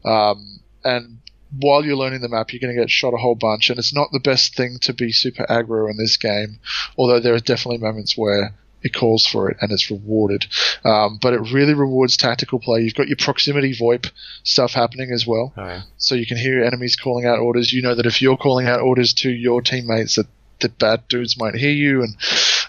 Um, 0.05 0.59
and 0.83 1.19
while 1.59 1.83
you're 1.83 1.97
learning 1.97 2.21
the 2.21 2.29
map 2.29 2.53
you're 2.53 2.59
going 2.59 2.73
to 2.73 2.81
get 2.81 2.89
shot 2.89 3.13
a 3.13 3.17
whole 3.17 3.35
bunch 3.35 3.69
and 3.69 3.77
it's 3.77 3.93
not 3.93 4.11
the 4.11 4.19
best 4.19 4.55
thing 4.55 4.77
to 4.81 4.93
be 4.93 5.11
super 5.11 5.45
aggro 5.49 5.89
in 5.89 5.97
this 5.97 6.17
game 6.17 6.59
although 6.97 7.19
there 7.19 7.33
are 7.33 7.39
definitely 7.39 7.77
moments 7.77 8.17
where 8.17 8.53
it 8.83 8.93
calls 8.93 9.25
for 9.25 9.49
it 9.49 9.57
and 9.61 9.71
it's 9.71 9.89
rewarded 9.89 10.45
um, 10.83 11.17
but 11.21 11.33
it 11.33 11.39
really 11.53 11.73
rewards 11.73 12.17
tactical 12.17 12.59
play 12.59 12.81
you've 12.81 12.95
got 12.95 13.07
your 13.07 13.17
proximity 13.17 13.73
voip 13.73 14.09
stuff 14.43 14.73
happening 14.73 15.11
as 15.11 15.25
well 15.25 15.53
Oh, 15.57 15.65
yeah. 15.65 15.81
so 15.97 16.15
you 16.15 16.25
can 16.25 16.37
hear 16.37 16.55
your 16.57 16.65
enemies 16.65 16.95
calling 16.95 17.25
out 17.25 17.39
orders. 17.39 17.71
You 17.73 17.81
know 17.81 17.95
that 17.95 18.05
if 18.05 18.21
you're 18.21 18.37
calling 18.37 18.67
out 18.67 18.81
orders 18.81 19.13
to 19.15 19.29
your 19.29 19.61
teammates, 19.61 20.15
that 20.15 20.27
the 20.59 20.69
bad 20.69 21.07
dudes 21.07 21.37
might 21.37 21.55
hear 21.55 21.71
you. 21.71 22.03
And 22.03 22.15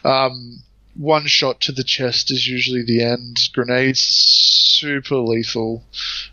um, 0.05 0.59
one 0.97 1.27
shot 1.27 1.61
to 1.63 1.73
the 1.73 1.85
chest 1.85 2.31
is 2.31 2.47
usually 2.47 2.83
the 2.85 3.03
end. 3.03 3.39
Grenades 3.53 4.01
super 4.01 5.17
lethal, 5.19 5.85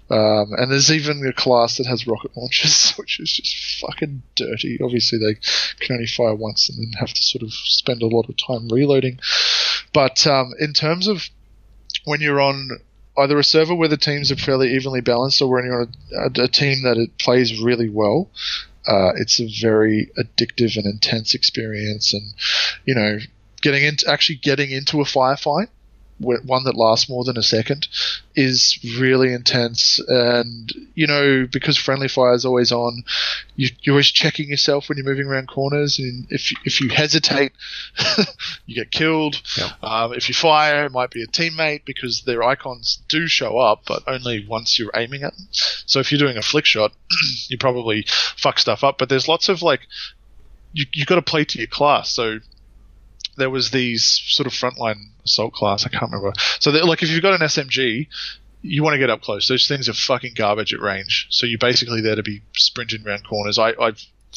um, 0.09 0.53
and 0.53 0.71
there's 0.71 0.91
even 0.91 1.25
a 1.25 1.33
class 1.33 1.77
that 1.77 1.87
has 1.87 2.07
rocket 2.07 2.35
launchers, 2.35 2.91
which 2.97 3.19
is 3.19 3.31
just 3.31 3.81
fucking 3.81 4.23
dirty. 4.35 4.79
Obviously, 4.81 5.19
they 5.19 5.35
can 5.79 5.95
only 5.95 6.07
fire 6.07 6.35
once 6.35 6.69
and 6.69 6.77
then 6.77 6.99
have 6.99 7.13
to 7.13 7.23
sort 7.23 7.43
of 7.43 7.53
spend 7.53 8.01
a 8.01 8.07
lot 8.07 8.29
of 8.29 8.35
time 8.37 8.67
reloading. 8.69 9.19
But 9.93 10.25
um, 10.27 10.53
in 10.59 10.73
terms 10.73 11.07
of 11.07 11.29
when 12.05 12.21
you're 12.21 12.41
on 12.41 12.69
either 13.17 13.37
a 13.37 13.43
server 13.43 13.75
where 13.75 13.89
the 13.89 13.97
teams 13.97 14.31
are 14.31 14.37
fairly 14.37 14.73
evenly 14.73 15.01
balanced 15.01 15.41
or 15.41 15.51
when 15.51 15.65
you're 15.65 15.81
on 15.81 15.93
a, 16.13 16.43
a, 16.43 16.47
team 16.47 16.83
that 16.83 16.97
it 16.97 17.17
plays 17.17 17.61
really 17.61 17.89
well, 17.89 18.29
uh, 18.87 19.11
it's 19.17 19.39
a 19.39 19.47
very 19.61 20.09
addictive 20.17 20.77
and 20.77 20.85
intense 20.85 21.35
experience. 21.35 22.13
And, 22.13 22.33
you 22.85 22.95
know, 22.95 23.19
getting 23.61 23.83
into 23.83 24.09
actually 24.09 24.35
getting 24.35 24.71
into 24.71 25.01
a 25.01 25.05
firefight, 25.05 25.67
one 26.21 26.63
that 26.65 26.77
lasts 26.77 27.09
more 27.09 27.23
than 27.23 27.37
a 27.37 27.43
second, 27.43 27.87
is 28.35 28.79
really 28.97 29.33
intense. 29.33 29.99
And, 30.07 30.71
you 30.93 31.07
know, 31.07 31.47
because 31.51 31.77
friendly 31.77 32.07
fire 32.07 32.33
is 32.33 32.45
always 32.45 32.71
on, 32.71 33.03
you, 33.55 33.69
you're 33.81 33.93
always 33.93 34.11
checking 34.11 34.49
yourself 34.49 34.87
when 34.87 34.97
you're 34.97 35.05
moving 35.05 35.27
around 35.27 35.47
corners. 35.47 35.99
And 35.99 36.27
if, 36.29 36.51
if 36.65 36.81
you 36.81 36.89
hesitate, 36.89 37.53
you 38.65 38.75
get 38.75 38.91
killed. 38.91 39.41
Yeah. 39.57 39.71
Um, 39.81 40.13
if 40.13 40.29
you 40.29 40.35
fire, 40.35 40.85
it 40.85 40.91
might 40.91 41.11
be 41.11 41.23
a 41.23 41.27
teammate 41.27 41.85
because 41.85 42.21
their 42.21 42.43
icons 42.43 42.99
do 43.07 43.27
show 43.27 43.57
up, 43.57 43.83
but 43.87 44.03
only 44.07 44.45
once 44.47 44.77
you're 44.77 44.91
aiming 44.95 45.23
at 45.23 45.35
them. 45.35 45.47
So 45.51 45.99
if 45.99 46.11
you're 46.11 46.19
doing 46.19 46.37
a 46.37 46.43
flick 46.43 46.65
shot, 46.65 46.91
you 47.47 47.57
probably 47.57 48.05
fuck 48.37 48.59
stuff 48.59 48.83
up. 48.83 48.97
But 48.97 49.09
there's 49.09 49.27
lots 49.27 49.49
of 49.49 49.61
like, 49.61 49.81
you 50.73 50.85
you 50.93 51.05
got 51.05 51.15
to 51.15 51.21
play 51.21 51.43
to 51.43 51.57
your 51.57 51.67
class. 51.67 52.11
So 52.11 52.39
there 53.37 53.49
was 53.49 53.71
these 53.71 54.03
sort 54.25 54.47
of 54.47 54.53
frontline 54.53 55.09
assault 55.25 55.53
class. 55.53 55.85
I 55.85 55.89
can't 55.89 56.11
remember. 56.11 56.33
So 56.59 56.71
that, 56.71 56.85
like 56.85 57.01
if 57.03 57.09
you've 57.09 57.21
got 57.21 57.33
an 57.39 57.47
SMG, 57.47 58.07
you 58.61 58.83
want 58.83 58.93
to 58.93 58.99
get 58.99 59.09
up 59.09 59.21
close. 59.21 59.47
Those 59.47 59.67
things 59.67 59.89
are 59.89 59.93
fucking 59.93 60.33
garbage 60.35 60.73
at 60.73 60.79
range. 60.81 61.27
So 61.29 61.45
you're 61.45 61.57
basically 61.59 62.01
there 62.01 62.15
to 62.15 62.23
be 62.23 62.41
sprinting 62.55 63.05
around 63.07 63.25
corners. 63.27 63.57
I 63.57 63.69
I 63.71 63.93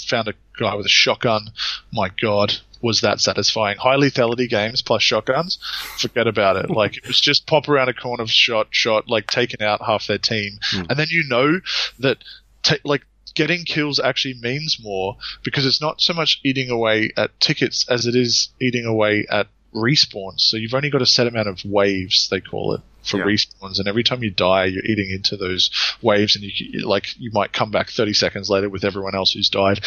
found 0.08 0.28
a 0.28 0.34
guy 0.58 0.74
with 0.74 0.86
a 0.86 0.90
shotgun. 0.90 1.50
My 1.92 2.10
God, 2.20 2.54
was 2.80 3.00
that 3.02 3.20
satisfying? 3.20 3.76
High 3.78 3.96
lethality 3.96 4.48
games 4.48 4.82
plus 4.82 5.02
shotguns, 5.02 5.58
forget 5.98 6.26
about 6.26 6.56
it. 6.56 6.70
Like 6.70 6.96
it 6.96 7.06
was 7.06 7.20
just 7.20 7.46
pop 7.46 7.68
around 7.68 7.88
a 7.88 7.94
corner, 7.94 8.26
shot, 8.26 8.68
shot, 8.70 9.08
like 9.08 9.26
taking 9.28 9.62
out 9.62 9.82
half 9.82 10.06
their 10.06 10.18
team, 10.18 10.58
Mm. 10.72 10.86
and 10.90 10.98
then 10.98 11.06
you 11.10 11.24
know 11.28 11.60
that 12.00 12.18
ta- 12.62 12.76
like 12.84 13.02
getting 13.34 13.64
kills 13.64 13.98
actually 14.00 14.34
means 14.34 14.78
more 14.82 15.16
because 15.42 15.66
it's 15.66 15.80
not 15.80 16.00
so 16.00 16.12
much 16.12 16.40
eating 16.44 16.70
away 16.70 17.10
at 17.16 17.38
tickets 17.40 17.86
as 17.88 18.06
it 18.06 18.14
is 18.14 18.48
eating 18.60 18.84
away 18.84 19.26
at 19.30 19.48
respawns. 19.74 20.40
So 20.40 20.56
you've 20.56 20.74
only 20.74 20.90
got 20.90 21.02
a 21.02 21.06
set 21.06 21.26
amount 21.26 21.48
of 21.48 21.64
waves, 21.64 22.28
they 22.30 22.40
call 22.40 22.74
it, 22.74 22.80
for 23.02 23.18
Yeah. 23.18 23.24
respawns, 23.24 23.78
and 23.78 23.88
every 23.88 24.04
time 24.04 24.22
you 24.22 24.30
die, 24.30 24.66
you're 24.66 24.84
eating 24.84 25.10
into 25.10 25.36
those 25.36 25.70
waves, 26.00 26.36
and 26.36 26.44
you 26.44 26.86
like 26.86 27.08
you 27.18 27.30
might 27.32 27.52
come 27.52 27.70
back 27.70 27.90
30 27.90 28.12
seconds 28.12 28.48
later 28.48 28.68
with 28.68 28.84
everyone 28.84 29.14
else 29.14 29.32
who's 29.32 29.48
died 29.48 29.80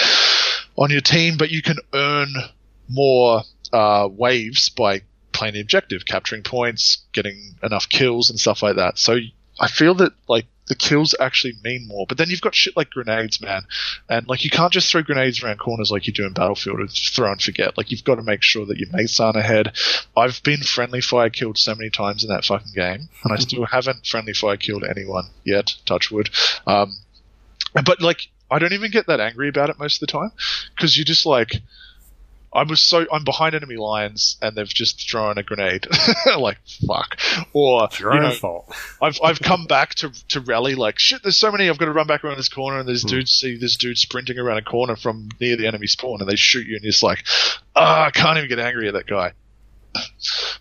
on 0.77 0.91
your 0.91 1.01
team, 1.01 1.37
but 1.37 1.49
you 1.49 1.61
can 1.61 1.77
earn 1.93 2.33
more 2.89 3.43
uh, 3.73 4.07
waves 4.11 4.69
by 4.69 5.01
playing 5.31 5.53
the 5.55 5.61
objective, 5.61 6.05
capturing 6.05 6.43
points, 6.43 6.99
getting 7.13 7.55
enough 7.63 7.89
kills, 7.89 8.29
and 8.29 8.39
stuff 8.39 8.61
like 8.63 8.75
that. 8.75 8.97
So 8.97 9.17
I 9.59 9.67
feel 9.67 9.95
that 9.95 10.13
like 10.27 10.45
the 10.67 10.75
kills 10.75 11.15
actually 11.19 11.53
mean 11.63 11.87
more. 11.87 12.05
But 12.07 12.17
then 12.17 12.29
you've 12.29 12.41
got 12.41 12.55
shit 12.55 12.75
like 12.77 12.89
grenades, 12.89 13.41
man, 13.41 13.63
and 14.09 14.27
like 14.27 14.43
you 14.43 14.49
can't 14.49 14.71
just 14.71 14.91
throw 14.91 15.01
grenades 15.01 15.43
around 15.43 15.59
corners 15.59 15.91
like 15.91 16.07
you 16.07 16.13
do 16.13 16.25
in 16.25 16.33
Battlefield 16.33 16.79
and 16.79 16.91
throw 16.91 17.31
and 17.31 17.41
forget. 17.41 17.77
Like 17.77 17.91
you've 17.91 18.03
got 18.03 18.15
to 18.15 18.23
make 18.23 18.43
sure 18.43 18.65
that 18.65 18.77
your 18.77 18.89
mates 18.91 19.19
aren't 19.19 19.37
ahead. 19.37 19.75
I've 20.15 20.41
been 20.43 20.61
friendly 20.61 21.01
fire 21.01 21.29
killed 21.29 21.57
so 21.57 21.75
many 21.75 21.89
times 21.89 22.23
in 22.23 22.29
that 22.29 22.45
fucking 22.45 22.73
game, 22.73 23.09
and 23.23 23.33
I 23.33 23.37
still 23.37 23.65
haven't 23.65 24.05
friendly 24.05 24.33
fire 24.33 24.57
killed 24.57 24.83
anyone 24.83 25.25
yet. 25.43 25.73
Touchwood. 25.85 26.29
Um, 26.65 26.93
but 27.73 28.01
like 28.01 28.27
I 28.49 28.59
don't 28.59 28.73
even 28.73 28.91
get 28.91 29.07
that 29.07 29.19
angry 29.19 29.49
about 29.49 29.69
it 29.69 29.79
most 29.79 30.01
of 30.01 30.07
the 30.07 30.11
time 30.11 30.31
because 30.75 30.97
you 30.97 31.03
just 31.03 31.25
like 31.25 31.61
I 32.53 32.63
was 32.63 32.81
so 32.81 33.05
I'm 33.11 33.23
behind 33.23 33.55
enemy 33.55 33.75
lines 33.75 34.37
and 34.41 34.55
they've 34.55 34.67
just 34.67 35.09
thrown 35.09 35.37
a 35.37 35.43
grenade. 35.43 35.85
like 36.37 36.57
fuck. 36.87 37.17
Or 37.53 37.85
It's 37.85 37.99
your 37.99 38.13
you 38.13 38.19
own 38.19 38.29
know, 38.29 38.31
fault. 38.35 38.73
I've 39.01 39.19
I've 39.23 39.39
come 39.39 39.65
back 39.67 39.95
to 39.95 40.11
to 40.29 40.39
rally 40.39 40.75
like 40.75 40.97
shit. 40.97 41.23
There's 41.23 41.37
so 41.37 41.51
many. 41.51 41.69
I've 41.69 41.77
got 41.77 41.85
to 41.85 41.91
run 41.91 42.07
back 42.07 42.23
around 42.23 42.37
this 42.37 42.49
corner 42.49 42.79
and 42.79 42.87
there's 42.87 43.03
dude 43.03 43.27
see 43.27 43.57
this 43.57 43.75
dude 43.75 43.97
sprinting 43.97 44.39
around 44.39 44.57
a 44.57 44.63
corner 44.63 44.95
from 44.95 45.29
near 45.39 45.57
the 45.57 45.67
enemy 45.67 45.87
spawn 45.87 46.21
and 46.21 46.29
they 46.29 46.35
shoot 46.35 46.65
you 46.67 46.75
and 46.75 46.83
you're 46.83 46.91
just 46.91 47.03
like, 47.03 47.23
ah, 47.75 48.05
I 48.05 48.11
can't 48.11 48.37
even 48.37 48.49
get 48.49 48.59
angry 48.59 48.87
at 48.87 48.93
that 48.93 49.07
guy. 49.07 49.33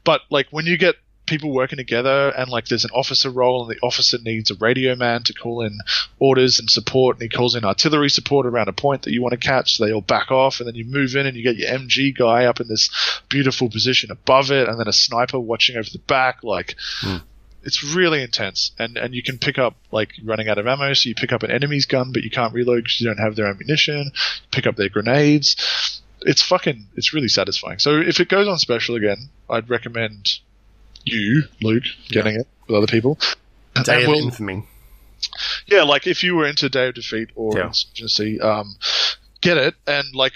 But 0.05 0.21
like 0.31 0.47
when 0.51 0.67
you 0.67 0.79
get 0.79 0.95
people 1.27 1.53
working 1.53 1.77
together 1.77 2.31
and 2.31 2.49
like 2.49 2.67
there's 2.67 2.85
an 2.85 2.91
officer 2.95 3.31
role 3.31 3.63
and 3.63 3.71
the 3.71 3.81
officer 3.85 4.19
needs 4.23 4.51
a 4.51 4.55
radio 4.55 4.95
man 4.95 5.23
to 5.25 5.35
call 5.35 5.63
in 5.63 5.79
orders 6.19 6.59
and 6.59 6.71
support 6.71 7.17
and 7.17 7.23
he 7.23 7.29
calls 7.29 7.55
in 7.55 7.65
artillery 7.65 8.09
support 8.09 8.47
around 8.47 8.69
a 8.69 8.73
point 8.73 9.03
that 9.03 9.13
you 9.13 9.21
want 9.21 9.33
to 9.33 9.39
catch 9.39 9.77
so 9.77 9.85
they 9.85 9.93
all 9.93 10.01
back 10.01 10.31
off 10.31 10.61
and 10.61 10.69
then 10.69 10.75
you 10.75 10.85
move 10.85 11.17
in 11.17 11.27
and 11.27 11.37
you 11.37 11.43
get 11.43 11.57
your 11.57 11.71
mg 11.71 12.17
guy 12.17 12.45
up 12.45 12.61
in 12.61 12.69
this 12.69 12.91
beautiful 13.29 13.69
position 13.69 14.11
above 14.11 14.51
it 14.51 14.69
and 14.69 14.79
then 14.79 14.89
a 14.89 14.93
sniper 14.93 15.39
watching 15.39 15.77
over 15.77 15.89
the 15.91 15.99
back 15.99 16.43
like 16.43 16.77
hmm. 17.01 17.17
it's 17.63 17.83
really 17.83 18.23
intense. 18.23 18.73
And 18.79 18.97
and 18.97 19.15
you 19.15 19.23
can 19.23 19.39
pick 19.39 19.59
up 19.59 19.75
like 19.91 20.13
running 20.25 20.49
out 20.49 20.59
of 20.59 20.67
ammo 20.67 20.93
so 20.95 21.09
you 21.09 21.15
pick 21.15 21.33
up 21.33 21.43
an 21.43 21.51
enemy's 21.51 21.87
gun 21.87 22.13
but 22.13 22.23
you 22.23 22.31
can't 22.31 22.55
reload 22.55 22.85
because 22.85 23.01
you 23.01 23.07
don't 23.07 23.19
have 23.19 23.37
their 23.37 23.47
ammunition 23.47 24.13
pick 24.51 24.67
up 24.67 24.77
their 24.77 24.89
grenades. 24.89 26.03
It's 26.23 26.43
fucking 26.43 26.87
it's 26.97 27.13
really 27.13 27.29
satisfying. 27.29 27.79
So 27.79 28.01
if 28.01 28.21
it 28.21 28.29
goes 28.29 28.49
on 28.49 28.59
special 28.59 28.97
again 28.97 29.29
i'd 29.49 29.71
recommend 29.71 30.41
you 31.07 31.45
luke 31.63 31.85
getting 32.09 32.35
it 32.37 32.47
with 32.69 32.77
other 32.77 32.87
people 32.87 33.19
Day 33.85 34.03
And 34.05 34.09
of 34.13 34.15
infamy. 34.17 34.65
yeah, 35.67 35.83
like 35.83 36.07
if 36.07 36.23
you 36.25 36.35
were 36.37 36.47
into 36.47 36.69
Day 36.69 36.89
of 36.89 36.95
Defeat 36.95 37.29
or 37.35 37.57
Yeah. 37.59 37.67
Insurgency, 37.69 38.41
um, 38.41 38.77
get 39.41 39.57
it 39.59 39.75
and 39.87 40.05
like 40.15 40.33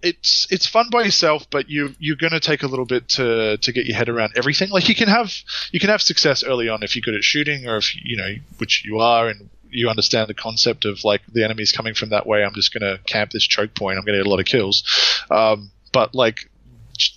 it's 0.00 0.46
it's 0.50 0.64
fun 0.66 0.88
by 0.90 1.02
yourself, 1.02 1.50
but 1.50 1.68
you 1.68 1.94
you're 1.98 2.14
gonna 2.16 2.38
take 2.38 2.62
a 2.62 2.68
little 2.68 2.84
bit 2.84 3.08
to 3.10 3.56
to 3.56 3.72
get 3.72 3.84
your 3.86 3.96
head 3.96 4.08
around 4.08 4.32
everything. 4.36 4.70
Like 4.70 4.88
you 4.88 4.94
can 4.94 5.08
have 5.08 5.32
you 5.72 5.80
can 5.80 5.90
have 5.90 6.00
success 6.00 6.44
early 6.44 6.68
on 6.68 6.82
if 6.84 6.94
you're 6.94 7.02
good 7.02 7.16
at 7.16 7.24
shooting 7.24 7.66
or 7.66 7.76
if 7.78 7.92
you 7.96 8.16
know 8.16 8.34
which 8.58 8.84
you 8.84 9.00
are 9.00 9.28
and 9.28 9.50
you 9.70 9.88
understand 9.90 10.28
the 10.28 10.34
concept 10.34 10.84
of 10.84 11.02
like 11.04 11.22
the 11.32 11.42
enemy's 11.42 11.72
coming 11.72 11.94
from 11.94 12.10
that 12.10 12.26
way. 12.28 12.44
I'm 12.44 12.54
just 12.54 12.72
gonna 12.72 12.98
camp 13.06 13.32
this 13.32 13.42
choke 13.44 13.74
point. 13.74 13.98
I'm 13.98 14.04
gonna 14.04 14.18
get 14.18 14.26
a 14.26 14.30
lot 14.30 14.38
of 14.40 14.46
kills. 14.46 14.84
Um, 15.32 15.72
but 15.92 16.14
like 16.14 16.48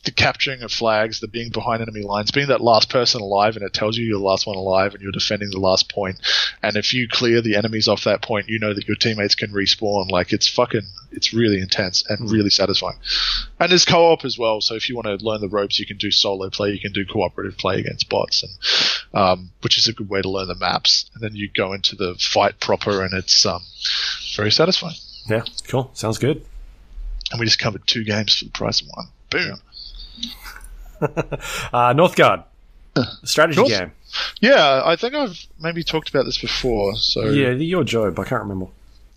the 0.04 0.12
capturing 0.12 0.62
of 0.62 0.72
flags, 0.72 1.20
the 1.20 1.28
being 1.28 1.50
behind 1.50 1.82
enemy 1.82 2.02
lines, 2.02 2.32
being 2.32 2.48
that 2.48 2.62
last 2.62 2.90
person 2.90 3.22
alive, 3.22 3.56
and 3.56 3.66
it 3.66 3.74
tells 3.74 3.98
you 3.98 4.06
you're 4.06 4.20
the 4.20 4.24
last 4.24 4.48
one 4.48 4.56
alive, 4.56 4.94
and 4.94 5.02
you're 5.02 5.12
defending 5.12 5.50
the 5.50 5.60
last 5.60 5.92
point. 5.92 6.18
And 6.62 6.76
if 6.76 6.94
you 6.94 7.08
clear 7.08 7.42
the 7.42 7.56
enemies 7.56 7.88
off 7.88 8.04
that 8.04 8.22
point, 8.22 8.50
you 8.50 8.60
know 8.60 8.74
that 8.74 8.88
your 8.88 8.98
teammates 8.98 9.36
can 9.36 9.52
respawn. 9.52 10.10
Like 10.10 10.34
it's 10.34 10.48
fucking, 10.48 10.88
it's 11.12 11.34
really 11.34 11.60
intense 11.60 12.04
and 12.10 12.30
really 12.30 12.50
satisfying. 12.50 12.98
And 13.60 13.72
there's 13.72 13.86
co-op 13.86 14.26
as 14.26 14.38
well. 14.38 14.62
So 14.62 14.76
if 14.76 14.90
you 14.90 14.96
want 14.96 15.08
to 15.08 15.26
learn 15.26 15.42
the 15.42 15.50
ropes, 15.50 15.80
you 15.80 15.86
can 15.86 15.98
do 15.98 16.12
solo 16.12 16.50
play, 16.50 16.72
you 16.72 16.80
can 16.80 16.94
do 16.94 17.06
cooperative 17.06 17.58
play 17.58 17.80
against 17.80 18.10
bots, 18.10 18.44
and 18.44 19.20
um, 19.20 19.52
which 19.62 19.78
is 19.78 19.88
a 19.88 19.94
good 19.94 20.10
way 20.10 20.22
to 20.22 20.30
learn 20.30 20.48
the 20.48 20.56
maps. 20.56 21.10
And 21.14 21.24
then 21.24 21.36
you 21.36 21.50
go 21.50 21.74
into 21.74 21.96
the 21.96 22.16
fight 22.20 22.60
proper, 22.60 23.04
and 23.04 23.14
it's 23.14 23.46
um, 23.46 23.62
very 24.36 24.52
satisfying. 24.52 24.96
Yeah, 25.28 25.44
cool. 25.68 25.92
Sounds 25.94 26.18
good. 26.18 26.46
And 27.32 27.40
we 27.40 27.46
just 27.46 27.60
covered 27.60 27.88
two 27.88 28.04
games 28.04 28.38
for 28.38 28.46
the 28.46 28.52
price 28.52 28.82
of 28.82 28.88
one. 28.94 29.08
Boom. 29.30 29.62
Uh, 31.02 31.94
Northgard. 31.94 32.44
Strategy 33.24 33.58
North- 33.58 33.70
game. 33.70 33.92
Yeah, 34.42 34.82
I 34.86 34.96
think 34.98 35.14
I've 35.16 35.46
maybe 35.60 35.84
talked 35.84 36.10
about 36.10 36.26
this 36.26 36.38
before. 36.38 36.96
So 36.98 37.30
Yeah, 37.30 37.52
you're 37.52 37.84
Job. 37.84 38.20
I 38.20 38.24
can't 38.26 38.42
remember. 38.44 38.68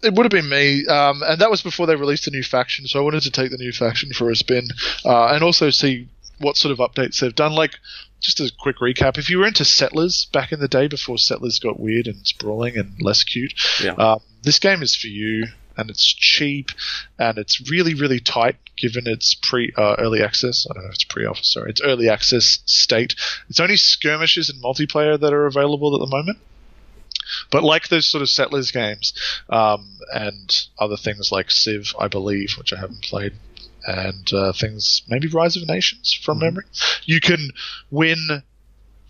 it 0.02 0.14
would 0.14 0.24
have 0.24 0.30
been 0.30 0.48
me, 0.48 0.86
um, 0.86 1.22
and 1.24 1.40
that 1.40 1.50
was 1.50 1.62
before 1.62 1.86
they 1.86 1.96
released 1.96 2.26
a 2.26 2.30
new 2.30 2.42
faction. 2.42 2.86
So 2.86 3.00
I 3.00 3.02
wanted 3.02 3.22
to 3.24 3.30
take 3.30 3.50
the 3.50 3.56
new 3.58 3.72
faction 3.72 4.12
for 4.12 4.30
a 4.30 4.36
spin, 4.36 4.68
uh, 5.04 5.26
and 5.34 5.42
also 5.42 5.70
see 5.70 6.08
what 6.38 6.56
sort 6.56 6.72
of 6.72 6.78
updates 6.78 7.20
they've 7.20 7.34
done. 7.34 7.52
Like, 7.52 7.72
just 8.20 8.38
a 8.40 8.50
quick 8.58 8.78
recap: 8.78 9.18
if 9.18 9.28
you 9.28 9.38
were 9.38 9.46
into 9.46 9.64
Settlers 9.64 10.26
back 10.32 10.52
in 10.52 10.60
the 10.60 10.68
day 10.68 10.86
before 10.88 11.18
Settlers 11.18 11.58
got 11.58 11.80
weird 11.80 12.06
and 12.06 12.26
sprawling 12.26 12.76
and 12.78 12.94
less 13.02 13.24
cute, 13.24 13.52
Yeah. 13.82 13.92
um, 13.92 14.20
this 14.42 14.58
game 14.58 14.82
is 14.82 14.94
for 14.94 15.08
you. 15.08 15.46
And 15.76 15.90
it's 15.90 16.06
cheap, 16.06 16.70
and 17.18 17.38
it's 17.38 17.68
really, 17.70 17.94
really 17.94 18.20
tight. 18.20 18.56
Given 18.76 19.06
its 19.06 19.34
pre 19.34 19.72
uh, 19.76 19.96
early 19.98 20.22
access, 20.22 20.66
I 20.68 20.74
don't 20.74 20.82
know 20.82 20.88
if 20.88 20.94
it's 20.96 21.04
pre-alpha. 21.04 21.44
Sorry, 21.44 21.70
it's 21.70 21.80
early 21.80 22.08
access 22.08 22.60
state. 22.66 23.14
It's 23.48 23.60
only 23.60 23.76
skirmishes 23.76 24.50
and 24.50 24.62
multiplayer 24.62 25.18
that 25.18 25.32
are 25.32 25.46
available 25.46 25.94
at 25.94 26.00
the 26.00 26.16
moment. 26.16 26.38
But 27.50 27.62
like 27.62 27.88
those 27.88 28.08
sort 28.08 28.22
of 28.22 28.28
settlers 28.28 28.70
games, 28.70 29.14
um, 29.48 29.98
and 30.12 30.66
other 30.78 30.96
things 30.96 31.32
like 31.32 31.50
Civ, 31.50 31.94
I 31.98 32.08
believe, 32.08 32.54
which 32.58 32.72
I 32.72 32.78
haven't 32.78 33.02
played, 33.02 33.34
and 33.86 34.32
uh, 34.32 34.52
things 34.52 35.02
maybe 35.08 35.28
Rise 35.28 35.56
of 35.56 35.66
Nations 35.66 36.12
from 36.12 36.38
memory, 36.40 36.64
you 37.04 37.20
can 37.20 37.50
win 37.90 38.42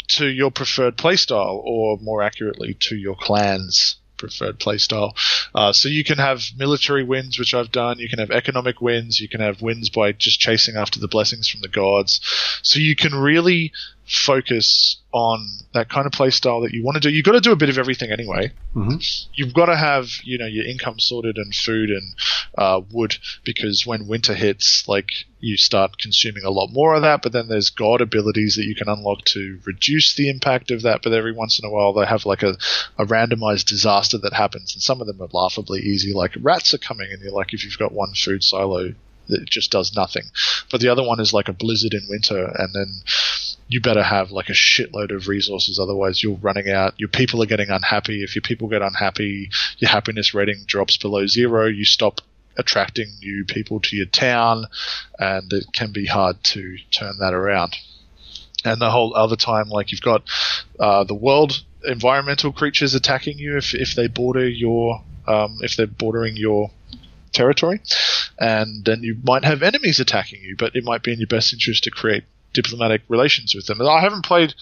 to 0.06 0.26
your 0.26 0.50
preferred 0.50 0.96
playstyle, 0.96 1.60
or 1.64 1.98
more 1.98 2.22
accurately, 2.22 2.74
to 2.74 2.96
your 2.96 3.16
clan's 3.16 3.96
preferred 4.24 4.58
playstyle. 4.58 5.14
Uh, 5.54 5.72
so 5.72 5.88
you 5.88 6.04
can 6.04 6.18
have 6.18 6.42
military 6.56 7.04
wins, 7.04 7.38
which 7.38 7.54
I've 7.54 7.72
done. 7.72 7.98
You 7.98 8.08
can 8.08 8.18
have 8.18 8.30
economic 8.30 8.80
wins. 8.80 9.20
You 9.20 9.28
can 9.28 9.40
have 9.40 9.62
wins 9.62 9.90
by 9.90 10.12
just 10.12 10.40
chasing 10.40 10.76
after 10.76 10.98
the 10.98 11.08
blessings 11.08 11.48
from 11.48 11.60
the 11.60 11.68
gods. 11.68 12.20
So 12.62 12.78
you 12.78 12.96
can 12.96 13.14
really 13.14 13.72
focus 14.06 14.96
on 15.12 15.46
that 15.72 15.88
kind 15.88 16.06
of 16.06 16.12
playstyle 16.12 16.62
that 16.64 16.72
you 16.74 16.84
want 16.84 16.94
to 16.96 17.00
do. 17.00 17.08
You've 17.08 17.24
got 17.24 17.32
to 17.32 17.40
do 17.40 17.52
a 17.52 17.56
bit 17.56 17.68
of 17.68 17.78
everything 17.78 18.10
anyway 18.10 18.52
Mhm. 18.74 19.26
you've 19.34 19.54
got 19.54 19.66
to 19.66 19.76
have 19.76 20.08
you 20.24 20.36
know 20.36 20.46
your 20.46 20.66
income 20.66 20.98
sorted 20.98 21.36
and 21.38 21.54
food 21.54 21.90
and 21.90 22.14
uh, 22.58 22.80
wood 22.90 23.16
because 23.44 23.86
when 23.86 24.08
winter 24.08 24.34
hits 24.34 24.86
like 24.88 25.10
you 25.40 25.56
start 25.56 25.96
consuming 25.98 26.42
a 26.44 26.50
lot 26.50 26.68
more 26.72 26.94
of 26.94 27.02
that 27.02 27.22
but 27.22 27.30
then 27.32 27.46
there's 27.48 27.70
god 27.70 28.00
abilities 28.00 28.56
that 28.56 28.64
you 28.64 28.74
can 28.74 28.88
unlock 28.88 29.24
to 29.24 29.60
reduce 29.64 30.14
the 30.16 30.28
impact 30.28 30.70
of 30.72 30.82
that 30.82 31.02
but 31.02 31.12
every 31.12 31.32
once 31.32 31.58
in 31.60 31.64
a 31.64 31.70
while 31.70 31.92
they 31.92 32.04
have 32.04 32.26
like 32.26 32.42
a, 32.42 32.56
a 32.98 33.04
randomized 33.06 33.66
disaster 33.66 34.18
that 34.18 34.32
happens 34.32 34.74
and 34.74 34.82
some 34.82 35.00
of 35.00 35.06
them 35.06 35.20
are 35.22 35.28
laughably 35.32 35.80
easy 35.80 36.12
like 36.12 36.36
rats 36.40 36.74
are 36.74 36.78
coming 36.78 37.08
and 37.12 37.22
you're 37.22 37.32
like 37.32 37.52
if 37.54 37.64
you've 37.64 37.78
got 37.78 37.92
one 37.92 38.12
food 38.14 38.42
silo 38.42 38.92
it 39.28 39.48
just 39.48 39.70
does 39.70 39.94
nothing 39.94 40.24
but 40.72 40.80
the 40.80 40.88
other 40.88 41.02
one 41.06 41.20
is 41.20 41.32
like 41.32 41.48
a 41.48 41.52
blizzard 41.52 41.94
in 41.94 42.02
winter 42.08 42.44
and 42.58 42.74
then 42.74 42.92
you 43.68 43.80
better 43.80 44.02
have 44.02 44.30
like 44.30 44.48
a 44.48 44.52
shitload 44.52 45.14
of 45.14 45.28
resources 45.28 45.78
otherwise 45.78 46.22
you're 46.22 46.36
running 46.36 46.70
out 46.70 46.94
your 46.98 47.08
people 47.08 47.42
are 47.42 47.46
getting 47.46 47.70
unhappy. 47.70 48.22
If 48.22 48.34
your 48.34 48.42
people 48.42 48.68
get 48.68 48.82
unhappy 48.82 49.50
your 49.78 49.90
happiness 49.90 50.34
rating 50.34 50.64
drops 50.66 50.96
below 50.96 51.26
zero. 51.26 51.66
You 51.66 51.84
stop 51.84 52.20
attracting 52.56 53.08
new 53.20 53.44
people 53.44 53.80
to 53.80 53.96
your 53.96 54.06
town 54.06 54.66
and 55.18 55.52
it 55.52 55.66
can 55.72 55.92
be 55.92 56.06
hard 56.06 56.42
to 56.44 56.76
turn 56.90 57.18
that 57.18 57.34
around. 57.34 57.76
And 58.64 58.80
the 58.80 58.90
whole 58.90 59.14
other 59.14 59.36
time 59.36 59.68
like 59.68 59.92
you've 59.92 60.00
got 60.00 60.22
uh, 60.78 61.04
the 61.04 61.14
world 61.14 61.62
environmental 61.84 62.52
creatures 62.52 62.94
attacking 62.94 63.38
you 63.38 63.56
if, 63.56 63.74
if 63.74 63.94
they 63.94 64.06
border 64.06 64.48
your 64.48 65.02
um, 65.26 65.58
if 65.60 65.76
they're 65.76 65.86
bordering 65.86 66.36
your 66.36 66.70
territory 67.32 67.80
and 68.38 68.84
then 68.84 69.02
you 69.02 69.16
might 69.22 69.44
have 69.44 69.62
enemies 69.62 70.00
attacking 70.00 70.40
you 70.42 70.54
but 70.56 70.74
it 70.76 70.84
might 70.84 71.02
be 71.02 71.12
in 71.12 71.18
your 71.18 71.26
best 71.26 71.52
interest 71.52 71.84
to 71.84 71.90
create 71.90 72.24
diplomatic 72.54 73.02
relations 73.08 73.54
with 73.54 73.66
them. 73.66 73.82
I 73.82 74.00
haven't 74.00 74.24
played 74.24 74.54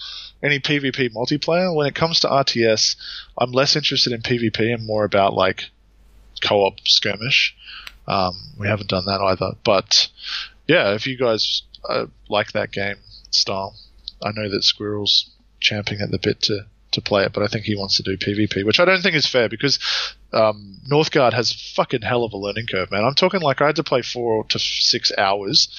any 0.43 0.59
PvP 0.59 1.13
multiplayer. 1.13 1.73
When 1.73 1.87
it 1.87 1.95
comes 1.95 2.19
to 2.19 2.27
RTS, 2.27 2.97
I'm 3.37 3.51
less 3.51 3.77
interested 3.77 4.11
in 4.11 4.21
PvP 4.21 4.73
and 4.73 4.85
more 4.85 5.05
about 5.05 5.33
like 5.33 5.69
co-op 6.43 6.79
skirmish. 6.85 7.55
Um, 8.05 8.33
we 8.59 8.67
haven't 8.67 8.89
done 8.89 9.05
that 9.05 9.21
either, 9.21 9.55
but 9.63 10.09
yeah, 10.67 10.93
if 10.93 11.07
you 11.07 11.17
guys 11.17 11.63
uh, 11.87 12.07
like 12.27 12.51
that 12.51 12.71
game 12.71 12.97
style, 13.31 13.75
I 14.21 14.31
know 14.31 14.49
that 14.49 14.63
Squirrel's 14.63 15.29
champing 15.61 16.01
at 16.01 16.11
the 16.11 16.19
bit 16.19 16.41
to 16.43 16.65
to 16.91 17.01
play 17.01 17.23
it, 17.23 17.33
but 17.33 17.41
I 17.41 17.47
think 17.47 17.65
he 17.65 17.75
wants 17.75 17.97
to 17.97 18.03
do 18.03 18.17
PvP, 18.17 18.63
which 18.63 18.79
I 18.79 18.85
don't 18.85 19.01
think 19.01 19.15
is 19.15 19.25
fair 19.25 19.49
because 19.49 19.79
um, 20.31 20.79
Northgard 20.87 21.33
has 21.33 21.51
fucking 21.75 22.03
hell 22.03 22.23
of 22.23 22.33
a 22.33 22.37
learning 22.37 22.67
curve, 22.67 22.91
man. 22.91 23.03
I'm 23.03 23.15
talking 23.15 23.41
like 23.41 23.61
I 23.61 23.67
had 23.67 23.77
to 23.77 23.83
play 23.83 24.03
four 24.03 24.43
to 24.45 24.59
six 24.59 25.11
hours 25.17 25.69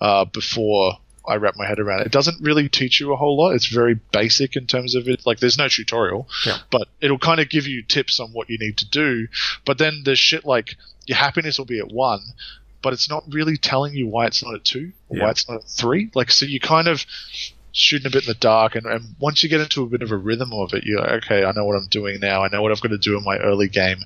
uh, 0.00 0.24
before 0.24 0.98
I 1.26 1.36
wrap 1.36 1.54
my 1.56 1.66
head 1.66 1.78
around 1.78 2.00
it. 2.00 2.06
It 2.06 2.12
doesn't 2.12 2.40
really 2.42 2.68
teach 2.68 3.00
you 3.00 3.12
a 3.12 3.16
whole 3.16 3.36
lot. 3.36 3.54
It's 3.54 3.66
very 3.66 3.94
basic 4.12 4.56
in 4.56 4.66
terms 4.66 4.94
of 4.94 5.08
it. 5.08 5.24
Like 5.26 5.38
there's 5.40 5.58
no 5.58 5.68
tutorial, 5.68 6.28
Yeah. 6.44 6.58
but 6.70 6.88
it'll 7.00 7.18
kind 7.18 7.40
of 7.40 7.48
give 7.48 7.66
you 7.66 7.82
tips 7.82 8.18
on 8.20 8.30
what 8.32 8.50
you 8.50 8.58
need 8.58 8.76
to 8.78 8.88
do. 8.88 9.28
But 9.64 9.78
then 9.78 10.02
there's 10.04 10.18
shit 10.18 10.44
like 10.44 10.74
your 11.06 11.18
happiness 11.18 11.58
will 11.58 11.64
be 11.66 11.78
at 11.78 11.92
one, 11.92 12.20
but 12.82 12.92
it's 12.92 13.08
not 13.08 13.24
really 13.28 13.56
telling 13.56 13.94
you 13.94 14.06
why 14.08 14.26
it's 14.26 14.42
not 14.44 14.54
at 14.54 14.64
two 14.64 14.92
or 15.08 15.16
Yeah. 15.18 15.24
why 15.24 15.30
it's 15.30 15.48
not 15.48 15.58
at 15.62 15.68
three. 15.68 16.10
Like 16.14 16.30
so 16.30 16.44
you 16.46 16.58
kind 16.58 16.88
of 16.88 17.04
shooting 17.72 18.06
a 18.06 18.10
bit 18.10 18.24
in 18.24 18.28
the 18.28 18.34
dark, 18.34 18.74
and, 18.74 18.86
and 18.86 19.16
once 19.18 19.42
you 19.42 19.48
get 19.48 19.60
into 19.60 19.82
a 19.82 19.86
bit 19.86 20.02
of 20.02 20.10
a 20.10 20.16
rhythm 20.16 20.52
of 20.52 20.74
it, 20.74 20.84
you're 20.84 21.00
like, 21.00 21.24
okay, 21.24 21.44
I 21.44 21.52
know 21.52 21.64
what 21.64 21.76
I'm 21.76 21.88
doing 21.88 22.20
now. 22.20 22.44
I 22.44 22.48
know 22.48 22.62
what 22.62 22.70
I've 22.70 22.80
got 22.80 22.90
to 22.90 22.98
do 22.98 23.16
in 23.16 23.24
my 23.24 23.38
early 23.38 23.68
game 23.68 23.98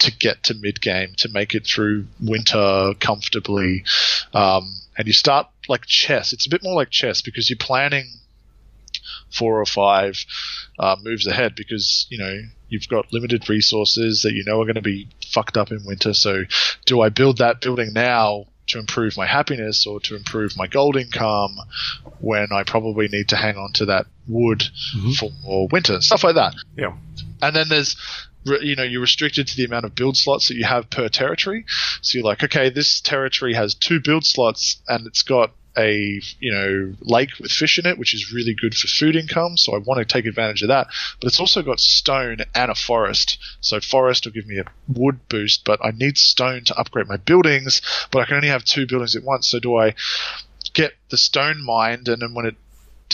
to 0.00 0.12
get 0.12 0.44
to 0.44 0.54
mid 0.54 0.80
game 0.80 1.14
to 1.18 1.28
make 1.30 1.54
it 1.54 1.66
through 1.66 2.06
winter 2.20 2.92
comfortably. 3.00 3.84
Um, 4.32 4.74
and 4.96 5.06
you 5.06 5.12
start 5.12 5.48
like 5.68 5.86
chess. 5.86 6.32
It's 6.32 6.46
a 6.46 6.50
bit 6.50 6.62
more 6.62 6.74
like 6.74 6.90
chess 6.90 7.22
because 7.22 7.48
you're 7.48 7.56
planning 7.58 8.08
four 9.30 9.60
or 9.60 9.66
five 9.66 10.24
uh, 10.78 10.96
moves 11.02 11.26
ahead 11.26 11.54
because 11.56 12.06
you 12.10 12.18
know 12.18 12.40
you've 12.68 12.88
got 12.88 13.12
limited 13.12 13.48
resources 13.48 14.22
that 14.22 14.32
you 14.32 14.44
know 14.44 14.60
are 14.60 14.64
going 14.64 14.74
to 14.74 14.82
be 14.82 15.08
fucked 15.26 15.56
up 15.56 15.70
in 15.70 15.84
winter. 15.84 16.14
So, 16.14 16.44
do 16.84 17.00
I 17.00 17.08
build 17.08 17.38
that 17.38 17.60
building 17.60 17.92
now 17.92 18.46
to 18.74 18.78
improve 18.80 19.16
my 19.16 19.26
happiness 19.26 19.86
or 19.86 19.98
to 20.00 20.14
improve 20.16 20.56
my 20.56 20.66
gold 20.66 20.96
income 20.96 21.56
when 22.20 22.48
I 22.52 22.62
probably 22.64 23.08
need 23.08 23.28
to 23.30 23.36
hang 23.36 23.56
on 23.56 23.72
to 23.74 23.86
that 23.86 24.06
wood 24.28 24.62
Mm-hmm. 24.96 25.12
for 25.12 25.68
winter? 25.70 26.00
Stuff 26.00 26.22
like 26.24 26.34
that. 26.36 26.54
Yeah. 26.76 26.94
And 27.42 27.54
then 27.56 27.68
there's 27.68 27.96
you 28.60 28.76
know 28.76 28.82
you're 28.82 29.00
restricted 29.00 29.46
to 29.48 29.56
the 29.56 29.64
amount 29.64 29.86
of 29.86 29.94
build 29.94 30.16
slots 30.16 30.48
that 30.48 30.54
you 30.54 30.64
have 30.64 30.90
per 30.90 31.08
territory. 31.08 31.64
So 32.02 32.18
you're 32.18 32.26
like, 32.26 32.44
okay, 32.44 32.68
this 32.70 33.00
territory 33.00 33.54
has 33.54 33.74
two 33.74 34.00
build 34.00 34.24
slots 34.26 34.82
and 34.86 35.06
it's 35.06 35.22
got 35.22 35.52
a 35.76 36.20
you 36.40 36.52
know 36.52 36.94
lake 37.00 37.30
with 37.40 37.50
fish 37.50 37.78
in 37.78 37.86
it, 37.86 37.98
which 37.98 38.14
is 38.14 38.32
really 38.32 38.54
good 38.54 38.74
for 38.74 38.86
food 38.86 39.16
income. 39.16 39.56
So 39.56 39.74
I 39.74 39.78
want 39.78 39.98
to 39.98 40.04
take 40.04 40.26
advantage 40.26 40.62
of 40.62 40.68
that. 40.68 40.88
But 41.20 41.28
it's 41.28 41.40
also 41.40 41.62
got 41.62 41.80
stone 41.80 42.38
and 42.54 42.70
a 42.70 42.74
forest. 42.74 43.38
So 43.60 43.80
forest 43.80 44.24
will 44.24 44.32
give 44.32 44.46
me 44.46 44.58
a 44.58 44.64
wood 44.88 45.20
boost, 45.28 45.64
but 45.64 45.84
I 45.84 45.90
need 45.90 46.18
stone 46.18 46.64
to 46.64 46.78
upgrade 46.78 47.08
my 47.08 47.16
buildings. 47.16 47.80
But 48.10 48.22
I 48.22 48.24
can 48.26 48.36
only 48.36 48.48
have 48.48 48.64
two 48.64 48.86
buildings 48.86 49.16
at 49.16 49.24
once. 49.24 49.48
So 49.48 49.58
do 49.58 49.76
I 49.76 49.94
get 50.74 50.92
the 51.10 51.16
stone 51.16 51.62
mined 51.62 52.08
and 52.08 52.20
then 52.20 52.34
when 52.34 52.46
it 52.46 52.56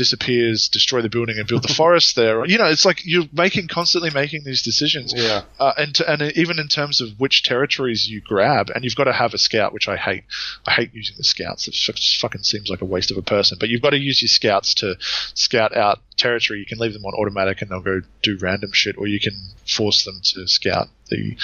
disappears, 0.01 0.69
destroy 0.69 1.03
the 1.03 1.11
building 1.11 1.37
and 1.39 1.47
build 1.47 1.63
the 1.63 1.75
forest 1.75 2.17
there? 2.17 2.47
You 2.47 2.57
know, 2.57 2.65
it's 2.65 2.87
like 2.87 3.03
you're 3.05 3.27
making 3.35 3.69
constantly 3.69 4.09
making 4.11 4.45
these 4.45 4.63
decisions 4.63 5.13
Yeah. 5.15 5.43
uh, 5.59 5.75
and 5.77 5.95
to, 5.97 6.11
and 6.11 6.23
even 6.37 6.59
in 6.59 6.69
terms 6.69 7.03
of 7.03 7.09
which 7.21 7.43
territories 7.43 8.09
you 8.09 8.23
grab, 8.23 8.71
and 8.75 8.83
you've 8.83 8.97
got 8.97 9.05
to 9.05 9.13
have 9.13 9.35
a 9.35 9.39
scout, 9.39 9.75
which 9.75 9.89
I 9.89 9.97
hate. 9.99 10.25
I 10.67 10.71
hate 10.73 10.95
using 10.95 11.17
the 11.19 11.25
scouts. 11.25 11.69
It 11.69 11.75
just 11.75 12.19
fucking 12.19 12.43
seems 12.45 12.71
like 12.71 12.81
a 12.81 12.87
waste 12.87 13.11
of 13.11 13.19
a 13.19 13.23
person. 13.23 13.59
But 13.61 13.69
you've 13.69 13.83
got 13.83 13.91
to 13.91 13.99
use 13.99 14.23
your 14.23 14.29
scouts 14.29 14.73
to 14.77 14.97
scout 15.35 15.77
out 15.77 15.99
territory. 16.21 16.61
You 16.61 16.67
can 16.67 16.79
leave 16.79 16.93
them 16.93 17.05
on 17.05 17.15
automatic, 17.15 17.63
and 17.63 17.71
they'll 17.71 17.81
go 17.81 18.03
do 18.23 18.39
random 18.39 18.71
shit, 18.73 18.97
or 18.97 19.07
you 19.07 19.19
can 19.19 19.35
force 19.67 20.05
them 20.05 20.21
to 20.23 20.47
scout 20.47 20.89
the 21.09 21.37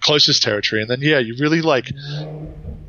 closest 0.00 0.42
territory. 0.42 0.82
And 0.82 0.90
then 0.90 1.00
yeah, 1.00 1.18
you 1.18 1.36
really 1.38 1.62
like. 1.62 1.90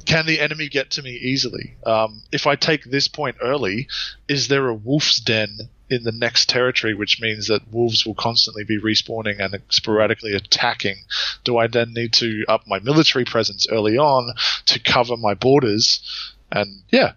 Can 0.05 0.27
the 0.27 0.39
enemy 0.39 0.69
get 0.69 0.91
to 0.91 1.01
me 1.01 1.11
easily? 1.11 1.75
Um, 1.83 2.21
if 2.31 2.45
I 2.45 2.55
take 2.55 2.83
this 2.83 3.07
point 3.07 3.37
early, 3.41 3.87
is 4.27 4.49
there 4.49 4.67
a 4.67 4.73
wolf's 4.73 5.19
den 5.19 5.69
in 5.89 6.03
the 6.03 6.11
next 6.11 6.49
territory, 6.49 6.93
which 6.93 7.21
means 7.21 7.47
that 7.47 7.71
wolves 7.71 8.05
will 8.05 8.15
constantly 8.15 8.63
be 8.63 8.79
respawning 8.79 9.39
and 9.39 9.61
sporadically 9.69 10.33
attacking. 10.33 10.97
Do 11.43 11.57
I 11.57 11.67
then 11.67 11.93
need 11.93 12.13
to 12.13 12.43
up 12.47 12.65
my 12.67 12.79
military 12.79 13.25
presence 13.25 13.67
early 13.69 13.97
on 13.97 14.33
to 14.67 14.79
cover 14.79 15.15
my 15.17 15.35
borders? 15.35 16.01
And 16.51 16.81
yeah, 16.89 17.13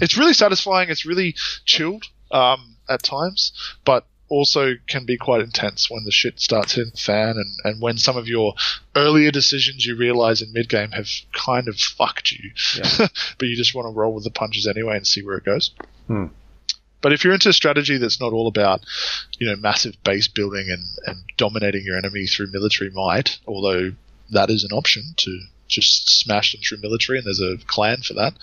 it's 0.00 0.16
really 0.16 0.34
satisfying. 0.34 0.90
It's 0.90 1.06
really 1.06 1.34
chilled 1.64 2.04
um, 2.30 2.73
at 2.88 3.02
times, 3.02 3.52
but 3.84 4.06
also 4.28 4.74
can 4.86 5.04
be 5.04 5.16
quite 5.16 5.40
intense 5.40 5.90
when 5.90 6.04
the 6.04 6.10
shit 6.10 6.40
starts 6.40 6.74
hitting 6.74 6.90
the 6.90 6.96
fan 6.96 7.36
and, 7.36 7.50
and 7.64 7.80
when 7.80 7.98
some 7.98 8.16
of 8.16 8.26
your 8.26 8.54
earlier 8.96 9.30
decisions 9.30 9.84
you 9.84 9.94
realize 9.96 10.40
in 10.40 10.52
mid 10.52 10.68
game 10.68 10.90
have 10.92 11.08
kind 11.32 11.68
of 11.68 11.76
fucked 11.76 12.32
you. 12.32 12.50
Yeah. 12.76 13.08
but 13.38 13.48
you 13.48 13.56
just 13.56 13.74
want 13.74 13.86
to 13.86 13.92
roll 13.92 14.14
with 14.14 14.24
the 14.24 14.30
punches 14.30 14.66
anyway 14.66 14.96
and 14.96 15.06
see 15.06 15.22
where 15.24 15.36
it 15.36 15.44
goes. 15.44 15.70
Hmm. 16.06 16.26
But 17.02 17.12
if 17.12 17.22
you're 17.22 17.34
into 17.34 17.50
a 17.50 17.52
strategy 17.52 17.98
that's 17.98 18.18
not 18.18 18.32
all 18.32 18.48
about, 18.48 18.80
you 19.38 19.46
know, 19.46 19.56
massive 19.56 19.94
base 20.04 20.26
building 20.26 20.70
and, 20.70 20.82
and 21.06 21.24
dominating 21.36 21.84
your 21.84 21.98
enemy 21.98 22.26
through 22.26 22.50
military 22.50 22.90
might, 22.90 23.38
although 23.46 23.92
that 24.30 24.48
is 24.48 24.64
an 24.64 24.72
option 24.72 25.12
to 25.18 25.40
just 25.68 26.08
smash 26.20 26.52
them 26.52 26.62
through 26.66 26.80
military, 26.80 27.18
and 27.18 27.26
there's 27.26 27.40
a 27.40 27.58
clan 27.66 27.98
for 27.98 28.14
that. 28.14 28.34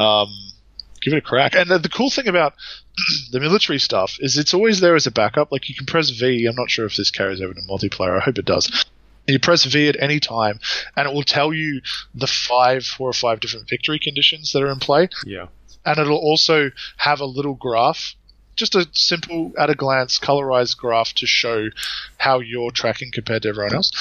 Um, 0.00 0.28
give 1.00 1.12
it 1.12 1.18
a 1.18 1.22
crack. 1.22 1.54
And 1.54 1.70
the, 1.70 1.78
the 1.78 1.88
cool 1.88 2.10
thing 2.10 2.28
about 2.28 2.54
the 3.32 3.40
military 3.40 3.78
stuff 3.78 4.16
is 4.20 4.36
it's 4.38 4.54
always 4.54 4.80
there 4.80 4.94
as 4.96 5.06
a 5.06 5.10
backup. 5.10 5.50
Like 5.52 5.68
you 5.68 5.74
can 5.74 5.86
press 5.86 6.10
V. 6.10 6.46
I'm 6.46 6.56
not 6.56 6.70
sure 6.70 6.86
if 6.86 6.96
this 6.96 7.10
carries 7.10 7.40
over 7.40 7.54
to 7.54 7.60
multiplayer. 7.62 8.16
I 8.18 8.20
hope 8.24 8.38
it 8.38 8.44
does. 8.44 8.84
You 9.26 9.38
press 9.38 9.64
V 9.64 9.88
at 9.88 10.00
any 10.00 10.20
time, 10.20 10.58
and 10.96 11.06
it 11.06 11.12
will 11.14 11.22
tell 11.22 11.52
you 11.52 11.82
the 12.14 12.26
five, 12.26 12.84
four 12.86 13.10
or 13.10 13.12
five 13.12 13.40
different 13.40 13.68
victory 13.68 13.98
conditions 13.98 14.52
that 14.52 14.62
are 14.62 14.70
in 14.70 14.78
play 14.78 15.08
Yeah. 15.26 15.48
and 15.84 15.98
it'll 15.98 16.16
also 16.16 16.70
have 16.96 17.20
a 17.20 17.26
little 17.26 17.52
graph, 17.54 18.14
just 18.56 18.74
a 18.74 18.88
simple 18.92 19.52
at 19.58 19.68
a 19.68 19.74
glance 19.74 20.18
colorized 20.18 20.78
graph 20.78 21.12
to 21.16 21.26
show 21.26 21.68
how 22.16 22.40
you're 22.40 22.70
tracking 22.70 23.10
compared 23.12 23.42
to 23.42 23.50
everyone 23.50 23.74
else. 23.74 23.92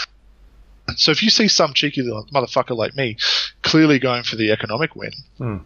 So 0.96 1.12
if 1.12 1.22
you 1.22 1.30
see 1.30 1.50
some 1.50 1.74
cheeky 1.74 2.02
little 2.04 2.26
motherfucker 2.34 2.76
like 2.78 2.96
me 2.96 3.18
clearly 3.64 4.00
going 4.00 4.24
for 4.24 4.38
the 4.38 4.52
economic 4.52 4.96
win, 4.96 5.12
Hmm. 5.38 5.58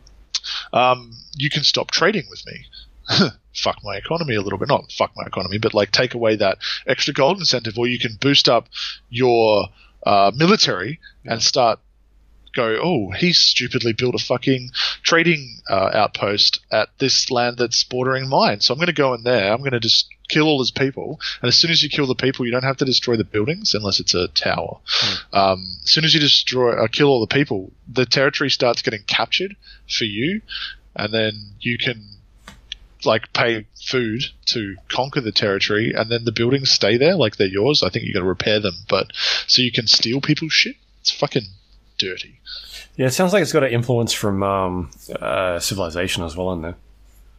um, 0.73 1.11
you 1.35 1.51
can 1.51 1.63
stop 1.63 1.91
trading 1.91 2.23
with 2.31 2.43
me. 2.47 2.65
fuck 3.55 3.79
my 3.83 3.97
economy 3.97 4.35
a 4.35 4.41
little 4.41 4.59
bit. 4.59 4.67
Not 4.67 4.91
fuck 4.91 5.11
my 5.15 5.23
economy, 5.25 5.57
but 5.57 5.73
like 5.73 5.91
take 5.91 6.13
away 6.13 6.35
that 6.37 6.57
extra 6.87 7.13
gold 7.13 7.39
incentive, 7.39 7.77
or 7.77 7.87
you 7.87 7.99
can 7.99 8.17
boost 8.19 8.49
up 8.49 8.67
your 9.09 9.67
uh, 10.05 10.31
military 10.35 10.99
and 11.25 11.41
start 11.41 11.79
go, 12.53 12.77
oh, 12.81 13.11
he 13.11 13.33
stupidly 13.33 13.93
built 13.93 14.15
a 14.15 14.17
fucking 14.17 14.69
trading 15.03 15.61
uh, 15.69 15.89
outpost 15.93 16.59
at 16.71 16.89
this 16.99 17.31
land 17.31 17.57
that's 17.57 17.83
bordering 17.83 18.27
mine. 18.27 18.59
So 18.59 18.73
I'm 18.73 18.77
going 18.77 18.87
to 18.87 18.93
go 18.93 19.13
in 19.13 19.23
there. 19.23 19.51
I'm 19.51 19.59
going 19.59 19.71
to 19.71 19.79
just 19.79 20.07
kill 20.27 20.47
all 20.47 20.59
his 20.59 20.71
people. 20.71 21.19
And 21.41 21.47
as 21.47 21.57
soon 21.57 21.71
as 21.71 21.83
you 21.83 21.89
kill 21.89 22.07
the 22.07 22.15
people, 22.15 22.45
you 22.45 22.51
don't 22.51 22.63
have 22.63 22.77
to 22.77 22.85
destroy 22.85 23.15
the 23.15 23.23
buildings 23.23 23.73
unless 23.73 23.99
it's 23.99 24.13
a 24.13 24.27
tower. 24.29 24.79
Um, 25.33 25.77
as 25.83 25.91
soon 25.91 26.05
as 26.05 26.13
you 26.13 26.19
destroy, 26.19 26.73
uh, 26.73 26.87
kill 26.87 27.07
all 27.07 27.21
the 27.21 27.33
people, 27.33 27.71
the 27.87 28.05
territory 28.05 28.49
starts 28.49 28.81
getting 28.81 29.03
captured 29.03 29.55
for 29.87 30.05
you, 30.05 30.41
and 30.95 31.13
then 31.13 31.53
you 31.59 31.77
can 31.77 32.17
like 33.05 33.33
pay 33.33 33.65
food 33.87 34.23
to 34.47 34.75
conquer 34.89 35.21
the 35.21 35.31
territory, 35.31 35.93
and 35.95 36.09
then 36.09 36.25
the 36.25 36.31
buildings 36.31 36.71
stay 36.71 36.97
there 36.97 37.15
like 37.15 37.37
they're 37.37 37.47
yours. 37.47 37.83
I 37.83 37.89
think 37.89 38.05
you 38.05 38.13
got 38.13 38.19
to 38.19 38.25
repair 38.25 38.59
them, 38.59 38.75
but 38.89 39.11
so 39.47 39.61
you 39.61 39.71
can 39.71 39.87
steal 39.87 40.21
people's 40.21 40.53
shit. 40.53 40.75
It's 41.01 41.11
fucking 41.11 41.45
dirty. 41.97 42.39
Yeah, 42.95 43.07
it 43.07 43.11
sounds 43.11 43.33
like 43.33 43.41
it's 43.41 43.53
got 43.53 43.63
an 43.63 43.71
influence 43.71 44.13
from 44.13 44.43
um, 44.43 44.91
uh, 45.19 45.59
Civilization 45.59 46.23
as 46.23 46.35
well 46.35 46.51
in 46.53 46.61
there. 46.61 46.75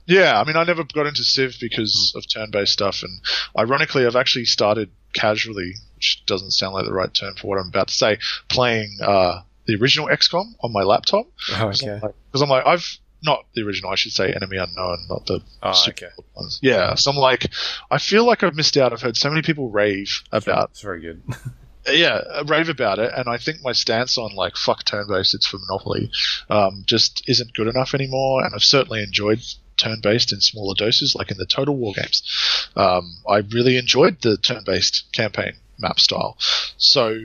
Yeah, 0.06 0.40
I 0.40 0.44
mean, 0.44 0.56
I 0.56 0.64
never 0.64 0.82
got 0.82 1.06
into 1.06 1.22
Civ 1.22 1.56
because 1.60 2.12
of 2.16 2.24
turn-based 2.28 2.72
stuff, 2.72 3.02
and 3.02 3.20
ironically, 3.56 4.04
I've 4.04 4.16
actually 4.16 4.46
started 4.46 4.90
casually, 5.14 5.74
which 5.96 6.22
doesn't 6.26 6.50
sound 6.52 6.74
like 6.74 6.84
the 6.86 6.92
right 6.92 7.12
term 7.12 7.34
for 7.34 7.46
what 7.46 7.58
I'm 7.58 7.68
about 7.68 7.88
to 7.88 7.94
say, 7.94 8.18
playing 8.48 8.98
uh, 9.00 9.42
the 9.66 9.76
original 9.76 10.08
XCOM 10.08 10.54
on 10.60 10.72
my 10.72 10.82
laptop. 10.82 11.26
Oh, 11.52 11.68
Because 11.68 11.82
okay. 11.82 11.92
I'm, 11.92 12.00
like, 12.00 12.14
I'm 12.34 12.48
like, 12.48 12.66
I've 12.66 12.98
not 13.22 13.46
the 13.54 13.62
original, 13.62 13.90
I 13.90 13.94
should 13.94 14.12
say, 14.12 14.32
Enemy 14.32 14.56
Unknown, 14.56 15.06
not 15.08 15.26
the 15.26 15.40
Oh, 15.62 15.72
super 15.72 16.06
okay. 16.06 16.14
ones. 16.34 16.58
Yeah, 16.62 16.94
so 16.94 17.10
I'm 17.10 17.16
like, 17.16 17.50
I 17.90 17.98
feel 17.98 18.24
like 18.26 18.42
I've 18.42 18.54
missed 18.56 18.76
out. 18.76 18.92
I've 18.92 19.02
heard 19.02 19.16
so 19.16 19.28
many 19.30 19.42
people 19.42 19.70
rave 19.70 20.22
about 20.32 20.70
It's 20.70 20.80
very 20.80 21.00
good. 21.00 21.22
yeah, 21.86 22.20
uh, 22.30 22.44
rave 22.46 22.68
about 22.68 22.98
it, 22.98 23.12
and 23.16 23.28
I 23.28 23.38
think 23.38 23.58
my 23.62 23.72
stance 23.72 24.18
on 24.18 24.34
like 24.34 24.56
fuck 24.56 24.84
turn 24.84 25.06
based, 25.08 25.34
it's 25.34 25.46
for 25.46 25.58
Monopoly, 25.68 26.10
um, 26.50 26.82
just 26.86 27.22
isn't 27.28 27.54
good 27.54 27.68
enough 27.68 27.94
anymore. 27.94 28.44
And 28.44 28.54
I've 28.54 28.64
certainly 28.64 29.02
enjoyed 29.02 29.40
turn 29.76 30.00
based 30.02 30.32
in 30.32 30.40
smaller 30.40 30.74
doses, 30.76 31.14
like 31.14 31.30
in 31.30 31.38
the 31.38 31.46
Total 31.46 31.74
War 31.74 31.92
games. 31.94 32.68
Um, 32.76 33.16
I 33.28 33.38
really 33.38 33.76
enjoyed 33.76 34.20
the 34.20 34.36
turn 34.36 34.62
based 34.64 35.04
campaign 35.12 35.54
map 35.78 35.98
style. 35.98 36.36
So 36.76 37.18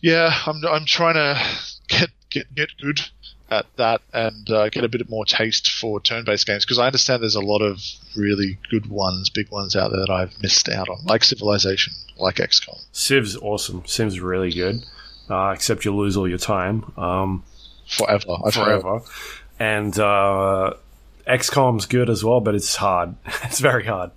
yeah, 0.00 0.32
I'm 0.46 0.64
I'm 0.66 0.84
trying 0.84 1.14
to 1.14 1.40
get 1.88 2.10
get 2.30 2.54
get 2.54 2.70
good 2.80 3.00
at 3.52 3.66
that 3.76 4.00
and 4.14 4.48
uh, 4.50 4.70
get 4.70 4.82
a 4.82 4.88
bit 4.88 5.08
more 5.10 5.24
taste 5.26 5.70
for 5.70 6.00
turn-based 6.00 6.46
games 6.46 6.64
because 6.64 6.78
I 6.78 6.86
understand 6.86 7.22
there's 7.22 7.34
a 7.34 7.40
lot 7.40 7.60
of 7.60 7.82
really 8.16 8.58
good 8.70 8.86
ones, 8.86 9.28
big 9.28 9.50
ones 9.50 9.76
out 9.76 9.92
there 9.92 10.00
that 10.00 10.10
I've 10.10 10.40
missed 10.42 10.68
out 10.70 10.88
on, 10.88 11.04
like 11.04 11.22
Civilization, 11.22 11.92
like 12.16 12.36
XCOM. 12.36 12.82
Civ's 12.92 13.36
awesome. 13.36 13.84
Civ's 13.86 14.20
really 14.20 14.52
good, 14.52 14.84
uh, 15.28 15.52
except 15.54 15.84
you 15.84 15.94
lose 15.94 16.16
all 16.16 16.26
your 16.26 16.38
time 16.38 16.90
um, 16.96 17.44
forever. 17.86 18.36
I've 18.44 18.54
heard. 18.54 18.80
forever. 18.80 19.02
And 19.58 19.98
uh, 19.98 20.74
XCOM's 21.28 21.86
good 21.86 22.08
as 22.08 22.24
well, 22.24 22.40
but 22.40 22.54
it's 22.54 22.74
hard. 22.76 23.14
it's 23.44 23.60
very 23.60 23.84
hard. 23.84 24.12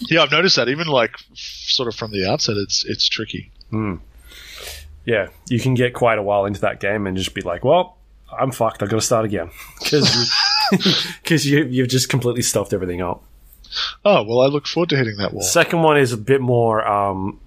Yeah, 0.00 0.22
I've 0.22 0.30
noticed 0.30 0.56
that. 0.56 0.68
Even 0.68 0.86
like 0.86 1.16
sort 1.34 1.88
of 1.88 1.94
from 1.94 2.10
the 2.12 2.30
outset, 2.30 2.56
it's 2.56 2.84
it's 2.84 3.08
tricky. 3.08 3.50
Yeah, 5.04 5.28
you 5.48 5.58
can 5.58 5.74
get 5.74 5.94
quite 5.94 6.18
a 6.18 6.22
while 6.22 6.44
into 6.44 6.60
that 6.60 6.80
game 6.80 7.06
and 7.06 7.16
just 7.16 7.34
be 7.34 7.40
like, 7.40 7.64
well, 7.64 7.96
I'm 8.38 8.52
fucked. 8.52 8.82
I've 8.82 8.88
got 8.88 8.96
to 8.96 9.02
start 9.02 9.24
again. 9.24 9.50
Because 10.70 11.44
you, 11.46 11.64
you've 11.64 11.88
just 11.88 12.08
completely 12.08 12.42
stuffed 12.42 12.72
everything 12.72 13.02
up. 13.02 13.24
Oh 14.04 14.22
well, 14.22 14.40
I 14.40 14.46
look 14.46 14.66
forward 14.68 14.88
to 14.90 14.96
hitting 14.96 15.16
that 15.16 15.32
wall. 15.32 15.42
Second 15.42 15.82
one 15.82 15.96
is 15.98 16.12
a 16.12 16.16
bit 16.16 16.40
more, 16.40 16.86
um, 16.86 17.40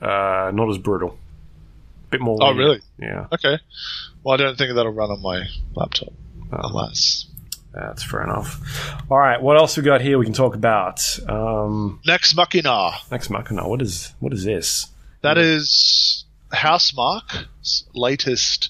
uh, 0.00 0.50
not 0.52 0.68
as 0.68 0.78
brutal. 0.78 1.16
bit 2.10 2.20
more. 2.20 2.36
Oh, 2.40 2.48
lenient. 2.50 2.58
really? 2.58 2.80
Yeah. 2.98 3.26
Okay. 3.32 3.58
Well, 4.24 4.34
I 4.34 4.38
don't 4.38 4.58
think 4.58 4.74
that'll 4.74 4.92
run 4.92 5.10
on 5.10 5.22
my 5.22 5.44
laptop, 5.76 6.12
Oh. 6.52 6.58
alas. 6.62 7.26
That's 7.72 8.02
fair 8.02 8.22
enough. 8.24 8.60
All 9.10 9.18
right, 9.18 9.40
what 9.40 9.56
else 9.56 9.76
we 9.76 9.82
got 9.84 10.00
here? 10.00 10.18
We 10.18 10.24
can 10.26 10.34
talk 10.34 10.54
about 10.56 11.18
um, 11.28 12.00
Nex 12.06 12.34
Machina. 12.34 12.90
Nex 13.10 13.30
Machina. 13.30 13.68
What 13.68 13.80
is 13.80 14.12
what 14.20 14.32
is 14.32 14.44
this? 14.44 14.88
That 15.22 15.38
is 15.38 16.24
Housemarque's 16.52 17.84
latest 17.94 18.68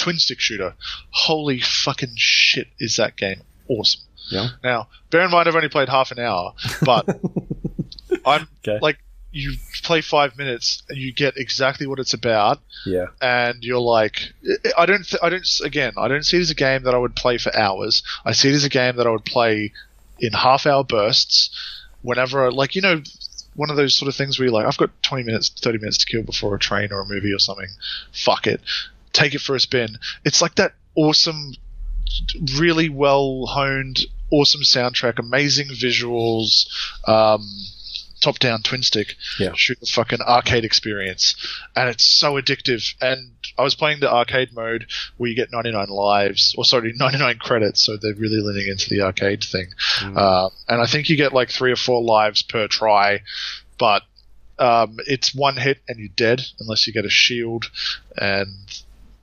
twin 0.00 0.16
stick 0.18 0.40
shooter. 0.40 0.74
Holy 1.10 1.60
fucking 1.60 2.12
shit, 2.16 2.68
is 2.78 2.96
that 2.96 3.16
game 3.16 3.42
awesome! 3.68 4.00
Yeah. 4.30 4.48
Now, 4.64 4.88
bear 5.10 5.22
in 5.24 5.30
mind, 5.30 5.48
I've 5.48 5.56
only 5.56 5.68
played 5.68 5.88
half 5.88 6.10
an 6.12 6.18
hour, 6.18 6.54
but 6.82 7.08
I'm 8.24 8.46
Okay. 8.66 8.78
like, 8.80 8.98
you 9.32 9.52
play 9.84 10.00
five 10.00 10.36
minutes 10.36 10.82
and 10.88 10.98
you 10.98 11.12
get 11.12 11.36
exactly 11.36 11.86
what 11.86 11.98
it's 12.00 12.14
about, 12.14 12.58
Yeah. 12.84 13.06
and 13.20 13.62
you're 13.62 13.78
like, 13.80 14.32
I 14.76 14.86
don't, 14.86 15.04
th- 15.06 15.22
I 15.22 15.28
don't, 15.28 15.46
again, 15.64 15.92
I 15.96 16.08
don't 16.08 16.24
see 16.24 16.36
it 16.38 16.40
as 16.40 16.50
a 16.50 16.54
game 16.54 16.82
that 16.84 16.94
I 16.94 16.98
would 16.98 17.14
play 17.14 17.38
for 17.38 17.56
hours. 17.56 18.02
I 18.24 18.32
see 18.32 18.48
it 18.50 18.54
as 18.54 18.64
a 18.64 18.68
game 18.68 18.96
that 18.96 19.06
I 19.06 19.10
would 19.10 19.24
play 19.24 19.72
in 20.18 20.32
half 20.32 20.66
hour 20.66 20.82
bursts 20.84 21.50
whenever, 22.02 22.50
like, 22.50 22.74
you 22.74 22.82
know, 22.82 23.02
one 23.54 23.70
of 23.70 23.76
those 23.76 23.94
sort 23.96 24.08
of 24.08 24.16
things 24.16 24.38
where 24.38 24.46
you're 24.46 24.54
like, 24.54 24.66
I've 24.66 24.76
got 24.76 24.90
20 25.02 25.22
minutes, 25.24 25.48
30 25.60 25.78
minutes 25.78 25.98
to 25.98 26.06
kill 26.06 26.22
before 26.22 26.54
a 26.54 26.58
train 26.58 26.92
or 26.92 27.00
a 27.00 27.06
movie 27.06 27.32
or 27.32 27.38
something. 27.38 27.68
Fuck 28.12 28.46
it. 28.48 28.60
Take 29.12 29.34
it 29.34 29.40
for 29.40 29.54
a 29.54 29.60
spin. 29.60 29.98
It's 30.24 30.40
like 30.42 30.54
that 30.56 30.74
awesome, 30.96 31.54
really 32.56 32.88
well 32.88 33.46
honed, 33.46 34.00
awesome 34.30 34.62
soundtrack, 34.62 35.18
amazing 35.18 35.68
visuals, 35.68 36.66
um, 37.08 37.48
top 38.20 38.38
down 38.38 38.60
twin 38.62 38.82
stick 38.82 39.14
Yeah. 39.38 39.52
shoot 39.54 39.80
the 39.80 39.86
fucking 39.86 40.20
arcade 40.20 40.64
experience, 40.64 41.34
and 41.74 41.88
it's 41.88 42.04
so 42.04 42.34
addictive. 42.34 42.94
And 43.00 43.30
I 43.58 43.62
was 43.62 43.74
playing 43.74 44.00
the 44.00 44.12
arcade 44.12 44.52
mode 44.52 44.86
where 45.16 45.30
you 45.30 45.34
get 45.36 45.50
99 45.50 45.88
lives, 45.88 46.54
or 46.58 46.64
sorry, 46.64 46.92
99 46.96 47.38
credits, 47.38 47.82
so 47.82 47.96
they're 47.96 48.14
really 48.14 48.40
leaning 48.42 48.68
into 48.68 48.90
the 48.90 49.00
arcade 49.02 49.42
thing. 49.42 49.68
Uh, 50.02 50.50
and 50.68 50.80
I 50.82 50.86
think 50.86 51.08
you 51.08 51.16
get 51.16 51.32
like 51.32 51.50
three 51.50 51.72
or 51.72 51.76
four 51.76 52.02
lives 52.02 52.42
per 52.42 52.68
try, 52.68 53.22
but 53.78 54.02
um, 54.58 54.98
it's 55.06 55.34
one 55.34 55.56
hit 55.56 55.78
and 55.88 55.98
you're 55.98 56.08
dead 56.14 56.42
unless 56.58 56.86
you 56.86 56.92
get 56.92 57.06
a 57.06 57.10
shield. 57.10 57.70
And 58.18 58.54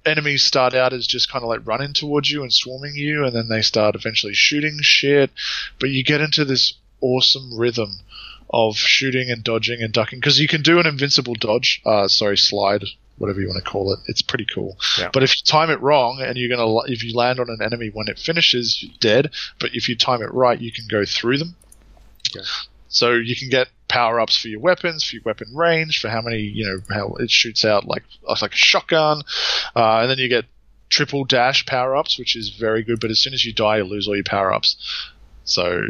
enemies 0.07 0.43
start 0.43 0.73
out 0.73 0.93
as 0.93 1.05
just 1.05 1.31
kind 1.31 1.43
of 1.43 1.49
like 1.49 1.65
running 1.65 1.93
towards 1.93 2.29
you 2.29 2.41
and 2.41 2.53
swarming 2.53 2.95
you, 2.95 3.25
and 3.25 3.35
then 3.35 3.49
they 3.49 3.61
start 3.61 3.95
eventually 3.95 4.33
shooting 4.33 4.77
shit. 4.81 5.31
But 5.79 5.89
you 5.89 6.03
get 6.03 6.21
into 6.21 6.45
this 6.45 6.73
awesome 7.01 7.57
rhythm 7.57 7.99
of 8.49 8.77
shooting 8.77 9.29
and 9.29 9.43
dodging 9.43 9.81
and 9.81 9.93
ducking 9.93 10.19
because 10.19 10.39
you 10.39 10.47
can 10.47 10.61
do 10.61 10.79
an 10.79 10.87
invincible 10.87 11.35
dodge. 11.35 11.81
Uh, 11.85 12.07
sorry, 12.07 12.37
slide, 12.37 12.83
whatever 13.17 13.41
you 13.41 13.47
want 13.47 13.63
to 13.63 13.69
call 13.69 13.93
it. 13.93 13.99
It's 14.07 14.21
pretty 14.21 14.45
cool. 14.53 14.77
Yeah. 14.97 15.09
But 15.11 15.23
if 15.23 15.35
you 15.35 15.43
time 15.45 15.69
it 15.69 15.81
wrong 15.81 16.21
and 16.21 16.37
you're 16.37 16.55
gonna, 16.55 16.77
if 16.87 17.03
you 17.03 17.15
land 17.15 17.39
on 17.39 17.49
an 17.49 17.61
enemy 17.61 17.89
when 17.93 18.07
it 18.07 18.19
finishes, 18.19 18.81
you're 18.81 18.93
dead. 18.99 19.31
But 19.59 19.71
if 19.73 19.89
you 19.89 19.97
time 19.97 20.21
it 20.21 20.33
right, 20.33 20.59
you 20.59 20.71
can 20.71 20.85
go 20.89 21.05
through 21.05 21.37
them. 21.37 21.55
Okay. 22.29 22.45
So 22.89 23.13
you 23.13 23.35
can 23.35 23.49
get 23.49 23.67
power 23.87 24.19
ups 24.19 24.37
for 24.37 24.47
your 24.47 24.59
weapons, 24.59 25.03
for 25.03 25.15
your 25.15 25.23
weapon 25.25 25.53
range, 25.53 25.99
for 25.99 26.09
how 26.09 26.21
many 26.21 26.39
you 26.39 26.65
know 26.65 26.81
how 26.93 27.15
it 27.15 27.29
shoots 27.29 27.65
out 27.65 27.85
like 27.85 28.03
like 28.41 28.53
a 28.53 28.55
shotgun, 28.55 29.23
uh, 29.75 29.99
and 29.99 30.09
then 30.09 30.17
you 30.17 30.29
get 30.29 30.45
triple 30.89 31.25
dash 31.25 31.65
power 31.65 31.95
ups, 31.95 32.17
which 32.17 32.35
is 32.35 32.49
very 32.49 32.83
good. 32.83 32.99
But 32.99 33.11
as 33.11 33.19
soon 33.19 33.33
as 33.33 33.45
you 33.45 33.53
die, 33.53 33.77
you 33.77 33.83
lose 33.83 34.07
all 34.07 34.15
your 34.15 34.23
power 34.23 34.53
ups. 34.53 34.77
So, 35.43 35.81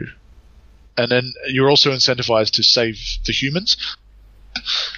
and 0.98 1.10
then 1.10 1.34
you're 1.48 1.70
also 1.70 1.92
incentivized 1.92 2.52
to 2.52 2.64
save 2.64 3.00
the 3.26 3.34
humans 3.34 3.98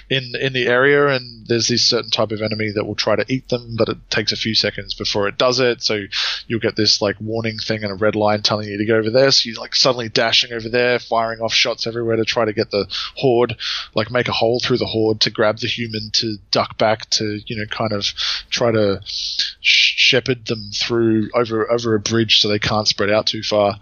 in 0.08 0.32
in 0.40 0.52
the 0.52 0.66
area, 0.66 1.08
and 1.08 1.46
there's 1.46 1.68
this 1.68 1.86
certain 1.86 2.10
type 2.10 2.30
of 2.30 2.42
enemy 2.42 2.70
that 2.74 2.84
will 2.84 2.94
try 2.94 3.16
to 3.16 3.24
eat 3.28 3.48
them, 3.48 3.76
but 3.76 3.88
it 3.88 3.98
takes 4.10 4.32
a 4.32 4.36
few 4.36 4.54
seconds 4.54 4.94
before 4.94 5.28
it 5.28 5.38
does 5.38 5.60
it. 5.60 5.82
So 5.82 6.04
you'll 6.46 6.60
get 6.60 6.76
this 6.76 7.02
like 7.02 7.16
warning 7.20 7.58
thing 7.58 7.82
and 7.82 7.92
a 7.92 7.96
red 7.96 8.16
line 8.16 8.42
telling 8.42 8.68
you 8.68 8.78
to 8.78 8.84
go 8.84 8.96
over 8.96 9.10
there. 9.10 9.30
So 9.30 9.48
you're 9.48 9.60
like 9.60 9.74
suddenly 9.74 10.08
dashing 10.08 10.52
over 10.52 10.68
there, 10.68 10.98
firing 10.98 11.40
off 11.40 11.52
shots 11.52 11.86
everywhere 11.86 12.16
to 12.16 12.24
try 12.24 12.44
to 12.44 12.52
get 12.52 12.70
the 12.70 12.86
horde, 13.16 13.56
like 13.94 14.10
make 14.10 14.28
a 14.28 14.32
hole 14.32 14.60
through 14.60 14.78
the 14.78 14.86
horde 14.86 15.20
to 15.22 15.30
grab 15.30 15.58
the 15.58 15.68
human 15.68 16.10
to 16.14 16.36
duck 16.50 16.78
back 16.78 17.08
to 17.10 17.40
you 17.46 17.56
know 17.56 17.66
kind 17.66 17.92
of 17.92 18.04
try 18.50 18.70
to 18.70 19.00
sh- 19.04 19.94
shepherd 19.96 20.46
them 20.46 20.70
through 20.74 21.30
over 21.34 21.70
over 21.70 21.94
a 21.94 22.00
bridge 22.00 22.40
so 22.40 22.48
they 22.48 22.58
can't 22.58 22.88
spread 22.88 23.10
out 23.10 23.26
too 23.26 23.42
far. 23.42 23.78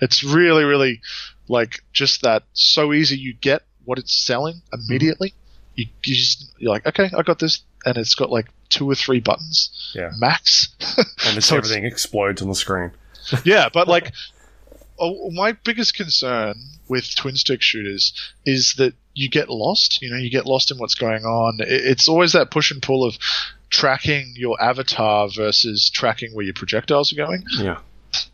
It's 0.00 0.24
really 0.24 0.64
really 0.64 1.00
like 1.48 1.82
just 1.92 2.22
that 2.22 2.44
so 2.52 2.92
easy 2.92 3.16
you 3.16 3.34
get 3.34 3.62
what 3.84 3.98
it's 3.98 4.24
selling 4.26 4.62
immediately. 4.72 5.34
You, 5.74 5.86
you 6.04 6.14
just 6.14 6.52
you're 6.58 6.70
like 6.72 6.86
okay 6.86 7.10
I 7.16 7.22
got 7.22 7.38
this 7.38 7.62
and 7.84 7.96
it's 7.96 8.14
got 8.14 8.30
like 8.30 8.46
two 8.68 8.88
or 8.90 8.94
three 8.94 9.20
buttons 9.20 9.92
Yeah. 9.94 10.10
max. 10.18 10.68
And 11.26 11.42
So 11.44 11.56
everything 11.56 11.84
explodes 11.84 12.42
on 12.42 12.48
the 12.48 12.54
screen. 12.54 12.90
yeah, 13.44 13.68
but 13.72 13.86
like, 13.88 14.12
oh, 14.98 15.30
my 15.30 15.52
biggest 15.52 15.94
concern 15.94 16.54
with 16.88 17.14
twin 17.16 17.36
stick 17.36 17.62
shooters 17.62 18.12
is 18.44 18.74
that 18.74 18.94
you 19.14 19.28
get 19.28 19.48
lost. 19.48 20.00
You 20.02 20.10
know, 20.10 20.16
you 20.16 20.30
get 20.30 20.44
lost 20.46 20.70
in 20.70 20.78
what's 20.78 20.94
going 20.96 21.24
on. 21.24 21.58
It- 21.60 21.68
It's 21.68 22.08
always 22.08 22.32
that 22.32 22.50
push 22.50 22.70
and 22.70 22.82
pull 22.82 23.04
of 23.04 23.16
tracking 23.70 24.34
your 24.36 24.60
avatar 24.62 25.28
versus 25.28 25.88
tracking 25.90 26.34
where 26.34 26.44
your 26.44 26.54
projectiles 26.54 27.12
are 27.12 27.16
going. 27.16 27.44
Yeah. 27.52 27.78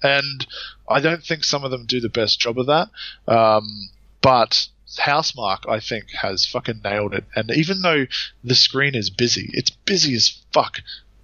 And 0.03 0.47
I 0.89 1.01
don't 1.01 1.23
think 1.23 1.45
some 1.45 1.63
of 1.65 1.71
them 1.71 1.85
do 1.87 2.01
the 2.01 2.09
best 2.09 2.41
job 2.41 2.59
of 2.59 2.67
that. 2.67 2.89
Um, 3.29 3.89
but 4.23 4.67
Housemarque, 4.97 5.69
I 5.69 5.81
think, 5.81 6.11
has 6.13 6.47
fucking 6.47 6.81
nailed 6.83 7.15
it. 7.15 7.25
And 7.37 7.51
even 7.51 7.83
though 7.83 8.07
the 8.43 8.55
screen 8.55 8.95
is 8.95 9.11
busy, 9.11 9.51
it's 9.53 9.71
busy 9.71 10.15
as 10.15 10.43
fuck. 10.53 10.79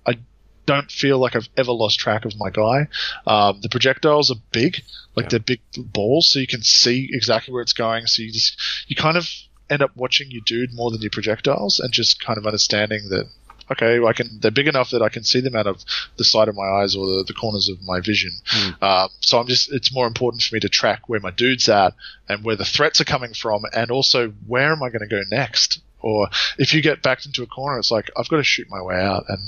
I 0.07 0.19
don't 0.67 0.91
feel 0.91 1.19
like 1.19 1.35
I've 1.37 1.49
ever 1.57 1.73
lost 1.73 1.99
track 1.99 2.25
of 2.25 2.39
my 2.39 2.51
guy. 2.51 2.89
Um, 3.27 3.61
the 3.63 3.69
projectiles 3.71 4.31
are 4.31 4.41
big, 4.53 4.83
like 5.17 5.25
Yeah. 5.25 5.29
they're 5.31 5.41
big 5.41 5.61
balls, 5.77 6.31
so 6.31 6.39
you 6.39 6.47
can 6.47 6.63
see 6.63 7.09
exactly 7.13 7.53
where 7.53 7.63
it's 7.63 7.73
going. 7.73 8.07
So 8.07 8.23
you 8.23 8.33
just 8.33 8.57
you 8.87 8.97
kind 8.97 9.17
of 9.17 9.29
end 9.71 9.83
up 9.83 9.93
watching 9.97 10.31
your 10.31 10.43
dude 10.45 10.75
more 10.75 10.91
than 10.91 11.01
your 11.01 11.11
projectiles, 11.11 11.81
and 11.81 11.93
just 11.93 12.21
kind 12.21 12.39
of 12.39 12.47
understanding 12.47 13.09
that 13.09 13.29
okay, 13.71 14.03
I 14.05 14.13
can 14.13 14.39
they're 14.41 14.51
big 14.51 14.69
enough 14.69 14.91
that 14.91 15.03
I 15.03 15.09
can 15.09 15.25
see 15.25 15.41
them 15.41 15.57
out 15.57 15.67
of 15.67 15.83
the 16.17 16.25
side 16.25 16.49
of 16.49 16.57
my 16.57 16.67
eyes 16.67 16.97
or 16.97 17.07
the, 17.07 17.25
the 17.27 17.35
corners 17.35 17.69
of 17.69 17.83
my 17.83 18.01
vision. 18.01 18.33
Uh, 18.81 19.09
so 19.21 19.39
I'm 19.39 19.47
just 19.47 19.73
it's 19.73 19.95
more 19.95 20.07
important 20.07 20.43
for 20.43 20.55
me 20.55 20.61
to 20.61 20.69
track 20.69 21.09
where 21.09 21.21
my 21.21 21.31
dude's 21.31 21.69
at 21.69 21.95
and 22.29 22.45
where 22.45 22.57
the 22.57 22.65
threats 22.65 23.01
are 23.01 23.05
coming 23.05 23.35
from, 23.35 23.63
and 23.73 23.91
also 23.91 24.31
where 24.47 24.73
am 24.73 24.83
I 24.83 24.91
going 24.91 25.09
to 25.09 25.15
go 25.15 25.23
next. 25.31 25.81
Or 26.01 26.29
if 26.59 26.75
you 26.75 26.83
get 26.83 27.03
backed 27.03 27.25
into 27.25 27.43
a 27.43 27.47
corner, 27.47 27.79
it's 27.79 27.91
like 27.91 28.11
I've 28.17 28.29
got 28.29 28.37
to 28.37 28.45
shoot 28.45 28.69
my 28.69 28.83
way 28.83 29.01
out 29.01 29.25
and 29.29 29.41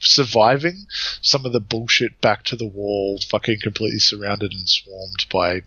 surviving 0.00 0.86
some 1.20 1.44
of 1.44 1.52
the 1.52 1.60
bullshit 1.60 2.20
back 2.20 2.44
to 2.44 2.56
the 2.56 2.66
wall, 2.66 3.18
fucking 3.28 3.58
completely 3.62 3.98
surrounded 3.98 4.52
and 4.52 4.68
swarmed 4.68 5.26
by 5.30 5.62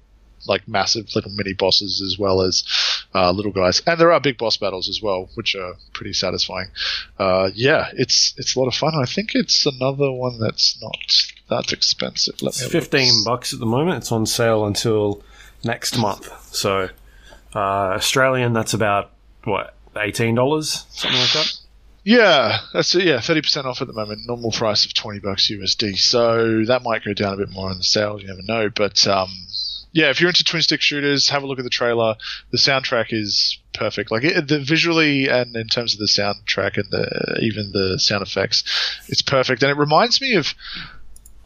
like 0.48 0.68
massive 0.68 1.14
little 1.16 1.32
mini 1.32 1.54
bosses 1.54 2.02
as 2.02 2.18
well 2.20 2.42
as 2.42 2.64
uh, 3.16 3.32
little 3.32 3.52
guys, 3.52 3.82
and 3.86 4.00
there 4.00 4.12
are 4.12 4.20
big 4.20 4.38
boss 4.38 4.58
battles 4.58 4.90
as 4.90 5.02
well, 5.02 5.30
which 5.36 5.56
are 5.56 5.76
pretty 5.94 6.14
satisfying. 6.14 6.68
Uh, 7.20 7.50
yeah, 7.54 7.90
it's 7.94 8.34
it's 8.38 8.56
a 8.56 8.60
lot 8.60 8.68
of 8.68 8.74
fun. 8.76 8.94
I 8.96 9.06
think 9.06 9.32
it's 9.36 9.66
another 9.66 10.12
one 10.12 10.40
that's 10.40 10.80
not 10.82 10.98
that 11.50 11.72
expensive. 11.72 12.42
Let 12.42 12.50
It's 12.54 12.62
a 12.62 12.66
look. 12.66 12.72
15 12.72 13.24
bucks 13.26 13.54
at 13.54 13.60
the 13.60 13.66
moment. 13.66 13.98
It's 13.98 14.12
on 14.12 14.26
sale 14.26 14.66
until 14.66 15.24
next 15.64 15.98
month. 15.98 16.28
So, 16.54 16.90
uh, 17.56 17.60
Australian, 17.60 18.54
that's 18.54 18.74
about, 18.74 19.12
what, 19.44 19.76
$18? 19.96 20.36
Something 20.90 21.20
like 21.20 21.34
that? 21.34 21.54
Yeah, 22.06 22.58
that's 22.74 22.94
it. 22.96 23.04
Yeah, 23.06 23.22
thirty 23.22 23.42
percent 23.42 23.66
off 23.66 23.82
at 23.82 23.88
the 23.88 23.94
moment. 23.94 24.28
Normal 24.28 24.52
price 24.52 24.86
of 24.86 24.94
twenty 24.94 25.20
bucks 25.20 25.50
USD. 25.50 25.98
So 25.98 26.66
that 26.66 26.84
might 26.84 27.06
go 27.06 27.14
down 27.14 27.34
a 27.36 27.38
bit 27.38 27.50
more 27.50 27.70
on 27.70 27.78
the 27.78 27.84
sale. 27.86 28.20
You 28.20 28.28
never 28.28 28.42
know. 28.42 28.70
But 28.70 29.08
um, 29.08 29.30
yeah, 29.94 30.10
if 30.10 30.20
you're 30.20 30.30
into 30.30 30.44
twin 30.44 30.64
stick 30.64 30.82
shooters, 30.82 31.30
have 31.30 31.44
a 31.44 31.46
look 31.46 31.60
at 31.60 31.64
the 31.64 31.70
trailer. 31.70 32.16
The 32.52 32.58
soundtrack 32.58 33.14
is 33.14 33.60
perfect. 33.74 34.10
Like 34.12 34.24
it, 34.24 34.48
the 34.48 34.60
visually 34.60 35.30
and 35.30 35.56
in 35.56 35.68
terms 35.68 35.94
of 35.94 36.00
the 36.00 36.06
soundtrack 36.06 36.78
and 36.78 36.90
the 36.90 37.40
even 37.42 37.72
the 37.72 38.00
sound 38.00 38.24
effects, 38.24 38.64
it's 39.08 39.22
perfect. 39.22 39.62
And 39.62 39.72
it 39.72 39.78
reminds 39.78 40.20
me 40.20 40.34
of 40.36 40.56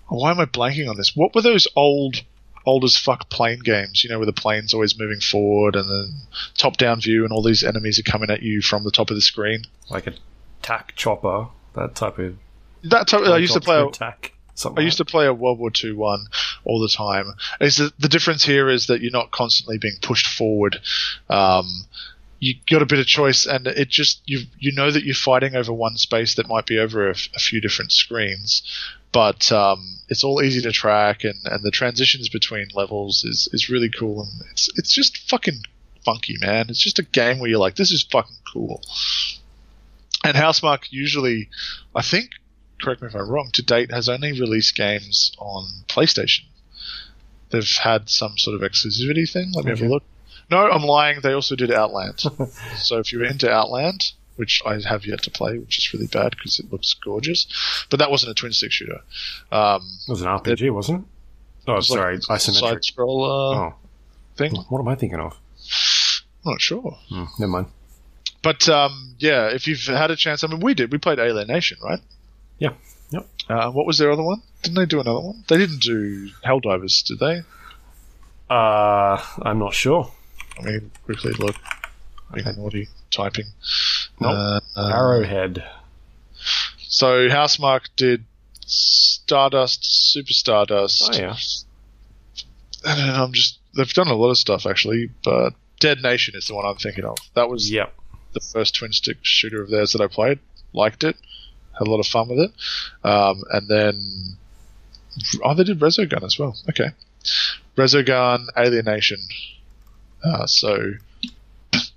why 0.08 0.32
am 0.32 0.40
I 0.40 0.46
blanking 0.46 0.90
on 0.90 0.96
this? 0.96 1.14
What 1.14 1.36
were 1.36 1.42
those 1.42 1.68
old 1.76 2.24
old 2.66 2.86
as 2.86 2.98
fuck 2.98 3.30
plane 3.30 3.60
games, 3.60 4.04
you 4.04 4.10
know, 4.10 4.18
where 4.18 4.26
the 4.26 4.34
plane's 4.34 4.74
always 4.74 4.98
moving 4.98 5.20
forward 5.20 5.76
and 5.76 5.90
then 5.90 6.22
top 6.58 6.78
down 6.78 7.02
view 7.02 7.24
and 7.24 7.34
all 7.34 7.44
these 7.44 7.64
enemies 7.64 8.00
are 8.00 8.10
coming 8.10 8.30
at 8.30 8.44
you 8.44 8.62
from 8.62 8.84
the 8.84 8.92
top 8.92 9.10
of 9.10 9.16
the 9.16 9.22
screen. 9.22 9.66
Like 9.90 10.08
a 10.08 10.14
tack 10.62 10.94
chopper, 10.96 11.48
that 11.76 11.96
type 11.96 12.18
of. 12.18 12.38
That 12.84 13.08
type, 13.08 13.22
I 13.22 13.38
used 13.38 13.54
to 13.54 13.60
play. 13.60 13.82
A, 13.82 13.90
Tack. 13.90 14.34
Something 14.58 14.82
I 14.82 14.86
used 14.86 14.98
to 14.98 15.06
play 15.06 15.28
a 15.28 15.34
World 15.34 15.60
War 15.60 15.70
II 15.72 15.94
one 15.94 16.26
all 16.66 16.80
the 16.80 16.90
time. 16.90 17.36
Is 17.62 17.78
the, 17.78 17.94
the 18.00 18.10
difference 18.10 18.44
here 18.44 18.70
is 18.70 18.88
that 18.88 19.02
you're 19.02 19.12
not 19.12 19.30
constantly 19.30 19.78
being 19.78 19.98
pushed 20.02 20.26
forward. 20.26 20.80
Um, 21.30 21.86
you 22.40 22.56
got 22.68 22.82
a 22.82 22.88
bit 22.88 22.98
of 22.98 23.06
choice, 23.06 23.46
and 23.46 23.68
it 23.68 23.88
just 23.88 24.22
you 24.26 24.46
you 24.58 24.72
know 24.72 24.90
that 24.90 25.04
you're 25.04 25.14
fighting 25.14 25.56
over 25.56 25.72
one 25.72 25.96
space 25.98 26.34
that 26.36 26.48
might 26.48 26.66
be 26.66 26.80
over 26.80 27.08
a, 27.08 27.14
few 27.14 27.62
different 27.62 27.92
screens, 27.92 28.64
but 29.12 29.52
um, 29.52 30.00
it's 30.10 30.24
all 30.24 30.42
easy 30.42 30.62
to 30.62 30.72
track, 30.72 31.24
and, 31.24 31.38
and 31.46 31.64
the 31.64 31.72
transitions 31.72 32.28
between 32.28 32.68
levels 32.74 33.24
is, 33.26 33.48
is 33.54 33.70
really 33.70 33.90
cool, 33.90 34.22
and 34.22 34.50
it's 34.52 34.70
it's 34.76 34.92
just 34.92 35.30
fucking 35.30 35.62
funky, 36.04 36.36
man. 36.42 36.66
It's 36.70 36.84
just 36.84 36.98
a 36.98 37.04
game 37.04 37.38
where 37.38 37.50
you're 37.50 37.60
like, 37.60 37.76
this 37.76 37.92
is 37.92 38.02
fucking 38.04 38.38
cool. 38.52 38.82
And 40.24 40.36
Housemarque 40.36 40.88
usually, 40.90 41.50
I 41.96 42.02
think, 42.02 42.32
correct 42.82 43.02
me 43.02 43.08
if 43.08 43.16
I'm 43.16 43.30
wrong, 43.30 43.50
to 43.54 43.62
date 43.64 43.92
has 43.92 44.08
only 44.10 44.32
released 44.40 44.76
games 44.76 45.32
on 45.40 45.66
PlayStation. 45.88 46.42
they've 47.50 47.68
had 47.84 48.10
some 48.10 48.38
sort 48.38 48.56
of 48.62 48.70
exclusivity 48.70 49.30
thing. 49.30 49.52
Let 49.54 49.66
me 49.66 49.72
have 49.72 49.82
a 49.82 49.88
look. 49.88 50.04
No, 50.50 50.70
I'm 50.70 50.84
lying. 50.84 51.20
They 51.22 51.34
also 51.34 51.56
did 51.56 51.72
Outland. 51.72 52.20
so 52.78 53.00
if 53.00 53.12
you're 53.12 53.24
into 53.26 53.50
Outland, 53.52 54.12
which 54.38 54.62
I 54.66 54.80
have 54.88 55.06
yet 55.06 55.24
to 55.24 55.32
play, 55.32 55.58
which 55.58 55.78
is 55.78 55.94
really 55.94 56.08
bad 56.08 56.32
because 56.32 56.60
it 56.60 56.72
looks 56.72 56.94
gorgeous, 56.94 57.48
but 57.90 58.00
that 58.00 58.12
wasn't 58.12 58.32
a 58.32 58.36
twin 58.36 58.54
stick 58.54 58.72
shooter. 58.72 59.02
Um, 59.52 59.82
It 60.08 60.12
was 60.12 60.22
an 60.22 60.28
RPG, 60.28 60.72
wasn't 60.74 61.02
it? 61.02 61.06
Oh, 61.70 61.76
was 61.76 61.88
sorry, 61.90 62.16
like 62.30 62.40
isometric. 62.40 62.54
side 62.60 62.78
scroller 62.84 63.56
Oh, 63.72 63.76
thing. 64.38 64.56
what 64.70 64.80
am 64.80 64.88
I 64.88 64.96
thinking 64.96 65.20
of? 65.20 65.34
I'm 66.46 66.52
not 66.54 66.62
sure. 66.62 66.98
Hmm, 67.10 67.26
never 67.40 67.52
mind. 67.52 67.66
But 68.42 68.70
um, 68.70 69.16
yeah, 69.20 69.48
if 69.48 69.68
you've 69.68 69.82
had 69.82 70.12
a 70.12 70.16
chance, 70.16 70.44
I 70.44 70.48
mean, 70.48 70.62
we 70.62 70.74
did. 70.76 70.92
We 70.94 70.98
played 70.98 71.20
Alienation, 71.20 71.78
right? 71.84 72.00
Yeah. 72.60 72.74
Yep. 73.12 73.28
Uh, 73.50 73.72
what 73.72 73.86
was 73.86 73.98
their 73.98 74.12
other 74.12 74.24
one? 74.24 74.42
Didn't 74.64 74.76
they 74.76 74.86
do 74.86 75.00
another 75.00 75.20
one? 75.22 75.44
They 75.48 75.58
didn't 75.58 75.82
do 75.82 76.30
Helldivers, 76.46 77.04
did 77.06 77.20
they? 77.20 77.44
Uh, 78.50 79.24
I'm 79.42 79.60
not 79.60 79.74
sure. 79.74 80.12
I 80.60 80.64
mean, 80.64 80.92
quickly 81.06 81.34
look. 81.34 81.56
Being 82.34 82.56
naughty 82.58 82.90
typing. 83.12 83.46
Nope. 84.20 84.32
Uh, 84.36 84.60
uh, 84.76 84.90
Arrowhead. 84.94 85.64
So 86.80 87.30
Housemarque 87.30 87.88
did 87.96 88.26
Stardust, 88.66 89.80
Super 90.12 90.34
Stardust. 90.34 91.10
Oh 91.14 91.18
yeah. 91.18 91.36
And 92.86 93.12
I'm 93.12 93.32
just 93.34 93.60
they've 93.76 93.94
done 93.94 94.08
a 94.08 94.16
lot 94.16 94.30
of 94.30 94.38
stuff 94.38 94.66
actually, 94.66 95.10
but 95.24 95.54
Dead 95.80 96.02
Nation 96.02 96.36
is 96.36 96.48
the 96.48 96.56
one 96.56 96.66
I'm 96.66 96.76
thinking 96.78 97.06
of. 97.06 97.18
That 97.34 97.50
was 97.50 97.72
Yep. 97.72 97.94
the 98.34 98.40
first 98.42 98.76
twin 98.76 98.92
stick 98.92 99.18
shooter 99.22 99.62
of 99.62 99.70
theirs 99.70 99.94
that 99.94 100.02
I 100.02 100.08
played. 100.08 100.40
Liked 100.74 101.04
it, 101.06 101.16
had 101.78 101.88
a 101.88 101.92
lot 101.92 102.00
of 102.00 102.08
fun 102.08 102.28
with 102.30 102.40
it. 102.40 102.52
Um, 103.04 103.44
and 103.52 103.68
then 103.68 104.02
oh, 105.44 105.54
they 105.56 105.64
did 105.64 105.80
Resogun 105.80 106.24
as 106.24 106.38
well. 106.38 106.56
Okay, 106.70 106.92
Resogun, 107.76 108.48
Alienation. 108.58 109.20
Uh, 110.24 110.48
so 110.48 110.94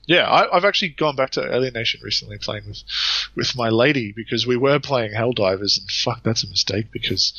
yeah, 0.07 0.29
I, 0.29 0.57
I've 0.57 0.65
actually 0.65 0.91
gone 0.91 1.17
back 1.17 1.31
to 1.31 1.55
Alienation 1.55 2.01
recently, 2.03 2.39
playing 2.39 2.67
with 2.67 2.83
with 3.37 3.57
my 3.57 3.69
lady 3.69 4.13
because 4.13 4.47
we 4.47 4.57
were 4.57 4.81
playing 4.81 5.13
Helldivers, 5.13 5.79
and 5.79 5.89
fuck, 5.89 6.23
that's 6.23 6.43
a 6.43 6.49
mistake 6.49 6.87
because 6.91 7.33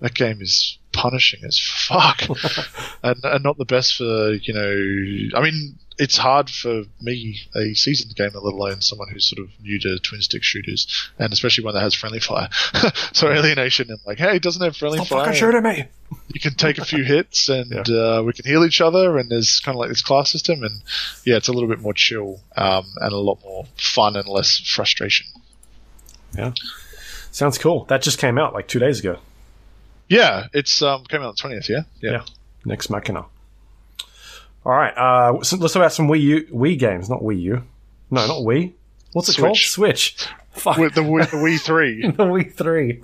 that 0.00 0.14
game 0.14 0.42
is 0.42 0.78
punishing 0.96 1.44
as 1.44 1.58
fuck, 1.58 2.22
and, 3.02 3.20
and 3.22 3.44
not 3.44 3.58
the 3.58 3.64
best 3.64 3.96
for 3.96 4.32
you 4.32 4.54
know. 4.54 5.38
I 5.38 5.42
mean, 5.42 5.78
it's 5.98 6.16
hard 6.16 6.50
for 6.50 6.84
me, 7.00 7.38
a 7.54 7.74
seasoned 7.74 8.14
gamer, 8.16 8.38
let 8.40 8.54
alone 8.54 8.80
someone 8.82 9.08
who's 9.08 9.26
sort 9.26 9.40
of 9.40 9.50
new 9.60 9.78
to 9.80 9.98
twin 9.98 10.20
stick 10.20 10.42
shooters, 10.42 11.10
and 11.18 11.32
especially 11.32 11.64
one 11.64 11.74
that 11.74 11.80
has 11.80 11.94
friendly 11.94 12.20
fire. 12.20 12.48
so 13.12 13.30
Alienation, 13.30 13.90
I'm 13.90 13.98
like, 14.04 14.18
hey, 14.18 14.36
it 14.36 14.42
doesn't 14.42 14.62
have 14.62 14.76
friendly 14.76 14.98
Stop 14.98 15.08
fire. 15.08 15.24
fucking 15.26 15.38
shooting 15.38 15.62
me. 15.62 15.84
You 16.28 16.40
can 16.40 16.54
take 16.54 16.78
a 16.78 16.84
few 16.84 17.04
hits, 17.04 17.48
and 17.48 17.88
uh, 17.88 18.22
we 18.24 18.32
can 18.32 18.44
heal 18.44 18.64
each 18.64 18.80
other, 18.80 19.18
and 19.18 19.30
there's 19.30 19.60
kind 19.60 19.74
of 19.74 19.80
like 19.80 19.88
this 19.88 20.02
class 20.02 20.30
system, 20.30 20.62
and 20.62 20.82
yeah, 21.24 21.36
it's 21.36 21.48
a 21.48 21.52
little 21.52 21.68
bit 21.68 21.80
more 21.80 21.94
chill 21.94 22.40
um, 22.56 22.86
and 22.96 23.12
a 23.12 23.18
lot 23.18 23.38
more 23.42 23.66
fun 23.76 24.16
and 24.16 24.28
less 24.28 24.58
frustration. 24.58 25.26
Yeah. 26.36 26.52
Sounds 27.30 27.58
cool. 27.58 27.84
That 27.84 28.02
just 28.02 28.18
came 28.18 28.38
out 28.38 28.54
like 28.54 28.68
two 28.68 28.78
days 28.78 29.00
ago. 29.00 29.18
Yeah, 30.08 30.46
it's 30.52 30.82
um, 30.82 31.04
came 31.04 31.22
out 31.22 31.36
the 31.36 31.40
twentieth. 31.40 31.68
Yeah, 31.68 31.82
Yeah. 32.00 32.22
Nex 32.64 32.88
Machina. 32.90 33.24
All 34.64 34.72
right. 34.72 34.92
Uh, 34.96 35.42
so 35.44 35.56
let's 35.56 35.72
talk 35.74 35.80
about 35.80 35.92
some 35.92 36.08
Wii 36.08 36.20
U, 36.20 36.42
Wii 36.52 36.78
games, 36.78 37.08
not 37.08 37.20
Wii 37.20 37.40
U. 37.42 37.62
No, 38.10 38.26
not 38.26 38.38
Wii. 38.42 38.72
What's 39.12 39.28
it 39.28 39.36
called? 39.36 39.56
Switch. 39.56 40.16
Fuck. 40.52 40.78
With 40.78 40.94
the, 40.94 41.02
Wii- 41.02 41.30
the 41.30 41.36
Wii 41.36 41.60
Three. 41.60 42.02
the 42.06 42.24
Wii 42.24 42.52
Three. 42.52 43.00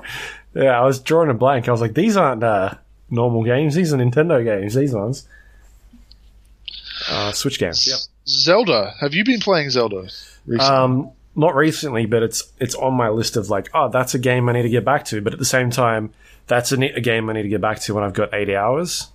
Yeah, 0.55 0.81
I 0.81 0.85
was 0.85 0.99
drawing 1.01 1.31
a 1.31 1.35
blank. 1.35 1.69
I 1.69 1.73
was 1.73 1.81
like, 1.81 1.95
these 1.95 2.17
aren't 2.17 2.43
uh, 2.43 2.75
normal 3.11 3.45
games. 3.45 3.75
These 3.75 3.93
are 3.93 3.97
Nintendo 3.99 4.43
games. 4.45 4.75
These 4.75 4.93
ones. 4.95 5.27
Uh, 7.09 7.33
Switch 7.33 7.59
games. 7.59 7.87
Yep. 7.87 7.99
Zelda. 8.27 8.95
Have 9.01 9.15
you 9.15 9.25
been 9.25 9.41
playing 9.41 9.71
Zelda? 9.71 10.09
Recently? 10.47 10.59
Um, 10.59 11.11
not 11.35 11.55
recently, 11.55 12.07
but 12.07 12.23
it's 12.23 12.53
it's 12.59 12.75
on 12.75 12.95
my 12.95 13.09
list 13.09 13.37
of 13.37 13.49
like, 13.51 13.71
oh, 13.75 13.89
that's 13.89 14.15
a 14.15 14.19
game 14.19 14.49
I 14.49 14.53
need 14.53 14.63
to 14.63 14.69
get 14.69 14.85
back 14.85 15.05
to. 15.07 15.21
But 15.21 15.33
at 15.33 15.39
the 15.39 15.45
same 15.45 15.71
time, 15.71 16.13
that's 16.47 16.73
a, 16.73 16.77
ne- 16.77 16.93
a 16.93 17.01
game 17.01 17.29
I 17.31 17.35
need 17.35 17.43
to 17.43 17.49
get 17.49 17.61
back 17.61 17.81
to 17.81 17.95
when 17.95 18.05
I've 18.05 18.15
got 18.15 18.35
eighty 18.35 18.55
hours. 18.57 19.09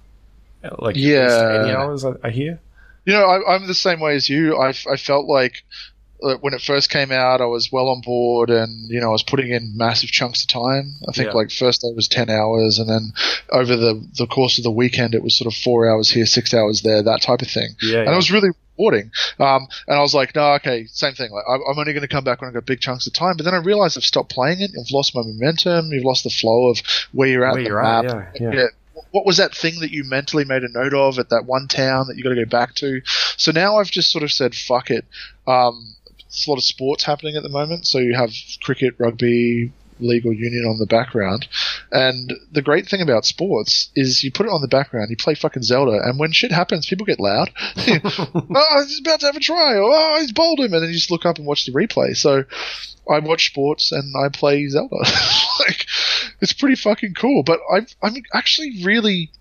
Like 0.80 0.96
Yeah. 0.96 1.62
eighty 1.64 1.72
hours. 1.74 2.04
I, 2.06 2.14
I 2.24 2.30
hear. 2.32 2.60
You 3.06 3.14
know, 3.14 3.24
I, 3.26 3.56
I'm 3.56 3.68
the 3.68 3.74
same 3.74 4.00
way 4.00 4.16
as 4.16 4.28
you. 4.30 4.58
I, 4.58 4.70
I 4.92 4.98
felt 4.98 5.28
like 5.28 5.64
when 6.20 6.54
it 6.54 6.62
first 6.62 6.90
came 6.90 7.12
out, 7.12 7.42
I 7.42 7.46
was 7.46 7.72
well 7.72 7.90
on 7.90 8.02
board, 8.02 8.50
and 8.50 8.90
you 8.90 9.00
know, 9.00 9.10
I 9.10 9.12
was 9.12 9.24
putting 9.24 9.52
in 9.52 9.78
massive 9.78 10.10
chunks 10.10 10.42
of 10.44 10.48
time. 10.50 10.96
I 11.08 11.12
think 11.12 11.28
Yeah. 11.28 11.34
like 11.34 11.52
first 11.52 11.82
day 11.82 11.90
was 11.96 12.08
ten 12.08 12.30
hours, 12.30 12.80
and 12.80 12.90
then 12.90 13.14
over 13.52 13.76
the 13.76 14.04
the 14.18 14.28
course 14.28 14.58
of 14.58 14.64
the 14.64 14.72
weekend, 14.72 15.14
it 15.16 15.24
was 15.24 15.38
sort 15.38 15.52
of 15.52 15.58
four 15.60 15.88
hours 15.90 16.10
here, 16.10 16.26
six 16.26 16.54
hours 16.54 16.82
there, 16.82 17.04
that 17.04 17.22
type 17.22 17.42
of 17.42 17.50
thing. 17.50 17.76
Yeah, 17.82 18.00
and 18.00 18.08
yeah. 18.08 18.14
it 18.14 18.16
was 18.16 18.32
really 18.32 18.50
rewarding. 18.78 19.12
Um, 19.40 19.68
and 19.88 19.98
I 19.98 20.02
was 20.02 20.14
like, 20.16 20.34
no, 20.36 20.54
okay, 20.56 20.86
same 20.88 21.14
thing. 21.14 21.32
Like, 21.32 21.46
I'm 21.48 21.62
I'm 21.70 21.78
only 21.80 21.94
going 21.94 22.02
to 22.02 22.08
come 22.08 22.24
back 22.24 22.42
when 22.42 22.48
I've 22.48 22.54
got 22.54 22.66
big 22.66 22.80
chunks 22.80 23.06
of 23.08 23.14
time. 23.14 23.38
But 23.38 23.44
then 23.44 23.54
I 23.54 23.58
realized 23.58 23.98
I've 23.98 24.04
stopped 24.04 24.32
playing 24.32 24.62
it. 24.62 24.72
I've 24.80 24.92
lost 24.92 25.14
my 25.16 25.22
momentum. 25.22 25.92
You've 25.92 26.04
lost 26.06 26.24
the 26.24 26.30
flow 26.32 26.70
of 26.70 26.82
where 27.12 27.28
you're 27.28 27.46
at. 27.46 27.54
Where 27.54 27.64
the 27.64 27.70
you're 27.70 27.82
map. 27.82 28.06
at, 28.06 28.42
yeah, 28.42 28.52
yeah. 28.54 28.66
What 29.12 29.26
was 29.26 29.38
that 29.38 29.56
thing 29.56 29.80
that 29.82 29.92
you 29.92 30.04
mentally 30.04 30.44
made 30.44 30.64
a 30.64 30.70
note 30.70 30.94
of 30.94 31.20
at 31.20 31.30
that 31.30 31.46
one 31.46 31.68
town 31.68 32.08
that 32.08 32.18
you 32.18 32.24
got 32.24 32.30
to 32.30 32.44
go 32.44 32.50
back 32.50 32.74
to? 32.76 33.02
So 33.38 33.52
now 33.52 33.78
I've 33.78 33.92
just 33.92 34.12
sort 34.12 34.24
of 34.24 34.32
said, 34.32 34.54
fuck 34.56 34.90
it. 34.90 35.06
Um, 35.46 35.96
a 36.30 36.50
lot 36.50 36.58
of 36.58 36.64
sports 36.64 37.04
happening 37.04 37.36
at 37.36 37.44
the 37.44 37.50
moment. 37.50 37.88
So 37.88 38.00
you 38.00 38.16
have 38.16 38.32
cricket, 38.62 38.96
rugby, 38.98 39.72
league 40.00 40.26
or 40.26 40.34
union 40.34 40.66
on 40.66 40.78
the 40.78 40.86
background. 40.86 41.48
And 41.92 42.34
the 42.52 42.62
great 42.62 42.88
thing 42.88 43.02
about 43.02 43.26
sports 43.26 43.90
is 43.96 44.24
you 44.24 44.32
put 44.32 44.46
it 44.46 44.52
on 44.52 44.62
the 44.62 44.68
background, 44.68 45.10
you 45.10 45.18
play 45.18 45.36
fucking 45.36 45.64
Zelda, 45.64 46.00
and 46.04 46.20
when 46.20 46.32
shit 46.32 46.52
happens, 46.52 46.86
people 46.86 47.06
get 47.06 47.20
loud. 47.20 47.50
oh, 47.78 48.84
he's 48.86 49.00
about 49.00 49.20
to 49.22 49.26
have 49.28 49.36
a 49.36 49.40
try, 49.40 49.76
or 49.76 49.90
oh, 49.92 50.18
he's 50.20 50.32
bowled 50.32 50.60
him, 50.60 50.74
and 50.74 50.84
then 50.84 50.90
you 50.90 50.96
just 50.96 51.12
look 51.12 51.26
up 51.26 51.38
and 51.38 51.48
watch 51.48 51.66
the 51.66 51.72
replay. 51.72 52.16
So 52.16 52.44
I 53.10 53.20
watch 53.20 53.48
sports 53.48 53.92
and 53.92 54.14
I 54.18 54.30
play 54.30 54.68
Zelda. 54.68 54.96
like, 55.60 55.86
it's 56.42 56.54
pretty 56.54 56.76
fucking 56.76 57.14
cool. 57.14 57.44
But 57.44 57.60
I'm, 57.74 57.88
I'm 58.02 58.16
actually 58.34 58.84
really 58.84 59.32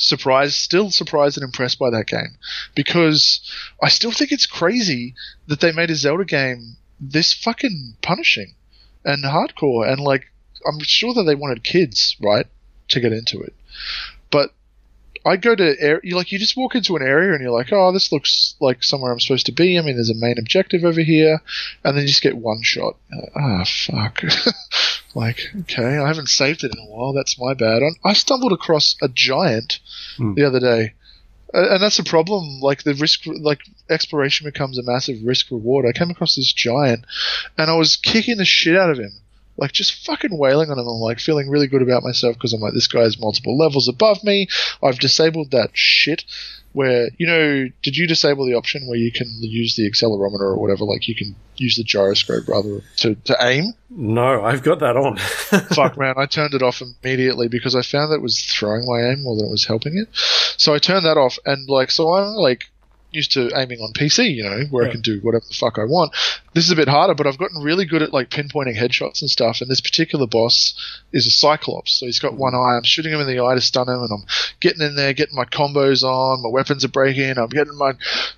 surprised, 0.00 0.54
still 0.54 0.90
surprised 0.90 1.36
and 1.36 1.44
impressed 1.44 1.78
by 1.78 1.90
that 1.90 2.06
game 2.06 2.38
because 2.74 3.40
I 3.82 3.88
still 3.88 4.10
think 4.10 4.32
it's 4.32 4.46
crazy 4.46 5.14
that 5.46 5.60
they 5.60 5.72
made 5.72 5.90
a 5.90 5.94
Zelda 5.94 6.24
game 6.24 6.76
this 6.98 7.32
fucking 7.32 7.96
punishing 8.02 8.54
and 9.04 9.24
hardcore. 9.24 9.90
And 9.90 10.00
like, 10.00 10.26
I'm 10.66 10.80
sure 10.80 11.14
that 11.14 11.24
they 11.24 11.34
wanted 11.34 11.64
kids, 11.64 12.16
right, 12.20 12.46
to 12.88 13.00
get 13.00 13.12
into 13.12 13.40
it. 13.40 13.54
But 14.30 14.52
I 15.24 15.36
go 15.36 15.54
to 15.54 15.76
air, 15.78 16.00
you 16.02 16.16
like 16.16 16.32
you 16.32 16.38
just 16.38 16.56
walk 16.56 16.74
into 16.74 16.96
an 16.96 17.02
area 17.02 17.32
and 17.32 17.42
you're 17.42 17.50
like, 17.50 17.72
oh, 17.72 17.92
this 17.92 18.10
looks 18.10 18.54
like 18.60 18.82
somewhere 18.82 19.12
I'm 19.12 19.20
supposed 19.20 19.46
to 19.46 19.52
be. 19.52 19.78
I 19.78 19.82
mean, 19.82 19.96
there's 19.96 20.10
a 20.10 20.14
main 20.14 20.38
objective 20.38 20.84
over 20.84 21.00
here, 21.00 21.40
and 21.84 21.96
then 21.96 22.02
you 22.02 22.08
just 22.08 22.22
get 22.22 22.36
one 22.36 22.62
shot. 22.62 22.96
Ah, 23.36 23.64
fuck. 23.64 24.22
like, 25.14 25.40
okay, 25.62 25.98
I 25.98 26.06
haven't 26.08 26.28
saved 26.28 26.64
it 26.64 26.72
in 26.74 26.80
a 26.80 26.86
while. 26.90 27.12
That's 27.12 27.38
my 27.38 27.54
bad. 27.54 27.82
I 27.82 28.10
I 28.10 28.12
stumbled 28.12 28.52
across 28.52 28.96
a 29.02 29.08
giant 29.08 29.80
Hmm. 30.16 30.34
the 30.34 30.44
other 30.46 30.60
day. 30.60 30.94
And 31.52 31.82
that's 31.82 31.98
a 31.98 32.04
problem. 32.04 32.60
Like 32.60 32.84
the 32.84 32.94
risk, 32.94 33.26
like 33.26 33.58
exploration 33.88 34.44
becomes 34.46 34.78
a 34.78 34.84
massive 34.84 35.16
risk 35.24 35.50
reward. 35.50 35.84
I 35.84 35.92
came 35.98 36.10
across 36.10 36.36
this 36.36 36.52
giant, 36.52 37.04
and 37.58 37.68
I 37.68 37.74
was 37.74 37.96
kicking 37.96 38.36
the 38.36 38.44
shit 38.44 38.76
out 38.76 38.88
of 38.90 38.98
him, 38.98 39.10
like 39.56 39.72
just 39.72 40.06
fucking 40.06 40.38
wailing 40.38 40.70
on 40.70 40.78
him. 40.78 40.86
I'm 40.86 41.00
like 41.00 41.18
feeling 41.18 41.50
really 41.50 41.66
good 41.66 41.82
about 41.82 42.04
myself 42.04 42.36
because 42.36 42.52
I'm 42.52 42.60
like, 42.60 42.74
this 42.74 42.86
guy's 42.86 43.18
multiple 43.18 43.58
levels 43.58 43.88
above 43.88 44.22
me. 44.22 44.46
I've 44.80 45.00
disabled 45.00 45.50
that 45.50 45.70
shit. 45.74 46.22
Where 46.72 47.08
you 47.18 47.26
know, 47.26 47.68
did 47.82 47.96
you 47.96 48.06
disable 48.06 48.46
the 48.46 48.54
option 48.54 48.86
where 48.86 48.98
you 48.98 49.10
can 49.10 49.28
use 49.40 49.76
the 49.76 49.90
accelerometer 49.90 50.40
or 50.40 50.56
whatever? 50.56 50.84
Like 50.84 51.08
you 51.08 51.14
can 51.14 51.34
use 51.56 51.76
the 51.76 51.84
gyroscope 51.84 52.48
rather 52.48 52.80
to 52.98 53.14
to 53.14 53.36
aim. 53.40 53.74
No, 53.90 54.42
I've 54.44 54.62
got 54.62 54.78
that 54.80 54.96
on. 54.96 55.16
Fuck, 55.74 55.98
man, 55.98 56.14
I 56.16 56.26
turned 56.26 56.54
it 56.54 56.62
off 56.62 56.80
immediately 56.80 57.48
because 57.48 57.74
I 57.74 57.82
found 57.82 58.12
that 58.12 58.16
it 58.16 58.22
was 58.22 58.40
throwing 58.40 58.86
my 58.86 59.10
aim 59.10 59.22
more 59.22 59.36
than 59.36 59.46
it 59.46 59.50
was 59.50 59.66
helping 59.66 59.98
it. 59.98 60.08
So 60.56 60.74
I 60.74 60.78
turned 60.78 61.04
that 61.06 61.16
off, 61.16 61.38
and 61.44 61.68
like, 61.68 61.90
so 61.90 62.12
I'm 62.12 62.34
like 62.34 62.64
used 63.10 63.32
to 63.32 63.50
aiming 63.56 63.80
on 63.80 63.92
PC, 63.92 64.34
you 64.34 64.42
know, 64.42 64.64
where 64.70 64.86
I 64.86 64.90
can 64.90 65.00
do 65.00 65.20
whatever 65.20 65.44
the 65.46 65.54
fuck 65.54 65.78
I 65.78 65.84
want. 65.84 66.12
This 66.54 66.64
is 66.64 66.70
a 66.70 66.76
bit 66.76 66.88
harder, 66.88 67.14
but 67.14 67.26
I've 67.26 67.38
gotten 67.38 67.62
really 67.62 67.84
good 67.84 68.02
at 68.02 68.12
like 68.12 68.30
pinpointing 68.30 68.78
headshots 68.78 69.20
and 69.20 69.30
stuff. 69.30 69.60
And 69.60 69.70
this 69.70 69.80
particular 69.80 70.26
boss 70.26 70.74
is 71.12 71.26
a 71.26 71.30
Cyclops, 71.30 71.98
so 71.98 72.06
he's 72.06 72.18
got 72.18 72.34
one 72.34 72.54
eye. 72.54 72.76
I'm 72.76 72.84
shooting 72.84 73.12
him 73.12 73.20
in 73.20 73.26
the 73.26 73.40
eye 73.40 73.54
to 73.54 73.60
stun 73.60 73.88
him, 73.88 74.02
and 74.02 74.12
I'm 74.12 74.24
getting 74.60 74.82
in 74.82 74.96
there, 74.96 75.12
getting 75.12 75.36
my 75.36 75.44
combos 75.44 76.02
on. 76.02 76.42
My 76.42 76.48
weapons 76.48 76.84
are 76.84 76.88
breaking. 76.88 77.38
I'm 77.38 77.48
getting 77.48 77.76
my, 77.76 77.92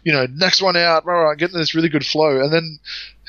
you 0.04 0.12
know, 0.12 0.26
next 0.26 0.62
one 0.62 0.76
out. 0.76 1.04
Rah, 1.04 1.22
rah, 1.22 1.34
getting 1.34 1.58
this 1.58 1.74
really 1.74 1.88
good 1.88 2.06
flow, 2.06 2.40
and 2.40 2.52
then. 2.52 2.78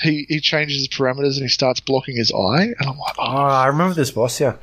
He, 0.01 0.25
he 0.27 0.39
changes 0.39 0.79
his 0.79 0.87
parameters 0.87 1.35
and 1.35 1.43
he 1.43 1.49
starts 1.49 1.79
blocking 1.79 2.17
his 2.17 2.31
eye, 2.31 2.63
and 2.63 2.89
I'm 2.89 2.97
like, 2.97 3.13
oh, 3.19 3.23
ah, 3.23 3.61
I 3.61 3.67
remember 3.67 3.93
this 3.93 4.09
boss. 4.09 4.39
Yeah, 4.39 4.57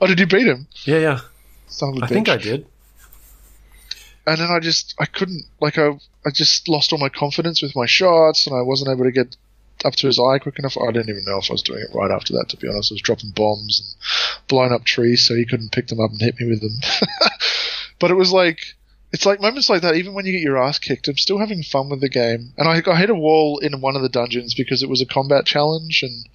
oh, 0.00 0.08
did 0.08 0.18
you 0.18 0.26
beat 0.26 0.48
him? 0.48 0.66
yeah, 0.84 0.98
yeah. 0.98 1.20
Son 1.68 1.90
of 1.90 2.02
a 2.02 2.04
I 2.04 2.08
think. 2.08 2.28
I 2.28 2.36
did. 2.36 2.66
And 4.26 4.38
then 4.38 4.50
I 4.50 4.60
just 4.60 4.94
I 4.98 5.06
couldn't 5.06 5.44
like 5.60 5.78
I 5.78 5.98
I 6.24 6.30
just 6.30 6.68
lost 6.68 6.92
all 6.92 6.98
my 6.98 7.08
confidence 7.08 7.62
with 7.62 7.76
my 7.76 7.86
shots 7.86 8.46
and 8.46 8.56
I 8.56 8.62
wasn't 8.62 8.90
able 8.90 9.04
to 9.04 9.12
get 9.12 9.36
up 9.84 9.94
to 9.96 10.06
his 10.06 10.18
eye 10.18 10.38
quick 10.38 10.58
enough. 10.58 10.76
I 10.78 10.92
didn't 10.92 11.10
even 11.10 11.24
know 11.26 11.38
if 11.38 11.50
I 11.50 11.54
was 11.54 11.62
doing 11.62 11.80
it 11.80 11.94
right 11.94 12.10
after 12.10 12.32
that. 12.34 12.48
To 12.50 12.56
be 12.56 12.68
honest, 12.68 12.90
I 12.90 12.94
was 12.94 13.02
dropping 13.02 13.30
bombs 13.30 13.80
and 13.80 14.48
blowing 14.48 14.72
up 14.72 14.84
trees 14.84 15.26
so 15.26 15.34
he 15.34 15.44
couldn't 15.44 15.72
pick 15.72 15.88
them 15.88 16.00
up 16.00 16.10
and 16.10 16.20
hit 16.20 16.40
me 16.40 16.48
with 16.48 16.60
them. 16.60 16.78
but 17.98 18.10
it 18.10 18.14
was 18.14 18.32
like 18.32 18.60
it's 19.12 19.26
like 19.26 19.40
moments 19.40 19.70
like 19.70 19.82
that. 19.82 19.94
Even 19.94 20.14
when 20.14 20.26
you 20.26 20.32
get 20.32 20.40
your 20.40 20.58
ass 20.58 20.78
kicked, 20.78 21.06
I'm 21.06 21.16
still 21.16 21.38
having 21.38 21.62
fun 21.62 21.88
with 21.88 22.00
the 22.00 22.08
game. 22.08 22.52
And 22.56 22.66
I, 22.66 22.82
I 22.90 22.96
hit 22.96 23.10
a 23.10 23.14
wall 23.14 23.58
in 23.58 23.80
one 23.80 23.94
of 23.94 24.02
the 24.02 24.08
dungeons 24.08 24.54
because 24.54 24.82
it 24.82 24.88
was 24.88 25.00
a 25.00 25.06
combat 25.06 25.46
challenge, 25.46 26.02
and 26.02 26.28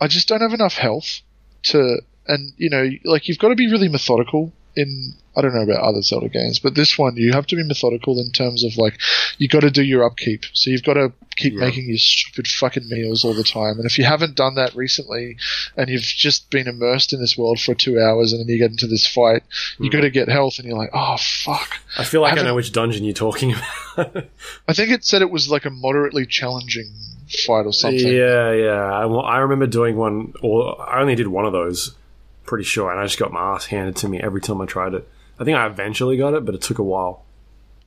I 0.00 0.08
just 0.08 0.28
don't 0.28 0.42
have 0.42 0.52
enough 0.52 0.74
health 0.74 1.22
to. 1.64 2.02
And 2.26 2.52
you 2.56 2.68
know, 2.68 2.88
like 3.04 3.28
you've 3.28 3.38
got 3.38 3.48
to 3.48 3.54
be 3.54 3.70
really 3.70 3.88
methodical 3.88 4.52
in 4.76 5.12
I 5.34 5.40
don't 5.40 5.54
know 5.54 5.62
about 5.62 5.82
other 5.82 6.02
Zelda 6.02 6.28
games, 6.28 6.58
but 6.58 6.74
this 6.74 6.98
one 6.98 7.16
you 7.16 7.32
have 7.32 7.46
to 7.46 7.56
be 7.56 7.62
methodical 7.64 8.18
in 8.20 8.32
terms 8.32 8.64
of 8.64 8.76
like 8.76 8.98
you 9.38 9.48
got 9.48 9.60
to 9.60 9.70
do 9.70 9.82
your 9.82 10.04
upkeep. 10.04 10.44
So 10.52 10.70
you've 10.70 10.82
got 10.82 10.94
to 10.94 11.10
keep 11.36 11.54
Yeah. 11.54 11.60
making 11.60 11.88
your 11.88 11.96
stupid 11.96 12.46
fucking 12.46 12.86
meals 12.88 13.24
all 13.24 13.32
the 13.32 13.42
time. 13.42 13.76
And 13.78 13.86
if 13.86 13.98
you 13.98 14.04
haven't 14.04 14.34
done 14.36 14.56
that 14.56 14.74
recently, 14.74 15.36
and 15.76 15.88
you've 15.88 16.02
just 16.02 16.50
been 16.50 16.68
immersed 16.68 17.14
in 17.14 17.20
this 17.20 17.38
world 17.38 17.58
for 17.60 17.74
two 17.74 17.98
hours, 17.98 18.32
and 18.32 18.40
then 18.40 18.48
you 18.48 18.58
get 18.58 18.70
into 18.72 18.86
this 18.86 19.06
fight, 19.06 19.42
you 19.78 19.88
Mm. 19.88 19.92
got 19.92 20.00
to 20.02 20.10
get 20.10 20.28
health, 20.28 20.58
and 20.58 20.68
you're 20.68 20.76
like, 20.76 20.90
oh 20.92 21.16
fuck. 21.18 21.78
I 21.96 22.04
feel 22.04 22.20
like 22.20 22.32
I, 22.32 22.36
haven't- 22.36 22.46
know 22.50 22.54
which 22.54 22.72
dungeon 22.72 23.04
you're 23.04 23.14
talking 23.14 23.54
about. 23.96 24.26
I 24.68 24.74
think 24.74 24.90
it 24.90 25.04
said 25.04 25.22
it 25.22 25.30
was 25.30 25.48
like 25.48 25.64
a 25.64 25.70
moderately 25.70 26.26
challenging 26.26 26.92
fight 27.46 27.64
or 27.64 27.72
something. 27.72 28.06
Yeah, 28.06 28.52
yeah. 28.52 28.92
I, 28.92 29.06
I 29.06 29.38
remember 29.38 29.66
doing 29.66 29.96
one, 29.96 30.34
or 30.42 30.78
I 30.78 31.00
only 31.00 31.14
did 31.14 31.28
one 31.28 31.46
of 31.46 31.52
those, 31.52 31.94
pretty 32.52 32.64
sure, 32.64 32.90
and 32.90 33.00
I 33.00 33.04
just 33.04 33.18
got 33.18 33.32
my 33.32 33.54
ass 33.54 33.64
handed 33.64 33.96
to 33.96 34.08
me 34.10 34.20
every 34.20 34.42
time 34.42 34.60
I 34.60 34.66
tried 34.66 34.92
it. 34.92 35.08
I 35.40 35.44
think 35.44 35.56
I 35.56 35.66
eventually 35.66 36.18
got 36.18 36.34
it, 36.34 36.44
but 36.44 36.54
it 36.54 36.60
took 36.60 36.78
a 36.78 36.82
while. 36.82 37.24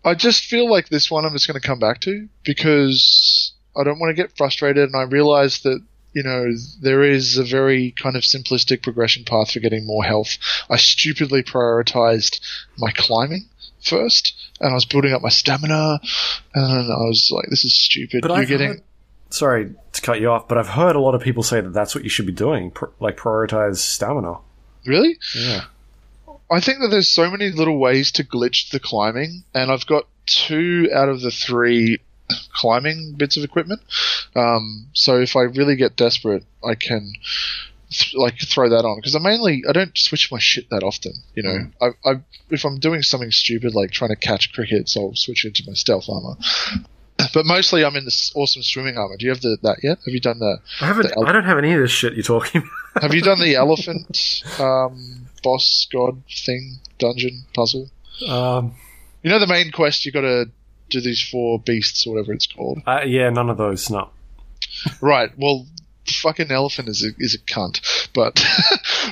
I 0.03 0.15
just 0.15 0.45
feel 0.45 0.67
like 0.67 0.89
this 0.89 1.11
one 1.11 1.23
I'm 1.23 1.33
just 1.33 1.47
going 1.47 1.61
to 1.61 1.67
come 1.67 1.77
back 1.77 2.01
to 2.01 2.27
because 2.43 3.53
I 3.77 3.83
don't 3.83 3.99
want 3.99 4.09
to 4.09 4.19
get 4.19 4.35
frustrated, 4.35 4.85
and 4.89 4.95
I 4.95 5.03
realize 5.03 5.59
that 5.59 5.81
you 6.13 6.23
know 6.23 6.47
there 6.81 7.03
is 7.03 7.37
a 7.37 7.43
very 7.43 7.91
kind 7.91 8.15
of 8.15 8.23
simplistic 8.23 8.81
progression 8.81 9.23
path 9.23 9.51
for 9.51 9.59
getting 9.59 9.85
more 9.85 10.03
health. 10.03 10.39
I 10.67 10.77
stupidly 10.77 11.43
prioritized 11.43 12.39
my 12.79 12.89
climbing 12.89 13.45
first, 13.83 14.33
and 14.59 14.71
I 14.71 14.73
was 14.73 14.85
building 14.85 15.13
up 15.13 15.21
my 15.21 15.29
stamina, 15.29 15.99
and 16.55 16.91
I 16.91 17.05
was 17.05 17.29
like, 17.31 17.45
"This 17.51 17.65
is 17.65 17.77
stupid." 17.77 18.23
But 18.23 18.31
You're 18.31 18.39
I've 18.39 18.47
getting 18.47 18.67
heard- 18.69 18.83
sorry 19.29 19.75
to 19.93 20.01
cut 20.01 20.19
you 20.19 20.31
off, 20.31 20.47
but 20.47 20.57
I've 20.57 20.69
heard 20.69 20.95
a 20.95 20.99
lot 20.99 21.13
of 21.13 21.21
people 21.21 21.43
say 21.43 21.61
that 21.61 21.71
that's 21.73 21.93
what 21.93 22.03
you 22.03 22.09
should 22.09 22.25
be 22.25 22.31
doing, 22.31 22.71
pr- 22.71 22.85
like 22.99 23.15
prioritize 23.15 23.77
stamina. 23.77 24.37
Really. 24.87 25.17
Yeah. 25.35 25.65
I 26.51 26.59
think 26.59 26.79
that 26.79 26.89
there's 26.89 27.09
so 27.09 27.31
many 27.31 27.49
little 27.51 27.79
ways 27.79 28.11
to 28.13 28.23
glitch 28.23 28.69
the 28.69 28.79
climbing, 28.79 29.43
and 29.53 29.71
I've 29.71 29.87
got 29.87 30.07
two 30.25 30.89
out 30.93 31.09
of 31.09 31.21
the 31.21 31.31
three 31.31 31.99
climbing 32.53 33.13
bits 33.17 33.37
of 33.37 33.43
equipment. 33.43 33.81
Um, 34.35 34.87
so 34.93 35.19
if 35.19 35.35
I 35.35 35.41
really 35.41 35.75
get 35.75 35.95
desperate, 35.95 36.43
I 36.63 36.75
can 36.75 37.13
th- 37.89 38.15
like 38.15 38.39
throw 38.39 38.69
that 38.69 38.85
on 38.85 38.97
because 38.97 39.15
I 39.15 39.19
mainly 39.19 39.63
I 39.67 39.71
don't 39.71 39.97
switch 39.97 40.31
my 40.31 40.39
shit 40.39 40.69
that 40.69 40.83
often. 40.83 41.13
You 41.35 41.43
know, 41.43 41.67
I, 41.81 42.09
I 42.09 42.13
if 42.49 42.65
I'm 42.65 42.79
doing 42.79 43.01
something 43.01 43.31
stupid 43.31 43.73
like 43.73 43.91
trying 43.91 44.11
to 44.11 44.15
catch 44.15 44.53
crickets, 44.53 44.95
I'll 44.97 45.15
switch 45.15 45.45
into 45.45 45.63
my 45.67 45.73
stealth 45.73 46.05
armor. 46.09 46.35
But 47.33 47.45
mostly, 47.45 47.83
I'm 47.83 47.95
in 47.95 48.05
this 48.05 48.31
awesome 48.35 48.61
swimming 48.63 48.97
armor. 48.97 49.17
Do 49.17 49.25
you 49.25 49.31
have 49.31 49.41
the, 49.41 49.57
that 49.63 49.77
yet? 49.83 49.97
Have 50.05 50.13
you 50.13 50.19
done 50.19 50.39
the 50.39 50.57
I 50.81 50.87
haven't. 50.87 51.07
The 51.09 51.17
el- 51.17 51.27
I 51.27 51.31
don't 51.31 51.43
have 51.45 51.57
any 51.57 51.73
of 51.73 51.79
this 51.81 51.91
shit 51.91 52.13
you're 52.13 52.23
talking 52.23 52.61
about. 52.61 52.71
Have 53.03 53.13
you 53.13 53.21
done 53.21 53.39
the 53.41 53.55
elephant 53.65 54.41
um, 54.59 55.27
boss 55.43 55.85
god 55.91 56.21
thing 56.45 56.75
dungeon 56.97 57.43
puzzle? 57.53 57.89
Um, 58.27 58.73
You 59.21 59.29
know 59.29 59.39
the 59.39 59.47
main 59.47 59.71
quest. 59.71 60.05
You 60.05 60.11
got 60.13 60.21
to 60.21 60.45
do 60.89 61.01
these 61.01 61.21
four 61.21 61.59
beasts, 61.59 62.05
or 62.07 62.13
whatever 62.13 62.31
it's 62.31 62.47
called. 62.47 62.81
uh, 62.87 63.01
yeah, 63.05 63.29
none 63.31 63.49
of 63.49 63.57
those. 63.57 63.89
No. 63.89 64.09
Right. 65.01 65.31
Well, 65.37 65.65
fucking 66.21 66.51
elephant 66.51 66.87
is 66.87 67.03
a 67.03 67.09
is 67.17 67.33
a 67.33 67.39
cunt, 67.39 67.81
but 68.13 68.41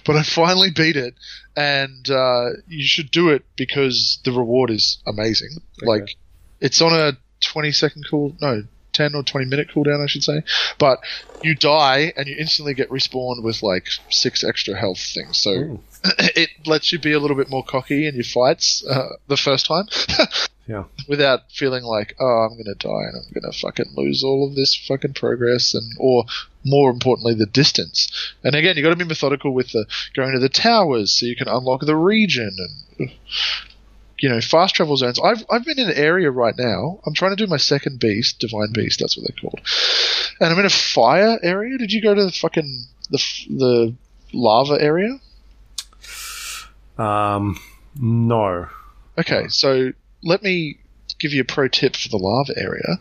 but 0.06 0.16
I 0.16 0.24
finally 0.24 0.70
beat 0.72 0.96
it, 0.96 1.16
and 1.58 2.10
uh, 2.10 2.50
you 2.68 2.86
should 2.86 3.12
do 3.12 3.30
it 3.30 3.44
because 3.58 4.20
the 4.24 4.32
reward 4.32 4.70
is 4.72 5.00
amazing. 5.08 5.50
Okay. 5.82 5.88
Like 5.88 6.16
it's 6.62 6.82
on 6.82 6.94
a 6.94 7.18
twenty 7.54 7.72
second 7.72 8.06
cool 8.10 8.36
no. 8.42 8.64
10 8.94 9.16
or 9.16 9.24
20 9.24 9.48
minute 9.48 9.70
cooldown, 9.74 10.04
I 10.04 10.06
should 10.06 10.24
say. 10.24 10.44
But 10.78 11.00
you 11.42 11.56
die 11.56 12.14
and 12.16 12.28
you 12.28 12.36
instantly 12.38 12.76
get 12.76 12.92
respawned 12.92 13.42
with 13.42 13.64
like 13.64 13.88
six 14.12 14.44
extra 14.44 14.78
health 14.78 15.00
things. 15.00 15.40
So 15.40 15.50
Ooh. 15.50 15.80
it 16.04 16.50
lets 16.68 16.92
you 16.92 17.00
be 17.00 17.12
a 17.12 17.20
little 17.20 17.36
bit 17.36 17.50
more 17.50 17.64
cocky 17.64 18.06
in 18.06 18.14
your 18.14 18.24
fights 18.24 18.86
uh, 18.86 19.16
the 19.28 19.38
first 19.38 19.66
time. 19.66 19.86
Yeah. 20.66 20.86
Without 21.10 21.52
feeling 21.52 21.84
like, 21.84 22.16
oh, 22.20 22.48
I'm 22.48 22.58
gonna 22.58 22.76
die 22.76 23.10
and 23.10 23.18
I'm 23.18 23.34
gonna 23.34 23.52
fucking 23.52 23.94
lose 23.96 24.24
all 24.24 24.48
of 24.48 24.56
this 24.56 24.76
fucking 24.76 25.14
progress 25.14 25.74
and, 25.74 25.92
or 26.00 26.24
more 26.64 26.90
importantly, 26.90 27.34
the 27.34 27.46
distance. 27.46 28.10
And 28.44 28.56
again, 28.56 28.78
you 28.78 28.84
got 28.84 28.92
to 28.92 28.96
be 28.96 29.04
methodical 29.04 29.54
with 29.54 29.72
the 29.72 29.86
going 30.16 30.32
to 30.34 30.40
the 30.40 30.48
towers 30.48 31.12
so 31.12 31.26
you 31.26 31.36
can 31.36 31.50
unlock 31.50 31.82
the 31.82 31.98
region 31.98 32.56
and, 32.98 33.12
you 34.24 34.30
know, 34.30 34.40
fast 34.40 34.74
travel 34.76 34.96
zones. 34.96 35.20
I've 35.20 35.44
I've 35.50 35.66
been 35.66 35.78
in 35.78 35.90
an 35.90 35.98
area 35.98 36.32
right 36.32 36.56
now. 36.58 37.02
I'm 37.06 37.14
trying 37.14 37.36
to 37.36 37.46
do 37.46 37.46
my 37.46 37.58
second 37.58 38.00
beast, 38.00 38.40
divine 38.40 38.72
beast. 38.72 39.02
That's 39.02 39.18
what 39.18 39.28
they're 39.28 39.42
called. 39.42 39.60
And 40.40 40.54
I'm 40.54 40.60
in 40.60 40.66
a 40.66 40.70
fire 40.70 41.38
area. 41.44 41.78
Did 41.78 41.92
you 41.92 42.02
go 42.02 42.16
to 42.16 42.24
the 42.24 42.32
fucking 42.32 42.86
the 43.10 43.22
the 43.50 43.96
lava 44.32 44.82
area? 44.82 45.20
Um, 46.98 47.60
no. 48.00 48.70
Okay, 49.18 49.50
so 49.50 49.92
let 50.24 50.42
me 50.42 50.78
give 51.20 51.34
you 51.34 51.42
a 51.42 51.46
pro 51.46 51.68
tip 51.68 51.98
for 51.98 52.08
the 52.08 52.18
lava 52.18 52.54
area. 52.58 53.00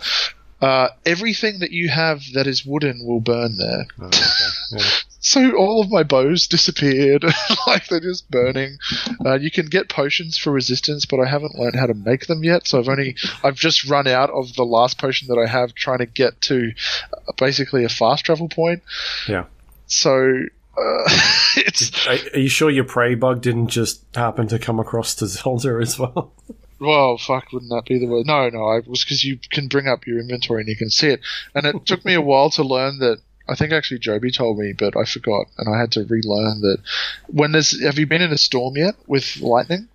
Uh, 0.60 0.88
everything 1.06 1.60
that 1.60 1.70
you 1.70 1.88
have 1.88 2.20
that 2.34 2.48
is 2.48 2.66
wooden 2.66 3.06
will 3.06 3.20
burn 3.20 3.58
there. 3.58 3.86
Oh, 4.00 4.06
okay. 4.06 4.24
Yeah. 4.72 4.90
So 5.22 5.56
all 5.56 5.80
of 5.80 5.90
my 5.90 6.02
bows 6.02 6.48
disappeared, 6.48 7.24
like 7.66 7.86
they're 7.86 8.00
just 8.00 8.28
burning. 8.28 8.78
Uh, 9.24 9.34
you 9.34 9.52
can 9.52 9.66
get 9.66 9.88
potions 9.88 10.36
for 10.36 10.50
resistance, 10.50 11.06
but 11.06 11.20
I 11.20 11.28
haven't 11.28 11.54
learned 11.54 11.76
how 11.76 11.86
to 11.86 11.94
make 11.94 12.26
them 12.26 12.42
yet. 12.42 12.66
So 12.66 12.80
I've 12.80 12.88
only 12.88 13.14
I've 13.44 13.54
just 13.54 13.88
run 13.88 14.08
out 14.08 14.30
of 14.30 14.54
the 14.54 14.64
last 14.64 14.98
potion 14.98 15.28
that 15.28 15.38
I 15.38 15.46
have, 15.46 15.74
trying 15.74 15.98
to 15.98 16.06
get 16.06 16.40
to 16.42 16.72
uh, 17.12 17.32
basically 17.38 17.84
a 17.84 17.88
fast 17.88 18.24
travel 18.24 18.48
point. 18.48 18.82
Yeah. 19.28 19.44
So 19.86 20.42
uh, 20.76 21.04
it's 21.56 22.06
Are, 22.06 22.18
are 22.34 22.40
you 22.40 22.48
sure 22.48 22.70
your 22.70 22.84
prey 22.84 23.14
bug 23.14 23.42
didn't 23.42 23.68
just 23.68 24.04
happen 24.16 24.48
to 24.48 24.58
come 24.58 24.80
across 24.80 25.14
to 25.16 25.26
Zelda 25.28 25.78
as 25.82 25.98
well? 25.98 26.32
Well, 26.80 27.16
fuck, 27.16 27.52
wouldn't 27.52 27.70
that 27.70 27.84
be 27.84 28.00
the 28.00 28.06
word? 28.06 28.26
No, 28.26 28.48
no, 28.48 28.72
it 28.72 28.88
was 28.88 29.04
because 29.04 29.22
you 29.22 29.38
can 29.50 29.68
bring 29.68 29.86
up 29.86 30.04
your 30.04 30.18
inventory 30.18 30.62
and 30.62 30.68
you 30.68 30.76
can 30.76 30.90
see 30.90 31.10
it. 31.10 31.20
And 31.54 31.64
it 31.64 31.86
took 31.86 32.04
me 32.04 32.14
a 32.14 32.20
while 32.20 32.50
to 32.50 32.64
learn 32.64 32.98
that. 32.98 33.20
I 33.48 33.54
think 33.54 33.72
actually 33.72 33.98
Joby 33.98 34.30
told 34.30 34.58
me, 34.58 34.72
but 34.72 34.96
I 34.96 35.04
forgot, 35.04 35.46
and 35.58 35.74
I 35.74 35.78
had 35.80 35.92
to 35.92 36.04
relearn 36.04 36.60
that. 36.60 36.78
When 37.26 37.52
there's, 37.52 37.82
have 37.82 37.98
you 37.98 38.06
been 38.06 38.22
in 38.22 38.32
a 38.32 38.38
storm 38.38 38.76
yet 38.76 38.94
with 39.06 39.40
lightning? 39.40 39.88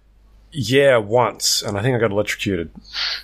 Yeah, 0.51 0.97
once, 0.97 1.61
and 1.61 1.77
I 1.77 1.81
think 1.81 1.95
I 1.95 1.99
got 1.99 2.11
electrocuted. 2.11 2.71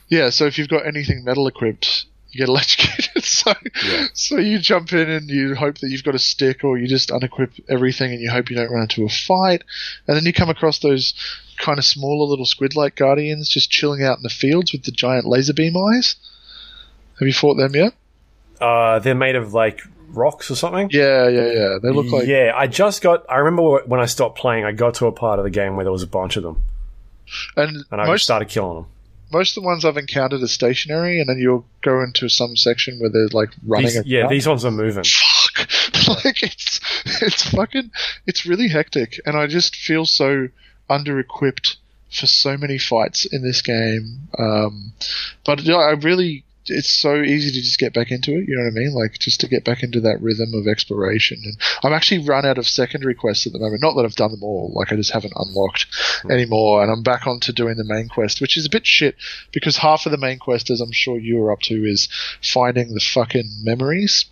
Yeah, 0.08 0.30
so 0.30 0.46
if 0.46 0.58
you've 0.58 0.68
got 0.70 0.86
anything 0.86 1.24
metal 1.24 1.48
equipped, 1.48 2.06
you 2.32 2.40
get 2.40 2.50
electrocuted. 2.50 3.24
so, 3.24 3.54
Yeah. 3.86 4.06
so 4.14 4.38
you 4.38 4.60
jump 4.60 4.92
in 4.94 5.10
and 5.10 5.30
you 5.30 5.56
hope 5.56 5.78
that 5.80 5.90
you've 5.90 6.04
got 6.04 6.16
a 6.16 6.20
stick, 6.20 6.64
or 6.64 6.78
you 6.78 6.88
just 6.88 7.10
unequip 7.10 7.60
everything 7.70 8.12
and 8.12 8.22
you 8.22 8.30
hope 8.32 8.50
you 8.50 8.56
don't 8.56 8.72
run 8.72 8.84
into 8.84 9.06
a 9.06 9.10
fight. 9.10 9.64
And 10.08 10.16
then 10.18 10.26
you 10.26 10.34
come 10.34 10.50
across 10.50 10.80
those 10.80 11.14
kind 11.60 11.78
of 11.80 11.86
smaller 11.86 12.26
little 12.28 12.46
squid-like 12.46 12.96
guardians 12.96 13.48
just 13.50 13.70
chilling 13.72 14.04
out 14.04 14.18
in 14.18 14.24
the 14.24 14.30
fields 14.30 14.72
with 14.74 14.84
the 14.84 14.92
giant 14.92 15.26
laser 15.26 15.54
beam 15.54 15.76
eyes. 15.78 16.16
Have 17.20 17.28
you 17.28 17.34
fought 17.34 17.56
them 17.56 17.76
yet? 17.76 17.94
Uh, 18.60 19.00
they're 19.00 19.14
made 19.16 19.36
of 19.36 19.54
like 19.54 19.82
rocks 20.14 20.50
or 20.52 20.56
something. 20.56 20.90
Yeah, 20.92 21.28
yeah, 21.28 21.52
yeah. 21.52 21.78
They 21.82 21.90
look 21.90 22.12
like 22.12 22.28
yeah, 22.28 22.54
I 22.56 22.68
just 22.68 23.02
got. 23.02 23.26
I 23.30 23.38
remember 23.38 23.84
when 23.86 24.00
I 24.00 24.06
stopped 24.06 24.38
playing, 24.38 24.66
I 24.66 24.72
got 24.72 24.96
to 24.96 25.08
a 25.08 25.12
part 25.12 25.40
of 25.40 25.46
the 25.46 25.52
game 25.52 25.76
where 25.76 25.84
there 25.84 25.92
was 25.92 26.04
a 26.04 26.08
bunch 26.08 26.38
of 26.38 26.44
them, 26.44 26.64
and 27.56 27.84
and 27.92 28.02
I 28.02 28.06
most 28.06 28.24
started 28.24 28.50
killing 28.50 28.76
them. 28.84 28.86
most 29.32 29.58
of 29.58 29.64
the 29.64 29.68
ones 29.68 29.86
I've 29.86 29.98
encountered 29.98 30.42
are 30.42 30.48
stationary, 30.48 31.20
and 31.20 31.28
then 31.28 31.38
you'll 31.38 31.66
go 31.82 32.02
into 32.02 32.30
some 32.30 32.56
section 32.56 33.00
where 33.00 33.10
they're 33.10 33.28
like 33.30 33.50
running. 33.66 33.88
These, 33.88 34.06
yeah, 34.06 34.28
these 34.28 34.48
ones 34.48 34.64
are 34.66 34.72
moving. 34.72 35.04
fuck. 35.04 35.70
like 36.26 36.44
it's 36.44 36.80
it's 37.22 37.50
fucking 37.50 37.92
it's 38.26 38.46
really 38.46 38.68
hectic, 38.68 39.20
and 39.26 39.38
I 39.38 39.48
just 39.48 39.76
feel 39.76 40.06
so 40.06 40.50
under 40.90 41.20
equipped 41.20 41.78
for 42.12 42.28
so 42.28 42.58
many 42.58 42.78
fights 42.78 43.26
in 43.26 43.42
this 43.42 43.62
game. 43.62 44.28
Um, 44.38 44.94
but 45.46 45.64
you 45.64 45.72
know, 45.72 45.80
I 45.80 45.92
really. 45.92 46.46
It's 46.68 46.92
so 46.92 47.22
easy 47.22 47.52
to 47.52 47.62
just 47.62 47.80
get 47.80 47.94
back 47.94 48.12
into 48.12 48.32
it, 48.32 48.48
you 48.48 48.56
know 48.56 48.64
what 48.64 48.72
I 48.72 48.84
mean? 48.86 48.94
Like 48.94 49.20
just 49.20 49.42
to 49.42 49.48
get 49.48 49.66
back 49.66 49.84
into 49.84 50.02
that 50.02 50.22
rhythm 50.22 50.54
of 50.54 50.68
exploration. 50.68 51.42
And 51.44 51.58
I'm 51.84 51.94
actually 51.94 52.26
run 52.26 52.46
out 52.46 52.58
of 52.58 52.68
secondary 52.68 53.16
quests 53.16 53.46
at 53.46 53.54
the 53.54 53.60
moment. 53.60 53.82
Not 53.82 53.96
that 53.96 54.06
I've 54.06 54.16
done 54.16 54.32
them 54.32 54.44
all, 54.44 54.72
like 54.74 54.92
I 54.92 54.96
just 54.96 55.12
haven't 55.12 55.34
unlocked 55.36 55.88
hmm. 56.22 56.32
anymore. 56.32 56.82
And 56.82 56.92
I'm 56.92 57.04
back 57.04 57.28
onto 57.28 57.52
doing 57.52 57.78
the 57.78 57.84
main 57.84 58.08
quest, 58.08 58.42
which 58.42 58.58
is 58.58 58.66
a 58.66 58.70
bit 58.70 58.88
shit 58.88 59.16
because 59.52 59.78
half 59.78 60.06
of 60.06 60.12
the 60.12 60.18
main 60.18 60.40
quest, 60.40 60.70
as 60.70 60.82
I'm 60.82 60.92
sure 60.92 61.20
you 61.20 61.42
are 61.44 61.52
up 61.52 61.62
to, 61.62 61.86
is 61.86 62.08
finding 62.42 62.94
the 62.94 63.02
fucking 63.02 63.50
memories 63.64 64.26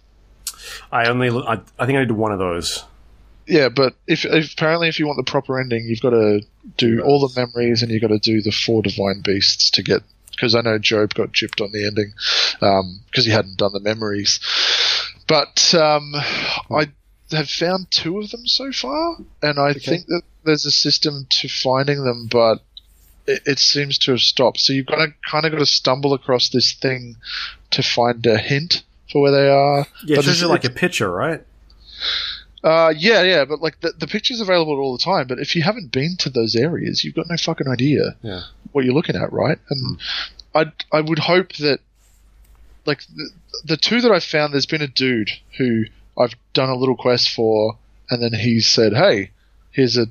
I 0.92 1.08
only. 1.08 1.30
I, 1.30 1.60
I 1.80 1.86
think 1.86 1.98
I 1.98 2.02
did 2.02 2.12
one 2.12 2.32
of 2.32 2.40
those. 2.40 2.84
Yeah, 3.48 3.70
but 3.70 3.96
if, 4.08 4.24
if 4.24 4.54
apparently 4.54 4.88
if 4.88 5.00
you 5.00 5.08
want 5.08 5.18
the 5.18 5.30
proper 5.30 5.60
ending, 5.60 5.86
you've 5.86 6.02
got 6.02 6.12
to 6.12 6.42
do 6.78 7.02
all 7.02 7.28
the 7.28 7.40
memories 7.40 7.82
and 7.82 7.92
you've 7.92 8.02
got 8.02 8.10
to 8.10 8.20
do 8.20 8.42
the 8.42 8.52
four 8.52 8.82
divine 8.82 9.22
beasts 9.24 9.72
to 9.72 9.84
get. 9.84 10.04
Because 10.42 10.56
I 10.56 10.62
know 10.62 10.80
Job 10.80 11.14
got 11.14 11.34
gypped 11.34 11.64
on 11.64 11.72
the 11.72 11.86
ending 11.86 12.14
because 13.06 13.26
he 13.26 13.32
hadn't 13.32 13.58
done 13.60 13.74
the 13.74 13.80
memories. 13.80 14.40
But 15.28 15.72
um, 15.76 16.14
I 16.16 16.88
have 17.30 17.48
found 17.48 17.92
two 17.92 18.18
of 18.18 18.32
them 18.32 18.48
so 18.48 18.72
far, 18.72 19.18
and 19.44 19.60
I 19.60 19.74
think 19.74 20.08
that 20.08 20.24
there's 20.44 20.66
a 20.66 20.72
system 20.72 21.28
to 21.30 21.48
finding 21.48 22.04
them, 22.04 22.28
but 22.30 22.64
it, 23.28 23.44
it 23.46 23.60
seems 23.60 24.00
to 24.00 24.12
have 24.14 24.22
stopped. 24.22 24.60
So 24.60 24.74
you've 24.74 24.88
got 24.88 24.96
to 25.06 25.14
kind 25.30 25.46
of 25.46 25.52
got 25.52 25.60
to 25.60 25.66
stumble 25.68 26.16
across 26.16 26.50
this 26.50 26.74
thing 26.74 27.18
to 27.70 27.84
find 27.84 28.26
a 28.26 28.40
hint 28.40 28.82
for 29.12 29.22
where 29.22 29.32
they 29.32 29.48
are. 29.48 29.86
Yeah, 30.04 30.16
But 30.16 30.26
usually 30.26 30.32
it's- 30.32 30.50
like 30.50 30.66
a 30.66 30.72
picture, 30.76 31.12
right? 31.12 31.46
Uh, 32.64 32.94
yeah, 32.96 33.24
yeah, 33.24 33.46
but 33.46 33.60
like 33.62 33.80
the, 33.82 33.92
the 33.98 34.06
picture's 34.08 34.40
available 34.42 34.80
all 34.80 34.96
the 34.96 35.04
time. 35.04 35.26
But 35.28 35.40
if 35.40 35.56
you 35.56 35.64
haven't 35.64 35.92
been 35.92 36.16
to 36.20 36.30
those 36.30 36.56
areas, 36.56 37.04
you've 37.04 37.16
got 37.16 37.28
no 37.30 37.38
fucking 37.38 37.68
idea 37.68 38.16
Yeah. 38.22 38.42
what 38.72 38.86
you're 38.86 38.94
looking 38.94 39.16
at, 39.16 39.34
right? 39.34 39.58
And 39.70 40.00
I 40.54 40.72
I 40.92 41.02
would 41.02 41.20
hope 41.20 41.54
that 41.58 41.80
like 42.86 43.04
the, 43.16 43.30
the 43.66 43.78
two 43.78 44.02
that 44.02 44.12
I 44.12 44.20
found, 44.20 44.54
there's 44.54 44.66
been 44.66 44.82
a 44.82 44.88
dude 44.88 45.30
who 45.58 45.86
I've 46.18 46.36
done 46.54 46.70
a 46.70 46.76
little 46.76 46.96
quest 46.98 47.30
for, 47.30 47.78
and 48.10 48.22
then 48.22 48.34
he 48.40 48.60
said, 48.60 48.94
"Hey, 48.94 49.32
here's 49.72 49.98
a 49.98 50.08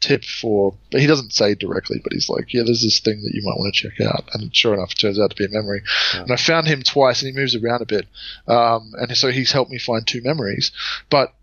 tip 0.00 0.24
for." 0.24 0.74
But 0.90 1.00
he 1.00 1.06
doesn't 1.06 1.32
say 1.32 1.54
directly, 1.54 2.00
but 2.02 2.12
he's 2.12 2.28
like, 2.30 2.52
"Yeah, 2.54 2.62
there's 2.64 2.82
this 2.82 3.00
thing 3.00 3.22
that 3.22 3.34
you 3.34 3.42
might 3.44 3.58
want 3.58 3.74
to 3.74 3.82
check 3.88 4.00
out." 4.00 4.28
And 4.34 4.54
sure 4.54 4.72
enough, 4.74 4.92
it 4.92 4.98
turns 4.98 5.18
out 5.18 5.30
to 5.30 5.36
be 5.36 5.44
a 5.44 5.48
memory. 5.48 5.82
Yeah. 6.14 6.22
And 6.22 6.32
I 6.32 6.36
found 6.36 6.66
him 6.68 6.82
twice, 6.82 7.22
and 7.22 7.30
he 7.34 7.38
moves 7.38 7.54
around 7.54 7.82
a 7.82 7.86
bit, 7.86 8.06
um, 8.46 8.92
and 8.98 9.14
so 9.16 9.30
he's 9.30 9.52
helped 9.52 9.70
me 9.70 9.78
find 9.78 10.06
two 10.06 10.22
memories. 10.22 10.70
But 11.10 11.34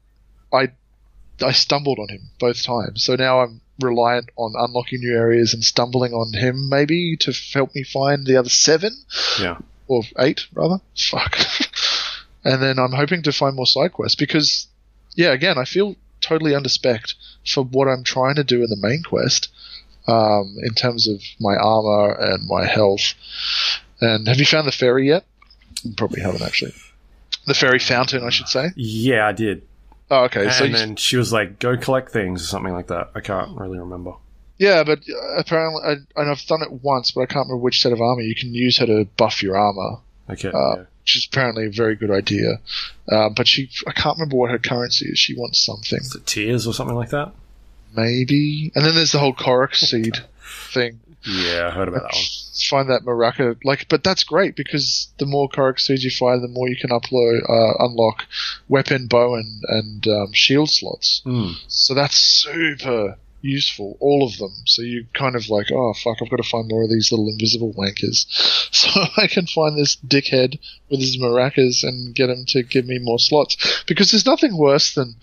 I 0.53 0.69
I 1.41 1.51
stumbled 1.53 1.99
on 1.99 2.09
him 2.09 2.29
both 2.39 2.63
times, 2.63 3.03
so 3.03 3.15
now 3.15 3.41
I'm 3.41 3.61
reliant 3.79 4.29
on 4.35 4.53
unlocking 4.57 4.99
new 4.99 5.15
areas 5.15 5.53
and 5.53 5.63
stumbling 5.63 6.11
on 6.13 6.33
him 6.33 6.67
maybe 6.69 7.15
to 7.17 7.31
f- 7.31 7.53
help 7.53 7.73
me 7.73 7.83
find 7.83 8.25
the 8.25 8.35
other 8.35 8.49
seven 8.49 8.91
Yeah. 9.39 9.57
or 9.87 10.03
eight 10.19 10.47
rather. 10.53 10.81
Fuck. 10.97 11.37
and 12.43 12.61
then 12.61 12.77
I'm 12.77 12.91
hoping 12.91 13.21
to 13.23 13.31
find 13.31 13.55
more 13.55 13.65
side 13.65 13.93
quests 13.93 14.15
because, 14.15 14.67
yeah, 15.15 15.29
again, 15.31 15.57
I 15.57 15.63
feel 15.63 15.95
totally 16.19 16.51
underspec 16.51 17.13
for 17.47 17.63
what 17.63 17.87
I'm 17.87 18.03
trying 18.03 18.35
to 18.35 18.43
do 18.43 18.61
in 18.63 18.69
the 18.69 18.75
main 18.81 19.01
quest 19.03 19.47
um, 20.07 20.57
in 20.61 20.73
terms 20.73 21.07
of 21.07 21.21
my 21.39 21.55
armor 21.55 22.11
and 22.15 22.45
my 22.49 22.65
health. 22.65 23.13
And 24.01 24.27
have 24.27 24.39
you 24.39 24.45
found 24.45 24.67
the 24.67 24.73
fairy 24.73 25.07
yet? 25.07 25.23
You 25.83 25.93
probably 25.95 26.19
haven't 26.21 26.41
actually. 26.41 26.73
The 27.47 27.53
fairy 27.53 27.79
fountain, 27.79 28.23
I 28.25 28.29
should 28.29 28.49
say. 28.49 28.71
Yeah, 28.75 29.25
I 29.25 29.31
did. 29.31 29.61
Oh, 30.11 30.23
okay. 30.25 30.43
And 30.45 30.53
so 30.53 30.63
you, 30.65 30.73
then 30.73 30.95
she 30.95 31.17
was 31.17 31.31
like, 31.31 31.59
"Go 31.59 31.77
collect 31.77 32.11
things" 32.11 32.43
or 32.43 32.47
something 32.47 32.73
like 32.73 32.87
that. 32.87 33.11
I 33.15 33.19
can't 33.21 33.57
really 33.57 33.77
remember. 33.79 34.13
yeah, 34.57 34.83
but 34.83 34.99
uh, 35.09 35.37
apparently, 35.37 35.81
I, 35.83 35.91
and 36.21 36.31
I've 36.31 36.43
done 36.45 36.61
it 36.63 36.71
once, 36.83 37.11
but 37.11 37.21
I 37.21 37.25
can't 37.27 37.47
remember 37.47 37.57
which 37.63 37.81
set 37.81 37.91
of 37.91 38.01
armor. 38.01 38.21
You 38.21 38.35
can 38.35 38.53
use 38.53 38.77
her 38.79 38.85
to 38.87 39.05
buff 39.17 39.43
your 39.43 39.57
armor. 39.57 39.97
Okay. 40.29 40.49
Uh, 40.49 40.51
yeah. 40.77 40.83
which 41.01 41.15
is 41.17 41.27
apparently 41.31 41.65
a 41.65 41.71
very 41.71 41.95
good 41.95 42.11
idea. 42.11 42.59
Uh, 43.11 43.29
but 43.29 43.47
she, 43.47 43.69
I 43.87 43.91
can't 43.93 44.17
remember 44.17 44.35
what 44.37 44.51
her 44.51 44.59
currency 44.59 45.09
is. 45.09 45.17
She 45.17 45.33
wants 45.35 45.59
something, 45.65 45.99
Is 45.99 46.13
it 46.15 46.25
tears 46.27 46.67
or 46.67 46.73
something 46.73 46.95
like 46.95 47.09
that? 47.09 47.31
maybe. 47.95 48.71
And 48.75 48.85
then 48.85 48.93
there's 48.95 49.11
the 49.11 49.19
whole 49.19 49.33
Korok 49.33 49.75
seed 49.75 50.17
thing. 50.71 50.99
Yeah, 51.25 51.67
I 51.67 51.71
heard 51.71 51.87
about 51.87 52.03
that 52.03 52.13
one. 52.13 52.23
Find 52.63 52.89
that 52.89 53.03
Maraca, 53.03 53.57
like, 53.63 53.87
but 53.89 54.03
that's 54.03 54.23
great 54.23 54.55
because 54.55 55.07
the 55.17 55.25
more 55.25 55.49
Korok 55.49 55.79
seeds 55.79 56.03
you 56.03 56.11
find, 56.11 56.43
the 56.43 56.47
more 56.47 56.69
you 56.69 56.75
can 56.75 56.89
upload, 56.89 57.41
uh, 57.49 57.85
unlock 57.85 58.25
weapon, 58.67 59.07
bow, 59.07 59.35
and 59.35 59.63
and 59.67 60.07
um, 60.07 60.33
shield 60.33 60.69
slots. 60.69 61.21
Mm. 61.25 61.55
So 61.67 61.93
that's 61.93 62.17
super 62.17 63.17
useful, 63.41 63.97
all 63.99 64.25
of 64.25 64.37
them. 64.37 64.51
So 64.65 64.81
you 64.81 65.05
kind 65.13 65.35
of 65.35 65.49
like, 65.49 65.67
oh 65.71 65.93
fuck, 65.93 66.17
I've 66.21 66.29
got 66.29 66.37
to 66.37 66.49
find 66.49 66.67
more 66.67 66.83
of 66.83 66.89
these 66.89 67.11
little 67.11 67.29
invisible 67.29 67.73
wankers, 67.73 68.25
so 68.71 68.89
I 69.17 69.27
can 69.27 69.47
find 69.47 69.77
this 69.77 69.95
dickhead 69.95 70.59
with 70.89 70.99
his 70.99 71.17
maracas 71.17 71.83
and 71.83 72.13
get 72.13 72.29
him 72.29 72.45
to 72.49 72.63
give 72.63 72.85
me 72.85 72.99
more 72.99 73.19
slots. 73.19 73.83
Because 73.87 74.11
there's 74.11 74.25
nothing 74.25 74.57
worse 74.57 74.93
than 74.93 75.15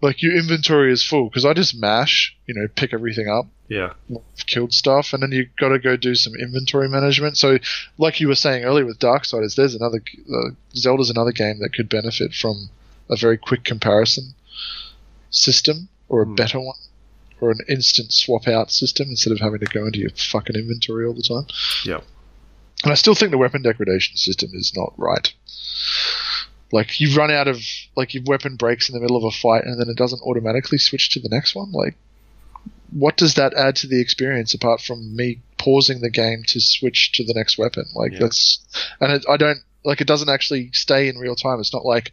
like 0.00 0.22
your 0.22 0.36
inventory 0.36 0.92
is 0.92 1.02
full. 1.02 1.28
Because 1.28 1.44
I 1.44 1.54
just 1.54 1.74
mash, 1.78 2.36
you 2.46 2.54
know, 2.54 2.68
pick 2.74 2.92
everything 2.94 3.28
up, 3.28 3.46
Yeah. 3.68 3.94
Killed 4.46 4.72
stuff, 4.72 5.12
and 5.12 5.22
then 5.22 5.32
you 5.32 5.48
got 5.58 5.68
to 5.70 5.78
go 5.78 5.96
do 5.96 6.14
some 6.14 6.34
inventory 6.34 6.88
management. 6.88 7.36
So, 7.36 7.58
like 7.98 8.20
you 8.20 8.28
were 8.28 8.34
saying 8.34 8.64
earlier 8.64 8.86
with 8.86 8.98
Darksiders, 8.98 9.56
there's 9.56 9.74
another 9.74 10.00
uh, 10.32 10.50
Zelda's 10.74 11.10
another 11.10 11.32
game 11.32 11.58
that 11.60 11.72
could 11.74 11.88
benefit 11.88 12.32
from 12.32 12.70
a 13.10 13.16
very 13.16 13.36
quick 13.38 13.64
comparison 13.64 14.34
system 15.30 15.88
or 16.08 16.22
a 16.22 16.26
Hmm. 16.26 16.34
better 16.34 16.60
one. 16.60 16.76
Or 17.40 17.52
an 17.52 17.60
instant 17.68 18.12
swap 18.12 18.48
out 18.48 18.72
system 18.72 19.10
instead 19.10 19.32
of 19.32 19.38
having 19.38 19.60
to 19.60 19.66
go 19.66 19.86
into 19.86 20.00
your 20.00 20.10
fucking 20.10 20.56
inventory 20.56 21.06
all 21.06 21.12
the 21.14 21.22
time. 21.22 21.46
Yeah. 21.84 22.00
And 22.82 22.90
I 22.90 22.96
still 22.96 23.14
think 23.14 23.30
the 23.30 23.38
weapon 23.38 23.62
degradation 23.62 24.16
system 24.16 24.50
is 24.54 24.72
not 24.74 24.92
right. 24.96 25.32
Like 26.70 27.00
you 27.00 27.14
run 27.16 27.30
out 27.30 27.48
of 27.48 27.60
like 27.96 28.14
your 28.14 28.22
weapon 28.26 28.56
breaks 28.56 28.88
in 28.88 28.94
the 28.94 29.00
middle 29.00 29.16
of 29.16 29.24
a 29.24 29.30
fight 29.30 29.64
and 29.64 29.80
then 29.80 29.88
it 29.88 29.96
doesn't 29.96 30.22
automatically 30.22 30.78
switch 30.78 31.10
to 31.10 31.20
the 31.20 31.28
next 31.28 31.54
one. 31.54 31.72
Like, 31.72 31.96
what 32.90 33.16
does 33.16 33.34
that 33.34 33.54
add 33.54 33.76
to 33.76 33.86
the 33.86 34.00
experience 34.00 34.54
apart 34.54 34.80
from 34.80 35.16
me 35.16 35.40
pausing 35.56 36.00
the 36.00 36.10
game 36.10 36.42
to 36.48 36.60
switch 36.60 37.12
to 37.12 37.24
the 37.24 37.34
next 37.34 37.58
weapon? 37.58 37.84
Like 37.94 38.12
Yeah. 38.12 38.18
that's 38.20 38.58
and 39.00 39.12
it, 39.12 39.24
I 39.28 39.36
don't 39.36 39.60
like 39.84 40.00
it 40.00 40.06
doesn't 40.06 40.28
actually 40.28 40.70
stay 40.72 41.08
in 41.08 41.18
real 41.18 41.36
time. 41.36 41.60
It's 41.60 41.72
not 41.72 41.84
like 41.84 42.12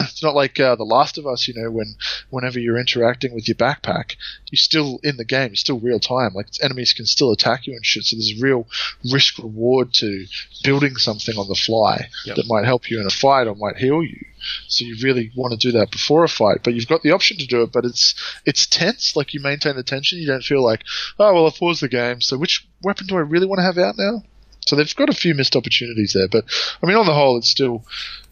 it's 0.00 0.22
not 0.22 0.34
like 0.34 0.58
uh, 0.60 0.76
The 0.76 0.84
Last 0.84 1.18
of 1.18 1.26
Us, 1.26 1.46
you 1.48 1.54
know, 1.54 1.70
when 1.70 1.94
whenever 2.30 2.58
you're 2.58 2.78
interacting 2.78 3.34
with 3.34 3.48
your 3.48 3.54
backpack, 3.56 4.16
you're 4.50 4.56
still 4.58 5.00
in 5.02 5.16
the 5.16 5.24
game, 5.24 5.48
you're 5.50 5.56
still 5.56 5.78
real 5.80 6.00
time. 6.00 6.32
Like 6.34 6.46
enemies 6.62 6.92
can 6.92 7.06
still 7.06 7.32
attack 7.32 7.66
you 7.66 7.74
and 7.74 7.84
shit. 7.84 8.04
So 8.04 8.16
there's 8.16 8.38
a 8.38 8.42
real 8.44 8.66
risk 9.12 9.38
reward 9.38 9.92
to 9.94 10.26
building 10.64 10.96
something 10.96 11.36
on 11.36 11.48
the 11.48 11.54
fly 11.54 12.08
Yep. 12.26 12.36
that 12.36 12.46
might 12.48 12.64
help 12.64 12.90
you 12.90 13.00
in 13.00 13.06
a 13.06 13.10
fight 13.10 13.46
or 13.46 13.54
might 13.54 13.76
heal 13.76 14.02
you. 14.02 14.24
So 14.68 14.84
you 14.84 14.96
really 15.02 15.30
want 15.36 15.52
to 15.52 15.58
do 15.58 15.78
that 15.78 15.90
before 15.90 16.24
a 16.24 16.28
fight, 16.28 16.60
but 16.64 16.72
you've 16.74 16.88
got 16.88 17.02
the 17.02 17.10
option 17.12 17.36
to 17.38 17.46
do 17.46 17.62
it. 17.62 17.72
But 17.72 17.84
it's 17.84 18.14
it's 18.46 18.66
tense. 18.66 19.14
Like 19.16 19.34
you 19.34 19.40
maintain 19.40 19.76
the 19.76 19.82
tension. 19.82 20.18
You 20.18 20.26
don't 20.26 20.42
feel 20.42 20.64
like, 20.64 20.82
oh 21.18 21.34
well, 21.34 21.46
I 21.46 21.50
paused 21.50 21.82
the 21.82 21.88
game. 21.88 22.20
So 22.22 22.38
which 22.38 22.66
weapon 22.82 23.06
do 23.06 23.16
I 23.16 23.20
really 23.20 23.46
want 23.46 23.58
to 23.58 23.64
have 23.64 23.76
out 23.78 23.96
now? 23.98 24.22
So 24.66 24.76
they've 24.76 24.96
got 24.96 25.08
a 25.10 25.14
few 25.14 25.34
missed 25.34 25.56
opportunities 25.56 26.12
there. 26.14 26.28
But 26.28 26.44
I 26.82 26.86
mean, 26.86 26.96
on 26.96 27.06
the 27.06 27.14
whole, 27.14 27.36
it's 27.38 27.50
still 27.50 27.84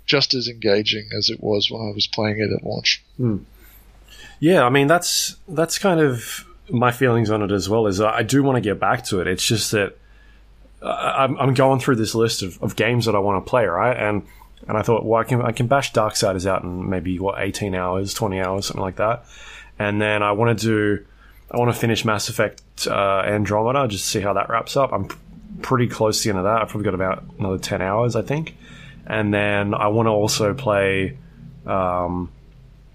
just 0.09 0.35
as 0.35 0.49
engaging 0.49 1.09
as 1.17 1.31
it 1.31 1.41
was 1.41 1.71
when 1.71 1.83
I 1.83 1.93
was 1.95 2.09
playing 2.09 2.41
it 2.41 2.51
at 2.51 2.65
launch. 2.65 3.05
Yeah, 4.41 4.65
I 4.65 4.71
mean 4.71 4.89
that's 4.89 5.37
that's 5.47 5.79
kind 5.79 6.01
of 6.01 6.45
my 6.71 6.91
feelings 6.91 7.31
on 7.31 7.43
it 7.43 7.53
as 7.53 7.69
well. 7.69 7.87
Is 7.87 8.01
I 8.01 8.23
do 8.23 8.43
want 8.43 8.57
to 8.57 8.61
get 8.61 8.81
back 8.81 9.05
to 9.07 9.21
it. 9.21 9.27
It's 9.27 9.47
just 9.47 9.71
that 9.73 9.97
uh, 10.83 10.87
I'm, 10.87 11.39
I'm 11.39 11.55
going 11.55 11.81
through 11.81 11.97
this 11.97 12.15
list 12.15 12.43
of, 12.43 12.61
of 12.63 12.77
games 12.77 13.07
that 13.07 13.15
I 13.15 13.19
want 13.19 13.45
to 13.45 13.49
play, 13.49 13.67
right? 13.67 13.97
And 13.97 14.27
and 14.67 14.77
I 14.77 14.83
thought, 14.83 15.05
well, 15.05 15.21
I 15.21 15.25
can 15.25 15.43
I 15.43 15.53
can 15.53 15.67
bash 15.67 15.93
Darksiders 15.93 16.47
out 16.47 16.63
in 16.63 16.89
maybe 16.89 17.19
what 17.19 17.41
18 17.41 17.75
hours, 17.75 18.15
20 18.15 18.41
hours, 18.41 18.67
something 18.67 18.83
like 18.83 18.97
that. 18.97 19.25
And 19.79 20.01
then 20.01 20.23
I 20.23 20.33
want 20.33 20.59
to 20.59 20.67
do 20.67 21.05
I 21.51 21.57
want 21.57 21.73
to 21.73 21.79
finish 21.79 22.05
Mass 22.05 22.29
Effect 22.29 22.63
uh, 22.87 23.23
Andromeda 23.27 23.89
just 23.89 24.07
see 24.07 24.21
how 24.21 24.33
that 24.35 24.49
wraps 24.49 24.77
up. 24.77 24.93
I'm 24.93 25.09
pretty 25.63 25.89
close 25.89 26.23
to 26.23 26.29
the 26.29 26.31
end 26.31 26.39
of 26.39 26.45
that. 26.45 26.63
I've 26.63 26.69
probably 26.69 26.85
got 26.85 26.95
about 26.95 27.25
another 27.39 27.59
10 27.59 27.83
hours, 27.83 28.15
I 28.15 28.23
think. 28.23 28.57
And 29.09 29.33
then 29.33 29.73
I 29.75 29.89
want 29.89 30.07
to 30.07 30.11
also 30.11 30.53
play. 30.55 31.17
Um, 31.67 32.31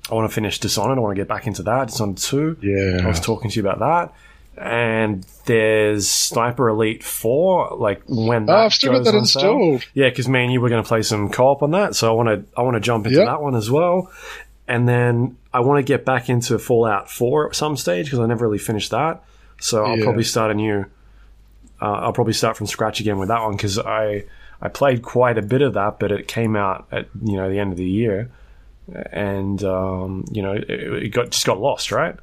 I 0.09 0.15
want 0.15 0.29
to 0.29 0.33
finish 0.33 0.59
Dishonored. 0.59 0.97
I 0.97 1.01
want 1.01 1.15
to 1.15 1.19
get 1.21 1.27
back 1.27 1.47
into 1.47 1.63
that. 1.63 1.87
Dishonored 1.87 2.17
2. 2.17 2.57
Yeah. 2.61 3.01
I 3.03 3.07
was 3.07 3.19
talking 3.19 3.49
to 3.49 3.59
you 3.59 3.67
about 3.67 3.79
that. 3.79 4.13
And 4.55 5.25
there's 5.45 6.07
Sniper 6.07 6.69
Elite 6.69 7.03
4, 7.03 7.75
like 7.77 8.03
when 8.07 8.45
that 8.45 8.53
Oh, 8.53 8.65
I've 8.65 8.73
still 8.73 8.93
got 8.93 9.05
that 9.05 9.15
on 9.15 9.25
sale. 9.25 9.79
Yeah, 9.95 10.09
because 10.09 10.29
me 10.29 10.43
and 10.43 10.53
you 10.53 10.61
were 10.61 10.69
going 10.69 10.83
to 10.83 10.87
play 10.87 11.01
some 11.01 11.29
co-op 11.29 11.63
on 11.63 11.71
that, 11.71 11.95
so 11.95 12.07
I 12.11 12.13
want 12.13 12.29
to 12.29 12.45
I 12.55 12.61
want 12.61 12.75
to 12.75 12.79
jump 12.79 13.07
into 13.07 13.17
Yep. 13.17 13.27
that 13.27 13.41
one 13.41 13.55
as 13.55 13.71
well. 13.71 14.11
And 14.67 14.87
then 14.87 15.37
I 15.51 15.61
want 15.61 15.79
to 15.79 15.83
get 15.83 16.05
back 16.05 16.29
into 16.29 16.59
Fallout 16.59 17.09
4 17.09 17.47
at 17.49 17.55
some 17.55 17.75
stage 17.75 18.05
because 18.05 18.19
I 18.19 18.27
never 18.27 18.45
really 18.45 18.59
finished 18.59 18.91
that. 18.91 19.23
So 19.59 19.83
I'll 19.85 19.97
Yeah. 19.97 20.03
probably 20.03 20.23
start 20.23 20.51
a 20.51 20.53
new. 20.53 20.85
Uh, 21.81 21.85
I'll 21.91 22.13
probably 22.13 22.33
start 22.33 22.55
from 22.55 22.67
scratch 22.67 22.99
again 22.99 23.17
with 23.17 23.29
that 23.29 23.41
one 23.41 23.53
because 23.53 23.79
I 23.79 24.25
I 24.61 24.69
played 24.69 25.01
quite 25.01 25.37
a 25.37 25.41
bit 25.41 25.61
of 25.61 25.73
that, 25.73 25.99
but 25.99 26.11
it 26.11 26.27
came 26.27 26.55
out 26.55 26.87
at 26.91 27.07
you 27.23 27.37
know 27.37 27.49
the 27.49 27.59
end 27.59 27.71
of 27.71 27.77
the 27.77 27.89
year, 27.89 28.31
and 29.11 29.63
um, 29.63 30.25
you 30.31 30.41
know 30.41 30.53
it, 30.53 30.69
it 30.69 31.09
got 31.09 31.31
just 31.31 31.45
got 31.45 31.59
lost, 31.59 31.91
right? 31.91 32.15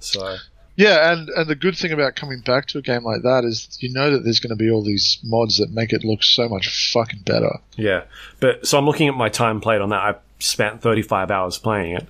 So 0.00 0.36
Yeah, 0.76 1.12
and, 1.12 1.28
and 1.30 1.48
the 1.48 1.54
good 1.54 1.76
thing 1.76 1.92
about 1.92 2.16
coming 2.16 2.40
back 2.40 2.66
to 2.68 2.78
a 2.78 2.82
game 2.82 3.04
like 3.04 3.22
that 3.22 3.44
is 3.44 3.78
you 3.80 3.92
know 3.92 4.10
that 4.10 4.24
there's 4.24 4.40
going 4.40 4.50
to 4.50 4.56
be 4.56 4.70
all 4.70 4.82
these 4.82 5.18
mods 5.24 5.58
that 5.58 5.70
make 5.70 5.92
it 5.92 6.04
look 6.04 6.22
so 6.22 6.48
much 6.48 6.92
fucking 6.92 7.20
better. 7.20 7.60
Yeah, 7.76 8.04
but 8.40 8.66
so 8.66 8.78
I'm 8.78 8.84
looking 8.84 9.08
at 9.08 9.14
my 9.14 9.28
time 9.28 9.60
played 9.60 9.80
on 9.80 9.88
that. 9.90 10.00
I 10.00 10.14
spent 10.38 10.82
35 10.82 11.30
hours 11.30 11.58
playing 11.58 11.96
it, 11.96 12.06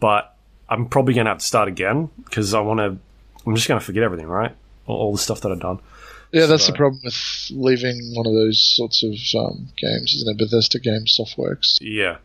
but 0.00 0.36
I'm 0.68 0.86
probably 0.86 1.14
gonna 1.14 1.30
have 1.30 1.38
to 1.38 1.44
start 1.44 1.68
again 1.68 2.10
because 2.24 2.54
I 2.54 2.60
want 2.60 2.78
to. 2.78 2.98
I'm 3.46 3.56
just 3.56 3.68
gonna 3.68 3.80
forget 3.80 4.02
everything, 4.02 4.28
right? 4.28 4.54
All, 4.86 4.96
all 4.96 5.12
the 5.12 5.18
stuff 5.18 5.40
that 5.40 5.50
I've 5.50 5.60
done. 5.60 5.80
Yeah, 6.34 6.46
that's 6.46 6.64
So- 6.64 6.72
the 6.72 6.76
problem 6.78 7.00
with 7.04 7.46
leaving 7.50 8.12
one 8.14 8.26
of 8.26 8.32
those 8.34 8.60
sorts 8.60 9.02
of 9.02 9.12
um, 9.40 9.68
games, 9.76 10.14
isn't 10.16 10.28
it? 10.30 10.38
Bethesda 10.38 10.78
Games 10.80 11.16
Softworks. 11.18 11.78
Yeah. 11.80 12.16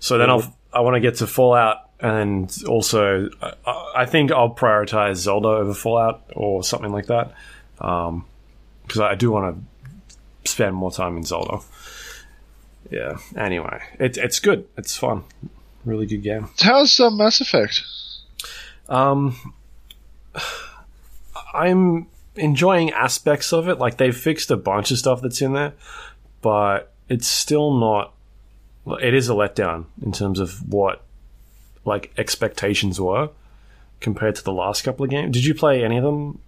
So 0.00 0.18
then 0.18 0.28
I'll 0.30 0.56
I 0.72 0.80
want 0.80 0.94
to 0.96 1.00
get 1.00 1.16
to 1.16 1.26
Fallout, 1.26 1.78
and 2.00 2.52
also 2.68 3.30
I, 3.42 3.92
I 3.96 4.06
think 4.06 4.32
I'll 4.32 4.54
prioritize 4.54 5.16
Zelda 5.16 5.48
over 5.48 5.72
Fallout 5.72 6.22
or 6.34 6.62
something 6.64 6.92
like 6.92 7.06
that, 7.06 7.32
because 7.78 9.00
I 9.00 9.14
do 9.14 9.30
want 9.30 9.56
to 10.44 10.50
spend 10.50 10.74
more 10.76 10.92
time 10.92 11.16
in 11.16 11.22
Zelda. 11.24 11.60
Yeah. 12.90 13.16
Anyway, 13.36 13.80
it, 13.98 14.18
it's 14.18 14.40
good. 14.40 14.66
It's 14.76 14.94
fun. 14.96 15.22
Really 15.86 16.06
good 16.06 16.22
game. 16.22 16.50
How's 16.60 17.00
uh, 17.00 17.08
Mass 17.10 17.40
Effect? 17.40 17.82
Um, 18.88 19.54
I'm 21.54 22.06
enjoying 22.36 22.90
aspects 22.90 23.52
of 23.52 23.68
it. 23.68 23.78
Like 23.78 23.96
they've 23.96 24.16
fixed 24.16 24.50
a 24.50 24.56
bunch 24.56 24.90
of 24.90 24.98
stuff 24.98 25.22
that's 25.22 25.40
in 25.40 25.52
there, 25.52 25.74
but 26.42 26.92
it's 27.08 27.26
still 27.26 27.72
not. 27.74 28.12
It 29.00 29.14
is 29.14 29.28
a 29.28 29.32
letdown 29.32 29.86
in 30.02 30.12
terms 30.12 30.38
of 30.40 30.66
what 30.70 31.02
like 31.84 32.12
expectations 32.16 33.00
were 33.00 33.30
compared 34.04 34.36
to 34.36 34.44
the 34.44 34.52
last 34.52 34.84
couple 34.84 35.02
of 35.04 35.10
games. 35.10 35.32
Did 35.32 35.44
you 35.44 35.54
play 35.54 35.82
any 35.82 35.96
of 35.96 36.04
them? 36.04 36.38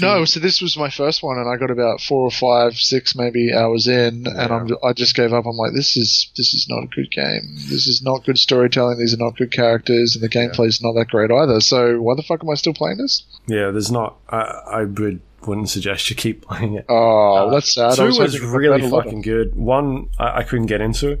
No, 0.00 0.24
so 0.24 0.38
this 0.38 0.62
was 0.62 0.76
my 0.76 0.88
first 0.90 1.22
one, 1.22 1.36
and 1.38 1.48
I 1.48 1.56
got 1.56 1.70
about 1.70 2.00
four 2.00 2.22
or 2.22 2.30
five, 2.30 2.74
six 2.76 3.16
maybe 3.16 3.52
hours 3.52 3.88
in, 3.88 4.26
and 4.26 4.52
I'm, 4.52 4.68
I 4.84 4.92
just 4.92 5.16
gave 5.16 5.32
up. 5.32 5.44
I'm 5.44 5.56
like, 5.56 5.72
this 5.74 5.96
is 5.96 6.30
this 6.36 6.54
is 6.54 6.66
not 6.68 6.84
a 6.84 6.86
good 6.86 7.10
game. 7.10 7.56
This 7.68 7.86
is 7.88 8.00
not 8.02 8.24
good 8.24 8.38
storytelling. 8.38 8.98
These 8.98 9.12
are 9.14 9.18
not 9.18 9.36
good 9.36 9.50
characters, 9.50 10.14
and 10.14 10.22
the 10.22 10.28
gameplay's 10.28 10.80
not 10.80 10.92
that 10.92 11.08
great 11.08 11.30
either. 11.32 11.60
So 11.60 12.00
why 12.00 12.14
the 12.14 12.22
fuck 12.22 12.44
am 12.44 12.50
I 12.50 12.54
still 12.54 12.74
playing 12.74 12.98
this? 12.98 13.24
Yeah, 13.48 13.70
there's 13.70 13.90
not. 13.90 14.16
I, 14.28 14.40
I 14.40 14.84
would 14.84 15.20
wouldn't 15.46 15.68
suggest 15.68 16.08
you 16.10 16.16
keep 16.16 16.42
playing 16.46 16.74
it. 16.74 16.86
Oh, 16.88 17.50
that's 17.50 17.74
sad. 17.74 17.92
I 17.92 17.96
Two 17.96 18.04
was, 18.04 18.18
hoping 18.18 18.34
it 18.36 18.40
got 18.40 18.56
really 18.56 18.90
fucking 18.90 19.22
good. 19.22 19.56
One 19.56 20.10
I, 20.18 20.38
I 20.38 20.42
couldn't 20.44 20.66
get 20.66 20.80
into. 20.80 21.18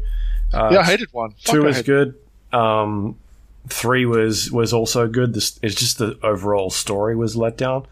Uh, 0.52 0.68
Yeah, 0.72 0.80
I 0.80 0.84
hated 0.84 1.08
one. 1.12 1.32
Fuck, 1.42 1.54
two 1.54 1.62
I 1.62 1.66
was 1.66 1.82
good. 1.82 2.14
Um, 2.52 3.18
three 3.68 4.06
was 4.06 4.50
was 4.50 4.72
also 4.72 5.06
good. 5.08 5.34
This 5.34 5.58
it's 5.62 5.74
just 5.74 5.98
the 5.98 6.18
overall 6.22 6.70
story 6.70 7.14
was 7.16 7.36
let 7.36 7.56
down. 7.56 7.86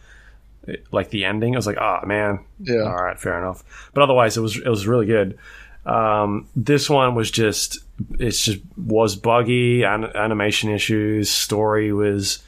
It- 0.66 0.86
like 0.92 1.10
the 1.10 1.24
ending, 1.24 1.54
I 1.54 1.58
was 1.58 1.66
like, 1.66 1.78
ah 1.78 2.02
man, 2.06 2.40
Yeah. 2.60 2.82
all 2.82 3.02
right, 3.02 3.18
fair 3.18 3.38
enough. 3.38 3.90
But 3.94 4.02
otherwise, 4.02 4.36
it 4.36 4.40
was 4.40 4.56
it 4.56 4.68
was 4.68 4.86
really 4.86 5.06
good. 5.06 5.38
Um, 5.86 6.46
this 6.54 6.90
one 6.90 7.14
was 7.14 7.30
just 7.30 7.78
it's 8.18 8.44
just 8.44 8.60
was 8.76 9.16
buggy, 9.16 9.82
an- 9.84 10.14
animation 10.16 10.70
issues, 10.70 11.30
story 11.30 11.92
was 11.92 12.40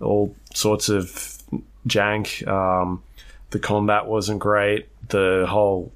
all 0.00 0.34
sorts 0.54 0.88
of 0.88 1.36
jank. 1.86 2.46
Um, 2.48 3.02
the 3.50 3.58
combat 3.58 4.06
wasn't 4.06 4.38
great. 4.40 4.88
The 5.08 5.46
whole 5.48 5.92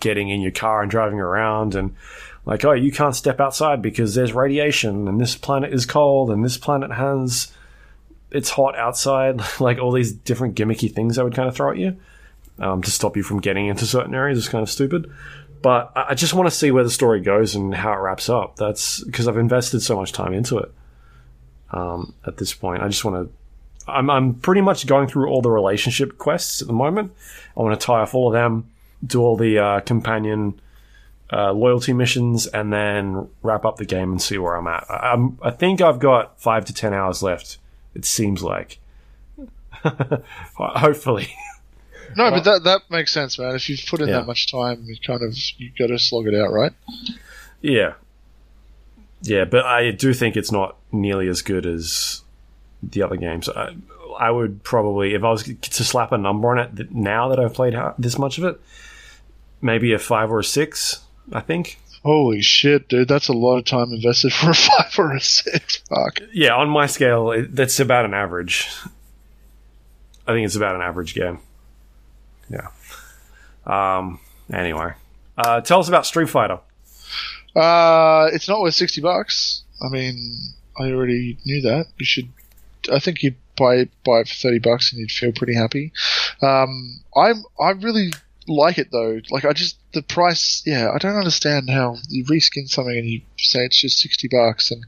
getting 0.00 0.28
in 0.28 0.40
your 0.42 0.50
car 0.52 0.82
and 0.82 0.90
driving 0.90 1.18
around 1.20 1.74
and 1.74 1.94
like, 2.48 2.64
oh, 2.64 2.72
you 2.72 2.90
can't 2.90 3.14
step 3.14 3.40
outside 3.40 3.82
because 3.82 4.14
there's 4.14 4.32
radiation 4.32 5.06
and 5.06 5.20
this 5.20 5.36
planet 5.36 5.70
is 5.70 5.84
cold 5.84 6.30
and 6.30 6.42
this 6.42 6.56
planet 6.56 6.90
has 6.90 7.52
it's 8.30 8.48
hot 8.48 8.74
outside. 8.74 9.42
like 9.60 9.78
all 9.78 9.92
these 9.92 10.12
different 10.12 10.56
gimmicky 10.56 10.90
things 10.90 11.18
I 11.18 11.24
would 11.24 11.34
kind 11.34 11.46
of 11.46 11.54
throw 11.54 11.70
at 11.70 11.76
you 11.76 11.98
um, 12.58 12.80
to 12.80 12.90
stop 12.90 13.18
you 13.18 13.22
from 13.22 13.40
getting 13.40 13.66
into 13.66 13.84
certain 13.84 14.14
areas 14.14 14.38
is 14.38 14.48
kind 14.48 14.62
of 14.62 14.70
stupid. 14.70 15.12
But 15.60 15.92
I 15.94 16.14
just 16.14 16.32
want 16.32 16.48
to 16.48 16.54
see 16.54 16.70
where 16.70 16.84
the 16.84 16.90
story 16.90 17.20
goes 17.20 17.54
and 17.54 17.74
how 17.74 17.92
it 17.92 17.96
wraps 17.96 18.30
up. 18.30 18.56
That's 18.56 19.04
because 19.04 19.28
I've 19.28 19.36
invested 19.36 19.80
so 19.80 19.96
much 19.96 20.12
time 20.12 20.32
into 20.32 20.56
it. 20.56 20.72
Um, 21.70 22.14
at 22.26 22.38
this 22.38 22.54
point, 22.54 22.82
I 22.82 22.88
just 22.88 23.04
want 23.04 23.28
to. 23.28 23.92
I'm, 23.92 24.08
I'm 24.08 24.34
pretty 24.34 24.62
much 24.62 24.86
going 24.86 25.06
through 25.06 25.28
all 25.28 25.42
the 25.42 25.50
relationship 25.50 26.16
quests 26.16 26.62
at 26.62 26.68
the 26.68 26.74
moment. 26.74 27.12
I 27.56 27.62
want 27.62 27.78
to 27.78 27.86
tie 27.86 28.00
off 28.00 28.14
all 28.14 28.28
of 28.28 28.32
them, 28.32 28.70
do 29.04 29.20
all 29.20 29.36
the 29.36 29.58
uh, 29.58 29.80
companion 29.80 30.60
uh, 31.32 31.52
loyalty 31.52 31.92
missions, 31.92 32.46
and 32.46 32.72
then 32.72 33.28
wrap 33.42 33.64
up 33.64 33.76
the 33.76 33.84
game 33.84 34.10
and 34.12 34.22
see 34.22 34.38
where 34.38 34.56
I'm 34.56 34.66
at. 34.66 34.84
I, 34.90 35.12
I'm, 35.12 35.38
I 35.42 35.50
think 35.50 35.80
I've 35.80 35.98
got 35.98 36.40
five 36.40 36.64
to 36.66 36.72
ten 36.74 36.92
hours 36.94 37.22
left. 37.22 37.58
It 37.94 38.04
seems 38.04 38.42
like. 38.42 38.78
Hopefully. 40.56 41.28
No, 42.16 42.30
but 42.30 42.44
that 42.44 42.64
that 42.64 42.82
makes 42.90 43.12
sense, 43.12 43.38
man. 43.38 43.54
If 43.54 43.68
you've 43.68 43.84
put 43.86 44.00
in 44.00 44.08
Yeah. 44.08 44.20
that 44.20 44.26
much 44.26 44.50
time, 44.50 44.82
you 44.86 44.96
kind 45.06 45.22
of 45.22 45.36
you 45.58 45.70
got 45.78 45.88
to 45.88 45.98
slog 45.98 46.26
it 46.26 46.34
out, 46.34 46.50
right? 46.52 46.72
Yeah. 47.60 47.94
Yeah, 49.22 49.44
but 49.44 49.64
I 49.66 49.90
do 49.90 50.14
think 50.14 50.36
it's 50.36 50.52
not 50.52 50.76
nearly 50.92 51.28
as 51.28 51.42
good 51.42 51.66
as 51.66 52.22
the 52.82 53.02
other 53.02 53.16
games. 53.16 53.48
I, 53.48 53.74
I 54.18 54.30
would 54.30 54.62
probably, 54.62 55.14
if 55.14 55.22
I 55.24 55.30
was 55.30 55.42
to 55.42 55.84
slap 55.84 56.12
a 56.12 56.18
number 56.18 56.48
on 56.48 56.58
it 56.58 56.92
now 56.92 57.28
that 57.28 57.38
I've 57.40 57.52
played 57.54 57.74
this 57.98 58.16
much 58.18 58.38
of 58.38 58.44
it, 58.44 58.60
maybe 59.60 59.92
a 59.92 59.98
five 59.98 60.30
or 60.30 60.38
a 60.38 60.44
six, 60.44 61.00
I 61.32 61.40
think. 61.40 61.78
Holy 62.04 62.40
shit, 62.40 62.88
dude! 62.88 63.08
That's 63.08 63.28
a 63.28 63.32
lot 63.32 63.58
of 63.58 63.64
time 63.64 63.92
invested 63.92 64.32
for 64.32 64.50
a 64.50 64.54
five 64.54 64.94
or 64.98 65.16
a 65.16 65.20
six. 65.20 65.78
Fuck. 65.88 66.20
Yeah, 66.32 66.54
on 66.54 66.68
my 66.68 66.86
scale, 66.86 67.32
it, 67.32 67.54
that's 67.54 67.80
about 67.80 68.04
an 68.04 68.14
average. 68.14 68.68
I 70.26 70.32
think 70.32 70.46
it's 70.46 70.56
about 70.56 70.76
an 70.76 70.82
average 70.82 71.14
game. 71.14 71.40
Yeah. 72.48 72.68
Um. 73.66 74.20
Anyway, 74.52 74.92
uh, 75.36 75.60
tell 75.60 75.80
us 75.80 75.88
about 75.88 76.06
Street 76.06 76.28
Fighter. 76.28 76.60
Uh, 77.54 78.28
it's 78.32 78.48
not 78.48 78.60
worth 78.60 78.74
sixty 78.74 79.00
bucks. 79.00 79.64
I 79.82 79.88
mean, 79.88 80.36
I 80.78 80.90
already 80.90 81.38
knew 81.44 81.60
that. 81.62 81.86
You 81.98 82.06
should. 82.06 82.28
I 82.92 83.00
think 83.00 83.22
you'd 83.22 83.36
buy 83.56 83.88
buy 84.04 84.20
it 84.20 84.28
for 84.28 84.34
thirty 84.34 84.60
bucks 84.60 84.92
and 84.92 85.00
you'd 85.00 85.10
feel 85.10 85.32
pretty 85.32 85.54
happy. 85.54 85.92
Um, 86.40 87.00
I'm 87.16 87.42
I 87.60 87.70
really 87.70 88.12
like 88.48 88.78
it 88.78 88.88
though. 88.90 89.20
Like 89.30 89.44
I 89.44 89.52
just 89.52 89.78
the 89.92 90.02
price. 90.02 90.62
Yeah, 90.66 90.90
I 90.92 90.98
don't 90.98 91.16
understand 91.16 91.70
how 91.70 91.96
you 92.08 92.24
reskin 92.24 92.68
something 92.68 92.96
and 92.96 93.06
you 93.06 93.22
say 93.36 93.64
it's 93.64 93.80
just 93.80 93.98
sixty 93.98 94.28
bucks. 94.28 94.70
And 94.70 94.84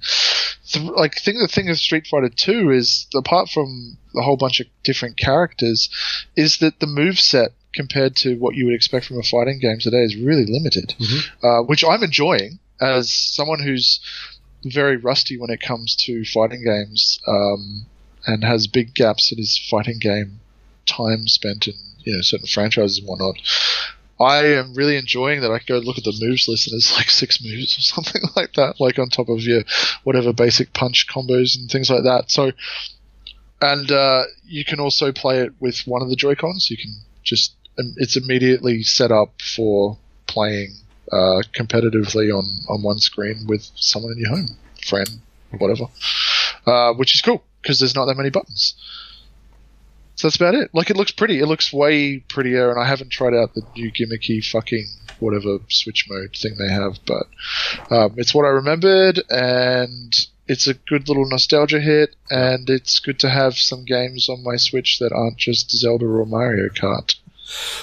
th- 0.67 0.93
like, 0.97 1.15
I 1.17 1.21
think 1.21 1.39
the 1.39 1.49
thing 1.49 1.69
of 1.69 1.79
Street 1.79 2.07
Fighter 2.07 2.29
Two 2.29 2.71
is 2.71 3.07
apart 3.15 3.49
from 3.51 3.99
a 4.17 4.23
whole 4.23 4.37
bunch 4.37 4.61
of 4.61 4.67
different 4.83 5.17
characters, 5.17 5.89
is 6.37 6.59
that 6.59 6.81
the 6.81 6.87
move 6.87 7.21
set 7.21 7.53
compared 7.73 8.17
to 8.17 8.37
what 8.37 8.55
you 8.55 8.65
would 8.65 8.75
expect 8.75 9.07
from 9.07 9.19
a 9.19 9.23
fighting 9.23 9.61
game 9.61 9.79
today 9.79 10.03
is 10.03 10.17
really 10.17 10.45
limited 10.45 10.93
uh, 11.43 11.63
which 11.63 11.85
I'm 11.85 12.03
enjoying 12.03 12.59
as 12.81 13.13
someone 13.13 13.61
who's 13.61 14.01
very 14.65 14.97
rusty 14.97 15.39
when 15.39 15.51
it 15.51 15.61
comes 15.61 15.95
to 15.97 16.25
fighting 16.25 16.65
games 16.65 17.21
um, 17.29 17.87
and 18.27 18.43
has 18.43 18.67
big 18.67 18.93
gaps 18.95 19.31
in 19.31 19.39
his 19.39 19.57
fighting 19.71 19.99
game 20.01 20.41
time 20.87 21.29
spent 21.29 21.69
in 21.69 21.75
you 22.05 22.15
know 22.15 22.23
certain 22.23 22.47
franchises 22.47 22.99
and 22.99 23.09
whatnot. 23.09 23.37
I 24.21 24.45
am 24.59 24.75
really 24.75 24.97
enjoying 24.97 25.41
that. 25.41 25.51
I 25.51 25.59
can 25.59 25.67
go 25.69 25.79
look 25.79 25.97
at 25.97 26.05
the 26.05 26.17
moves 26.21 26.47
list 26.47 26.67
and 26.67 26.75
there's 26.75 26.95
like 26.95 27.09
six 27.09 27.43
moves 27.43 27.79
or 27.79 27.81
something 27.95 28.23
like 28.37 28.53
that, 28.55 28.79
like 28.79 28.99
on 28.99 29.09
top 29.09 29.29
of 29.29 29.41
your 29.41 29.63
whatever 30.05 30.33
basic 30.33 30.73
punch 30.75 31.07
combos 31.09 31.57
and 31.57 31.71
things 31.71 31.91
like 31.91 32.05
that. 32.05 32.31
So, 32.31 32.53
and 33.63 33.91
uh, 33.91 34.25
you 34.45 34.65
can 34.65 34.79
also 34.79 35.13
play 35.13 35.41
it 35.41 35.55
with 35.59 35.81
one 35.87 36.03
of 36.03 36.11
the 36.11 36.17
Joy 36.17 36.35
Cons. 36.35 36.71
You 36.71 36.77
can 36.77 36.95
just 37.23 37.55
it's 37.97 38.17
immediately 38.17 38.83
set 38.83 39.11
up 39.11 39.41
for 39.41 39.97
playing 40.27 40.75
uh, 41.11 41.43
competitively 41.55 42.37
on, 42.37 42.45
on 42.69 42.83
one 42.83 42.99
screen 42.99 43.47
with 43.47 43.71
someone 43.75 44.13
in 44.13 44.19
your 44.19 44.31
home, 44.31 44.57
friend, 44.87 45.09
whatever, 45.59 45.85
uh, 46.67 46.93
which 46.95 47.15
is 47.15 47.23
cool 47.23 47.43
because 47.63 47.79
there's 47.79 47.95
not 47.95 48.07
that 48.07 48.17
many 48.17 48.31
buttons. 48.31 48.75
So 50.21 50.29
that's 50.29 50.37
about 50.37 50.55
it. 50.55 50.69
Like 50.75 50.91
it 50.91 50.99
looks 50.99 51.13
pretty. 51.13 51.41
It 51.41 51.47
looks 51.47 51.73
way 51.73 52.19
prettier, 52.19 52.71
and 52.71 52.79
I 52.79 52.87
haven't 52.87 53.09
tried 53.09 53.33
out 53.33 53.55
the 53.55 53.63
new 53.75 53.91
gimmicky 53.91 54.45
fucking 54.45 54.87
whatever 55.19 55.61
switch 55.71 56.09
mode 56.11 56.37
thing 56.37 56.57
they 56.59 56.71
have, 56.71 56.99
but 57.07 57.27
um, 57.91 58.15
it's 58.19 58.35
what 58.35 58.45
I 58.45 58.49
remembered, 58.49 59.23
and 59.31 60.15
it's 60.47 60.67
a 60.67 60.75
good 60.75 61.09
little 61.09 61.27
nostalgia 61.27 61.81
hit, 61.81 62.17
and 62.29 62.69
it's 62.69 62.99
good 62.99 63.19
to 63.21 63.31
have 63.31 63.57
some 63.57 63.87
games 63.87 64.29
on 64.29 64.45
my 64.45 64.57
Switch 64.57 64.99
that 64.99 65.11
aren't 65.11 65.39
just 65.39 65.71
Zelda 65.71 66.05
or 66.05 66.27
Mario 66.27 66.69
Kart. 66.69 67.15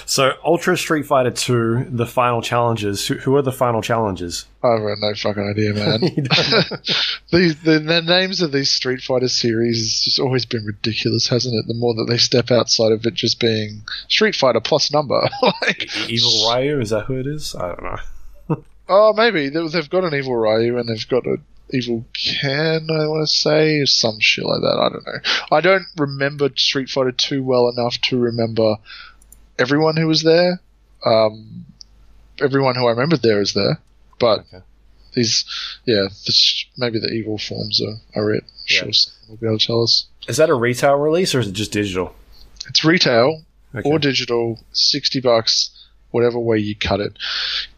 So, 0.06 0.32
Ultra 0.44 0.76
Street 0.76 1.04
Fighter 1.04 1.30
2, 1.30 1.88
the 1.90 2.06
final 2.06 2.40
challenges. 2.42 3.06
Who, 3.06 3.14
who 3.16 3.36
are 3.36 3.42
the 3.42 3.52
final 3.52 3.82
challenges? 3.82 4.46
I've 4.62 4.80
got 4.80 4.98
no 4.98 5.14
fucking 5.14 5.42
idea, 5.48 5.74
man. 5.74 6.00
the, 7.30 7.56
the 7.64 7.78
the 7.78 8.02
names 8.02 8.40
of 8.40 8.52
these 8.52 8.70
Street 8.70 9.00
Fighter 9.02 9.28
series 9.28 9.78
has 9.78 10.00
just 10.04 10.18
always 10.18 10.46
been 10.46 10.64
ridiculous, 10.64 11.28
hasn't 11.28 11.54
it? 11.54 11.66
The 11.68 11.74
more 11.74 11.94
that 11.94 12.06
they 12.08 12.16
step 12.18 12.50
outside 12.50 12.92
of 12.92 13.04
it 13.06 13.14
just 13.14 13.40
being 13.40 13.82
Street 14.08 14.34
Fighter 14.34 14.60
plus 14.60 14.92
number, 14.92 15.20
like 15.42 15.88
Evil 16.08 16.50
Ryu, 16.52 16.80
is 16.80 16.90
that 16.90 17.04
who 17.04 17.18
it 17.18 17.26
is? 17.26 17.54
I 17.54 17.68
don't 17.68 17.82
know. 17.82 18.64
oh 18.88 19.12
maybe 19.16 19.48
They- 19.48 19.68
they've 19.68 19.90
got 19.90 20.04
an 20.04 20.14
evil 20.14 20.34
Ryu 20.36 20.78
and 20.78 20.88
they've 20.88 21.08
got 21.08 21.26
a 21.26 21.36
evil 21.70 22.04
Ken. 22.14 22.88
I 22.90 23.06
want 23.06 23.28
to 23.28 23.32
say 23.32 23.78
or 23.80 23.86
some 23.86 24.18
shit 24.20 24.44
like 24.46 24.62
that. 24.62 24.78
I 24.78 24.88
don't 24.88 25.06
know. 25.06 25.56
I 25.56 25.60
don't 25.60 25.84
remember 25.98 26.48
Street 26.56 26.88
Fighter 26.88 27.12
two 27.12 27.42
well 27.42 27.68
enough 27.68 27.98
to 28.04 28.18
remember 28.18 28.76
everyone 29.58 29.96
who 29.96 30.06
was 30.06 30.22
there. 30.22 30.60
Um, 31.04 31.64
everyone 32.40 32.74
who 32.74 32.86
I 32.86 32.90
remembered 32.90 33.22
there 33.22 33.40
is 33.40 33.52
there, 33.54 33.78
but 34.18 34.40
Okay. 34.40 34.62
these, 35.14 35.44
yeah, 35.86 36.08
this, 36.26 36.64
maybe 36.76 36.98
the 36.98 37.08
evil 37.10 37.38
forms 37.38 37.80
are, 37.80 38.20
are 38.20 38.32
it. 38.34 38.44
I'm 38.44 38.50
Yeah. 38.68 38.76
Sure, 38.82 38.92
someone 38.92 39.28
will 39.28 39.36
be 39.36 39.46
able 39.46 39.58
to 39.58 39.66
tell 39.66 39.82
us. 39.82 40.06
Is 40.28 40.36
that 40.38 40.50
a 40.50 40.54
retail 40.54 40.94
release 40.96 41.34
or 41.34 41.40
is 41.40 41.48
it 41.48 41.52
just 41.52 41.72
digital? 41.72 42.14
It's 42.68 42.84
retail 42.84 43.44
Okay. 43.74 43.88
or 43.88 43.98
digital, 43.98 44.58
sixty 44.72 45.20
bucks, 45.20 45.70
whatever 46.10 46.38
way 46.38 46.58
you 46.58 46.74
cut 46.74 47.00
it. 47.00 47.12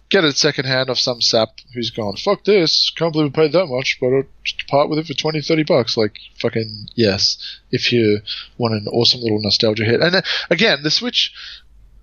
Get 0.08 0.24
it 0.24 0.36
secondhand 0.36 0.88
off 0.90 0.98
some 0.98 1.20
sap 1.20 1.50
who's 1.74 1.90
gone, 1.90 2.16
fuck 2.16 2.44
this, 2.44 2.90
can't 2.96 3.12
believe 3.12 3.32
I 3.32 3.42
paid 3.42 3.52
that 3.52 3.66
much, 3.66 3.98
but 4.00 4.08
I'll 4.08 4.22
part 4.68 4.88
with 4.88 4.98
it 4.98 5.06
for 5.06 5.14
20, 5.14 5.40
30 5.40 5.62
bucks. 5.64 5.96
Like, 5.96 6.18
fucking 6.40 6.88
yes, 6.94 7.38
if 7.70 7.92
you 7.92 8.20
want 8.58 8.74
an 8.74 8.88
awesome 8.88 9.20
little 9.20 9.40
nostalgia 9.42 9.84
hit. 9.84 10.00
And 10.00 10.16
uh, 10.16 10.22
again, 10.48 10.78
the 10.82 10.90
Switch 10.90 11.32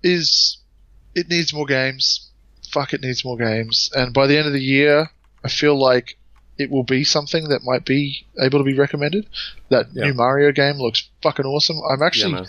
is, 0.03 0.57
it 1.15 1.29
needs 1.29 1.53
more 1.53 1.65
games. 1.65 2.29
Fuck, 2.71 2.93
it 2.93 3.01
needs 3.01 3.23
more 3.25 3.37
games. 3.37 3.89
And 3.95 4.13
by 4.13 4.27
the 4.27 4.37
end 4.37 4.47
of 4.47 4.53
the 4.53 4.61
year, 4.63 5.09
I 5.43 5.49
feel 5.49 5.79
like 5.79 6.17
it 6.57 6.69
will 6.71 6.83
be 6.83 7.03
something 7.03 7.49
that 7.49 7.63
might 7.63 7.85
be 7.85 8.25
able 8.39 8.59
to 8.59 8.65
be 8.65 8.73
recommended. 8.73 9.27
That 9.69 9.87
Yeah. 9.93 10.05
new 10.05 10.13
Mario 10.15 10.51
game 10.51 10.77
looks 10.77 11.07
fucking 11.21 11.45
awesome. 11.45 11.79
I'm 11.89 12.01
actually 12.01 12.33
man. 12.33 12.47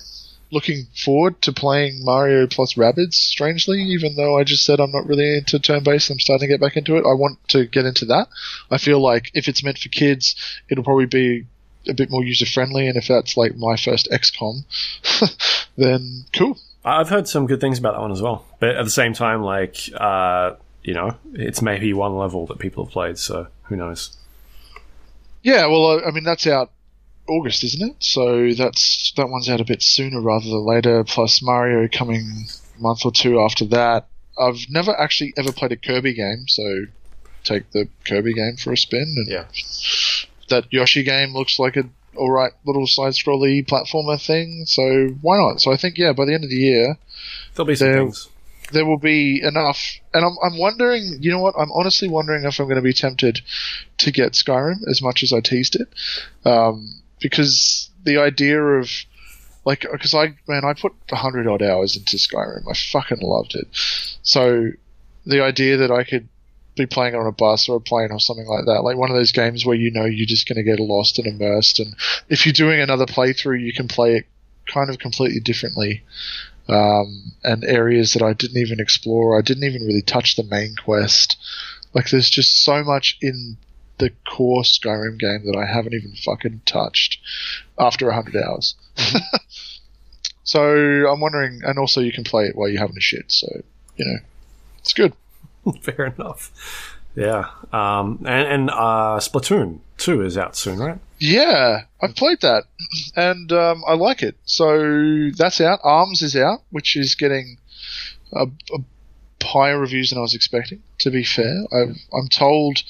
looking 0.50 0.86
forward 1.04 1.42
to 1.42 1.52
playing 1.52 2.02
Mario 2.04 2.46
plus 2.46 2.74
Rabbids. 2.74 3.14
Strangely, 3.14 3.80
even 3.82 4.16
though 4.16 4.38
I 4.38 4.44
just 4.44 4.64
said 4.64 4.80
I'm 4.80 4.90
not 4.92 5.06
really 5.06 5.36
into 5.36 5.58
turn-based, 5.58 6.10
I'm 6.10 6.18
starting 6.20 6.48
to 6.48 6.54
get 6.54 6.60
back 6.60 6.76
into 6.76 6.96
it. 6.96 7.00
I 7.00 7.12
want 7.12 7.38
to 7.48 7.66
get 7.66 7.84
into 7.84 8.06
that. 8.06 8.28
I 8.70 8.78
feel 8.78 8.98
like 9.00 9.30
if 9.34 9.46
it's 9.46 9.62
meant 9.62 9.78
for 9.78 9.90
kids, 9.90 10.34
it'll 10.70 10.84
probably 10.84 11.06
be 11.06 11.44
a 11.86 11.94
bit 11.94 12.10
more 12.10 12.24
user 12.24 12.46
friendly, 12.46 12.88
and 12.88 12.96
if 12.96 13.08
that's 13.08 13.36
like 13.36 13.56
my 13.56 13.76
first 13.76 14.08
XCOM, 14.10 14.64
then 15.76 16.24
cool. 16.34 16.58
I've 16.88 17.08
heard 17.08 17.28
some 17.28 17.46
good 17.46 17.60
things 17.60 17.78
about 17.78 17.94
that 17.94 18.00
one 18.00 18.12
as 18.12 18.22
well. 18.22 18.44
But 18.60 18.76
at 18.76 18.84
the 18.84 18.90
same 18.90 19.12
time, 19.12 19.42
like, 19.42 19.76
uh, 19.94 20.54
you 20.82 20.94
know, 20.94 21.16
it's 21.34 21.60
maybe 21.62 21.92
one 21.92 22.16
level 22.16 22.46
that 22.46 22.58
people 22.58 22.84
have 22.84 22.92
played, 22.92 23.18
so 23.18 23.48
who 23.64 23.76
knows? 23.76 24.16
Yeah, 25.42 25.66
well, 25.66 26.00
I 26.06 26.10
mean, 26.10 26.24
that's 26.24 26.46
out 26.46 26.70
August, 27.28 27.62
isn't 27.64 27.90
it? 27.90 27.96
So 28.00 28.52
that's 28.52 29.12
that 29.16 29.28
one's 29.28 29.48
out 29.48 29.60
a 29.60 29.64
bit 29.64 29.82
sooner 29.82 30.20
rather 30.20 30.46
than 30.48 30.64
later. 30.66 31.04
Plus 31.04 31.42
Mario 31.42 31.88
coming 31.88 32.46
a 32.78 32.80
month 32.82 33.04
or 33.04 33.12
two 33.12 33.40
after 33.40 33.64
that. 33.66 34.06
I've 34.38 34.64
never 34.70 34.98
actually 34.98 35.34
ever 35.36 35.52
played 35.52 35.72
a 35.72 35.76
Kirby 35.76 36.14
game, 36.14 36.46
so 36.48 36.84
take 37.44 37.70
the 37.72 37.88
Kirby 38.06 38.34
game 38.34 38.56
for 38.56 38.72
a 38.72 38.76
spin. 38.76 39.14
And 39.16 39.28
Yeah. 39.28 39.44
that 40.48 40.64
Yoshi 40.72 41.02
game 41.02 41.34
looks 41.34 41.58
like 41.58 41.76
a 41.76 41.84
alright 42.18 42.52
little 42.66 42.86
side 42.86 43.12
scrolly 43.14 43.64
platformer 43.66 44.20
thing, 44.24 44.64
so 44.66 45.08
why 45.20 45.36
not? 45.38 45.60
So 45.60 45.72
I 45.72 45.76
think 45.76 45.96
yeah, 45.98 46.12
by 46.12 46.24
the 46.26 46.34
end 46.34 46.44
of 46.44 46.50
the 46.50 46.56
year 46.56 46.98
There'll 47.54 47.66
be 47.66 47.74
some 47.76 47.88
There- 47.88 48.02
things. 48.04 48.28
there 48.72 48.84
will 48.86 48.98
be 48.98 49.40
enough. 49.42 49.80
And 50.12 50.24
I'm, 50.24 50.36
I'm 50.42 50.58
wondering, 50.58 51.18
you 51.20 51.30
know 51.30 51.40
what? 51.40 51.54
I'm 51.58 51.72
honestly 51.72 52.08
wondering 52.08 52.44
if 52.44 52.58
I'm 52.60 52.66
going 52.66 52.76
to 52.76 52.82
be 52.82 52.92
tempted 52.92 53.40
to 53.98 54.10
get 54.12 54.32
Skyrim 54.32 54.86
as 54.88 55.00
much 55.00 55.22
as 55.22 55.32
I 55.32 55.40
teased 55.40 55.76
it, 55.76 55.88
um, 56.44 57.00
because 57.20 57.90
the 58.04 58.18
idea 58.18 58.60
of 58.62 58.90
like, 59.64 59.84
because 59.90 60.14
I 60.14 60.34
man, 60.46 60.64
I 60.64 60.74
put 60.74 60.92
hundred 61.10 61.46
odd 61.46 61.62
hours 61.62 61.96
into 61.96 62.16
Skyrim. 62.16 62.64
I 62.70 62.74
fucking 62.74 63.20
loved 63.20 63.54
it. 63.54 63.66
So 64.22 64.70
the 65.26 65.42
idea 65.42 65.76
that 65.78 65.90
I 65.90 66.04
could 66.04 66.28
be 66.78 66.86
playing 66.86 67.14
on 67.14 67.26
a 67.26 67.32
bus 67.32 67.68
or 67.68 67.76
a 67.76 67.80
plane 67.80 68.10
or 68.10 68.20
something 68.20 68.46
like 68.46 68.66
that, 68.66 68.82
like 68.82 68.96
one 68.96 69.10
of 69.10 69.16
those 69.16 69.32
games 69.32 69.66
where 69.66 69.76
you 69.76 69.90
know 69.90 70.04
you're 70.04 70.26
just 70.26 70.48
going 70.48 70.56
to 70.56 70.62
get 70.62 70.80
lost 70.80 71.18
and 71.18 71.26
immersed, 71.26 71.80
and 71.80 71.94
if 72.28 72.46
you're 72.46 72.52
doing 72.52 72.80
another 72.80 73.06
playthrough, 73.06 73.60
you 73.60 73.72
can 73.72 73.88
play 73.88 74.16
it 74.16 74.26
kind 74.66 74.90
of 74.90 74.98
completely 74.98 75.40
differently 75.40 76.04
um, 76.68 77.32
and 77.42 77.64
areas 77.64 78.12
that 78.12 78.22
I 78.22 78.34
didn't 78.34 78.58
even 78.58 78.80
explore. 78.80 79.38
I 79.38 79.42
didn't 79.42 79.64
even 79.64 79.86
really 79.86 80.02
touch 80.02 80.36
the 80.36 80.42
main 80.42 80.74
quest. 80.76 81.36
Like, 81.94 82.10
there's 82.10 82.30
just 82.30 82.62
so 82.62 82.84
much 82.84 83.16
in 83.22 83.56
the 83.98 84.12
core 84.28 84.62
Skyrim 84.62 85.18
game 85.18 85.44
that 85.46 85.56
I 85.56 85.64
haven't 85.64 85.94
even 85.94 86.12
fucking 86.12 86.62
touched 86.66 87.18
after 87.78 88.06
100 88.06 88.36
hours. 88.36 88.74
so 90.44 90.60
I'm 91.10 91.20
wondering, 91.20 91.62
and 91.64 91.78
also 91.78 92.00
you 92.00 92.12
can 92.12 92.24
play 92.24 92.44
it 92.44 92.54
while 92.54 92.68
you're 92.68 92.80
having 92.80 92.98
a 92.98 93.00
shit, 93.00 93.32
so, 93.32 93.48
you 93.96 94.04
know, 94.04 94.18
it's 94.78 94.92
good. 94.92 95.14
Fair 95.82 96.06
enough. 96.06 96.96
Yeah. 97.14 97.50
Um, 97.72 98.24
and 98.26 98.46
and 98.48 98.70
uh, 98.70 99.18
Splatoon 99.18 99.80
2 99.98 100.22
is 100.22 100.38
out 100.38 100.56
soon, 100.56 100.78
right? 100.78 100.98
Yeah, 101.18 101.82
I've 102.00 102.14
played 102.14 102.40
that, 102.42 102.64
and 103.16 103.50
um, 103.50 103.82
I 103.86 103.94
like 103.94 104.22
it. 104.22 104.36
So 104.44 105.30
that's 105.36 105.60
out. 105.60 105.80
Arms 105.82 106.22
is 106.22 106.36
out, 106.36 106.62
which 106.70 106.96
is 106.96 107.16
getting 107.16 107.58
a, 108.32 108.46
a 108.72 108.78
higher 109.42 109.78
reviews 109.78 110.10
than 110.10 110.18
I 110.18 110.22
was 110.22 110.34
expecting. 110.34 110.82
To 110.98 111.10
be 111.10 111.24
fair, 111.24 111.64
I've, 111.72 111.96
I'm 112.12 112.28
told 112.28 112.82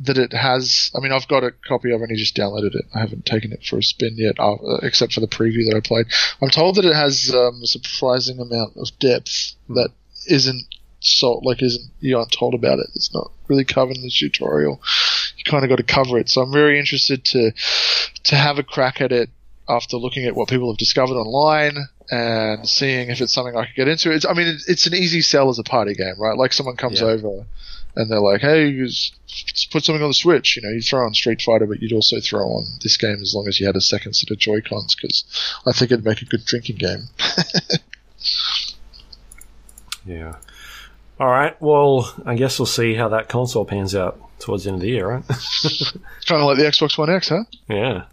that 0.00 0.16
it 0.16 0.32
has. 0.32 0.90
I 0.96 1.00
mean, 1.00 1.12
I've 1.12 1.28
got 1.28 1.44
a 1.44 1.50
copy. 1.50 1.92
I've 1.92 2.00
only 2.00 2.16
just 2.16 2.36
downloaded 2.36 2.74
it. 2.74 2.86
I 2.94 3.00
haven't 3.00 3.26
taken 3.26 3.52
it 3.52 3.64
for 3.64 3.78
a 3.78 3.82
spin 3.82 4.14
yet, 4.16 4.36
uh, 4.38 4.56
except 4.82 5.12
for 5.12 5.20
the 5.20 5.28
preview 5.28 5.68
that 5.68 5.76
I 5.76 5.80
played. 5.80 6.06
I'm 6.40 6.50
told 6.50 6.76
that 6.76 6.86
it 6.86 6.94
has 6.94 7.34
um, 7.34 7.60
a 7.62 7.66
surprising 7.66 8.38
amount 8.40 8.78
of 8.78 8.98
depth 8.98 9.54
that 9.68 9.90
isn't 10.26 10.64
so 11.04 11.34
like 11.44 11.62
isn't 11.62 11.84
you 12.00 12.16
aren't 12.18 12.32
told 12.32 12.54
about 12.54 12.78
it. 12.78 12.86
It's 12.94 13.12
not 13.14 13.30
really 13.48 13.64
covered 13.64 13.96
in 13.96 14.02
the 14.02 14.10
tutorial. 14.10 14.80
You 15.36 15.44
kind 15.44 15.64
of 15.64 15.68
got 15.68 15.76
to 15.76 15.82
cover 15.82 16.18
it. 16.18 16.28
So 16.30 16.42
I'm 16.42 16.52
very 16.52 16.78
interested 16.78 17.24
to 17.26 17.52
to 18.24 18.36
have 18.36 18.58
a 18.58 18.62
crack 18.62 19.00
at 19.00 19.12
it 19.12 19.30
after 19.68 19.96
looking 19.96 20.24
at 20.26 20.34
what 20.34 20.48
people 20.48 20.70
have 20.70 20.78
discovered 20.78 21.14
online 21.14 21.76
and 22.10 22.68
seeing 22.68 23.08
if 23.10 23.20
it's 23.20 23.32
something 23.32 23.56
I 23.56 23.66
could 23.66 23.76
get 23.76 23.88
into. 23.88 24.12
It's, 24.12 24.26
I 24.26 24.34
mean, 24.34 24.58
it's, 24.68 24.86
an 24.86 24.92
easy 24.92 25.22
sell 25.22 25.48
as 25.48 25.58
a 25.58 25.62
party 25.62 25.94
game, 25.94 26.16
right? 26.18 26.36
Like 26.36 26.52
someone 26.52 26.76
comes 26.76 27.00
Yeah. 27.00 27.06
over 27.06 27.46
and 27.96 28.10
they're 28.10 28.20
like, 28.20 28.42
"Hey, 28.42 28.68
you 28.68 28.88
put 29.70 29.84
something 29.84 30.02
on 30.02 30.10
the 30.10 30.14
Switch." 30.14 30.56
You 30.56 30.62
know, 30.62 30.68
you 30.70 30.82
throw 30.82 31.04
on 31.06 31.14
Street 31.14 31.40
Fighter, 31.40 31.66
but 31.66 31.80
you'd 31.80 31.92
also 31.92 32.20
throw 32.20 32.42
on 32.46 32.64
this 32.82 32.96
game 32.98 33.20
as 33.22 33.34
long 33.34 33.48
as 33.48 33.58
you 33.60 33.66
had 33.66 33.76
a 33.76 33.80
second 33.80 34.14
set 34.14 34.30
of 34.30 34.38
Joy 34.38 34.60
Cons, 34.60 34.94
because 35.00 35.24
I 35.66 35.72
think 35.72 35.92
it'd 35.92 36.04
make 36.04 36.20
a 36.22 36.26
good 36.26 36.44
drinking 36.44 36.76
game. 36.76 37.04
Yeah. 40.06 40.34
All 41.20 41.28
right. 41.28 41.60
Well, 41.62 42.12
I 42.26 42.34
guess 42.34 42.58
we'll 42.58 42.66
see 42.66 42.94
how 42.94 43.08
that 43.10 43.28
console 43.28 43.64
pans 43.64 43.94
out 43.94 44.20
towards 44.40 44.64
the 44.64 44.70
end 44.70 44.76
of 44.76 44.82
the 44.82 44.88
year, 44.88 45.08
right? 45.08 45.26
kind 45.28 46.42
of 46.42 46.46
like 46.46 46.58
the 46.58 46.64
Xbox 46.64 46.98
One 46.98 47.10
X, 47.10 47.28
huh? 47.28 47.44
yeah. 47.68 48.04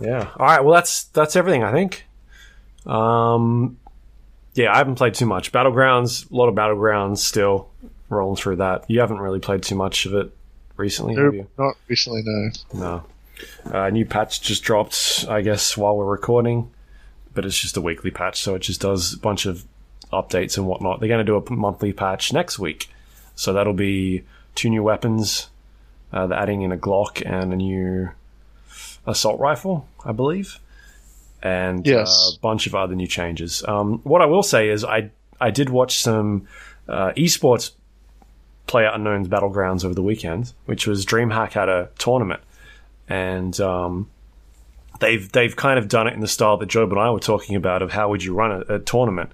Yeah. 0.00 0.30
All 0.38 0.46
right. 0.46 0.64
Well, 0.64 0.74
that's 0.74 1.04
that's 1.04 1.36
everything. 1.36 1.62
I 1.62 1.72
think. 1.72 2.04
Um, 2.86 3.78
yeah, 4.54 4.72
I 4.72 4.78
haven't 4.78 4.96
played 4.96 5.14
too 5.14 5.26
much. 5.26 5.52
Battlegrounds, 5.52 6.30
a 6.30 6.36
lot 6.36 6.48
of 6.48 6.54
battlegrounds 6.54 7.18
still 7.18 7.68
rolling 8.08 8.36
through 8.36 8.56
that. 8.56 8.88
You 8.88 9.00
haven't 9.00 9.18
really 9.18 9.40
played 9.40 9.62
too 9.62 9.74
much 9.74 10.06
of 10.06 10.14
it 10.14 10.32
recently, 10.76 11.14
have 11.16 11.34
you? 11.34 11.46
Not 11.58 11.76
recently, 11.88 12.22
no. 12.24 12.50
No. 12.72 13.04
Uh, 13.70 13.90
new 13.90 14.04
patch 14.04 14.40
just 14.40 14.62
dropped, 14.62 15.24
I 15.28 15.40
guess, 15.40 15.76
while 15.76 15.96
we're 15.96 16.04
recording, 16.04 16.70
but 17.34 17.44
it's 17.44 17.58
just 17.58 17.76
a 17.76 17.80
weekly 17.80 18.10
patch, 18.10 18.40
so 18.40 18.54
it 18.54 18.60
just 18.60 18.80
does 18.80 19.14
a 19.14 19.18
bunch 19.18 19.46
of 19.46 19.64
updates 20.14 20.56
and 20.56 20.66
whatnot. 20.66 21.00
They're 21.00 21.08
going 21.08 21.24
to 21.24 21.30
do 21.32 21.36
a 21.36 21.52
monthly 21.52 21.92
patch 21.92 22.32
next 22.32 22.58
week, 22.58 22.88
so 23.34 23.52
that'll 23.52 23.72
be 23.74 24.24
two 24.54 24.70
new 24.70 24.82
weapons. 24.82 25.48
Uh, 26.12 26.26
they're 26.28 26.38
adding 26.38 26.62
in 26.62 26.72
a 26.72 26.76
Glock 26.76 27.22
and 27.24 27.52
a 27.52 27.56
new 27.56 28.10
assault 29.06 29.40
rifle, 29.40 29.86
I 30.04 30.12
believe, 30.12 30.58
and 31.42 31.86
Yes. 31.86 32.30
uh, 32.32 32.36
a 32.36 32.40
bunch 32.40 32.66
of 32.66 32.74
other 32.74 32.94
new 32.94 33.06
changes. 33.06 33.62
Um, 33.66 34.00
what 34.04 34.22
I 34.22 34.26
will 34.26 34.42
say 34.42 34.68
is, 34.68 34.84
I 34.84 35.10
I 35.40 35.50
did 35.50 35.68
watch 35.70 35.98
some 35.98 36.46
uh, 36.88 37.12
esports 37.16 37.72
PlayerUnknown's 38.66 39.28
Battlegrounds 39.28 39.84
over 39.84 39.94
the 39.94 40.02
weekend, 40.02 40.52
which 40.66 40.86
was 40.86 41.04
DreamHack 41.04 41.52
had 41.52 41.68
a 41.68 41.90
tournament, 41.98 42.40
and 43.08 43.58
um, 43.60 44.08
they've 45.00 45.30
they've 45.32 45.54
kind 45.56 45.78
of 45.78 45.88
done 45.88 46.06
it 46.06 46.14
in 46.14 46.20
the 46.20 46.28
style 46.28 46.56
that 46.58 46.66
Job 46.66 46.90
and 46.92 47.00
I 47.00 47.10
were 47.10 47.20
talking 47.20 47.56
about 47.56 47.82
of 47.82 47.92
how 47.92 48.08
would 48.10 48.22
you 48.24 48.32
run 48.34 48.52
a, 48.68 48.76
a 48.76 48.78
tournament 48.78 49.32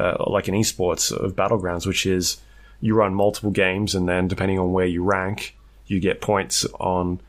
uh, 0.00 0.24
like 0.26 0.48
in 0.48 0.54
esports 0.54 1.12
of 1.12 1.36
Battlegrounds, 1.36 1.86
which 1.86 2.06
is 2.06 2.38
you 2.80 2.94
run 2.94 3.14
multiple 3.14 3.50
games 3.50 3.94
and 3.94 4.08
then 4.08 4.28
depending 4.28 4.58
on 4.58 4.72
where 4.72 4.86
you 4.86 5.04
rank, 5.04 5.56
you 5.86 6.00
get 6.00 6.20
points 6.20 6.64
on 6.78 7.20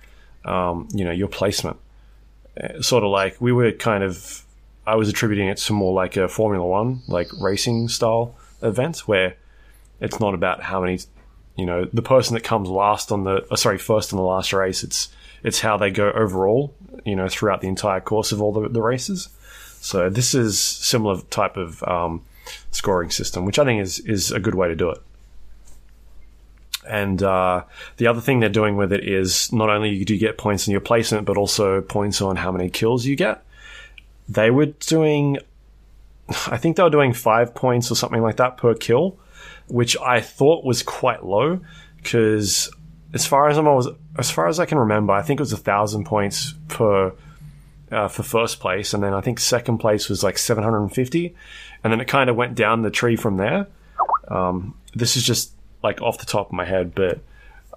um, 0.45 0.87
you 0.93 1.03
know 1.03 1.11
your 1.11 1.27
placement. 1.27 1.77
Uh, 2.61 2.81
sort 2.81 3.03
of 3.03 3.09
like 3.09 3.39
we 3.39 3.51
were 3.51 3.71
kind 3.71 4.03
of 4.03 4.43
I 4.85 4.95
was 4.95 5.09
attributing 5.09 5.47
it 5.47 5.57
to 5.57 5.73
more 5.73 5.93
like 5.93 6.17
a 6.17 6.27
Formula 6.27 6.65
One 6.65 7.01
like 7.07 7.29
racing 7.39 7.89
style 7.89 8.35
event 8.61 9.07
where 9.07 9.35
it's 9.99 10.19
not 10.19 10.33
about 10.33 10.61
how 10.63 10.81
many 10.81 10.99
you 11.55 11.65
know 11.65 11.85
the 11.93 12.01
person 12.01 12.33
that 12.33 12.43
comes 12.43 12.69
last 12.69 13.11
on 13.11 13.23
the 13.23 13.45
uh, 13.51 13.55
sorry 13.55 13.77
first 13.77 14.11
in 14.11 14.17
the 14.17 14.23
last 14.23 14.53
race 14.53 14.83
it's 14.83 15.09
it's 15.43 15.59
how 15.59 15.77
they 15.77 15.91
go 15.91 16.11
overall 16.11 16.73
you 17.05 17.15
know 17.15 17.27
throughout 17.27 17.61
the 17.61 17.67
entire 17.67 18.01
course 18.01 18.31
of 18.31 18.41
all 18.41 18.51
the, 18.51 18.69
the 18.69 18.81
races 18.81 19.29
so 19.79 20.09
this 20.09 20.33
is 20.33 20.59
similar 20.59 21.21
type 21.29 21.57
of 21.57 21.83
um, 21.83 22.21
scoring 22.71 23.09
system 23.09 23.45
which 23.45 23.59
i 23.59 23.65
think 23.65 23.81
is 23.81 23.99
is 23.99 24.31
a 24.31 24.39
good 24.39 24.55
way 24.55 24.67
to 24.67 24.75
do 24.75 24.89
it. 24.89 24.99
And 26.89 27.21
uh, 27.21 27.65
the 27.97 28.07
other 28.07 28.21
thing 28.21 28.39
they're 28.39 28.49
doing 28.49 28.75
with 28.75 28.91
it 28.91 29.07
is 29.07 29.53
not 29.53 29.69
only 29.69 30.03
do 30.03 30.15
you 30.15 30.19
get 30.19 30.39
points 30.39 30.67
on 30.67 30.71
your 30.71 30.81
placement 30.81 31.25
but 31.25 31.37
also 31.37 31.79
points 31.79 32.21
on 32.21 32.37
how 32.37 32.51
many 32.51 32.71
kills 32.71 33.05
you 33.05 33.15
get. 33.15 33.43
They 34.27 34.49
were 34.49 34.65
doing 34.65 35.37
i 36.47 36.57
think 36.57 36.77
they 36.77 36.83
were 36.83 36.89
doing 36.89 37.13
five 37.13 37.53
points 37.53 37.91
or 37.91 37.95
something 37.95 38.21
like 38.21 38.37
that 38.37 38.57
per 38.57 38.73
kill 38.73 39.19
which 39.71 39.97
I 39.99 40.21
thought 40.21 40.65
was 40.65 40.83
quite 40.83 41.23
low 41.25 41.61
because 41.97 42.69
as 43.13 43.25
far 43.25 43.49
as 43.49 43.57
I 43.57 43.61
was, 43.61 43.87
as 44.17 44.29
far 44.29 44.47
as 44.47 44.59
I 44.59 44.65
can 44.65 44.77
remember, 44.77 45.13
I 45.13 45.21
think 45.21 45.39
it 45.39 45.43
was 45.43 45.53
a 45.53 45.57
thousand 45.57 46.05
points 46.05 46.53
per 46.67 47.13
uh, 47.91 48.07
for 48.07 48.23
first 48.23 48.59
place, 48.59 48.93
and 48.93 49.03
then 49.03 49.13
I 49.13 49.21
think 49.21 49.39
second 49.39 49.79
place 49.79 50.09
was 50.09 50.23
like 50.23 50.37
750, 50.37 51.35
and 51.83 51.91
then 51.91 52.01
it 52.01 52.07
kind 52.07 52.29
of 52.29 52.35
went 52.35 52.55
down 52.55 52.81
the 52.81 52.91
tree 52.91 53.15
from 53.15 53.37
there. 53.37 53.67
Um, 54.27 54.75
this 54.93 55.17
is 55.17 55.23
just 55.23 55.51
like 55.83 56.01
off 56.01 56.17
the 56.17 56.25
top 56.25 56.47
of 56.47 56.53
my 56.53 56.65
head, 56.65 56.93
but 56.93 57.19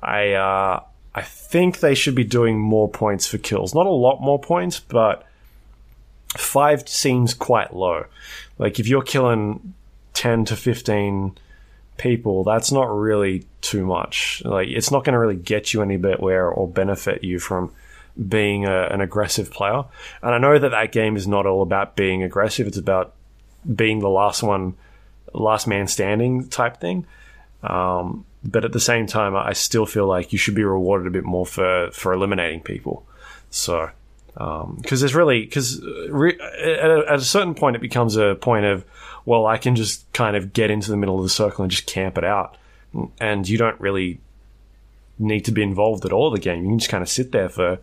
I 0.03 0.33
uh, 0.33 0.83
I 1.15 1.23
think 1.23 1.81
they 1.81 1.95
should 1.95 2.15
be 2.15 2.25
doing 2.25 2.59
more 2.59 2.89
points 2.89 3.27
for 3.27 3.39
kills. 3.39 3.75
Not 3.75 3.87
a 3.87 3.91
lot 3.91 4.21
more 4.21 4.41
points, 4.41 4.81
but 4.81 5.27
five 6.37 6.89
seems 6.89 7.35
quite 7.35 7.75
low. 7.75 8.07
Like 8.59 8.79
if 8.79 8.89
you're 8.89 9.03
killing 9.03 9.75
10 10.15 10.47
to 10.47 10.57
15 10.57 11.37
people, 11.97 12.45
that's 12.45 12.73
not 12.73 12.85
really 12.85 13.47
too 13.61 13.85
much. 13.85 14.43
Like, 14.45 14.69
it's 14.69 14.91
not 14.91 15.05
going 15.05 15.13
to 15.13 15.19
really 15.19 15.37
get 15.37 15.73
you 15.73 15.83
anywhere 15.83 16.49
or 16.49 16.67
benefit 16.69 17.23
you 17.23 17.39
from 17.39 17.73
being 18.29 18.65
a, 18.65 18.85
an 18.87 19.01
aggressive 19.01 19.51
player. 19.51 19.85
And 20.23 20.35
I 20.35 20.39
know 20.39 20.59
that 20.59 20.71
that 20.71 20.93
game 20.93 21.17
is 21.17 21.27
not 21.27 21.47
all 21.47 21.63
about 21.63 21.97
being 21.97 22.23
aggressive; 22.23 22.67
it's 22.67 22.79
about 22.79 23.15
being 23.73 24.01
the 24.01 24.09
last 24.09 24.43
one, 24.43 24.75
last 25.33 25.67
man 25.67 25.87
standing 25.87 26.49
type 26.49 26.79
thing. 26.79 27.07
Um, 27.63 28.25
but 28.45 28.65
at 28.65 28.73
the 28.73 28.81
same 28.81 29.07
time, 29.07 29.35
I 29.35 29.55
still 29.55 29.87
feel 29.87 30.07
like 30.07 30.33
you 30.33 30.39
should 30.39 30.55
be 30.55 30.65
rewarded 30.65 31.07
a 31.07 31.11
bit 31.11 31.25
more 31.25 31.47
for 31.47 31.91
for 31.93 32.13
eliminating 32.13 32.61
people. 32.61 33.07
So, 33.51 33.91
because 34.35 34.63
um, 34.65 34.83
there's 34.83 35.15
really 35.15 35.43
because 35.43 35.83
re- 36.09 36.39
at, 36.41 36.91
a, 36.91 37.05
at 37.09 37.19
a 37.19 37.25
certain 37.25 37.55
point, 37.55 37.77
it 37.77 37.83
becomes 37.83 38.17
a 38.17 38.35
point 38.35 38.67
of 38.67 38.85
well, 39.25 39.47
I 39.47 39.57
can 39.57 39.77
just 39.77 40.11
kind 40.13 40.37
of 40.37 40.53
get 40.53 40.71
into 40.71 40.91
the 40.91 40.97
middle 40.97 41.17
of 41.17 41.23
the 41.23 41.31
circle 41.31 41.63
and 41.63 41.71
just 41.71 41.87
camp 41.87 42.19
it 42.19 42.25
out, 42.25 42.57
and 43.19 43.49
you 43.49 43.57
don't 43.57 43.81
really 43.81 44.21
need 45.19 45.45
to 45.47 45.53
be 45.53 45.63
involved 45.63 46.05
at 46.05 46.13
all 46.13 46.31
the 46.31 46.39
game. 46.39 46.65
You 46.65 46.71
can 46.71 46.79
just 46.79 46.91
kind 46.91 47.03
of 47.03 47.09
sit 47.09 47.33
there 47.33 47.49
for 47.49 47.79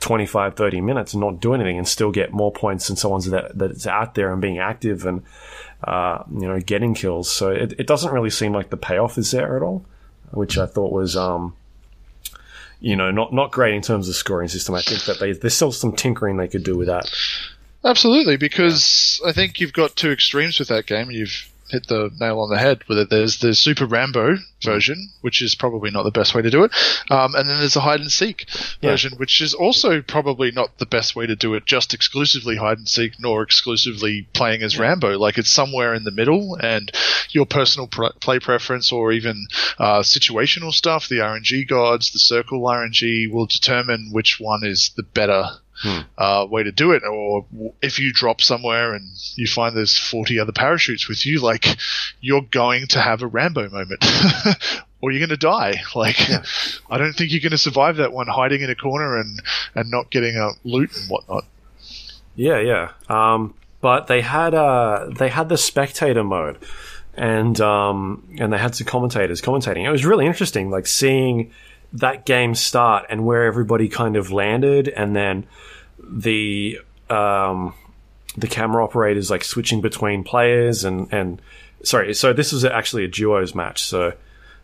25, 0.00 0.56
30 0.56 0.80
minutes 0.80 1.12
and 1.12 1.20
not 1.20 1.40
do 1.40 1.54
anything 1.54 1.78
and 1.78 1.86
still 1.86 2.10
get 2.10 2.32
more 2.32 2.50
points 2.50 2.88
than 2.88 2.96
someone 2.96 3.20
that, 3.30 3.56
that's 3.56 3.86
out 3.86 4.14
there 4.14 4.32
and 4.32 4.40
being 4.40 4.58
active 4.58 5.06
and, 5.06 5.22
uh, 5.84 6.24
you 6.32 6.48
know, 6.48 6.58
getting 6.58 6.94
kills. 6.94 7.30
So 7.30 7.50
it, 7.50 7.74
it 7.78 7.86
doesn't 7.86 8.12
really 8.12 8.30
seem 8.30 8.52
like 8.52 8.70
the 8.70 8.76
payoff 8.76 9.18
is 9.18 9.30
there 9.30 9.56
at 9.56 9.62
all, 9.62 9.84
which 10.30 10.58
I 10.58 10.66
thought 10.66 10.92
was, 10.92 11.16
um, 11.16 11.54
you 12.80 12.96
know, 12.96 13.10
not, 13.10 13.32
not 13.32 13.52
great 13.52 13.74
in 13.74 13.82
terms 13.82 14.08
of 14.08 14.14
scoring 14.14 14.48
system. 14.48 14.74
I 14.74 14.80
think 14.80 15.04
that 15.04 15.20
they, 15.20 15.32
there's 15.32 15.54
still 15.54 15.72
some 15.72 15.92
tinkering 15.92 16.38
they 16.38 16.48
could 16.48 16.64
do 16.64 16.76
with 16.76 16.88
that. 16.88 17.10
Absolutely, 17.84 18.36
because 18.36 19.20
yeah. 19.22 19.30
I 19.30 19.32
think 19.32 19.60
you've 19.60 19.72
got 19.72 19.96
two 19.96 20.10
extremes 20.10 20.58
with 20.58 20.68
that 20.68 20.86
game. 20.86 21.10
You've 21.10 21.49
hit 21.70 21.86
the 21.86 22.10
nail 22.20 22.40
on 22.40 22.50
the 22.50 22.58
head 22.58 22.82
with 22.88 22.98
it. 22.98 23.10
There's 23.10 23.38
the 23.38 23.54
Super 23.54 23.86
Rambo 23.86 24.36
version, 24.62 25.10
which 25.20 25.42
is 25.42 25.54
probably 25.54 25.90
not 25.90 26.02
the 26.02 26.10
best 26.10 26.34
way 26.34 26.42
to 26.42 26.50
do 26.50 26.64
it, 26.64 26.72
um, 27.10 27.34
and 27.34 27.48
then 27.48 27.58
there's 27.58 27.74
the 27.74 27.80
hide 27.80 28.00
and 28.00 28.12
seek 28.12 28.46
yeah. 28.80 28.90
version, 28.90 29.14
which 29.16 29.40
is 29.40 29.54
also 29.54 30.02
probably 30.02 30.50
not 30.50 30.78
the 30.78 30.86
best 30.86 31.16
way 31.16 31.26
to 31.26 31.36
do 31.36 31.54
it. 31.54 31.66
Just 31.66 31.94
exclusively 31.94 32.56
hide 32.56 32.78
and 32.78 32.88
seek, 32.88 33.14
nor 33.18 33.42
exclusively 33.42 34.26
playing 34.32 34.62
as 34.62 34.74
yeah. 34.74 34.82
Rambo. 34.82 35.18
Like 35.18 35.38
it's 35.38 35.50
somewhere 35.50 35.94
in 35.94 36.04
the 36.04 36.10
middle, 36.10 36.56
and 36.60 36.90
your 37.30 37.46
personal 37.46 37.86
pr- 37.86 38.16
play 38.20 38.38
preference 38.38 38.92
or 38.92 39.12
even 39.12 39.46
uh, 39.78 40.00
situational 40.00 40.72
stuff, 40.72 41.08
the 41.08 41.18
RNG 41.18 41.68
gods, 41.68 42.10
the 42.10 42.18
circle 42.18 42.60
RNG 42.62 43.30
will 43.30 43.46
determine 43.46 44.10
which 44.10 44.38
one 44.38 44.64
is 44.64 44.90
the 44.96 45.02
better 45.02 45.59
hmm. 45.80 46.00
uh, 46.18 46.46
way 46.48 46.62
to 46.62 46.72
do 46.72 46.92
it. 46.92 47.02
Or 47.04 47.46
if 47.82 47.98
you 47.98 48.12
drop 48.12 48.40
somewhere 48.40 48.94
and 48.94 49.08
you 49.36 49.46
find 49.46 49.76
there's 49.76 49.98
40 49.98 50.38
other 50.38 50.52
parachutes 50.52 51.08
with 51.08 51.26
you, 51.26 51.40
like 51.40 51.66
you're 52.20 52.42
going 52.42 52.86
to 52.88 53.00
have 53.00 53.22
a 53.22 53.26
Rambo 53.26 53.70
moment. 53.70 54.04
or 55.02 55.10
you're 55.10 55.20
going 55.20 55.30
to 55.30 55.36
die. 55.36 55.82
Like, 55.94 56.28
yeah. 56.28 56.44
I 56.88 56.98
don't 56.98 57.12
think 57.12 57.32
you're 57.32 57.40
going 57.40 57.50
to 57.50 57.58
survive 57.58 57.96
that 57.96 58.12
one 58.12 58.26
hiding 58.26 58.62
in 58.62 58.70
a 58.70 58.74
corner 58.74 59.18
and, 59.18 59.42
and 59.74 59.90
not 59.90 60.10
getting 60.10 60.36
a 60.36 60.50
loot 60.64 60.96
and 60.96 61.08
whatnot. 61.10 61.44
Yeah, 62.36 62.58
yeah. 62.60 62.92
Um, 63.08 63.54
but 63.80 64.06
they 64.06 64.20
had 64.20 64.54
uh, 64.54 65.08
they 65.10 65.28
had 65.28 65.48
the 65.48 65.58
spectator 65.58 66.22
mode, 66.22 66.58
and 67.14 67.60
um, 67.60 68.28
and 68.38 68.52
they 68.52 68.58
had 68.58 68.74
some 68.74 68.86
commentators 68.86 69.40
commentating. 69.40 69.84
It 69.84 69.90
was 69.90 70.04
really 70.04 70.26
interesting, 70.26 70.70
like 70.70 70.86
seeing 70.86 71.50
that 71.92 72.24
game 72.24 72.54
start 72.54 73.06
and 73.08 73.24
where 73.24 73.44
everybody 73.44 73.88
kind 73.88 74.16
of 74.16 74.30
landed, 74.30 74.88
and 74.88 75.14
then 75.14 75.46
the 75.98 76.78
um, 77.08 77.74
the 78.36 78.46
camera 78.46 78.84
operators 78.84 79.30
like 79.30 79.44
switching 79.44 79.80
between 79.80 80.24
players 80.24 80.84
and 80.84 81.12
and 81.12 81.42
sorry, 81.82 82.14
so 82.14 82.32
this 82.32 82.52
was 82.52 82.64
actually 82.64 83.04
a 83.04 83.08
duos 83.08 83.54
match, 83.54 83.82
so 83.82 84.12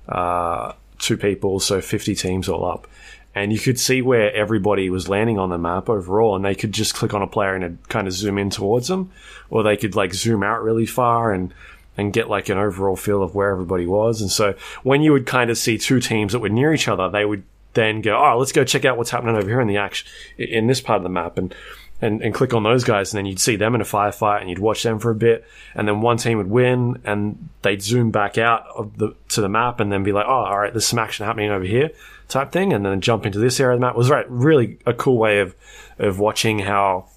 uh, 0.09 0.73
two 0.99 1.17
people, 1.17 1.61
so 1.61 1.81
fifty 1.81 2.15
teams 2.15 2.49
all 2.49 2.65
up, 2.65 2.87
and 3.35 3.53
you 3.53 3.59
could 3.59 3.79
see 3.79 4.03
where 4.03 4.33
everybody 4.33 4.89
was 4.89 5.09
landing 5.09 5.39
on 5.39 5.51
the 5.51 5.59
map 5.59 5.89
overall, 5.89 6.37
and 6.37 6.45
they 6.45 6.55
could 6.55 6.73
just 6.73 6.95
click 6.95 7.13
on 7.13 7.23
a 7.23 7.27
player 7.27 7.55
and 7.55 7.89
kind 7.89 8.07
of 8.07 8.13
zoom 8.13 8.39
in 8.39 8.51
towards 8.51 8.89
them, 8.89 9.11
or 9.51 9.63
they 9.63 9.77
could 9.77 9.97
like 9.97 10.15
zoom 10.15 10.43
out 10.43 10.63
really 10.63 10.87
far 10.87 11.33
and 11.33 11.53
and 11.97 12.13
get 12.13 12.29
like 12.29 12.49
an 12.49 12.59
overall 12.59 12.97
feel 12.97 13.23
of 13.23 13.35
where 13.35 13.51
everybody 13.51 13.87
was. 13.87 14.21
And 14.21 14.31
so 14.31 14.55
when 14.83 15.03
you 15.03 15.13
would 15.13 15.27
kind 15.27 15.51
of 15.51 15.59
see 15.59 15.79
two 15.79 16.01
teams 16.01 16.33
that 16.33 16.41
were 16.41 16.49
near 16.49 16.73
each 16.73 16.89
other, 16.89 17.09
they 17.09 17.25
would 17.25 17.43
then 17.73 18.01
go, 18.01 18.17
oh, 18.17 18.39
let's 18.39 18.53
go 18.53 18.65
check 18.65 18.85
out 18.85 18.97
what's 18.97 19.11
happening 19.11 19.37
over 19.37 19.49
here 19.49 19.61
in 19.61 19.69
the 19.69 19.77
action 19.77 20.09
in 20.39 20.67
this 20.67 20.81
part 20.81 20.97
of 20.97 21.03
the 21.03 21.09
map, 21.09 21.39
and 21.39 21.55
and, 22.01 22.21
and 22.21 22.35
click 22.35 22.53
on 22.53 22.63
those 22.63 22.85
guys, 22.85 23.13
and 23.13 23.19
then 23.19 23.25
you'd 23.25 23.41
see 23.41 23.57
them 23.57 23.75
in 23.75 23.81
a 23.81 23.85
firefight, 23.85 24.41
and 24.41 24.51
you'd 24.51 24.59
watch 24.59 24.83
them 24.83 24.99
for 24.99 25.11
a 25.11 25.15
bit, 25.15 25.47
and 25.75 25.89
then 25.89 26.03
one 26.03 26.19
team 26.19 26.37
would 26.37 26.51
win, 26.51 27.01
and 27.05 27.49
they'd 27.63 27.81
zoom 27.83 28.11
back 28.11 28.37
out 28.37 28.67
of 28.75 28.99
the 28.99 29.15
to 29.31 29.41
the 29.41 29.49
map, 29.49 29.81
and 29.81 29.91
then 29.91 30.03
be 30.03 30.13
like, 30.13 30.27
oh, 30.27 30.31
all 30.31 30.59
right, 30.59 30.73
there's 30.73 30.87
some 30.87 30.99
action 30.99 31.25
happening 31.25 31.51
over 31.51 31.65
here, 31.65 31.91
type 32.29 32.53
thing, 32.53 32.73
and 32.73 32.85
then 32.85 33.01
jump 33.01 33.25
into 33.25 33.39
this 33.39 33.61
area 33.61 33.75
of 33.75 33.81
the 33.81 33.87
map. 33.87 33.95
It 33.95 33.99
was 33.99 34.11
right, 34.11 34.31
really 34.31 34.79
a 34.85 34.93
cool 34.93 35.17
way 35.17 35.41
of 35.41 35.55
of 35.99 36.19
watching 36.19 36.59
how 36.59 37.09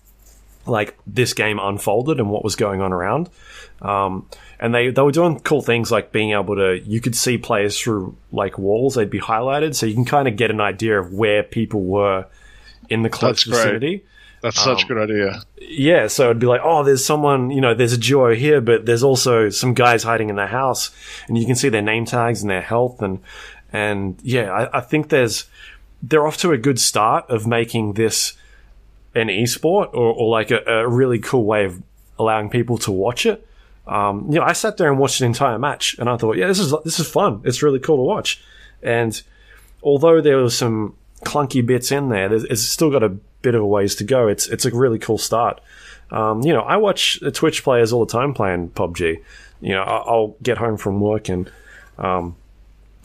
like 0.66 0.98
this 1.06 1.34
game 1.34 1.60
unfolded 1.60 2.20
and 2.20 2.30
what 2.30 2.44
was 2.44 2.56
going 2.56 2.82
on 2.82 2.94
around. 2.94 3.30
Um, 3.82 4.28
and 4.60 4.76
they, 4.76 4.90
they 4.90 5.02
were 5.02 5.12
doing 5.12 5.40
cool 5.40 5.62
things 5.62 5.90
like 5.90 6.12
being 6.12 6.32
able 6.32 6.56
to 6.56 6.82
you 6.82 7.00
could 7.00 7.16
see 7.16 7.38
players 7.38 7.80
through 7.80 8.18
like 8.32 8.58
walls 8.58 8.96
they'd 8.96 9.10
be 9.10 9.22
highlighted 9.22 9.74
so 9.74 9.86
you 9.86 9.94
can 9.94 10.04
kind 10.04 10.28
of 10.28 10.36
get 10.36 10.52
an 10.52 10.60
idea 10.60 11.00
of 11.00 11.14
where 11.14 11.44
people 11.44 11.84
were 11.84 12.26
in 12.90 13.04
the 13.04 13.10
close 13.10 13.46
That's 13.46 13.58
vicinity 13.58 13.98
great. 14.00 14.06
That's 14.42 14.62
such 14.62 14.80
um, 14.80 14.86
a 14.86 14.88
good 14.88 14.98
idea. 14.98 15.44
Yeah, 15.60 16.08
so 16.08 16.26
it'd 16.26 16.40
be 16.40 16.48
like, 16.48 16.62
oh, 16.64 16.84
there's 16.84 17.04
someone, 17.04 17.52
you 17.52 17.60
know, 17.62 17.74
there's 17.74 17.94
a 17.94 17.98
duo 17.98 18.34
here, 18.34 18.62
but 18.62 18.86
there's 18.86 19.04
also 19.04 19.50
some 19.50 19.74
guys 19.74 20.04
hiding 20.04 20.30
in 20.30 20.38
their 20.38 20.48
house, 20.48 20.92
and 21.28 21.38
you 21.38 21.46
can 21.46 21.56
see 21.56 21.70
their 21.70 21.82
name 21.82 22.06
tags 22.06 22.42
and 22.42 22.50
their 22.50 22.62
health, 22.62 23.02
and 23.02 23.20
and 23.72 24.18
yeah, 24.24 24.52
I, 24.52 24.78
I 24.78 24.82
think 24.82 25.10
there's 25.10 25.46
they're 26.02 26.26
off 26.26 26.38
to 26.38 26.52
a 26.52 26.58
good 26.58 26.80
start 26.80 27.30
of 27.30 27.46
making 27.46 27.94
this 27.94 28.34
an 29.14 29.28
esport 29.28 29.94
or, 29.94 30.14
or 30.14 30.30
like 30.30 30.52
a, 30.52 30.64
a 30.66 30.88
really 30.88 31.20
cool 31.20 31.44
way 31.44 31.66
of 31.66 31.82
allowing 32.18 32.50
people 32.50 32.78
to 32.80 32.92
watch 32.92 33.26
it. 33.26 33.46
Um, 33.90 34.28
you 34.30 34.36
know, 34.36 34.44
I 34.44 34.54
sat 34.54 34.78
there 34.78 34.90
and 34.90 35.00
watched 35.00 35.20
an 35.20 35.26
entire 35.26 35.58
match, 35.58 35.98
and 35.98 36.08
I 36.08 36.16
thought, 36.16 36.38
yeah, 36.38 36.48
this 36.48 36.60
is 36.60 36.74
this 36.86 37.00
is 37.00 37.10
fun. 37.10 37.42
It's 37.44 37.64
really 37.64 37.80
cool 37.80 37.98
to 37.98 38.04
watch. 38.04 38.42
And 38.84 39.20
although 39.82 40.22
there 40.22 40.38
was 40.38 40.56
some 40.56 40.96
clunky 41.26 41.66
bits 41.66 41.92
in 41.92 42.10
there, 42.10 42.32
it's 42.32 42.62
still 42.62 42.92
got 42.92 43.04
a 43.04 43.10
bit 43.42 43.56
of 43.56 43.62
a 43.62 43.66
ways 43.66 43.96
to 43.96 44.04
go. 44.04 44.28
It's 44.28 44.48
it's 44.48 44.66
a 44.66 44.76
really 44.76 45.00
cool 45.00 45.18
start. 45.18 45.60
Um, 46.12 46.42
you 46.42 46.54
know, 46.54 46.62
I 46.62 46.78
watch 46.78 47.20
Twitch 47.34 47.64
players 47.64 47.92
all 47.92 48.06
the 48.06 48.12
time 48.12 48.34
playing 48.34 48.70
PUBG. 48.70 49.24
You 49.62 49.74
know, 49.74 49.82
I'll 49.82 50.36
get 50.42 50.58
home 50.58 50.78
from 50.78 51.02
work 51.02 51.28
and 51.30 51.52
um, 51.98 52.36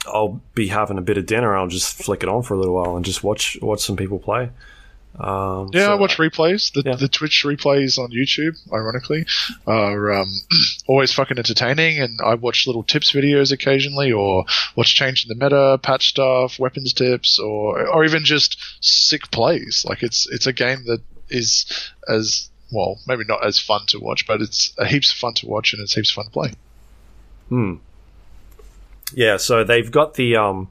I'll 0.07 0.41
be 0.55 0.69
having 0.69 0.99
a 0.99 1.03
bit 1.03 1.19
of 1.19 1.27
dinner. 1.27 1.57
I'll 1.57 1.67
just 1.67 1.97
flick 2.03 2.23
it 2.23 2.29
on 2.29 2.43
for 2.43 2.55
a 2.55 2.59
little 2.59 2.75
while 2.75 2.97
and 2.97 3.05
just 3.05 3.25
watch 3.25 3.59
watch 3.63 3.81
some 3.81 3.97
people 3.97 4.19
play. 4.19 4.51
Um, 5.19 5.71
yeah, 5.73 5.87
so, 5.87 5.93
I 5.93 5.95
watch 5.95 6.17
replays. 6.17 6.73
The, 6.73 6.83
yeah. 6.85 6.97
the 6.97 7.09
Twitch 7.09 7.45
replays 7.45 7.99
on 7.99 8.11
YouTube, 8.11 8.57
ironically, 8.73 9.27
are 9.67 10.13
um, 10.13 10.29
always 10.89 11.13
fucking 11.13 11.39
entertaining. 11.39 12.01
And 12.01 12.19
I 12.25 12.35
watch 12.35 12.67
little 12.67 12.83
tips 12.83 13.13
videos 13.13 13.53
occasionally, 13.53 14.13
or 14.13 14.45
what's 14.75 14.91
changing 14.91 15.29
the 15.29 15.43
meta, 15.43 15.79
patch 15.83 16.09
stuff, 16.09 16.59
weapons 16.59 16.93
tips, 16.93 17.39
or 17.39 17.87
or 17.87 18.05
even 18.05 18.25
just 18.25 18.57
sick 18.81 19.31
plays. 19.31 19.85
Like 19.89 20.03
it's 20.03 20.29
it's 20.31 20.47
a 20.47 20.53
game 20.53 20.85
that 20.87 21.01
is 21.29 21.67
as 22.09 22.51
well, 22.73 22.99
maybe 23.07 23.25
not 23.25 23.47
as 23.47 23.59
fun 23.59 23.83
to 23.89 23.99
watch, 23.99 24.27
but 24.27 24.41
it's 24.41 24.73
a 24.79 24.87
heaps 24.87 25.13
of 25.13 25.17
fun 25.17 25.35
to 25.35 25.47
watch 25.47 25.73
and 25.73 25.83
it's 25.83 25.95
heaps 25.95 26.11
of 26.11 26.17
fun 26.17 26.25
to 26.25 26.31
play. 26.31 26.53
Hmm. 27.49 27.75
Yeah, 29.13 29.37
so 29.37 29.63
they've 29.63 29.91
got 29.91 30.15
the 30.15 30.37
um, 30.37 30.69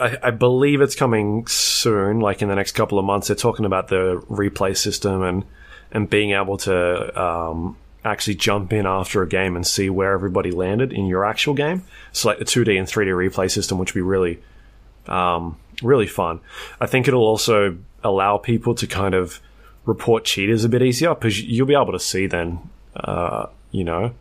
I, 0.00 0.18
I, 0.22 0.30
believe 0.30 0.80
it's 0.80 0.96
coming 0.96 1.46
soon, 1.46 2.20
like 2.20 2.42
in 2.42 2.48
the 2.48 2.54
next 2.54 2.72
couple 2.72 2.98
of 2.98 3.04
months. 3.04 3.28
They're 3.28 3.36
talking 3.36 3.64
about 3.64 3.88
the 3.88 4.22
replay 4.28 4.76
system 4.76 5.22
and 5.22 5.44
and 5.92 6.08
being 6.08 6.32
able 6.32 6.56
to 6.56 7.20
um, 7.20 7.76
actually 8.04 8.34
jump 8.34 8.72
in 8.72 8.86
after 8.86 9.22
a 9.22 9.28
game 9.28 9.56
and 9.56 9.66
see 9.66 9.90
where 9.90 10.12
everybody 10.12 10.50
landed 10.50 10.92
in 10.92 11.06
your 11.06 11.24
actual 11.24 11.54
game. 11.54 11.84
So 12.12 12.28
like 12.28 12.38
the 12.38 12.44
2D 12.44 12.78
and 12.78 12.86
3D 12.86 13.08
replay 13.08 13.50
system, 13.50 13.78
which 13.78 13.94
would 13.94 13.98
be 13.98 14.02
really, 14.02 14.40
um, 15.06 15.58
really 15.82 16.06
fun. 16.06 16.40
I 16.80 16.86
think 16.86 17.08
it'll 17.08 17.26
also 17.26 17.78
allow 18.02 18.38
people 18.38 18.74
to 18.76 18.86
kind 18.86 19.14
of 19.14 19.40
report 19.84 20.24
cheaters 20.24 20.64
a 20.64 20.68
bit 20.68 20.82
easier 20.82 21.14
because 21.14 21.42
you'll 21.42 21.66
be 21.66 21.74
able 21.74 21.92
to 21.92 22.00
see 22.00 22.26
then, 22.26 22.70
uh, 22.96 23.46
you 23.70 23.84
know, 23.84 24.14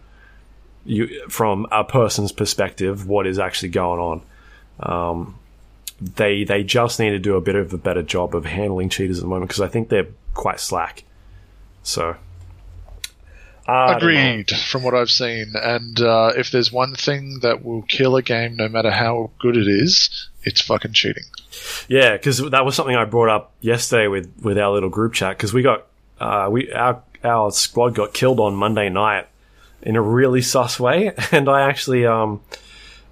you 0.85 1.29
from 1.29 1.67
a 1.71 1.83
person's 1.83 2.31
perspective 2.31 3.07
what 3.07 3.27
is 3.27 3.37
actually 3.37 3.69
going 3.69 3.99
on. 3.99 4.21
Um, 4.79 5.37
they 6.01 6.43
they 6.43 6.63
just 6.63 6.99
need 6.99 7.09
to 7.11 7.19
do 7.19 7.35
a 7.35 7.41
bit 7.41 7.55
of 7.55 7.73
a 7.73 7.77
better 7.77 8.03
job 8.03 8.35
of 8.35 8.45
handling 8.45 8.89
cheaters 8.89 9.19
at 9.19 9.23
the 9.23 9.27
moment 9.27 9.49
because 9.49 9.61
I 9.61 9.67
think 9.67 9.89
they're 9.89 10.07
quite 10.33 10.59
slack. 10.59 11.03
So. 11.83 12.15
I 13.67 13.97
Agreed, 13.97 14.49
from 14.49 14.81
what 14.81 14.95
I've 14.95 15.11
seen. 15.11 15.53
And 15.53 16.01
uh, 16.01 16.31
if 16.35 16.49
there's 16.49 16.71
one 16.71 16.95
thing 16.95 17.41
that 17.41 17.63
will 17.63 17.83
kill 17.83 18.15
a 18.15 18.23
game, 18.23 18.55
no 18.55 18.67
matter 18.67 18.89
how 18.89 19.29
good 19.37 19.55
it 19.55 19.67
is, 19.67 20.27
it's 20.43 20.59
fucking 20.59 20.93
cheating. 20.93 21.25
Yeah, 21.87 22.13
because 22.13 22.39
that 22.49 22.65
was 22.65 22.73
something 22.73 22.95
I 22.95 23.05
brought 23.05 23.29
up 23.29 23.53
yesterday 23.61 24.07
with, 24.07 24.33
with 24.41 24.57
our 24.57 24.71
little 24.71 24.89
group 24.89 25.13
chat. 25.13 25.37
Because 25.37 25.53
we 25.53 25.61
got 25.61 25.85
uh, 26.19 26.49
we 26.51 26.71
our 26.71 27.03
our 27.23 27.51
squad 27.51 27.95
got 27.95 28.13
killed 28.13 28.39
on 28.39 28.55
Monday 28.55 28.89
night 28.89 29.27
in 29.81 29.95
a 29.95 30.01
really 30.01 30.41
sus 30.41 30.79
way, 30.79 31.13
and 31.31 31.49
I 31.49 31.67
actually 31.67 32.05
um 32.05 32.41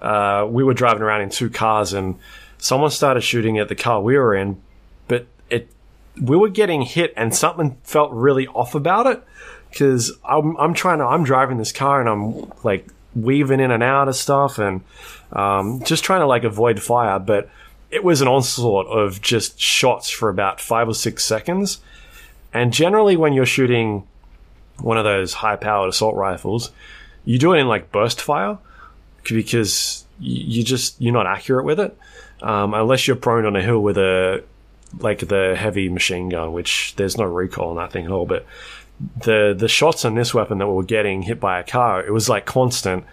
uh, 0.02 0.48
we 0.50 0.64
were 0.64 0.74
driving 0.74 1.02
around 1.02 1.22
in 1.22 1.30
two 1.30 1.50
cars 1.50 1.94
and 1.94 2.18
someone 2.58 2.92
started 2.92 3.22
shooting 3.22 3.58
at 3.58 3.70
the 3.70 3.76
car 3.76 4.02
we 4.02 4.18
were 4.18 4.36
in, 4.36 4.62
but 5.08 5.28
it 5.50 5.70
we 6.22 6.36
were 6.36 6.50
getting 6.50 6.82
hit, 6.82 7.14
and 7.16 7.34
something 7.36 7.78
felt 7.84 8.12
really 8.12 8.48
off 8.48 8.76
about 8.76 9.08
it 9.08 9.24
because 9.70 10.12
I'm 10.24 10.58
I'm 10.58 10.74
trying 10.74 11.00
to 11.00 11.06
I'm 11.06 11.24
driving 11.24 11.58
this 11.58 11.72
car 11.72 12.00
and 12.00 12.10
I'm 12.10 12.52
like 12.64 12.88
weaving 13.16 13.60
in 13.60 13.72
and 13.72 13.84
out 13.84 14.08
of 14.08 14.16
stuff 14.16 14.60
and 14.60 14.82
um, 15.32 15.84
just 15.84 16.04
trying 16.04 16.22
to 16.22 16.28
like 16.28 16.44
avoid 16.44 16.82
fire, 16.82 17.20
but 17.20 17.50
it 17.90 18.04
was 18.04 18.22
an 18.22 18.28
onslaught 18.28 18.88
of 18.88 19.22
just 19.22 19.60
shots 19.60 20.10
for 20.10 20.30
about 20.30 20.62
five 20.62 20.88
or 20.88 20.94
six 20.94 21.24
seconds. 21.24 21.80
And 22.54 22.74
generally, 22.74 23.18
when 23.18 23.34
you're 23.34 23.46
shooting 23.46 24.08
one 24.80 24.98
of 24.98 25.04
those 25.04 25.34
high 25.34 25.56
powered 25.56 25.90
assault 25.90 26.16
rifles, 26.16 26.72
you 27.26 27.40
do 27.40 27.54
it 27.54 27.60
in 27.60 27.68
like 27.68 27.92
burst 27.92 28.22
fire 28.22 28.58
because 29.36 30.06
you 30.20 30.64
just 30.64 31.00
you're 31.00 31.14
not 31.14 31.28
accurate 31.28 31.66
with 31.66 31.80
it 31.80 31.98
um, 32.42 32.74
unless 32.74 33.08
you're 33.08 33.16
prone 33.16 33.46
on 33.46 33.56
a 33.56 33.62
hill 33.62 33.82
with 33.82 33.98
a 33.98 34.44
like 35.00 35.20
the 35.20 35.56
heavy 35.58 35.90
machine 35.90 36.30
gun, 36.30 36.54
which 36.54 36.96
there's 36.96 37.18
no 37.18 37.26
recoil 37.26 37.70
on 37.70 37.76
that 37.78 37.92
thing 37.92 38.06
at 38.06 38.12
all. 38.12 38.26
But 38.26 38.46
the 39.24 39.56
the 39.58 39.68
shots 39.68 40.06
on 40.06 40.16
this 40.16 40.34
weapon 40.34 40.58
that 40.60 40.68
we 40.68 40.74
were 40.74 40.84
getting 40.84 41.24
hit 41.24 41.40
by 41.40 41.60
a 41.60 41.64
car, 41.64 42.06
it 42.06 42.12
was 42.12 42.30
like 42.30 42.46
constant, 42.46 43.06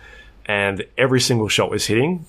and 0.47 0.85
every 0.97 1.20
single 1.20 1.49
shot 1.49 1.70
was 1.70 1.86
hitting. 1.86 2.27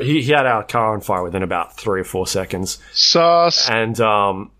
He, 0.00 0.22
he 0.22 0.32
had 0.32 0.44
our 0.46 0.64
car 0.64 0.92
on 0.94 1.00
fire 1.00 1.22
within 1.22 1.42
about 1.42 1.76
three 1.76 2.00
or 2.00 2.04
four 2.04 2.26
seconds, 2.26 2.78
Sus. 2.92 3.68
and 3.68 3.98
um, 4.00 4.50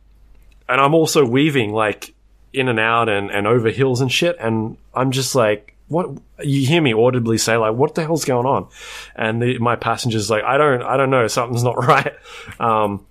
and 0.69 0.81
I'm 0.81 0.95
also 0.95 1.25
weaving 1.25 1.73
like 1.73 2.15
in 2.53 2.69
and 2.69 2.81
out 2.81 3.09
and, 3.09 3.31
and 3.31 3.47
over 3.47 3.71
hills 3.71 4.01
and 4.01 4.11
shit, 4.11 4.37
and 4.41 4.77
I'm 4.95 5.11
just 5.11 5.35
like, 5.35 5.75
what? 5.89 6.11
You 6.43 6.67
hear 6.67 6.81
me 6.81 6.95
audibly 6.95 7.39
say 7.39 7.57
like, 7.57 7.75
what 7.75 7.95
the 7.95 8.03
hell's 8.03 8.25
going 8.25 8.47
on? 8.47 8.69
And 9.17 9.43
the, 9.43 9.59
my 9.59 9.77
passenger's 9.77 10.31
like, 10.31 10.45
I 10.45 10.57
don't, 10.57 10.83
I 10.83 10.97
don't 10.97 11.11
know, 11.11 11.27
something's 11.27 11.65
not 11.65 11.77
right. 11.87 12.15
Um, 12.61 13.07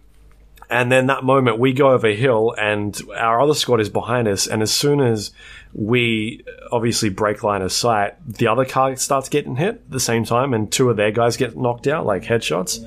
and 0.69 0.91
then 0.91 1.07
that 1.07 1.23
moment 1.23 1.59
we 1.59 1.73
go 1.73 1.91
over 1.91 2.07
a 2.07 2.15
hill 2.15 2.53
and 2.57 2.99
our 3.15 3.39
other 3.41 3.53
squad 3.53 3.79
is 3.79 3.89
behind 3.89 4.27
us. 4.27 4.47
And 4.47 4.61
as 4.61 4.71
soon 4.71 4.99
as 4.99 5.31
we 5.73 6.43
obviously 6.71 7.09
break 7.09 7.41
line 7.41 7.61
of 7.61 7.71
sight, 7.71 8.15
the 8.25 8.47
other 8.47 8.65
car 8.65 8.95
starts 8.97 9.29
getting 9.29 9.55
hit 9.55 9.75
at 9.75 9.89
the 9.89 9.99
same 9.99 10.25
time 10.25 10.53
and 10.53 10.71
two 10.71 10.89
of 10.89 10.97
their 10.97 11.11
guys 11.11 11.37
get 11.37 11.55
knocked 11.55 11.87
out, 11.87 12.05
like 12.05 12.23
headshots. 12.23 12.83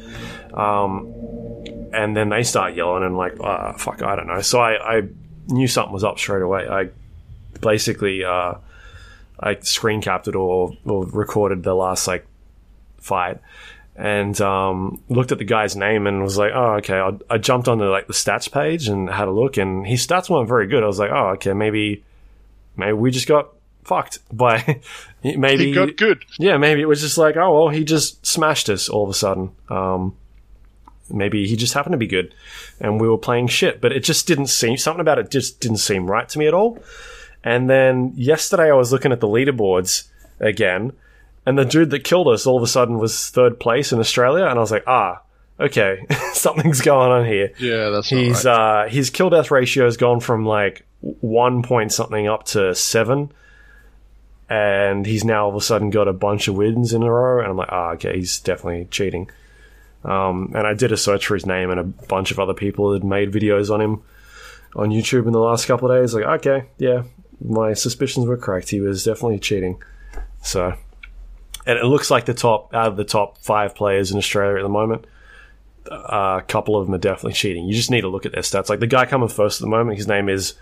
Um, 0.56 1.14
and 1.92 2.16
then 2.16 2.28
they 2.28 2.42
start 2.42 2.74
yelling 2.74 3.02
and 3.02 3.16
like, 3.16 3.40
ah, 3.40 3.72
fuck, 3.72 4.02
I 4.02 4.14
don't 4.14 4.26
know. 4.26 4.42
So 4.42 4.60
I, 4.60 4.98
I 4.98 5.02
knew 5.48 5.66
something 5.66 5.92
was 5.92 6.04
up 6.04 6.18
straight 6.18 6.42
away. 6.42 6.68
I 6.68 6.90
basically, 7.60 8.24
uh, 8.24 8.54
I 9.40 9.58
screen 9.60 10.02
capped 10.02 10.28
it 10.28 10.36
or, 10.36 10.76
or 10.84 11.06
recorded 11.06 11.62
the 11.62 11.74
last 11.74 12.06
like 12.06 12.26
fight 12.98 13.40
and 13.96 14.40
um, 14.40 15.02
looked 15.08 15.30
at 15.30 15.38
the 15.38 15.44
guy's 15.44 15.76
name 15.76 16.06
and 16.06 16.22
was 16.22 16.38
like, 16.38 16.52
oh, 16.54 16.76
okay. 16.76 16.98
I, 16.98 17.12
I 17.28 17.38
jumped 17.38 17.68
onto 17.68 17.84
like 17.84 18.06
the 18.06 18.14
stats 18.14 18.50
page 18.50 18.88
and 18.88 19.10
had 19.10 19.28
a 19.28 19.30
look, 19.30 19.58
and 19.58 19.86
his 19.86 20.06
stats 20.06 20.30
weren't 20.30 20.48
very 20.48 20.66
good. 20.66 20.82
I 20.82 20.86
was 20.86 20.98
like, 20.98 21.10
oh, 21.10 21.28
okay, 21.34 21.52
maybe, 21.52 22.02
maybe 22.76 22.92
we 22.94 23.10
just 23.10 23.28
got 23.28 23.50
fucked 23.84 24.20
by 24.32 24.80
maybe 25.22 25.66
He 25.66 25.74
got 25.74 25.96
good. 25.96 26.24
yeah, 26.38 26.56
maybe 26.56 26.80
it 26.80 26.88
was 26.88 27.00
just 27.00 27.18
like, 27.18 27.36
oh 27.36 27.52
well, 27.52 27.68
he 27.68 27.84
just 27.84 28.24
smashed 28.24 28.70
us 28.70 28.88
all 28.88 29.04
of 29.04 29.10
a 29.10 29.14
sudden. 29.14 29.50
Um, 29.68 30.16
maybe 31.10 31.46
he 31.46 31.56
just 31.56 31.74
happened 31.74 31.92
to 31.92 31.98
be 31.98 32.06
good, 32.06 32.34
and 32.80 33.00
we 33.00 33.08
were 33.08 33.18
playing 33.18 33.48
shit. 33.48 33.82
But 33.82 33.92
it 33.92 34.00
just 34.00 34.26
didn't 34.26 34.46
seem 34.46 34.78
something 34.78 35.00
about 35.00 35.18
it 35.18 35.30
just 35.30 35.60
didn't 35.60 35.78
seem 35.78 36.10
right 36.10 36.28
to 36.28 36.38
me 36.38 36.46
at 36.46 36.54
all. 36.54 36.78
And 37.42 37.70
then 37.70 38.12
yesterday 38.16 38.70
I 38.70 38.74
was 38.74 38.92
looking 38.92 39.12
at 39.12 39.20
the 39.20 39.28
leaderboards 39.28 40.08
again, 40.38 40.92
and 41.46 41.58
the 41.58 41.64
dude 41.64 41.90
that 41.90 42.04
killed 42.04 42.28
us 42.28 42.46
all 42.46 42.56
of 42.56 42.62
a 42.62 42.66
sudden 42.66 42.98
was 42.98 43.30
third 43.30 43.58
place 43.58 43.92
in 43.92 43.98
Australia, 43.98 44.44
and 44.46 44.58
I 44.58 44.60
was 44.60 44.70
like, 44.70 44.84
ah, 44.86 45.22
okay, 45.58 46.06
something's 46.34 46.80
going 46.80 47.10
on 47.10 47.24
here. 47.26 47.52
Yeah, 47.58 47.88
that's 47.90 48.08
He's 48.08 48.44
right. 48.44 48.84
uh, 48.84 48.88
his 48.88 49.10
kill 49.10 49.30
death 49.30 49.50
ratio 49.50 49.84
has 49.84 49.96
gone 49.96 50.20
from 50.20 50.44
like 50.44 50.84
one 51.00 51.62
point 51.62 51.92
something 51.92 52.28
up 52.28 52.44
to 52.46 52.74
seven, 52.74 53.32
and 54.48 55.06
he's 55.06 55.24
now 55.24 55.44
all 55.44 55.50
of 55.50 55.56
a 55.56 55.60
sudden 55.60 55.90
got 55.90 56.08
a 56.08 56.12
bunch 56.12 56.48
of 56.48 56.56
wins 56.56 56.92
in 56.92 57.02
a 57.02 57.10
row. 57.10 57.40
And 57.40 57.48
I'm 57.48 57.56
like, 57.56 57.68
ah, 57.70 57.92
okay, 57.92 58.16
he's 58.16 58.40
definitely 58.40 58.86
cheating. 58.90 59.30
Um, 60.04 60.52
and 60.54 60.66
I 60.66 60.74
did 60.74 60.92
a 60.92 60.96
search 60.96 61.26
for 61.26 61.34
his 61.34 61.46
name, 61.46 61.70
and 61.70 61.80
a 61.80 61.84
bunch 61.84 62.30
of 62.30 62.38
other 62.38 62.54
people 62.54 62.92
had 62.92 63.04
made 63.04 63.32
videos 63.32 63.70
on 63.72 63.80
him 63.80 64.02
on 64.76 64.90
YouTube 64.90 65.26
in 65.26 65.32
the 65.32 65.38
last 65.40 65.66
couple 65.66 65.90
of 65.90 65.98
days. 66.00 66.14
Like, 66.14 66.24
okay, 66.24 66.66
yeah, 66.78 67.02
my 67.44 67.72
suspicions 67.74 68.26
were 68.26 68.36
correct. 68.36 68.68
He 68.70 68.80
was 68.80 69.04
definitely 69.04 69.38
cheating. 69.38 69.82
So, 70.42 70.74
and 71.66 71.78
it 71.78 71.84
looks 71.84 72.10
like 72.10 72.26
the 72.26 72.34
top 72.34 72.74
out 72.74 72.88
of 72.88 72.96
the 72.96 73.04
top 73.04 73.38
five 73.38 73.74
players 73.74 74.10
in 74.10 74.18
Australia 74.18 74.58
at 74.58 74.62
the 74.62 74.68
moment 74.68 75.06
uh, 75.90 76.38
a 76.40 76.44
couple 76.46 76.76
of 76.76 76.86
them 76.86 76.94
are 76.94 76.98
definitely 76.98 77.32
cheating. 77.32 77.66
You 77.66 77.74
just 77.74 77.90
need 77.90 78.02
to 78.02 78.08
look 78.08 78.26
at 78.26 78.32
their 78.32 78.42
stats. 78.42 78.68
Like 78.68 78.80
the 78.80 78.86
guy 78.86 79.06
coming 79.06 79.28
first 79.28 79.60
at 79.60 79.64
the 79.64 79.70
moment, 79.70 79.96
his 79.98 80.06
name 80.06 80.28
is 80.28 80.54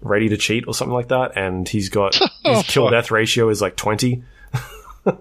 Ready 0.00 0.28
to 0.28 0.36
Cheat 0.36 0.66
or 0.66 0.74
something 0.74 0.94
like 0.94 1.08
that, 1.08 1.32
and 1.36 1.68
he's 1.68 1.88
got 1.88 2.14
his 2.44 2.62
kill 2.62 2.84
fuck. 2.84 2.92
death 2.92 3.10
ratio 3.10 3.48
is 3.48 3.60
like 3.60 3.76
20. 3.76 4.22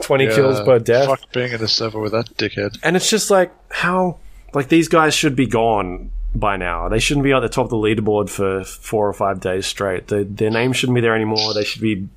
20 0.00 0.24
Yeah, 0.24 0.34
kills 0.34 0.60
per 0.60 0.78
death. 0.78 1.06
Fuck 1.08 1.32
being 1.32 1.52
in 1.52 1.62
a 1.62 1.68
server 1.68 1.98
with 2.00 2.12
that 2.12 2.26
dickhead. 2.36 2.78
And 2.82 2.94
it's 2.96 3.08
just 3.10 3.30
like, 3.30 3.52
how? 3.70 4.18
Like 4.54 4.68
these 4.68 4.88
guys 4.88 5.14
should 5.14 5.34
be 5.36 5.46
gone 5.46 6.10
by 6.34 6.56
now. 6.56 6.88
They 6.88 6.98
shouldn't 6.98 7.24
be 7.24 7.32
at 7.32 7.40
the 7.40 7.48
top 7.48 7.64
of 7.64 7.70
the 7.70 7.76
leaderboard 7.76 8.28
for 8.28 8.64
four 8.64 9.08
or 9.08 9.12
five 9.12 9.40
days 9.40 9.66
straight. 9.66 10.08
The, 10.08 10.24
their 10.24 10.50
name 10.50 10.72
shouldn't 10.72 10.94
be 10.94 11.00
there 11.00 11.14
anymore. 11.14 11.54
They 11.54 11.64
should 11.64 11.82
be 11.82 12.08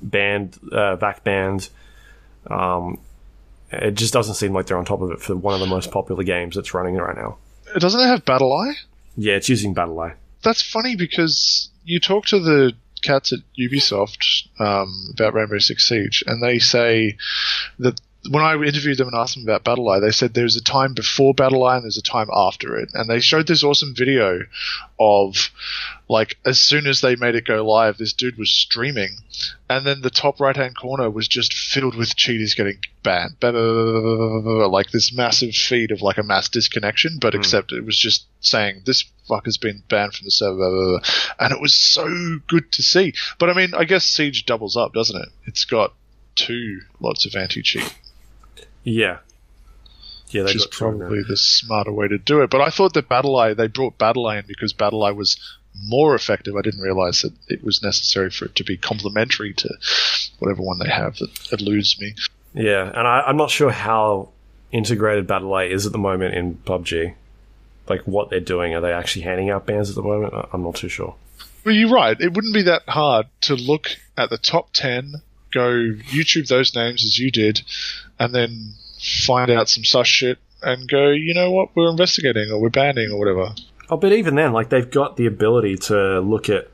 banned, 0.00 0.58
uh, 0.72 0.96
back 0.96 1.24
banned. 1.24 1.68
Um, 2.46 3.00
it 3.70 3.92
just 3.92 4.12
doesn't 4.12 4.34
seem 4.34 4.52
like 4.52 4.66
they're 4.66 4.78
on 4.78 4.84
top 4.84 5.02
of 5.02 5.10
it 5.10 5.20
for 5.20 5.36
one 5.36 5.54
of 5.54 5.60
the 5.60 5.66
most 5.66 5.90
popular 5.90 6.24
games 6.24 6.54
that's 6.54 6.72
running 6.72 6.94
right 6.96 7.16
now. 7.16 7.36
Doesn't 7.78 8.00
it 8.00 8.06
have 8.06 8.24
BattlEye? 8.24 8.74
Yeah, 9.16 9.34
it's 9.34 9.48
using 9.48 9.74
BattlEye. 9.74 10.14
That's 10.42 10.62
funny 10.62 10.96
because 10.96 11.68
you 11.84 12.00
talk 12.00 12.26
to 12.26 12.40
the 12.40 12.72
cats 13.02 13.32
at 13.32 13.40
Ubisoft 13.58 14.48
um, 14.60 15.10
about 15.12 15.34
Rainbow 15.34 15.58
Six 15.58 15.86
Siege, 15.86 16.24
and 16.26 16.42
they 16.42 16.58
say 16.58 17.16
that 17.78 18.00
when 18.30 18.42
I 18.42 18.54
interviewed 18.54 18.98
them 18.98 19.08
and 19.08 19.16
asked 19.16 19.34
them 19.34 19.44
about 19.44 19.64
BattlEye, 19.64 20.00
they 20.00 20.10
said 20.10 20.34
there's 20.34 20.56
a 20.56 20.62
time 20.62 20.92
before 20.92 21.34
BattlEye 21.34 21.76
and 21.76 21.84
there's 21.84 21.96
a 21.96 22.02
time 22.02 22.28
after 22.32 22.76
it, 22.76 22.90
and 22.92 23.08
they 23.08 23.20
showed 23.20 23.46
this 23.46 23.62
awesome 23.62 23.94
video 23.94 24.40
of 24.98 25.50
like 26.08 26.36
as 26.44 26.58
soon 26.58 26.86
as 26.86 27.00
they 27.00 27.14
made 27.16 27.34
it 27.36 27.46
go 27.46 27.64
live, 27.64 27.96
this 27.96 28.12
dude 28.12 28.36
was 28.36 28.50
streaming, 28.50 29.16
and 29.70 29.86
then 29.86 30.00
the 30.00 30.10
top 30.10 30.40
right 30.40 30.56
hand 30.56 30.76
corner 30.76 31.08
was 31.08 31.28
just 31.28 31.52
filled 31.54 31.94
with 31.94 32.16
cheaters 32.16 32.54
getting 32.54 32.78
banned, 33.02 33.36
like 33.40 34.90
this 34.90 35.12
massive 35.12 35.54
feed 35.54 35.90
of 35.90 36.02
like 36.02 36.18
a 36.18 36.22
mass 36.22 36.48
disconnection, 36.48 37.18
but 37.20 37.34
except 37.34 37.72
it 37.72 37.84
was 37.84 37.98
just 37.98 38.26
saying 38.40 38.82
this 38.84 39.04
fucker's 39.28 39.58
been 39.58 39.82
banned 39.88 40.12
from 40.14 40.24
the 40.24 40.30
server, 40.30 41.00
and 41.38 41.52
it 41.52 41.60
was 41.60 41.74
so 41.74 42.38
good 42.48 42.72
to 42.72 42.82
see. 42.82 43.14
But 43.38 43.48
I 43.48 43.54
mean, 43.54 43.74
I 43.74 43.84
guess 43.84 44.04
Siege 44.04 44.44
doubles 44.44 44.76
up, 44.76 44.92
doesn't 44.92 45.20
it? 45.20 45.28
It's 45.46 45.64
got 45.64 45.94
two 46.34 46.80
lots 47.00 47.24
of 47.24 47.34
anti 47.34 47.62
cheat 47.62 47.94
Yeah. 48.84 49.18
Yeah, 50.30 50.42
they 50.42 50.48
which 50.48 50.56
is 50.56 50.66
got 50.66 50.72
two 50.72 50.84
now. 50.92 50.98
probably 50.98 51.22
the 51.26 51.36
smarter 51.36 51.92
way 51.92 52.08
to 52.08 52.18
do 52.18 52.42
it. 52.42 52.50
But 52.50 52.60
I 52.60 52.70
thought 52.70 52.94
that 52.94 53.08
BattlEye 53.08 53.56
they 53.56 53.66
brought 53.66 53.98
BattlEye 53.98 54.40
in 54.40 54.44
because 54.46 54.72
BattlEye 54.74 55.14
was 55.16 55.38
more 55.86 56.14
effective. 56.14 56.54
I 56.56 56.62
didn't 56.62 56.80
realize 56.80 57.22
that 57.22 57.32
it 57.48 57.62
was 57.62 57.82
necessary 57.82 58.30
for 58.30 58.46
it 58.46 58.56
to 58.56 58.64
be 58.64 58.76
complementary 58.76 59.54
to 59.54 59.68
whatever 60.38 60.62
one 60.62 60.78
they 60.78 60.90
have. 60.90 61.16
That 61.18 61.60
eludes 61.60 61.98
me. 62.00 62.14
Yeah, 62.54 62.88
and 62.88 63.06
I, 63.06 63.22
I'm 63.26 63.36
not 63.36 63.50
sure 63.50 63.70
how 63.70 64.30
integrated 64.72 65.26
BattlEye 65.26 65.70
is 65.70 65.86
at 65.86 65.92
the 65.92 65.98
moment 65.98 66.34
in 66.34 66.56
PUBG. 66.56 67.14
Like 67.88 68.02
what 68.02 68.28
they're 68.28 68.40
doing. 68.40 68.74
Are 68.74 68.82
they 68.82 68.92
actually 68.92 69.22
handing 69.22 69.48
out 69.48 69.64
bans 69.64 69.88
at 69.88 69.94
the 69.94 70.02
moment? 70.02 70.34
I'm 70.52 70.62
not 70.62 70.74
too 70.74 70.90
sure. 70.90 71.14
Well, 71.64 71.74
you're 71.74 71.90
right. 71.90 72.20
It 72.20 72.34
wouldn't 72.34 72.54
be 72.54 72.62
that 72.62 72.82
hard 72.86 73.26
to 73.42 73.54
look 73.54 73.88
at 74.16 74.28
the 74.28 74.36
top 74.36 74.70
ten, 74.74 75.22
go 75.52 75.70
YouTube 75.70 76.48
those 76.48 76.74
names 76.74 77.04
as 77.04 77.18
you 77.18 77.30
did, 77.30 77.62
and 78.18 78.34
then 78.34 78.72
find 79.26 79.50
out 79.50 79.68
some 79.68 79.84
sus 79.84 80.06
shit 80.06 80.38
and 80.62 80.88
go. 80.88 81.08
You 81.10 81.34
know 81.34 81.50
what? 81.50 81.74
We're 81.76 81.90
investigating 81.90 82.50
or 82.50 82.60
we're 82.60 82.70
banning 82.70 83.10
or 83.10 83.18
whatever. 83.18 83.54
Oh, 83.90 83.96
but 83.96 84.12
even 84.12 84.34
then, 84.34 84.52
like 84.52 84.68
they've 84.68 84.90
got 84.90 85.16
the 85.16 85.26
ability 85.26 85.76
to 85.76 86.20
look 86.20 86.48
at 86.48 86.68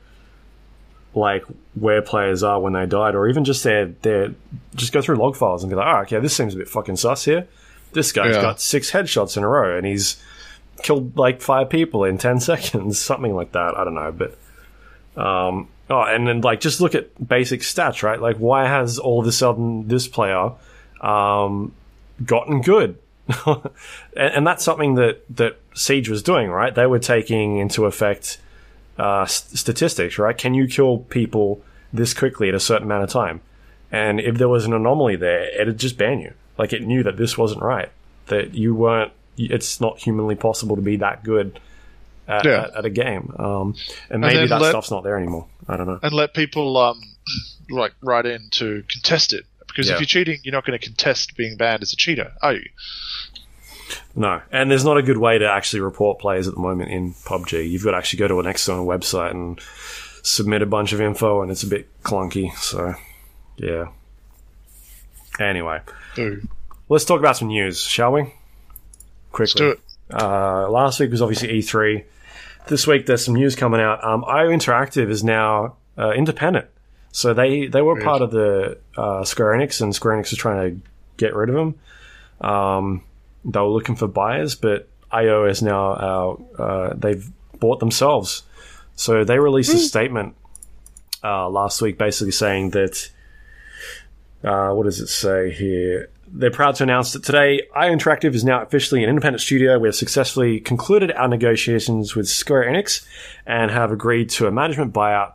like 1.13 1.45
where 1.75 2.01
players 2.01 2.43
are 2.43 2.59
when 2.59 2.73
they 2.73 2.85
died, 2.85 3.15
or 3.15 3.27
even 3.29 3.45
just 3.45 3.63
their 3.63 3.85
their 3.85 4.33
just 4.75 4.91
go 4.91 5.01
through 5.01 5.15
log 5.15 5.35
files 5.35 5.63
and 5.63 5.69
be 5.69 5.75
like, 5.75 5.87
oh, 5.87 6.01
okay, 6.01 6.19
this 6.19 6.35
seems 6.35 6.53
a 6.53 6.57
bit 6.57 6.67
fucking 6.67 6.97
sus 6.97 7.23
here. 7.25 7.47
This 7.93 8.11
guy's 8.11 8.35
Yeah. 8.35 8.41
got 8.41 8.59
six 8.59 8.91
headshots 8.91 9.37
in 9.37 9.43
a 9.43 9.47
row, 9.47 9.77
and 9.77 9.85
he's 9.87 10.21
killed 10.83 11.17
like 11.17 11.41
five 11.41 11.69
people 11.69 12.03
in 12.03 12.17
ten 12.17 12.39
seconds, 12.41 12.99
something 12.99 13.33
like 13.33 13.53
that. 13.53 13.77
I 13.77 13.85
don't 13.85 13.95
know, 13.95 14.11
but 14.11 14.37
um, 15.21 15.69
oh, 15.89 16.01
and 16.01 16.27
then 16.27 16.41
like 16.41 16.59
just 16.59 16.81
look 16.81 16.95
at 16.95 17.25
basic 17.25 17.61
stats, 17.61 18.03
right? 18.03 18.19
Like, 18.19 18.35
why 18.35 18.67
has 18.67 18.99
all 18.99 19.21
of 19.21 19.27
a 19.27 19.31
sudden 19.31 19.87
this 19.87 20.09
player 20.09 20.51
um, 21.05 21.73
gotten 22.25 22.61
good? 22.61 22.97
and, 23.45 23.59
and 24.15 24.47
that's 24.47 24.63
something 24.63 24.95
that 24.95 25.23
that 25.35 25.59
Siege 25.73 26.09
was 26.09 26.21
doing, 26.23 26.49
right? 26.49 26.73
They 26.73 26.85
were 26.85 26.99
taking 26.99 27.57
into 27.57 27.85
effect 27.85 28.37
uh, 28.99 29.21
s- 29.23 29.49
statistics, 29.59 30.17
right? 30.17 30.37
Can 30.37 30.53
you 30.53 30.67
kill 30.67 30.99
people 30.99 31.61
this 31.91 32.13
quickly 32.13 32.49
at 32.49 32.55
a 32.55 32.59
certain 32.59 32.85
amount 32.85 33.03
of 33.03 33.09
time? 33.09 33.41
And 33.91 34.19
if 34.19 34.37
there 34.37 34.49
was 34.49 34.65
an 34.65 34.73
anomaly 34.73 35.15
there, 35.15 35.43
it'd 35.61 35.77
just 35.79 35.97
ban 35.97 36.19
you. 36.19 36.33
Like 36.57 36.71
it 36.73 36.83
knew 36.83 37.03
that 37.03 37.17
this 37.17 37.37
wasn't 37.37 37.61
right, 37.61 37.89
that 38.27 38.53
you 38.53 38.73
weren't. 38.75 39.11
It's 39.37 39.81
not 39.81 39.99
humanly 39.99 40.35
possible 40.35 40.75
to 40.77 40.81
be 40.81 40.95
that 40.97 41.23
good 41.23 41.59
at, 42.27 42.45
Yeah. 42.45 42.63
at, 42.63 42.75
at 42.77 42.85
a 42.85 42.89
game. 42.89 43.33
Um, 43.37 43.75
and 44.09 44.21
maybe 44.21 44.37
then 44.37 44.47
that 44.49 44.61
let- 44.61 44.69
stuff's 44.69 44.91
not 44.91 45.03
there 45.03 45.17
anymore. 45.17 45.47
I 45.67 45.75
don't 45.77 45.87
know. 45.87 45.99
and 46.01 46.13
let 46.13 46.33
people 46.33 46.77
um 46.77 47.01
like 47.69 47.93
write 48.01 48.25
in 48.27 48.49
to 48.51 48.83
contest 48.87 49.33
it. 49.33 49.45
Because 49.75 49.89
Yeah. 49.89 49.95
if 49.95 49.99
you're 49.99 50.07
cheating, 50.07 50.39
you're 50.43 50.53
not 50.53 50.65
going 50.65 50.79
to 50.79 50.85
contest 50.85 51.35
being 51.35 51.57
banned 51.57 51.81
as 51.81 51.91
a 51.91 51.97
cheater, 51.97 52.31
are 52.41 52.53
you? 52.53 52.69
No, 54.15 54.41
and 54.51 54.71
there's 54.71 54.85
not 54.85 54.95
a 54.97 55.01
good 55.01 55.17
way 55.17 55.37
to 55.37 55.45
actually 55.49 55.81
report 55.81 56.17
players 56.19 56.47
at 56.47 56.53
the 56.53 56.59
moment 56.61 56.91
in 56.91 57.13
PUBG. 57.13 57.69
You've 57.69 57.83
got 57.83 57.91
to 57.91 57.97
actually 57.97 58.19
go 58.19 58.29
to 58.29 58.39
an 58.39 58.47
external 58.47 58.85
website 58.85 59.31
and 59.31 59.59
submit 60.23 60.61
a 60.61 60.65
bunch 60.65 60.93
of 60.93 61.01
info, 61.01 61.41
and 61.41 61.51
it's 61.51 61.63
a 61.63 61.67
bit 61.67 61.87
clunky. 62.03 62.55
So, 62.55 62.95
yeah. 63.57 63.87
Anyway, 65.39 65.81
Boo. 66.15 66.41
let's 66.87 67.03
talk 67.03 67.19
about 67.19 67.35
some 67.35 67.49
news, 67.49 67.81
shall 67.81 68.13
we? 68.13 68.33
Quickly. 69.33 69.41
Let's 69.41 69.53
do 69.53 69.69
it. 69.71 69.79
Uh, 70.21 70.69
last 70.69 70.99
week 71.01 71.11
was 71.11 71.21
obviously 71.21 71.49
E3. 71.49 72.05
This 72.67 72.87
week 72.87 73.05
there's 73.05 73.25
some 73.25 73.35
news 73.35 73.55
coming 73.55 73.81
out. 73.81 74.01
Um, 74.03 74.23
IO 74.25 74.49
Interactive 74.49 75.09
is 75.09 75.23
now 75.23 75.75
uh, 75.97 76.11
independent, 76.11 76.67
so 77.15 77.33
they 77.33 77.67
they 77.67 77.81
were 77.81 77.93
Weird. 77.93 78.03
part 78.03 78.21
of 78.21 78.31
the 78.31 78.77
uh, 78.97 79.23
Square 79.23 79.57
Enix, 79.57 79.79
and 79.79 79.95
Square 79.95 80.17
Enix 80.17 80.31
was 80.31 80.37
trying 80.37 80.69
to 80.69 80.89
get 81.15 81.33
rid 81.33 81.47
of 81.47 81.55
them. 81.55 81.75
Um, 82.41 83.03
they 83.45 83.57
were 83.57 83.67
looking 83.67 83.95
for 83.95 84.05
buyers, 84.05 84.53
but 84.55 84.89
IO 85.13 85.45
is 85.45 85.61
now 85.61 85.91
uh, 85.93 86.61
uh, 86.61 86.93
they've 86.93 87.25
bought 87.57 87.79
themselves. 87.79 88.43
So 88.97 89.23
they 89.23 89.39
released 89.39 89.73
a 89.73 89.77
statement 89.77 90.35
uh, 91.23 91.47
last 91.47 91.81
week, 91.81 91.97
basically 91.97 92.33
saying 92.33 92.71
that. 92.71 93.09
Uh, 94.43 94.71
what 94.73 94.83
does 94.83 94.99
it 94.99 95.07
say 95.07 95.51
here? 95.51 96.09
They're 96.27 96.51
proud 96.51 96.75
to 96.75 96.83
announce 96.83 97.13
that 97.13 97.23
today, 97.23 97.61
IO 97.73 97.95
Interactive 97.95 98.35
is 98.35 98.43
now 98.43 98.61
officially 98.61 99.03
an 99.03 99.09
independent 99.09 99.41
studio. 99.41 99.79
We 99.79 99.87
have 99.87 99.95
successfully 99.95 100.59
concluded 100.59 101.11
our 101.13 101.29
negotiations 101.29 102.13
with 102.13 102.27
Square 102.27 102.65
Enix 102.65 103.07
and 103.47 103.71
have 103.71 103.91
agreed 103.91 104.29
to 104.31 104.47
a 104.47 104.51
management 104.51 104.93
buyout. 104.93 105.33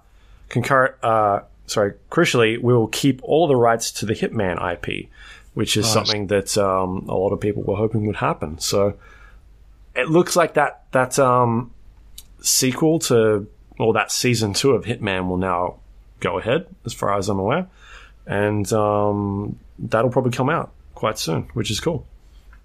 Concurrent, 0.48 0.94
uh, 1.02 1.40
sorry, 1.70 1.94
crucially, 2.10 2.60
we 2.60 2.72
will 2.74 2.88
keep 2.88 3.20
all 3.22 3.46
the 3.46 3.56
rights 3.56 3.90
to 3.92 4.06
the 4.06 4.14
Hitman 4.14 4.56
IP, 4.74 5.08
which 5.54 5.76
is 5.76 5.84
Nice. 5.84 5.92
something 5.94 6.26
that 6.26 6.58
um, 6.58 7.06
a 7.08 7.14
lot 7.14 7.32
of 7.32 7.40
people 7.40 7.62
were 7.62 7.76
hoping 7.76 8.06
would 8.06 8.16
happen. 8.16 8.58
So 8.58 8.94
it 9.94 10.08
looks 10.08 10.34
like 10.36 10.54
that 10.54 10.82
that 10.92 11.18
um, 11.18 11.70
sequel 12.40 12.98
to 13.00 13.46
or 13.78 13.92
that 13.94 14.12
season 14.12 14.52
two 14.52 14.72
of 14.72 14.84
Hitman 14.84 15.28
will 15.28 15.36
now 15.38 15.76
go 16.20 16.38
ahead, 16.38 16.66
as 16.84 16.92
far 16.92 17.16
as 17.16 17.28
I'm 17.28 17.38
aware, 17.38 17.66
and 18.26 18.70
um, 18.72 19.58
that'll 19.78 20.10
probably 20.10 20.32
come 20.32 20.50
out 20.50 20.72
quite 20.94 21.18
soon, 21.18 21.48
which 21.54 21.70
is 21.70 21.80
cool. 21.80 22.06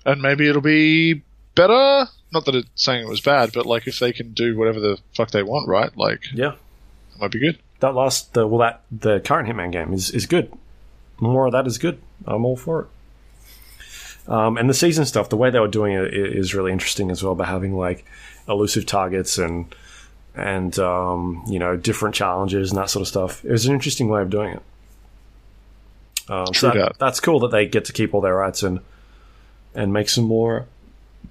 And 0.06 0.22
maybe 0.22 0.48
it'll 0.50 0.62
be 0.62 1.24
better. 1.56 2.08
Not 2.34 2.46
that 2.46 2.56
it's 2.56 2.68
saying 2.76 3.06
it 3.06 3.10
was 3.10 3.22
bad, 3.22 3.52
but 3.54 3.66
like 3.66 3.88
if 3.88 4.00
they 4.00 4.12
can 4.12 4.34
do 4.34 4.58
whatever 4.58 4.80
the 4.80 4.98
fuck 5.14 5.32
they 5.32 5.42
want, 5.44 5.68
right? 5.70 5.96
Like 5.96 6.24
Yeah, 6.34 6.54
it 7.16 7.22
might 7.22 7.32
be 7.32 7.40
good. 7.40 7.58
That 7.80 7.94
last 7.94 8.34
the 8.34 8.48
well 8.48 8.60
that 8.60 8.82
the 8.92 9.20
current 9.20 9.48
Hitman 9.48 9.72
game 9.72 9.94
is 9.94 10.12
is 10.12 10.26
good. 10.26 10.52
More 11.20 11.46
of 11.46 11.52
that 11.54 11.68
is 11.68 11.78
good. 11.78 12.02
I'm 12.26 12.46
all 12.46 12.58
for 12.58 12.82
it. 12.82 12.88
Um, 14.28 14.58
and 14.58 14.70
the 14.70 14.74
season 14.74 15.06
stuff, 15.06 15.30
the 15.30 15.38
way 15.38 15.50
they 15.50 15.60
were 15.60 15.68
doing 15.68 15.94
it 15.94 16.14
is 16.14 16.56
really 16.56 16.72
interesting 16.72 17.12
as 17.12 17.24
well 17.24 17.36
by 17.36 17.46
having 17.46 17.78
like 17.78 18.06
elusive 18.48 18.86
targets 18.86 19.38
and 19.38 19.74
and 20.36 20.78
um, 20.80 21.44
you 21.48 21.60
know 21.60 21.78
different 21.78 22.16
challenges 22.16 22.72
and 22.72 22.80
that 22.80 22.90
sort 22.90 23.02
of 23.02 23.08
stuff. 23.08 23.46
It 23.46 23.52
was 23.52 23.66
an 23.66 23.74
interesting 23.74 24.10
way 24.10 24.22
of 24.22 24.30
doing 24.30 24.54
it. 24.54 24.62
Um, 26.28 26.54
so 26.54 26.72
that. 26.72 26.98
that's 26.98 27.20
cool 27.20 27.40
that 27.42 27.52
they 27.52 27.68
get 27.68 27.86
to 27.86 27.94
keep 27.94 28.14
all 28.14 28.22
their 28.22 28.36
rights 28.36 28.64
and 28.64 28.80
and 29.76 29.94
make 29.94 30.10
some 30.10 30.26
more 30.26 30.66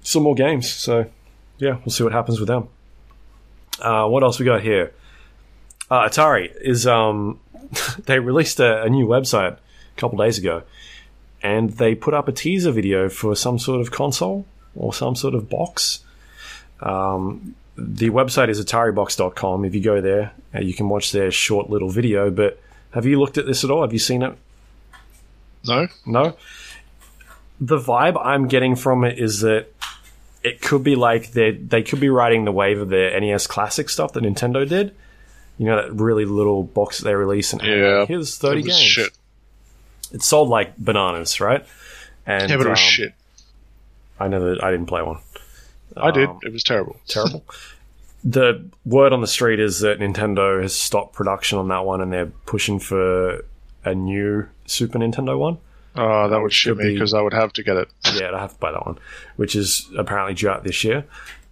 some 0.01 0.23
more 0.23 0.35
games. 0.35 0.71
So 0.71 1.09
yeah, 1.57 1.77
we'll 1.85 1.91
see 1.91 2.03
what 2.03 2.13
happens 2.13 2.39
with 2.39 2.47
them. 2.47 2.69
Uh, 3.79 4.07
what 4.07 4.23
else 4.23 4.39
we 4.39 4.45
got 4.45 4.61
here? 4.61 4.93
Uh, 5.89 6.07
Atari 6.09 6.51
is 6.61 6.87
um, 6.87 7.39
they 8.05 8.19
released 8.19 8.59
a, 8.59 8.83
a 8.83 8.89
new 8.89 9.05
website 9.07 9.53
a 9.53 9.99
couple 9.99 10.17
days 10.17 10.37
ago, 10.37 10.63
and 11.41 11.71
they 11.71 11.95
put 11.95 12.13
up 12.13 12.27
a 12.27 12.31
teaser 12.31 12.71
video 12.71 13.09
for 13.09 13.35
some 13.35 13.59
sort 13.59 13.81
of 13.81 13.91
console 13.91 14.45
or 14.75 14.93
some 14.93 15.15
sort 15.15 15.35
of 15.35 15.49
box. 15.49 15.99
Um, 16.81 17.55
the 17.77 18.09
website 18.09 18.49
is 18.49 18.63
ataribox.com. 18.63 19.65
If 19.65 19.75
you 19.75 19.81
go 19.81 20.01
there, 20.01 20.31
uh, 20.53 20.59
you 20.59 20.73
can 20.73 20.89
watch 20.89 21.11
their 21.11 21.31
short 21.31 21.69
little 21.69 21.89
video. 21.89 22.29
But 22.31 22.59
have 22.91 23.05
you 23.05 23.19
looked 23.19 23.37
at 23.37 23.45
this 23.45 23.63
at 23.63 23.71
all? 23.71 23.81
Have 23.81 23.93
you 23.93 23.99
seen 23.99 24.23
it? 24.23 24.35
No, 25.67 25.87
No. 26.05 26.37
The 27.59 27.77
vibe 27.77 28.19
I'm 28.21 28.47
getting 28.49 28.75
from 28.75 29.05
it 29.05 29.17
is 29.17 29.39
that 29.41 29.67
it 30.43 30.61
could 30.61 30.83
be 30.83 30.95
like 30.95 31.31
they 31.31 31.51
they 31.51 31.81
could 31.81 32.01
be 32.01 32.09
riding 32.09 32.43
the 32.43 32.51
wave 32.51 32.81
of 32.81 32.89
the 32.89 33.17
NES 33.19 33.47
Classic 33.47 33.89
stuff 33.89 34.11
that 34.13 34.23
Nintendo 34.23 34.67
did. 34.67 34.93
You 35.57 35.67
know 35.67 35.75
that 35.81 35.93
really 35.93 36.25
little 36.25 36.63
box 36.63 36.99
that 36.99 37.05
they 37.05 37.15
release 37.15 37.53
and 37.53 37.61
Yeah, 37.61 38.05
here's 38.05 38.37
that 38.37 38.47
thirty 38.47 38.61
games. 38.63 38.77
shit. 38.77 39.17
It 40.11 40.21
sold 40.21 40.49
like 40.49 40.77
bananas, 40.77 41.39
right? 41.39 41.65
And 42.25 42.49
Yeah, 42.49 42.57
but 42.57 42.67
it 42.67 42.69
was 42.69 42.79
um, 42.79 42.85
shit. 42.85 43.13
I 44.19 44.27
never, 44.27 44.55
I 44.63 44.71
didn't 44.71 44.85
play 44.87 45.01
one. 45.01 45.17
I 45.97 46.11
did. 46.11 46.29
um, 46.29 46.39
It 46.43 46.51
was 46.53 46.63
terrible. 46.63 46.97
Terrible. 47.07 47.43
the 48.23 48.65
word 48.85 49.13
on 49.13 49.21
the 49.21 49.27
street 49.27 49.59
is 49.59 49.79
that 49.81 49.99
Nintendo 49.99 50.61
has 50.61 50.73
stopped 50.73 51.13
production 51.13 51.57
on 51.57 51.67
that 51.69 51.85
one, 51.85 52.01
and 52.01 52.11
they're 52.11 52.25
pushing 52.45 52.79
for 52.79 53.45
a 53.83 53.93
new 53.95 54.47
Super 54.65 54.99
Nintendo 54.99 55.37
one. 55.37 55.57
Oh, 55.95 56.27
that 56.27 56.41
would 56.41 56.51
should 56.51 56.77
shit 56.77 56.85
me 56.85 56.93
because 56.93 57.13
I 57.13 57.21
would 57.21 57.33
have 57.33 57.53
to 57.53 57.63
get 57.63 57.77
it. 57.77 57.89
yeah, 58.15 58.29
I'd 58.29 58.39
have 58.39 58.53
to 58.53 58.59
buy 58.59 58.71
that 58.71 58.85
one, 58.85 58.97
which 59.37 59.55
is 59.55 59.87
apparently 59.97 60.33
due 60.33 60.49
out 60.49 60.63
this 60.63 60.83
year. 60.83 61.05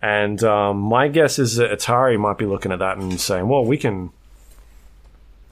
And 0.03 0.43
um, 0.43 0.79
my 0.79 1.07
guess 1.07 1.39
is 1.39 1.55
that 1.55 1.71
Atari 1.71 2.19
might 2.19 2.37
be 2.37 2.45
looking 2.45 2.73
at 2.73 2.79
that 2.79 2.97
and 2.97 3.19
saying, 3.21 3.47
"Well, 3.47 3.63
we 3.63 3.77
can, 3.77 4.11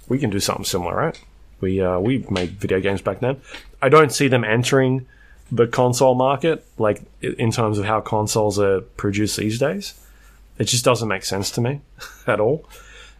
we 0.09 0.19
can 0.19 0.29
do 0.29 0.41
something 0.41 0.65
similar, 0.65 0.93
right? 0.93 1.23
We 1.61 1.79
uh, 1.79 1.99
we 1.99 2.25
made 2.29 2.59
video 2.59 2.81
games 2.81 3.01
back 3.01 3.21
then. 3.21 3.39
I 3.81 3.87
don't 3.87 4.11
see 4.11 4.27
them 4.27 4.43
entering 4.43 5.07
the 5.53 5.67
console 5.67 6.15
market, 6.15 6.65
like 6.77 7.01
in 7.21 7.51
terms 7.51 7.77
of 7.77 7.85
how 7.85 8.01
consoles 8.01 8.59
are 8.59 8.81
produced 8.81 9.37
these 9.37 9.57
days. 9.57 9.93
It 10.57 10.65
just 10.65 10.83
doesn't 10.83 11.07
make 11.07 11.23
sense 11.23 11.49
to 11.51 11.61
me 11.61 11.79
at 12.27 12.41
all. 12.41 12.65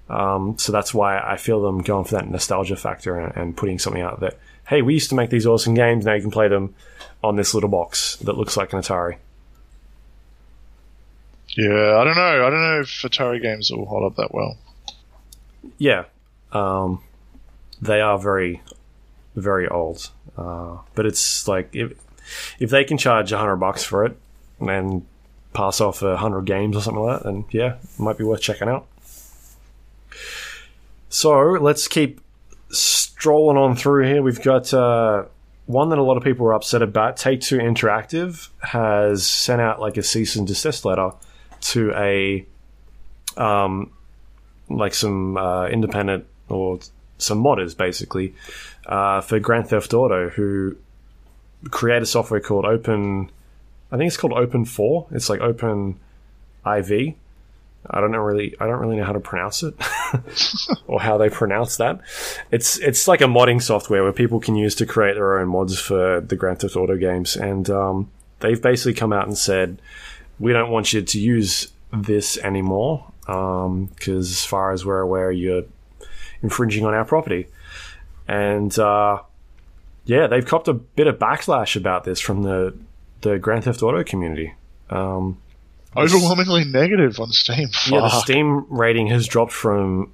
Um, 0.10 0.58
so 0.58 0.74
that's 0.74 0.94
why 0.94 1.18
I 1.18 1.38
feel 1.38 1.62
them 1.62 1.80
going 1.80 2.04
for 2.04 2.16
that 2.16 2.30
nostalgia 2.30 2.76
factor 2.76 3.18
and, 3.18 3.38
and 3.38 3.58
putting 3.58 3.80
something 3.80 4.02
out 4.02 4.20
that, 4.20 4.38
hey, 4.68 4.82
we 4.82 4.94
used 4.94 5.10
to 5.12 5.16
make 5.16 5.30
these 5.30 5.46
awesome 5.46 5.76
games. 5.76 6.06
Now 6.06 6.16
you 6.16 6.22
can 6.22 6.32
play 6.32 6.50
them 6.50 6.76
on 7.24 7.38
this 7.38 7.54
little 7.54 7.70
box 7.70 8.18
that 8.18 8.38
looks 8.38 8.58
like 8.58 8.74
an 8.74 8.82
Atari. 8.82 9.16
Yeah, 11.58 11.98
I 11.98 12.04
don't 12.04 12.16
know. 12.16 12.48
I 12.48 12.50
don't 12.50 12.62
know 12.62 12.80
if 12.82 12.88
Atari 12.88 13.42
games 13.42 13.72
will 13.72 13.86
hold 13.86 14.06
up 14.06 14.16
that 14.16 14.34
well. 14.34 14.58
Yeah, 15.78 16.06
um, 16.54 17.04
they 17.82 18.00
are 18.00 18.18
very, 18.18 18.62
very 19.36 19.68
old. 19.68 20.10
Uh, 20.38 20.78
but 20.96 21.06
it's 21.06 21.48
like 21.48 21.76
if 21.76 21.94
if 22.60 22.70
they 22.70 22.84
can 22.84 22.98
charge 22.98 23.32
a 23.32 23.38
hundred 23.38 23.58
bucks 23.58 23.84
for 23.84 24.06
it 24.06 24.18
and 24.60 25.06
pass 25.54 25.82
off 25.82 26.02
a 26.02 26.18
hundred 26.18 26.46
games 26.46 26.78
or 26.78 26.82
something 26.82 27.04
like 27.04 27.22
that, 27.22 27.26
then 27.26 27.46
yeah, 27.52 27.76
it 27.76 28.00
might 28.00 28.18
be 28.18 28.24
worth 28.24 28.42
checking 28.42 28.70
out. 28.70 28.88
So 31.10 31.38
let's 31.38 31.90
keep 31.90 32.22
strolling 32.70 33.58
on 33.58 33.76
through 33.76 34.06
here. 34.06 34.22
We've 34.22 34.42
got 34.42 34.74
uh, 34.74 35.26
one 35.66 35.90
that 35.90 36.00
a 36.00 36.04
lot 36.04 36.16
of 36.16 36.24
people 36.24 36.46
were 36.46 36.54
upset 36.54 36.82
about. 36.82 37.18
Take 37.18 37.42
Two 37.42 37.58
Interactive 37.58 38.48
has 38.62 39.28
sent 39.28 39.60
out 39.62 39.82
like 39.82 39.98
a 39.98 40.04
cease 40.04 40.38
and 40.38 40.48
desist 40.48 40.86
letter 40.86 41.12
to 41.62 41.94
a 41.96 42.46
um, 43.38 43.92
like 44.70 44.94
some 44.94 45.38
uh, 45.38 45.68
independent 45.68 46.26
or 46.50 46.80
some 47.18 47.44
modders 47.44 47.76
basically 47.76 48.34
uh, 48.86 49.22
for 49.22 49.40
Grand 49.40 49.70
Theft 49.70 49.94
Auto 49.94 50.30
who 50.30 50.76
create 51.70 52.02
a 52.02 52.06
software 52.06 52.40
called 52.40 52.66
Open. 52.66 53.30
I 53.92 53.98
think 53.98 54.08
it's 54.08 54.18
called 54.18 54.34
Open 54.34 54.66
Four. 54.66 55.08
It's 55.12 55.30
like 55.30 55.42
Open 55.42 56.00
IV. 56.66 57.16
I 57.90 58.00
don't 58.00 58.12
know 58.12 58.20
really. 58.20 58.56
I 58.60 58.68
don't 58.68 58.80
really 58.80 58.96
know 58.96 59.06
how 59.06 59.14
to 59.14 59.20
pronounce 59.20 59.64
it 59.64 59.74
or 60.88 61.02
how 61.02 61.18
they 61.18 61.30
pronounce 61.30 61.78
that. 61.78 62.00
It's 62.52 62.78
it's 62.78 63.08
like 63.08 63.22
a 63.22 63.26
modding 63.26 63.62
software 63.62 64.04
where 64.04 64.14
people 64.14 64.40
can 64.40 64.56
use 64.56 64.76
to 64.76 64.86
create 64.86 65.16
their 65.16 65.40
own 65.40 65.48
mods 65.48 65.80
for 65.80 66.22
the 66.22 66.36
Grand 66.36 66.60
Theft 66.60 66.76
Auto 66.76 66.96
games, 66.96 67.36
and 67.36 67.70
um, 67.72 68.12
they've 68.40 68.62
basically 68.62 68.94
come 68.94 69.12
out 69.12 69.26
and 69.26 69.38
said 69.38 69.82
we 70.42 70.54
don't 70.54 70.72
want 70.72 70.92
you 70.92 71.04
to 71.04 71.20
use 71.20 71.72
this 71.94 72.38
anymore 72.40 73.06
because, 73.26 74.32
as 74.32 74.44
far 74.44 74.72
as 74.72 74.84
we're 74.84 75.00
aware, 75.00 75.32
you're 75.32 75.64
infringing 76.42 76.86
on 76.86 76.94
our 76.94 77.06
property. 77.06 77.48
And 78.28 78.78
uh, 78.78 79.22
yeah, 80.06 80.28
they've 80.28 80.46
copped 80.46 80.68
a 80.68 80.74
bit 80.74 81.08
of 81.08 81.20
backlash 81.20 81.76
about 81.76 82.04
this 82.04 82.20
from 82.20 82.44
the 82.44 82.76
the 83.22 83.38
Grand 83.38 83.66
Theft 83.66 83.84
Auto 83.84 84.04
community. 84.04 84.54
Um, 84.90 85.38
Overwhelmingly 85.96 86.64
negative 86.66 87.20
on 87.20 87.32
Steam. 87.32 87.70
yeah, 87.88 88.00
the 88.02 88.10
Steam 88.10 88.66
rating 88.70 89.08
has 89.08 89.28
dropped 89.28 89.54
from 89.54 90.12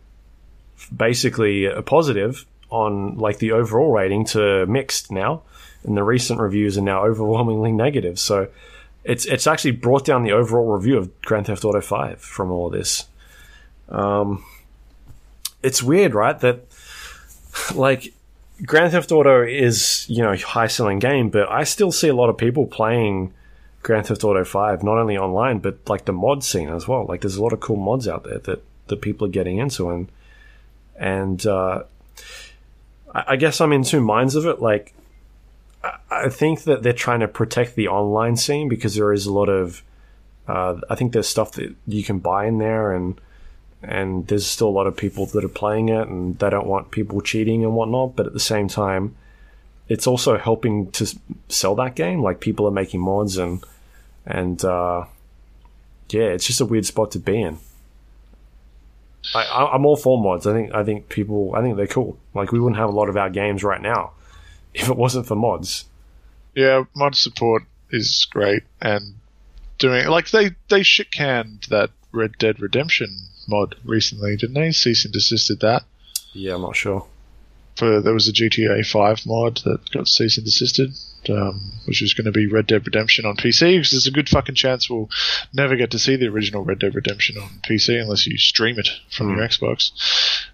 basically 0.95 1.65
a 1.65 1.81
positive 1.81 2.45
on 2.69 3.17
like 3.17 3.39
the 3.39 3.53
overall 3.53 3.91
rating 3.91 4.25
to 4.25 4.65
mixed 4.65 5.09
now, 5.09 5.43
and 5.83 5.95
the 5.95 6.03
recent 6.03 6.39
reviews 6.39 6.77
are 6.77 6.81
now 6.81 7.05
overwhelmingly 7.05 7.71
negative. 7.71 8.19
So 8.19 8.49
it's 9.07 9.25
it's 9.25 9.47
actually 9.47 9.71
brought 9.71 10.03
down 10.03 10.23
the 10.23 10.33
overall 10.33 10.67
review 10.67 10.97
of 10.97 11.21
Grand 11.21 11.47
Theft 11.47 11.63
Auto 11.63 11.79
Five 11.79 12.19
from 12.19 12.51
all 12.51 12.67
of 12.67 12.73
this. 12.73 13.07
Um, 13.87 14.43
it's 15.63 15.81
weird, 15.81 16.13
right? 16.13 16.37
That 16.37 16.65
like 17.73 18.13
Grand 18.65 18.91
Theft 18.91 19.13
Auto 19.13 19.43
is 19.43 20.05
you 20.09 20.21
know 20.21 20.35
high 20.35 20.67
selling 20.67 20.99
game, 20.99 21.29
but 21.29 21.49
I 21.49 21.63
still 21.63 21.93
see 21.93 22.09
a 22.09 22.13
lot 22.13 22.29
of 22.29 22.37
people 22.37 22.67
playing 22.67 23.33
Grand 23.81 24.07
Theft 24.07 24.25
Auto 24.25 24.43
Five, 24.43 24.83
not 24.83 24.97
only 24.97 25.17
online 25.17 25.59
but 25.59 25.77
like 25.87 26.03
the 26.03 26.13
mod 26.13 26.43
scene 26.43 26.67
as 26.67 26.85
well. 26.85 27.05
Like 27.05 27.21
there's 27.21 27.37
a 27.37 27.41
lot 27.41 27.53
of 27.53 27.61
cool 27.61 27.77
mods 27.77 28.09
out 28.09 28.25
there 28.25 28.39
that 28.39 28.61
that 28.87 29.01
people 29.01 29.25
are 29.25 29.31
getting 29.31 29.57
into, 29.57 29.89
and 29.89 30.11
and 30.97 31.47
uh, 31.47 31.83
I, 33.15 33.23
I 33.27 33.35
guess 33.37 33.61
I'm 33.61 33.71
in 33.71 33.83
two 33.83 34.01
minds 34.01 34.35
of 34.35 34.45
it. 34.45 34.61
Like 34.61 34.93
I- 36.09 36.29
think 36.29 36.63
that 36.63 36.83
they're 36.83 36.93
trying 36.93 37.19
to 37.21 37.27
protect 37.27 37.75
the 37.75 37.87
online 37.87 38.35
scene 38.35 38.69
because 38.69 38.95
there 38.95 39.13
is 39.13 39.25
a 39.25 39.33
lot 39.33 39.49
of 39.49 39.83
uh, 40.47 40.79
I 40.89 40.95
think 40.95 41.11
there's 41.11 41.27
stuff 41.27 41.53
that 41.53 41.75
you 41.85 42.03
can 42.03 42.19
buy 42.19 42.45
in 42.45 42.57
there 42.57 42.93
and 42.93 43.19
and 43.83 44.27
there's 44.27 44.45
still 44.45 44.69
a 44.69 44.77
lot 44.77 44.87
of 44.87 44.97
people 44.97 45.25
that 45.27 45.43
are 45.43 45.49
playing 45.49 45.89
it 45.89 46.07
and 46.07 46.39
they 46.39 46.49
don't 46.49 46.65
want 46.65 46.91
people 46.91 47.21
cheating 47.21 47.63
and 47.63 47.75
whatnot 47.75 48.15
but 48.15 48.25
at 48.25 48.33
the 48.33 48.39
same 48.39 48.67
time 48.67 49.15
it's 49.87 50.07
also 50.07 50.37
helping 50.37 50.91
to 50.91 51.17
sell 51.49 51.75
that 51.75 51.95
game. 51.95 52.21
Like 52.21 52.39
people 52.39 52.67
are 52.67 52.71
making 52.71 53.01
mods 53.01 53.37
and 53.37 53.63
and 54.25 54.63
uh, 54.65 55.05
yeah 56.09 56.29
it's 56.35 56.47
just 56.47 56.61
a 56.61 56.65
weird 56.65 56.85
spot 56.85 57.11
to 57.11 57.19
be 57.19 57.41
in. 57.41 57.59
I, 59.35 59.69
I'm 59.73 59.85
all 59.85 59.97
for 59.97 60.21
mods. 60.21 60.47
I 60.47 60.53
think 60.53 60.73
I 60.73 60.83
think 60.83 61.09
people 61.09 61.53
I 61.55 61.61
think 61.61 61.77
they're 61.77 61.87
cool. 61.87 62.17
Like 62.33 62.51
we 62.51 62.59
wouldn't 62.59 62.79
have 62.79 62.89
a 62.89 62.93
lot 62.93 63.09
of 63.09 63.17
our 63.17 63.29
games 63.29 63.63
right 63.63 63.81
now 63.81 64.11
if 64.81 64.89
it 64.89 64.97
wasn't 64.97 65.25
for 65.25 65.35
mods 65.35 65.85
Yeah, 66.55 66.83
mod 66.95 67.15
support 67.15 67.63
is 67.91 68.27
great, 68.29 68.63
and 68.81 69.15
doing 69.77 70.07
like 70.07 70.29
they 70.31 70.51
they 70.69 70.83
shit 70.83 71.11
canned 71.11 71.67
that 71.69 71.91
Red 72.11 72.37
Dead 72.37 72.59
Redemption 72.59 73.27
mod 73.47 73.75
recently, 73.85 74.35
didn't 74.35 74.55
they? 74.55 74.71
Cease 74.71 75.05
and 75.05 75.13
desisted 75.13 75.59
that. 75.61 75.83
yeah 76.33 76.55
I'm 76.55 76.61
not 76.61 76.75
sure 76.75 77.05
For 77.75 78.01
there 78.01 78.13
was 78.13 78.27
a 78.27 78.33
GTA 78.33 78.85
Five 78.85 79.25
mod 79.25 79.61
that 79.65 79.91
got 79.91 80.07
cease 80.07 80.37
and 80.37 80.45
desisted, 80.45 80.91
um, 81.29 81.71
which 81.85 82.01
was 82.01 82.13
going 82.13 82.25
to 82.25 82.31
be 82.31 82.47
Red 82.47 82.67
Dead 82.67 82.85
Redemption 82.85 83.25
on 83.25 83.37
PC. 83.37 83.75
Because 83.77 83.91
there's 83.91 84.07
a 84.07 84.11
good 84.11 84.29
fucking 84.29 84.55
chance 84.55 84.89
we'll 84.89 85.09
never 85.53 85.75
get 85.75 85.91
to 85.91 85.99
see 85.99 86.15
the 86.15 86.27
original 86.27 86.63
Red 86.65 86.79
Dead 86.79 86.95
Redemption 86.95 87.37
on 87.37 87.49
PC 87.67 88.01
unless 88.01 88.25
you 88.27 88.37
stream 88.37 88.79
it 88.79 88.89
from 89.11 89.29
your 89.29 89.47
Xbox. 89.47 89.91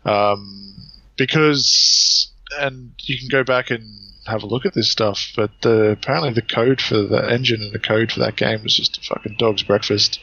Um, 0.05 0.75
because 1.15 2.29
and 2.59 2.91
you 3.01 3.17
can 3.17 3.29
go 3.29 3.43
back 3.43 3.71
and 3.71 3.83
have 4.25 4.43
a 4.43 4.47
look 4.47 4.65
at 4.65 4.73
this 4.73 4.89
stuff, 4.89 5.31
but 5.35 5.51
the, 5.61 5.91
apparently 5.91 6.31
the 6.33 6.41
code 6.41 6.81
for 6.81 7.01
the 7.01 7.29
engine 7.29 7.61
and 7.61 7.73
the 7.73 7.79
code 7.79 8.11
for 8.11 8.21
that 8.21 8.35
game 8.35 8.63
was 8.63 8.75
just 8.75 8.97
a 8.97 9.01
fucking 9.01 9.35
dog's 9.37 9.63
breakfast. 9.63 10.19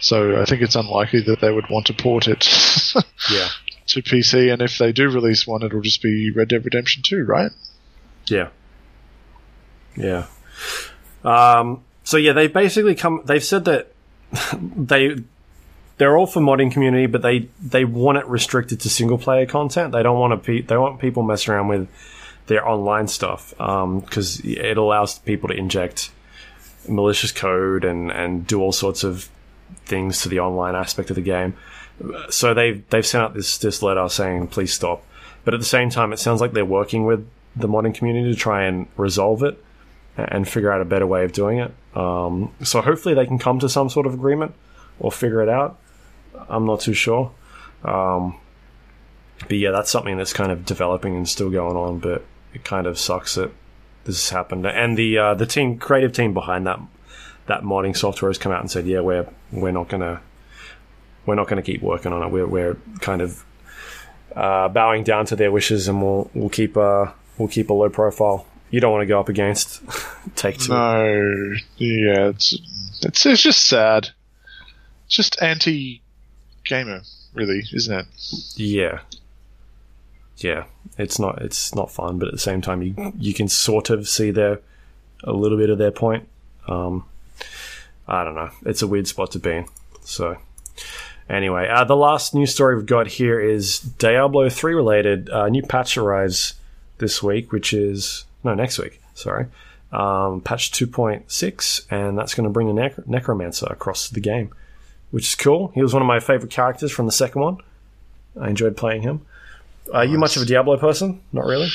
So 0.00 0.40
I 0.40 0.44
think 0.44 0.62
it's 0.62 0.74
unlikely 0.74 1.22
that 1.22 1.40
they 1.40 1.52
would 1.52 1.70
want 1.70 1.86
to 1.86 1.94
port 1.94 2.26
it 2.26 2.48
yeah 3.30 3.48
to 3.88 4.02
PC, 4.02 4.52
and 4.52 4.62
if 4.62 4.78
they 4.78 4.92
do 4.92 5.08
release 5.08 5.46
one, 5.46 5.62
it'll 5.62 5.80
just 5.80 6.02
be 6.02 6.30
Red 6.30 6.48
Dead 6.48 6.64
Redemption 6.64 7.02
2, 7.02 7.24
right? 7.24 7.50
Yeah. 8.26 8.48
Yeah. 9.96 10.26
Um, 11.24 11.82
so 12.04 12.16
yeah, 12.16 12.32
they've 12.32 12.52
basically 12.52 12.94
come. 12.94 13.22
They've 13.24 13.42
said 13.42 13.64
that 13.64 13.92
they 14.60 15.16
they're 15.96 16.16
all 16.16 16.26
for 16.26 16.40
modding 16.40 16.70
community, 16.70 17.06
but 17.06 17.22
they 17.22 17.48
they 17.60 17.84
want 17.84 18.18
it 18.18 18.26
restricted 18.26 18.80
to 18.80 18.90
single 18.90 19.18
player 19.18 19.46
content. 19.46 19.92
They 19.92 20.02
don't 20.02 20.18
want 20.18 20.32
to. 20.32 20.46
Pe- 20.46 20.62
they 20.62 20.76
want 20.76 21.00
people 21.00 21.22
messing 21.22 21.54
around 21.54 21.68
with 21.68 21.88
their 22.48 22.66
online 22.68 23.06
stuff 23.08 23.50
because 23.56 24.40
it 24.40 24.76
allows 24.76 25.18
people 25.20 25.48
to 25.48 25.54
inject 25.54 26.10
malicious 26.88 27.32
code 27.32 27.84
and 27.84 28.10
and 28.10 28.46
do 28.46 28.60
all 28.60 28.72
sorts 28.72 29.04
of 29.04 29.28
things 29.84 30.22
to 30.22 30.28
the 30.28 30.40
online 30.40 30.74
aspect 30.74 31.10
of 31.10 31.16
the 31.16 31.22
game. 31.22 31.54
So 32.30 32.54
they've 32.54 32.88
they've 32.90 33.06
sent 33.06 33.22
out 33.22 33.34
this 33.34 33.58
this 33.58 33.82
letter 33.82 34.08
saying 34.08 34.48
please 34.48 34.72
stop. 34.72 35.04
But 35.44 35.54
at 35.54 35.60
the 35.60 35.66
same 35.66 35.88
time, 35.90 36.12
it 36.12 36.18
sounds 36.18 36.40
like 36.40 36.52
they're 36.52 36.64
working 36.64 37.06
with 37.06 37.26
the 37.56 37.68
modding 37.68 37.94
community 37.94 38.32
to 38.32 38.38
try 38.38 38.64
and 38.64 38.86
resolve 38.96 39.42
it 39.42 39.62
and 40.16 40.48
figure 40.48 40.70
out 40.70 40.80
a 40.80 40.84
better 40.84 41.06
way 41.06 41.24
of 41.24 41.32
doing 41.32 41.58
it. 41.58 41.72
Um, 41.96 42.52
so 42.62 42.80
hopefully 42.80 43.14
they 43.14 43.26
can 43.26 43.38
come 43.38 43.58
to 43.60 43.68
some 43.68 43.88
sort 43.88 44.06
of 44.06 44.14
agreement 44.14 44.54
or 44.98 45.12
figure 45.12 45.42
it 45.42 45.48
out. 45.48 45.78
I'm 46.48 46.66
not 46.66 46.80
too 46.80 46.92
sure. 46.92 47.30
Um, 47.84 48.36
but 49.40 49.56
yeah, 49.56 49.70
that's 49.70 49.90
something 49.90 50.16
that's 50.16 50.32
kind 50.32 50.50
of 50.50 50.64
developing 50.64 51.16
and 51.16 51.28
still 51.28 51.50
going 51.50 51.76
on. 51.76 51.98
But 51.98 52.24
it 52.54 52.64
kind 52.64 52.86
of 52.86 52.98
sucks 52.98 53.34
that 53.34 53.50
this 54.04 54.22
has 54.22 54.30
happened. 54.30 54.66
And 54.66 54.96
the 54.96 55.18
uh, 55.18 55.34
the 55.34 55.46
team, 55.46 55.78
creative 55.78 56.12
team 56.12 56.34
behind 56.34 56.66
that 56.66 56.80
that 57.46 57.62
modding 57.62 57.96
software 57.96 58.28
has 58.30 58.38
come 58.38 58.52
out 58.52 58.60
and 58.60 58.70
said, 58.70 58.86
yeah, 58.86 59.00
we're 59.00 59.28
we're 59.52 59.72
not 59.72 59.88
gonna 59.88 60.20
we're 61.26 61.34
not 61.34 61.48
gonna 61.48 61.62
keep 61.62 61.82
working 61.82 62.12
on 62.12 62.22
it. 62.22 62.30
We're 62.30 62.46
we're 62.46 62.76
kind 63.00 63.22
of 63.22 63.44
uh, 64.34 64.68
bowing 64.68 65.04
down 65.04 65.26
to 65.26 65.36
their 65.36 65.50
wishes, 65.50 65.88
and 65.88 66.02
we'll 66.02 66.30
we'll 66.34 66.48
keep 66.48 66.76
uh 66.76 67.12
we'll 67.38 67.48
keep 67.48 67.70
a 67.70 67.74
low 67.74 67.90
profile. 67.90 68.46
You 68.70 68.80
don't 68.80 68.92
want 68.92 69.02
to 69.02 69.06
go 69.06 69.18
up 69.18 69.28
against 69.28 69.82
Take 70.36 70.58
Two. 70.58 70.72
No, 70.72 71.54
yeah, 71.76 72.28
it's 72.28 72.58
it's 73.02 73.26
it's 73.26 73.42
just 73.42 73.66
sad. 73.66 74.10
Just 75.08 75.40
anti 75.40 76.02
gamer, 76.64 77.00
really, 77.32 77.62
isn't 77.72 77.98
it? 77.98 78.06
Yeah, 78.56 79.00
yeah. 80.38 80.64
It's 80.96 81.18
not 81.18 81.42
it's 81.42 81.74
not 81.74 81.90
fun, 81.90 82.18
but 82.18 82.28
at 82.28 82.32
the 82.32 82.40
same 82.40 82.60
time, 82.60 82.82
you 82.82 83.12
you 83.18 83.34
can 83.34 83.48
sort 83.48 83.90
of 83.90 84.08
see 84.08 84.30
their 84.30 84.60
a 85.24 85.32
little 85.32 85.58
bit 85.58 85.70
of 85.70 85.78
their 85.78 85.90
point. 85.90 86.28
Um, 86.66 87.04
I 88.06 88.24
don't 88.24 88.34
know. 88.34 88.50
It's 88.64 88.82
a 88.82 88.86
weird 88.86 89.06
spot 89.06 89.32
to 89.32 89.38
be 89.38 89.50
in. 89.50 89.66
So. 90.02 90.38
Anyway, 91.28 91.68
uh, 91.68 91.84
the 91.84 91.96
last 91.96 92.34
news 92.34 92.54
story 92.54 92.74
we've 92.74 92.86
got 92.86 93.06
here 93.06 93.38
is 93.38 93.80
Diablo 93.80 94.48
3 94.48 94.72
related. 94.72 95.28
Uh, 95.28 95.46
new 95.50 95.62
patch 95.62 95.98
arrives 95.98 96.54
this 96.96 97.22
week, 97.22 97.52
which 97.52 97.74
is 97.74 98.24
no 98.44 98.54
next 98.54 98.78
week. 98.78 99.02
Sorry, 99.12 99.46
um, 99.92 100.40
patch 100.40 100.70
2.6, 100.72 101.86
and 101.90 102.16
that's 102.16 102.34
going 102.34 102.44
to 102.44 102.50
bring 102.50 102.70
a 102.70 102.72
nec- 102.72 103.06
necromancer 103.06 103.66
across 103.66 104.08
the 104.08 104.20
game, 104.20 104.54
which 105.10 105.28
is 105.28 105.34
cool. 105.34 105.68
He 105.74 105.82
was 105.82 105.92
one 105.92 106.02
of 106.02 106.06
my 106.06 106.18
favorite 106.18 106.50
characters 106.50 106.92
from 106.92 107.04
the 107.04 107.12
second 107.12 107.42
one. 107.42 107.58
I 108.40 108.48
enjoyed 108.48 108.76
playing 108.76 109.02
him. 109.02 109.26
Are 109.92 110.04
you 110.04 110.18
much 110.18 110.36
of 110.36 110.42
a 110.42 110.46
Diablo 110.46 110.76
person? 110.76 111.20
Not 111.32 111.46
really. 111.46 111.68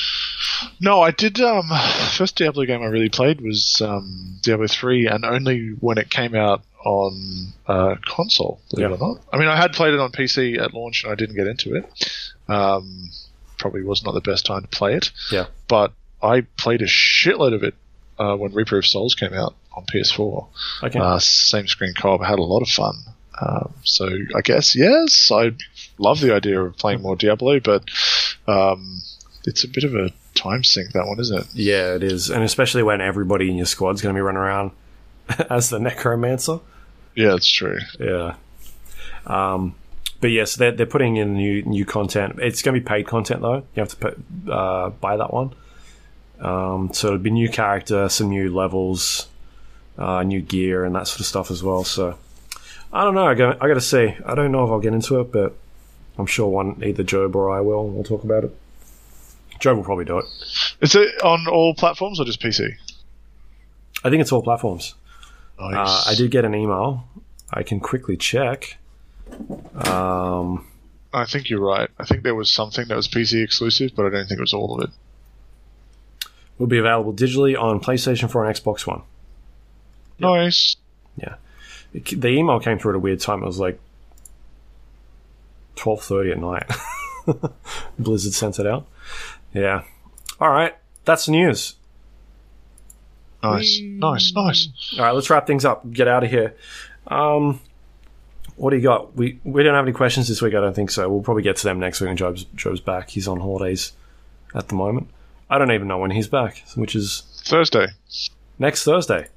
No, 0.80 1.00
I 1.02 1.10
did. 1.10 1.40
Um, 1.40 1.68
first 2.16 2.36
Diablo 2.36 2.64
game 2.64 2.82
I 2.82 2.86
really 2.86 3.08
played 3.08 3.40
was 3.40 3.80
um, 3.84 4.38
Diablo 4.42 4.66
three, 4.68 5.06
and 5.06 5.24
only 5.24 5.70
when 5.80 5.98
it 5.98 6.10
came 6.10 6.34
out 6.34 6.62
on 6.84 7.52
uh, 7.66 7.96
console. 8.06 8.60
Believe 8.70 8.86
it 8.86 8.88
Yeah. 8.90 8.96
or 8.96 9.14
not. 9.14 9.22
I 9.32 9.38
mean, 9.38 9.48
I 9.48 9.56
had 9.56 9.72
played 9.72 9.94
it 9.94 10.00
on 10.00 10.12
PC 10.12 10.58
at 10.60 10.74
launch, 10.74 11.02
and 11.04 11.12
I 11.12 11.16
didn't 11.16 11.36
get 11.36 11.46
into 11.46 11.74
it. 11.74 12.30
Um, 12.48 13.10
probably 13.58 13.82
was 13.82 14.04
not 14.04 14.12
the 14.14 14.20
best 14.20 14.44
time 14.46 14.62
to 14.62 14.68
play 14.68 14.94
it. 14.94 15.10
Yeah. 15.32 15.46
but 15.68 15.92
I 16.22 16.42
played 16.56 16.82
a 16.82 16.86
shitload 16.86 17.54
of 17.54 17.62
it 17.62 17.74
uh, 18.18 18.36
when 18.36 18.52
Reaper 18.52 18.78
of 18.78 18.86
Souls 18.86 19.14
came 19.14 19.32
out 19.34 19.54
on 19.76 19.84
PS4. 19.86 20.46
Okay. 20.84 20.98
Uh, 20.98 21.18
same 21.18 21.66
screen 21.66 21.94
co-op. 21.94 22.20
I 22.20 22.28
had 22.28 22.38
a 22.38 22.42
lot 22.42 22.60
of 22.62 22.68
fun. 22.68 22.94
Um, 23.40 23.74
so 23.82 24.08
I 24.36 24.40
guess 24.42 24.76
yes, 24.76 25.30
I 25.32 25.52
love 25.98 26.20
the 26.20 26.34
idea 26.34 26.60
of 26.60 26.76
playing 26.76 27.02
more 27.02 27.16
Diablo, 27.16 27.60
but 27.60 27.84
um, 28.46 29.00
it's 29.46 29.64
a 29.64 29.68
bit 29.68 29.84
of 29.84 29.94
a 29.94 30.10
time 30.34 30.64
sink 30.64 30.92
that 30.92 31.06
one, 31.06 31.20
isn't 31.20 31.40
it? 31.40 31.46
yeah, 31.54 31.94
it 31.94 32.02
is, 32.02 32.30
and 32.30 32.42
especially 32.42 32.82
when 32.82 33.00
everybody 33.00 33.50
in 33.50 33.56
your 33.56 33.66
squad's 33.66 34.02
going 34.02 34.14
to 34.14 34.18
be 34.18 34.22
running 34.22 34.40
around 34.40 34.72
as 35.50 35.70
the 35.70 35.78
necromancer. 35.78 36.60
Yeah, 37.14 37.34
it's 37.34 37.48
true. 37.48 37.78
Yeah. 38.00 38.34
Um, 39.26 39.74
but 40.20 40.30
yes, 40.30 40.56
they're, 40.56 40.72
they're 40.72 40.86
putting 40.86 41.16
in 41.16 41.34
new 41.34 41.62
new 41.62 41.84
content. 41.84 42.38
It's 42.38 42.62
going 42.62 42.74
to 42.74 42.80
be 42.80 42.86
paid 42.86 43.06
content 43.06 43.42
though. 43.42 43.56
You 43.74 43.80
have 43.80 43.90
to 43.90 43.96
put, 43.96 44.18
uh, 44.50 44.90
buy 44.90 45.16
that 45.16 45.32
one. 45.32 45.54
Um, 46.40 46.92
so 46.92 47.08
it'll 47.08 47.18
be 47.18 47.30
new 47.30 47.48
character, 47.48 48.08
some 48.08 48.30
new 48.30 48.54
levels, 48.54 49.28
uh, 49.96 50.22
new 50.22 50.40
gear, 50.40 50.84
and 50.84 50.94
that 50.94 51.06
sort 51.06 51.20
of 51.20 51.26
stuff 51.26 51.50
as 51.50 51.62
well. 51.62 51.84
So 51.84 52.18
I 52.92 53.04
don't 53.04 53.14
know. 53.14 53.26
I 53.26 53.34
got 53.34 53.62
I 53.62 53.68
got 53.68 53.74
to 53.74 53.80
see. 53.80 54.16
I 54.24 54.34
don't 54.34 54.50
know 54.50 54.64
if 54.64 54.70
I'll 54.70 54.80
get 54.80 54.94
into 54.94 55.20
it, 55.20 55.30
but 55.30 55.56
I'm 56.18 56.26
sure 56.26 56.48
one 56.48 56.82
either 56.84 57.02
Job 57.02 57.34
or 57.34 57.50
I 57.50 57.60
will. 57.60 57.88
We'll 57.88 58.04
talk 58.04 58.24
about 58.24 58.44
it. 58.44 58.56
Job 59.60 59.76
will 59.76 59.84
probably 59.84 60.04
do 60.04 60.18
it. 60.18 60.24
Is 60.80 60.94
it 60.94 61.22
on 61.22 61.46
all 61.48 61.74
platforms 61.74 62.20
or 62.20 62.24
just 62.24 62.40
PC? 62.40 62.74
I 64.04 64.10
think 64.10 64.20
it's 64.20 64.32
all 64.32 64.42
platforms. 64.42 64.94
Nice. 65.58 66.06
Uh, 66.06 66.10
I 66.10 66.14
did 66.14 66.30
get 66.30 66.44
an 66.44 66.54
email. 66.54 67.08
I 67.52 67.62
can 67.62 67.80
quickly 67.80 68.16
check. 68.16 68.76
Um, 69.86 70.66
I 71.12 71.24
think 71.24 71.48
you're 71.48 71.60
right. 71.60 71.88
I 71.98 72.04
think 72.04 72.22
there 72.22 72.34
was 72.34 72.50
something 72.50 72.86
that 72.88 72.96
was 72.96 73.08
PC 73.08 73.42
exclusive, 73.42 73.92
but 73.96 74.06
I 74.06 74.10
don't 74.10 74.26
think 74.28 74.38
it 74.38 74.42
was 74.42 74.52
all 74.54 74.74
of 74.80 74.88
it. 74.88 74.90
will 76.58 76.66
be 76.66 76.78
available 76.78 77.12
digitally 77.12 77.60
on 77.60 77.80
PlayStation 77.80 78.30
4 78.30 78.44
and 78.44 78.56
Xbox 78.56 78.86
One. 78.86 79.02
Nice. 80.18 80.76
It- 81.16 82.20
The 82.20 82.28
email 82.28 82.58
came 82.58 82.78
through 82.78 82.92
at 82.92 82.96
a 82.96 82.98
weird 82.98 83.20
time. 83.20 83.42
It 83.42 83.46
was 83.46 83.60
like 83.60 83.78
twelve 85.76 86.02
thirty 86.02 86.30
at 86.30 86.38
night. 86.38 86.64
Blizzard 87.98 88.32
sent 88.32 88.58
it 88.58 88.66
out. 88.66 88.86
Yeah. 89.52 89.82
All 90.40 90.50
right, 90.50 90.74
that's 91.04 91.26
the 91.26 91.32
news. 91.32 91.76
Nice, 93.42 93.78
nice, 93.82 94.32
nice. 94.34 94.68
All 94.98 95.04
right, 95.04 95.14
let's 95.14 95.28
wrap 95.28 95.46
things 95.46 95.64
up. 95.64 95.90
Get 95.92 96.08
out 96.08 96.24
of 96.24 96.30
here. 96.30 96.54
Um, 97.08 97.60
what 98.56 98.70
do 98.70 98.76
you 98.76 98.82
got? 98.82 99.14
We 99.14 99.38
we 99.44 99.62
don't 99.62 99.74
have 99.74 99.84
any 99.84 99.92
questions 99.92 100.28
this 100.28 100.40
week. 100.40 100.54
I 100.54 100.60
don't 100.60 100.74
think 100.74 100.90
so. 100.90 101.08
We'll 101.10 101.22
probably 101.22 101.42
get 101.42 101.56
to 101.56 101.64
them 101.64 101.78
next 101.78 102.00
week 102.00 102.08
when 102.08 102.16
Job's 102.16 102.44
Job's 102.54 102.80
back. 102.80 103.10
He's 103.10 103.28
on 103.28 103.40
holidays 103.40 103.92
at 104.54 104.68
the 104.68 104.74
moment. 104.74 105.08
I 105.50 105.58
don't 105.58 105.72
even 105.72 105.88
know 105.88 105.98
when 105.98 106.10
he's 106.10 106.26
back, 106.28 106.64
which 106.74 106.96
is 106.96 107.22
Thursday. 107.44 107.88
next 108.58 108.84
Thursday. 108.84 109.28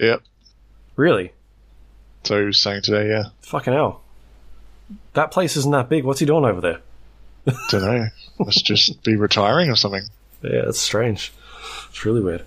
Yep. 0.00 0.22
Really? 0.96 1.32
So 2.24 2.38
he 2.40 2.44
was 2.46 2.58
saying 2.58 2.82
today, 2.82 3.08
yeah. 3.08 3.24
Fucking 3.42 3.72
hell. 3.72 4.01
That 5.14 5.30
place 5.30 5.56
isn't 5.56 5.72
that 5.72 5.88
big. 5.88 6.04
What's 6.04 6.20
he 6.20 6.26
doing 6.26 6.44
over 6.44 6.60
there? 6.60 6.80
Don't 7.70 7.82
know. 7.82 8.06
Must 8.38 8.64
just 8.64 9.02
be 9.02 9.16
retiring 9.16 9.70
or 9.70 9.76
something. 9.76 10.04
Yeah, 10.42 10.62
that's 10.64 10.78
strange. 10.78 11.32
It's 11.90 12.04
really 12.04 12.20
weird. 12.20 12.44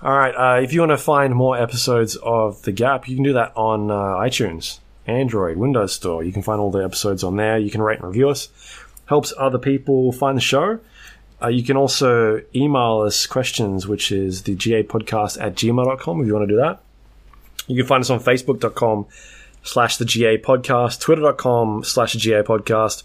All 0.00 0.16
right, 0.16 0.32
uh, 0.32 0.60
if 0.60 0.72
you 0.72 0.80
want 0.80 0.90
to 0.90 0.98
find 0.98 1.34
more 1.34 1.58
episodes 1.60 2.14
of 2.16 2.62
The 2.62 2.70
Gap, 2.70 3.08
you 3.08 3.16
can 3.16 3.24
do 3.24 3.32
that 3.32 3.52
on 3.56 3.90
uh, 3.90 3.94
iTunes, 3.94 4.78
Android, 5.06 5.56
Windows 5.56 5.92
Store. 5.92 6.22
You 6.22 6.32
can 6.32 6.42
find 6.42 6.60
all 6.60 6.70
the 6.70 6.84
episodes 6.84 7.24
on 7.24 7.36
there. 7.36 7.58
You 7.58 7.70
can 7.70 7.82
rate 7.82 7.98
and 7.98 8.06
review 8.06 8.28
us. 8.28 8.48
Helps 9.06 9.32
other 9.36 9.58
people 9.58 10.12
find 10.12 10.36
the 10.36 10.42
show. 10.42 10.78
Uh, 11.42 11.48
you 11.48 11.64
can 11.64 11.76
also 11.76 12.42
email 12.54 13.00
us 13.00 13.26
questions, 13.26 13.86
which 13.88 14.12
is 14.12 14.42
the 14.42 14.54
GA 14.54 14.82
podcast 14.84 15.40
at 15.40 15.54
gmail.com 15.54 16.20
if 16.20 16.26
you 16.26 16.34
want 16.34 16.48
to 16.48 16.52
do 16.52 16.60
that. 16.60 16.80
You 17.66 17.76
can 17.76 17.86
find 17.86 18.00
us 18.00 18.10
on 18.10 18.20
facebook.com 18.20 19.06
slash 19.62 19.96
the 19.96 20.04
GA 20.04 20.38
podcast, 20.38 21.00
twitter.com 21.00 21.84
slash 21.84 22.12
the 22.14 22.18
GA 22.18 22.42
podcast. 22.42 23.02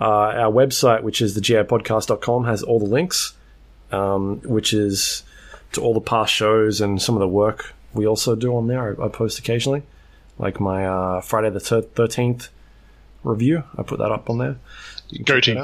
Uh, 0.00 0.04
our 0.04 0.52
website, 0.52 1.02
which 1.02 1.22
is 1.22 1.34
the 1.34 1.40
GApodcast.com, 1.40 2.44
has 2.44 2.62
all 2.62 2.78
the 2.78 2.84
links, 2.84 3.32
um, 3.92 4.40
which 4.42 4.74
is 4.74 5.22
to 5.72 5.80
all 5.80 5.94
the 5.94 6.00
past 6.02 6.32
shows 6.32 6.80
and 6.82 7.00
some 7.00 7.14
of 7.14 7.20
the 7.20 7.28
work 7.28 7.72
we 7.94 8.06
also 8.06 8.36
do 8.36 8.54
on 8.56 8.66
there. 8.66 9.00
I, 9.00 9.06
I 9.06 9.08
post 9.08 9.38
occasionally, 9.38 9.82
like 10.38 10.60
my 10.60 10.84
uh, 10.86 11.20
Friday 11.22 11.48
the 11.50 11.60
thir- 11.60 11.80
13th 11.82 12.48
review. 13.24 13.64
I 13.76 13.82
put 13.82 13.98
that 13.98 14.12
up 14.12 14.28
on 14.28 14.36
there. 14.38 14.56
Goatee. 15.24 15.58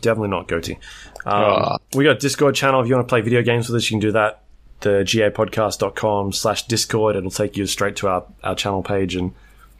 Definitely 0.00 0.28
not 0.30 0.48
goatee. 0.48 0.74
Um, 1.26 1.32
Ah. 1.44 1.78
We 1.94 2.04
got 2.04 2.16
a 2.16 2.18
Discord 2.18 2.54
channel. 2.54 2.80
If 2.80 2.88
you 2.88 2.94
want 2.94 3.06
to 3.06 3.12
play 3.12 3.20
video 3.20 3.42
games 3.42 3.68
with 3.68 3.76
us, 3.76 3.90
you 3.90 3.94
can 3.96 4.00
do 4.00 4.12
that. 4.12 4.41
The 4.82 5.04
gapodcast.com 5.04 6.32
slash 6.32 6.66
Discord. 6.66 7.16
It'll 7.16 7.30
take 7.30 7.56
you 7.56 7.66
straight 7.66 7.96
to 7.96 8.08
our, 8.08 8.24
our 8.42 8.54
channel 8.54 8.82
page 8.82 9.16
and 9.16 9.32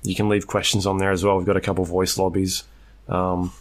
you 0.02 0.14
can 0.14 0.28
leave 0.28 0.46
questions 0.46 0.86
on 0.86 0.98
there 0.98 1.10
as 1.10 1.24
well. 1.24 1.36
We've 1.36 1.46
got 1.46 1.56
a 1.56 1.60
couple 1.60 1.84
voice 1.84 2.18
lobbies 2.18 2.64
um, 3.08 3.52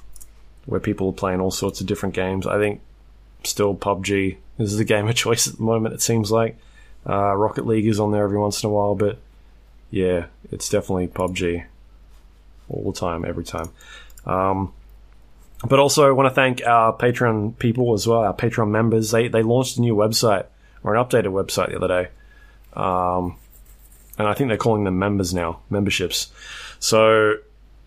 where 0.65 0.79
people 0.79 1.09
are 1.09 1.13
playing 1.13 1.39
all 1.39 1.51
sorts 1.51 1.81
of 1.81 1.87
different 1.87 2.15
games. 2.15 2.47
I 2.47 2.57
think 2.57 2.81
still 3.43 3.75
PUBG 3.75 4.37
is 4.57 4.77
the 4.77 4.85
game 4.85 5.07
of 5.07 5.15
choice 5.15 5.47
at 5.47 5.57
the 5.57 5.63
moment, 5.63 5.93
it 5.93 6.01
seems 6.01 6.31
like. 6.31 6.57
Uh, 7.07 7.35
Rocket 7.35 7.65
League 7.65 7.87
is 7.87 7.99
on 7.99 8.11
there 8.11 8.23
every 8.23 8.37
once 8.37 8.63
in 8.63 8.69
a 8.69 8.73
while, 8.73 8.95
but 8.95 9.17
yeah, 9.89 10.25
it's 10.51 10.69
definitely 10.69 11.07
PUBG 11.07 11.65
all 12.69 12.91
the 12.91 12.99
time, 12.99 13.25
every 13.25 13.43
time. 13.43 13.69
Um, 14.25 14.73
but 15.67 15.79
also, 15.79 16.07
I 16.07 16.11
want 16.11 16.29
to 16.29 16.35
thank 16.35 16.65
our 16.65 16.95
Patreon 16.95 17.57
people 17.57 17.93
as 17.93 18.07
well, 18.07 18.21
our 18.21 18.33
Patreon 18.33 18.69
members. 18.69 19.11
They 19.11 19.27
they 19.27 19.43
launched 19.43 19.77
a 19.77 19.81
new 19.81 19.95
website 19.95 20.45
or 20.83 20.95
an 20.95 21.03
updated 21.03 21.27
website 21.27 21.69
the 21.69 21.77
other 21.77 21.87
day, 21.87 22.09
um, 22.73 23.37
and 24.17 24.27
I 24.27 24.33
think 24.33 24.49
they're 24.49 24.57
calling 24.57 24.83
them 24.83 24.99
members 24.99 25.33
now, 25.33 25.61
memberships. 25.69 26.31
So 26.79 27.35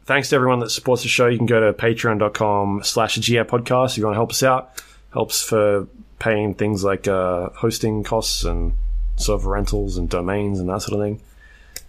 thanks 0.05 0.29
to 0.31 0.37
everyone 0.37 0.61
that 0.61 0.71
supports 0.71 1.03
the 1.03 1.09
show. 1.09 1.27
You 1.27 1.39
can 1.39 1.47
go 1.47 1.61
to 1.61 1.73
patreon.com 1.73 2.83
slash 2.85 3.19
podcast 3.19 3.93
if 3.93 3.99
you 3.99 4.05
want 4.05 4.15
to 4.15 4.19
help 4.19 4.31
us 4.31 4.43
out. 4.43 4.83
Helps 5.13 5.43
for 5.43 5.87
paying 6.19 6.55
things 6.55 6.85
like 6.85 7.07
uh, 7.07 7.51
hosting 7.51 8.03
costs 8.03 8.45
and 8.45 8.73
server 9.17 9.51
rentals 9.51 9.97
and 9.97 10.09
domains 10.09 10.59
and 10.61 10.69
that 10.69 10.83
sort 10.83 11.01
of 11.01 11.05
thing. 11.05 11.21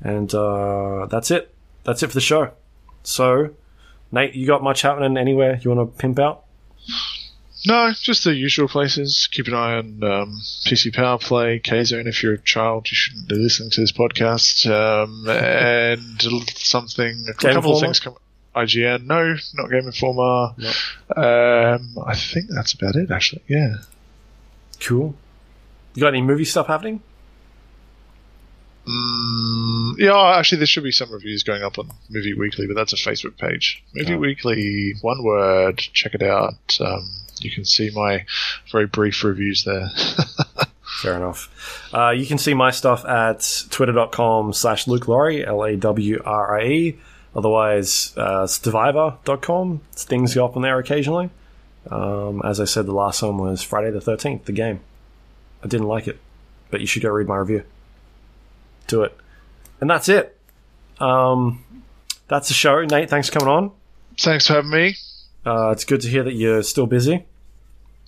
And 0.02 0.34
uh, 0.34 1.08
that's 1.08 1.32
it. 1.32 1.54
That's 1.84 2.04
it 2.04 2.08
for 2.08 2.14
the 2.14 2.22
show. 2.22 2.52
So, 3.04 3.52
Nate, 4.12 4.36
you 4.36 4.48
got 4.48 4.64
much 4.64 4.82
happening 4.82 5.18
anywhere 5.18 5.60
you 5.62 5.72
want 5.74 5.96
to 5.96 6.00
pimp 6.00 6.20
out? 6.20 6.45
No, 7.68 7.92
just 7.94 8.24
the 8.24 8.34
usual 8.34 8.68
places. 8.68 9.28
Keep 9.32 9.48
an 9.48 9.54
eye 9.56 9.76
on 9.78 10.04
um, 10.04 10.40
PC 10.66 10.94
Power 10.94 11.18
Play, 11.18 11.60
K 11.60 11.84
Zone. 11.84 12.08
If 12.08 12.22
you're 12.22 12.34
a 12.34 12.42
child, 12.42 12.88
you 12.92 12.96
shouldn't 12.96 13.28
be 13.28 13.36
listening 13.36 13.72
to 13.72 13.82
this 13.82 13.92
podcast. 13.92 14.70
Um, 14.70 15.28
and 15.30 16.22
something, 16.58 17.26
a 17.28 17.34
Game 17.34 17.54
couple 17.54 17.56
of 17.56 17.56
Informer? 17.56 17.80
things 17.80 18.00
come. 18.00 18.16
IGN, 18.56 19.06
no, 19.06 19.36
not 19.56 19.70
Game 19.70 19.86
Informer. 19.86 20.56
Um, 21.16 21.98
I 22.06 22.16
think 22.16 22.46
that's 22.50 22.74
about 22.74 22.96
it. 22.96 23.12
Actually, 23.12 23.42
yeah. 23.48 23.76
Cool. 24.80 25.16
You 25.94 26.02
got 26.02 26.10
any 26.10 26.22
movie 26.22 26.46
stuff 26.46 26.68
happening? 26.68 27.02
Mm, 28.88 29.98
yeah, 29.98 30.38
actually, 30.38 30.60
there 30.60 30.68
should 30.68 30.84
be 30.84 30.92
some 30.92 31.12
reviews 31.12 31.44
going 31.44 31.64
up 31.64 31.80
on 31.80 31.90
Movie 32.10 32.34
Weekly, 32.34 32.68
but 32.68 32.76
that's 32.76 32.94
a 32.94 32.98
Facebook 32.98 33.38
page. 33.38 33.84
Movie 33.94 34.14
Oh. 34.14 34.18
Weekly, 34.18 34.94
one 35.02 35.24
word. 35.24 35.78
Check 35.78 36.14
it 36.14 36.22
out. 36.22 36.78
Um, 36.80 37.10
you 37.40 37.52
can 37.52 37.66
see 37.66 37.90
my 37.94 38.26
very 38.72 38.86
brief 38.88 39.24
reviews 39.24 39.64
there. 39.64 39.90
Fair 41.02 41.16
enough. 41.16 41.90
Uh, 41.94 42.12
you 42.12 42.26
can 42.26 42.38
see 42.38 42.54
my 42.54 42.72
stuff 42.72 43.04
at 43.06 43.64
twitter.com 43.72 44.54
slash 44.54 44.88
Luke 44.88 45.08
Lawrie, 45.08 45.46
L 45.46 45.64
A 45.64 45.76
W 45.76 46.22
R 46.24 46.60
I 46.60 46.64
E. 46.66 47.00
Otherwise, 47.36 48.14
uh, 48.16 48.48
Stevivor.com. 48.48 49.82
Things 49.94 50.34
go 50.36 50.46
up 50.46 50.56
on 50.56 50.62
there 50.62 50.80
occasionally. 50.80 51.30
Um, 51.90 52.42
as 52.46 52.62
I 52.62 52.66
said, 52.66 52.86
the 52.86 52.94
last 52.94 53.22
one 53.22 53.38
was 53.38 53.62
Friday 53.62 53.92
the 53.92 54.00
13th, 54.00 54.46
the 54.46 54.54
game. 54.54 54.80
I 55.64 55.68
didn't 55.68 55.88
like 55.88 56.08
it, 56.08 56.18
but 56.72 56.80
you 56.82 56.88
should 56.88 57.02
go 57.04 57.10
read 57.10 57.28
my 57.28 57.36
review. 57.38 57.64
Do 58.88 59.04
it. 59.04 59.18
And 59.82 59.90
that's 59.90 60.10
it. 60.10 60.38
Um, 61.00 61.64
that's 62.28 62.48
the 62.48 62.54
show. 62.54 62.84
Nate, 62.86 63.10
thanks 63.10 63.30
for 63.30 63.40
coming 63.40 63.54
on. 63.54 63.72
Thanks 64.20 64.48
for 64.48 64.54
having 64.54 64.72
me. 64.72 64.96
Uh, 65.46 65.70
it's 65.72 65.84
good 65.86 66.02
to 66.02 66.08
hear 66.10 66.24
that 66.24 66.34
you're 66.34 66.64
still 66.64 66.88
busy. 66.88 67.26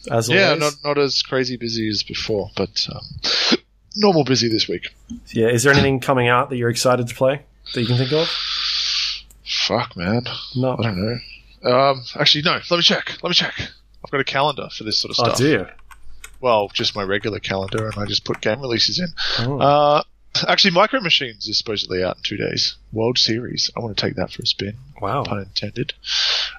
As 0.09 0.29
Yeah, 0.29 0.49
always. 0.49 0.59
not 0.61 0.73
not 0.83 0.97
as 0.97 1.21
crazy 1.21 1.57
busy 1.57 1.89
as 1.89 2.03
before, 2.03 2.49
but 2.55 2.87
um, 2.91 3.57
normal 3.95 4.23
busy 4.23 4.47
this 4.47 4.67
week. 4.67 4.87
yeah. 5.27 5.47
Is 5.47 5.63
there 5.63 5.73
anything 5.73 5.99
coming 5.99 6.27
out 6.29 6.49
that 6.49 6.57
you're 6.57 6.69
excited 6.69 7.07
to 7.07 7.15
play 7.15 7.41
that 7.73 7.81
you 7.81 7.87
can 7.87 7.97
think 7.97 8.13
of? 8.13 8.27
Fuck, 9.67 9.95
man. 9.97 10.23
No. 10.55 10.77
I 10.77 10.83
don't 10.83 10.97
know. 10.97 11.19
Um, 11.69 12.03
actually, 12.15 12.43
no. 12.43 12.59
Let 12.69 12.77
me 12.77 12.81
check. 12.83 13.17
Let 13.21 13.29
me 13.29 13.33
check. 13.33 13.53
I've 14.05 14.11
got 14.11 14.21
a 14.21 14.23
calendar 14.23 14.69
for 14.75 14.83
this 14.83 14.99
sort 14.99 15.11
of 15.11 15.19
Oh 15.19 15.23
stuff. 15.29 15.37
dear. 15.37 15.73
Well, 16.39 16.69
just 16.73 16.95
my 16.95 17.03
regular 17.03 17.39
calendar, 17.39 17.87
and 17.87 17.95
I 17.97 18.05
just 18.05 18.23
put 18.23 18.39
game 18.41 18.61
releases 18.61 18.99
in. 18.99 19.07
Oh. 19.39 19.57
Uh, 19.59 20.03
actually, 20.47 20.71
Micro 20.71 20.99
Machines 20.99 21.47
is 21.47 21.57
supposedly 21.57 22.03
out 22.03 22.17
in 22.17 22.23
two 22.23 22.37
days. 22.37 22.75
World 22.91 23.17
Series. 23.17 23.69
I 23.75 23.79
want 23.79 23.95
to 23.97 24.01
take 24.01 24.15
that 24.15 24.31
for 24.31 24.41
a 24.41 24.45
spin. 24.45 24.75
wow. 25.01 25.23
Pun 25.23 25.39
intended. 25.39 25.93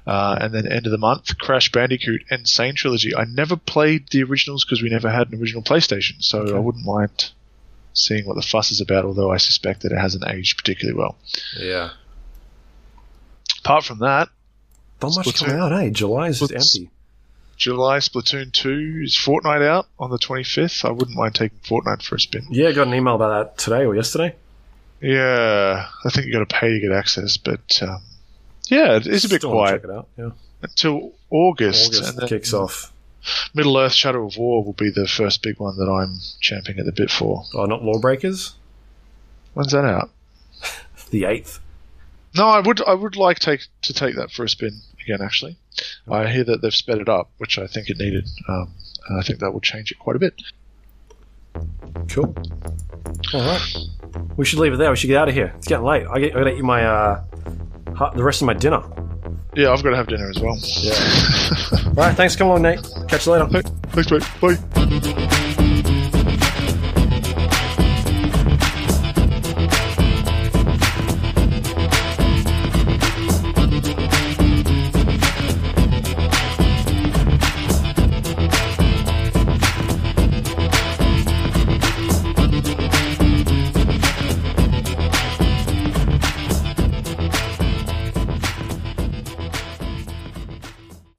Uh, 0.07 0.39
and 0.41 0.55
then 0.55 0.67
end 0.67 0.87
of 0.87 0.93
the 0.93 0.99
month, 0.99 1.37
Crash 1.39 1.71
Bandicoot 1.73 2.23
N. 2.31 2.45
Sane 2.47 2.75
Trilogy. 2.75 3.15
I 3.15 3.25
never 3.25 3.57
played 3.57 4.09
the 4.11 4.23
originals 4.23 4.65
because 4.65 4.83
we 4.83 4.89
never 4.89 5.11
had 5.11 5.31
an 5.33 5.41
original 5.41 5.63
PlayStation, 5.63 6.23
so 6.23 6.41
Okay. 6.41 6.55
I 6.55 6.59
wouldn't 6.59 6.85
mind 6.85 7.31
seeing 7.93 8.27
what 8.27 8.37
the 8.37 8.43
fuss 8.43 8.71
is 8.71 8.81
about. 8.81 9.05
Although 9.05 9.31
I 9.31 9.37
suspect 9.39 9.83
that 9.83 9.93
it 9.93 9.99
hasn't 9.99 10.25
aged 10.27 10.57
particularly 10.57 10.99
well. 10.99 11.17
Yeah. 11.59 11.91
Apart 13.61 13.85
from 13.85 13.99
that, 13.99 14.29
Not 15.03 15.15
much 15.17 15.35
coming 15.35 15.57
out, 15.57 15.73
eh? 15.73 15.91
July 15.91 16.29
is 16.29 16.39
just 16.41 16.53
empty. 16.53 16.91
July 17.59 17.99
Splatoon 17.99 18.53
2 18.53 19.01
is 19.03 19.17
Fortnite 19.17 19.67
out 19.67 19.89
on 19.99 20.11
the 20.11 20.19
25th. 20.19 20.85
I 20.85 20.93
wouldn't 20.93 21.17
mind 21.17 21.35
taking 21.35 21.59
Fortnite 21.59 22.03
for 22.03 22.15
a 22.15 22.21
spin. 22.21 22.47
Yeah, 22.51 22.69
I 22.69 22.73
got 22.73 22.87
an 22.87 22.95
email 22.95 23.17
about 23.17 23.57
that 23.57 23.59
today 23.63 23.85
or 23.85 23.95
yesterday. 23.97 24.35
Yeah, 25.01 25.89
I 26.05 26.11
think 26.11 26.27
you 26.27 26.33
got 26.33 26.49
to 26.49 26.55
pay 26.55 26.71
to 26.71 26.81
get 26.81 26.93
access, 26.93 27.37
but 27.37 27.81
um, 27.83 28.01
yeah, 28.69 28.97
it 28.97 29.07
is 29.07 29.25
a 29.25 29.29
bit 29.29 29.41
Still 29.41 29.51
quiet 29.53 29.83
Check 29.83 29.85
it 29.85 29.91
out. 29.91 30.09
Yeah. 30.17 30.31
until 30.63 31.13
August, 31.31 31.89
August 31.95 32.09
and 32.11 32.19
then 32.19 32.29
kicks 32.29 32.53
off. 32.53 32.93
Middle 33.55 33.77
Earth: 33.77 33.93
Shadow 33.93 34.27
of 34.27 34.37
War 34.37 34.65
will 34.65 34.73
be 34.73 34.91
the 34.91 35.07
first 35.07 35.43
big 35.43 35.59
one 35.59 35.77
that 35.79 35.89
I'm 35.91 36.19
champing 36.41 36.79
at 36.79 36.87
the 36.87 36.93
bit 36.93 37.11
for. 37.11 37.45
Oh, 37.55 37.65
not 37.67 37.83
Lawbreakers. 37.83 38.55
When's 39.55 39.73
that 39.73 39.85
out? 39.85 40.11
The 41.11 41.25
eighth. 41.25 41.59
No, 42.37 42.49
I 42.49 42.61
would 42.61 42.83
I 42.87 42.93
would 42.93 43.17
like 43.17 43.39
take 43.39 43.63
to 43.83 43.95
take 43.95 44.17
that 44.17 44.31
for 44.31 44.45
a 44.45 44.49
spin 44.49 44.81
again. 45.03 45.23
Actually, 45.23 45.57
I 46.11 46.29
hear 46.29 46.45
that 46.45 46.63
they've 46.63 46.75
sped 46.75 46.99
it 46.99 47.09
up, 47.09 47.31
which 47.39 47.59
I 47.59 47.67
think 47.67 47.89
it 47.89 47.99
needed, 47.99 48.29
um, 48.49 48.73
and 49.09 49.19
I 49.19 49.23
think 49.23 49.41
that 49.41 49.53
will 49.53 49.61
change 49.61 49.91
it 49.91 49.99
quite 49.99 50.17
a 50.17 50.19
bit. 50.19 50.35
Cool. 52.09 52.35
All 53.35 53.41
right. 53.41 53.77
We 54.37 54.45
should 54.45 54.59
leave 54.59 54.73
it 54.73 54.77
there. 54.77 54.91
We 54.91 54.97
should 54.97 55.09
get 55.09 55.17
out 55.19 55.29
of 55.29 55.35
here. 55.35 55.53
It's 55.57 55.67
getting 55.67 55.85
late. 55.85 56.07
I, 56.07 56.21
get, 56.21 56.37
I 56.37 56.39
gotta 56.39 56.57
eat 56.57 56.63
my 56.63 56.85
uh, 56.85 57.25
the 58.15 58.23
rest 58.23 58.41
of 58.41 58.47
my 58.47 58.55
dinner. 58.55 58.83
Yeah, 59.55 59.73
I've 59.73 59.83
got 59.83 59.91
to 59.91 59.97
have 59.97 60.07
dinner 60.07 60.31
as 60.31 60.39
well. 60.39 60.57
Yeah. 60.83 60.93
All 61.89 61.95
right. 61.95 62.17
Thanks 62.17 62.37
Come 62.37 62.49
coming 62.49 62.67
on, 62.67 62.77
Nate. 62.77 63.09
Catch 63.09 63.27
you 63.27 63.33
later. 63.33 63.49
Thanks, 63.91 64.11
mate. 64.11 64.25
Bye. 64.41 65.65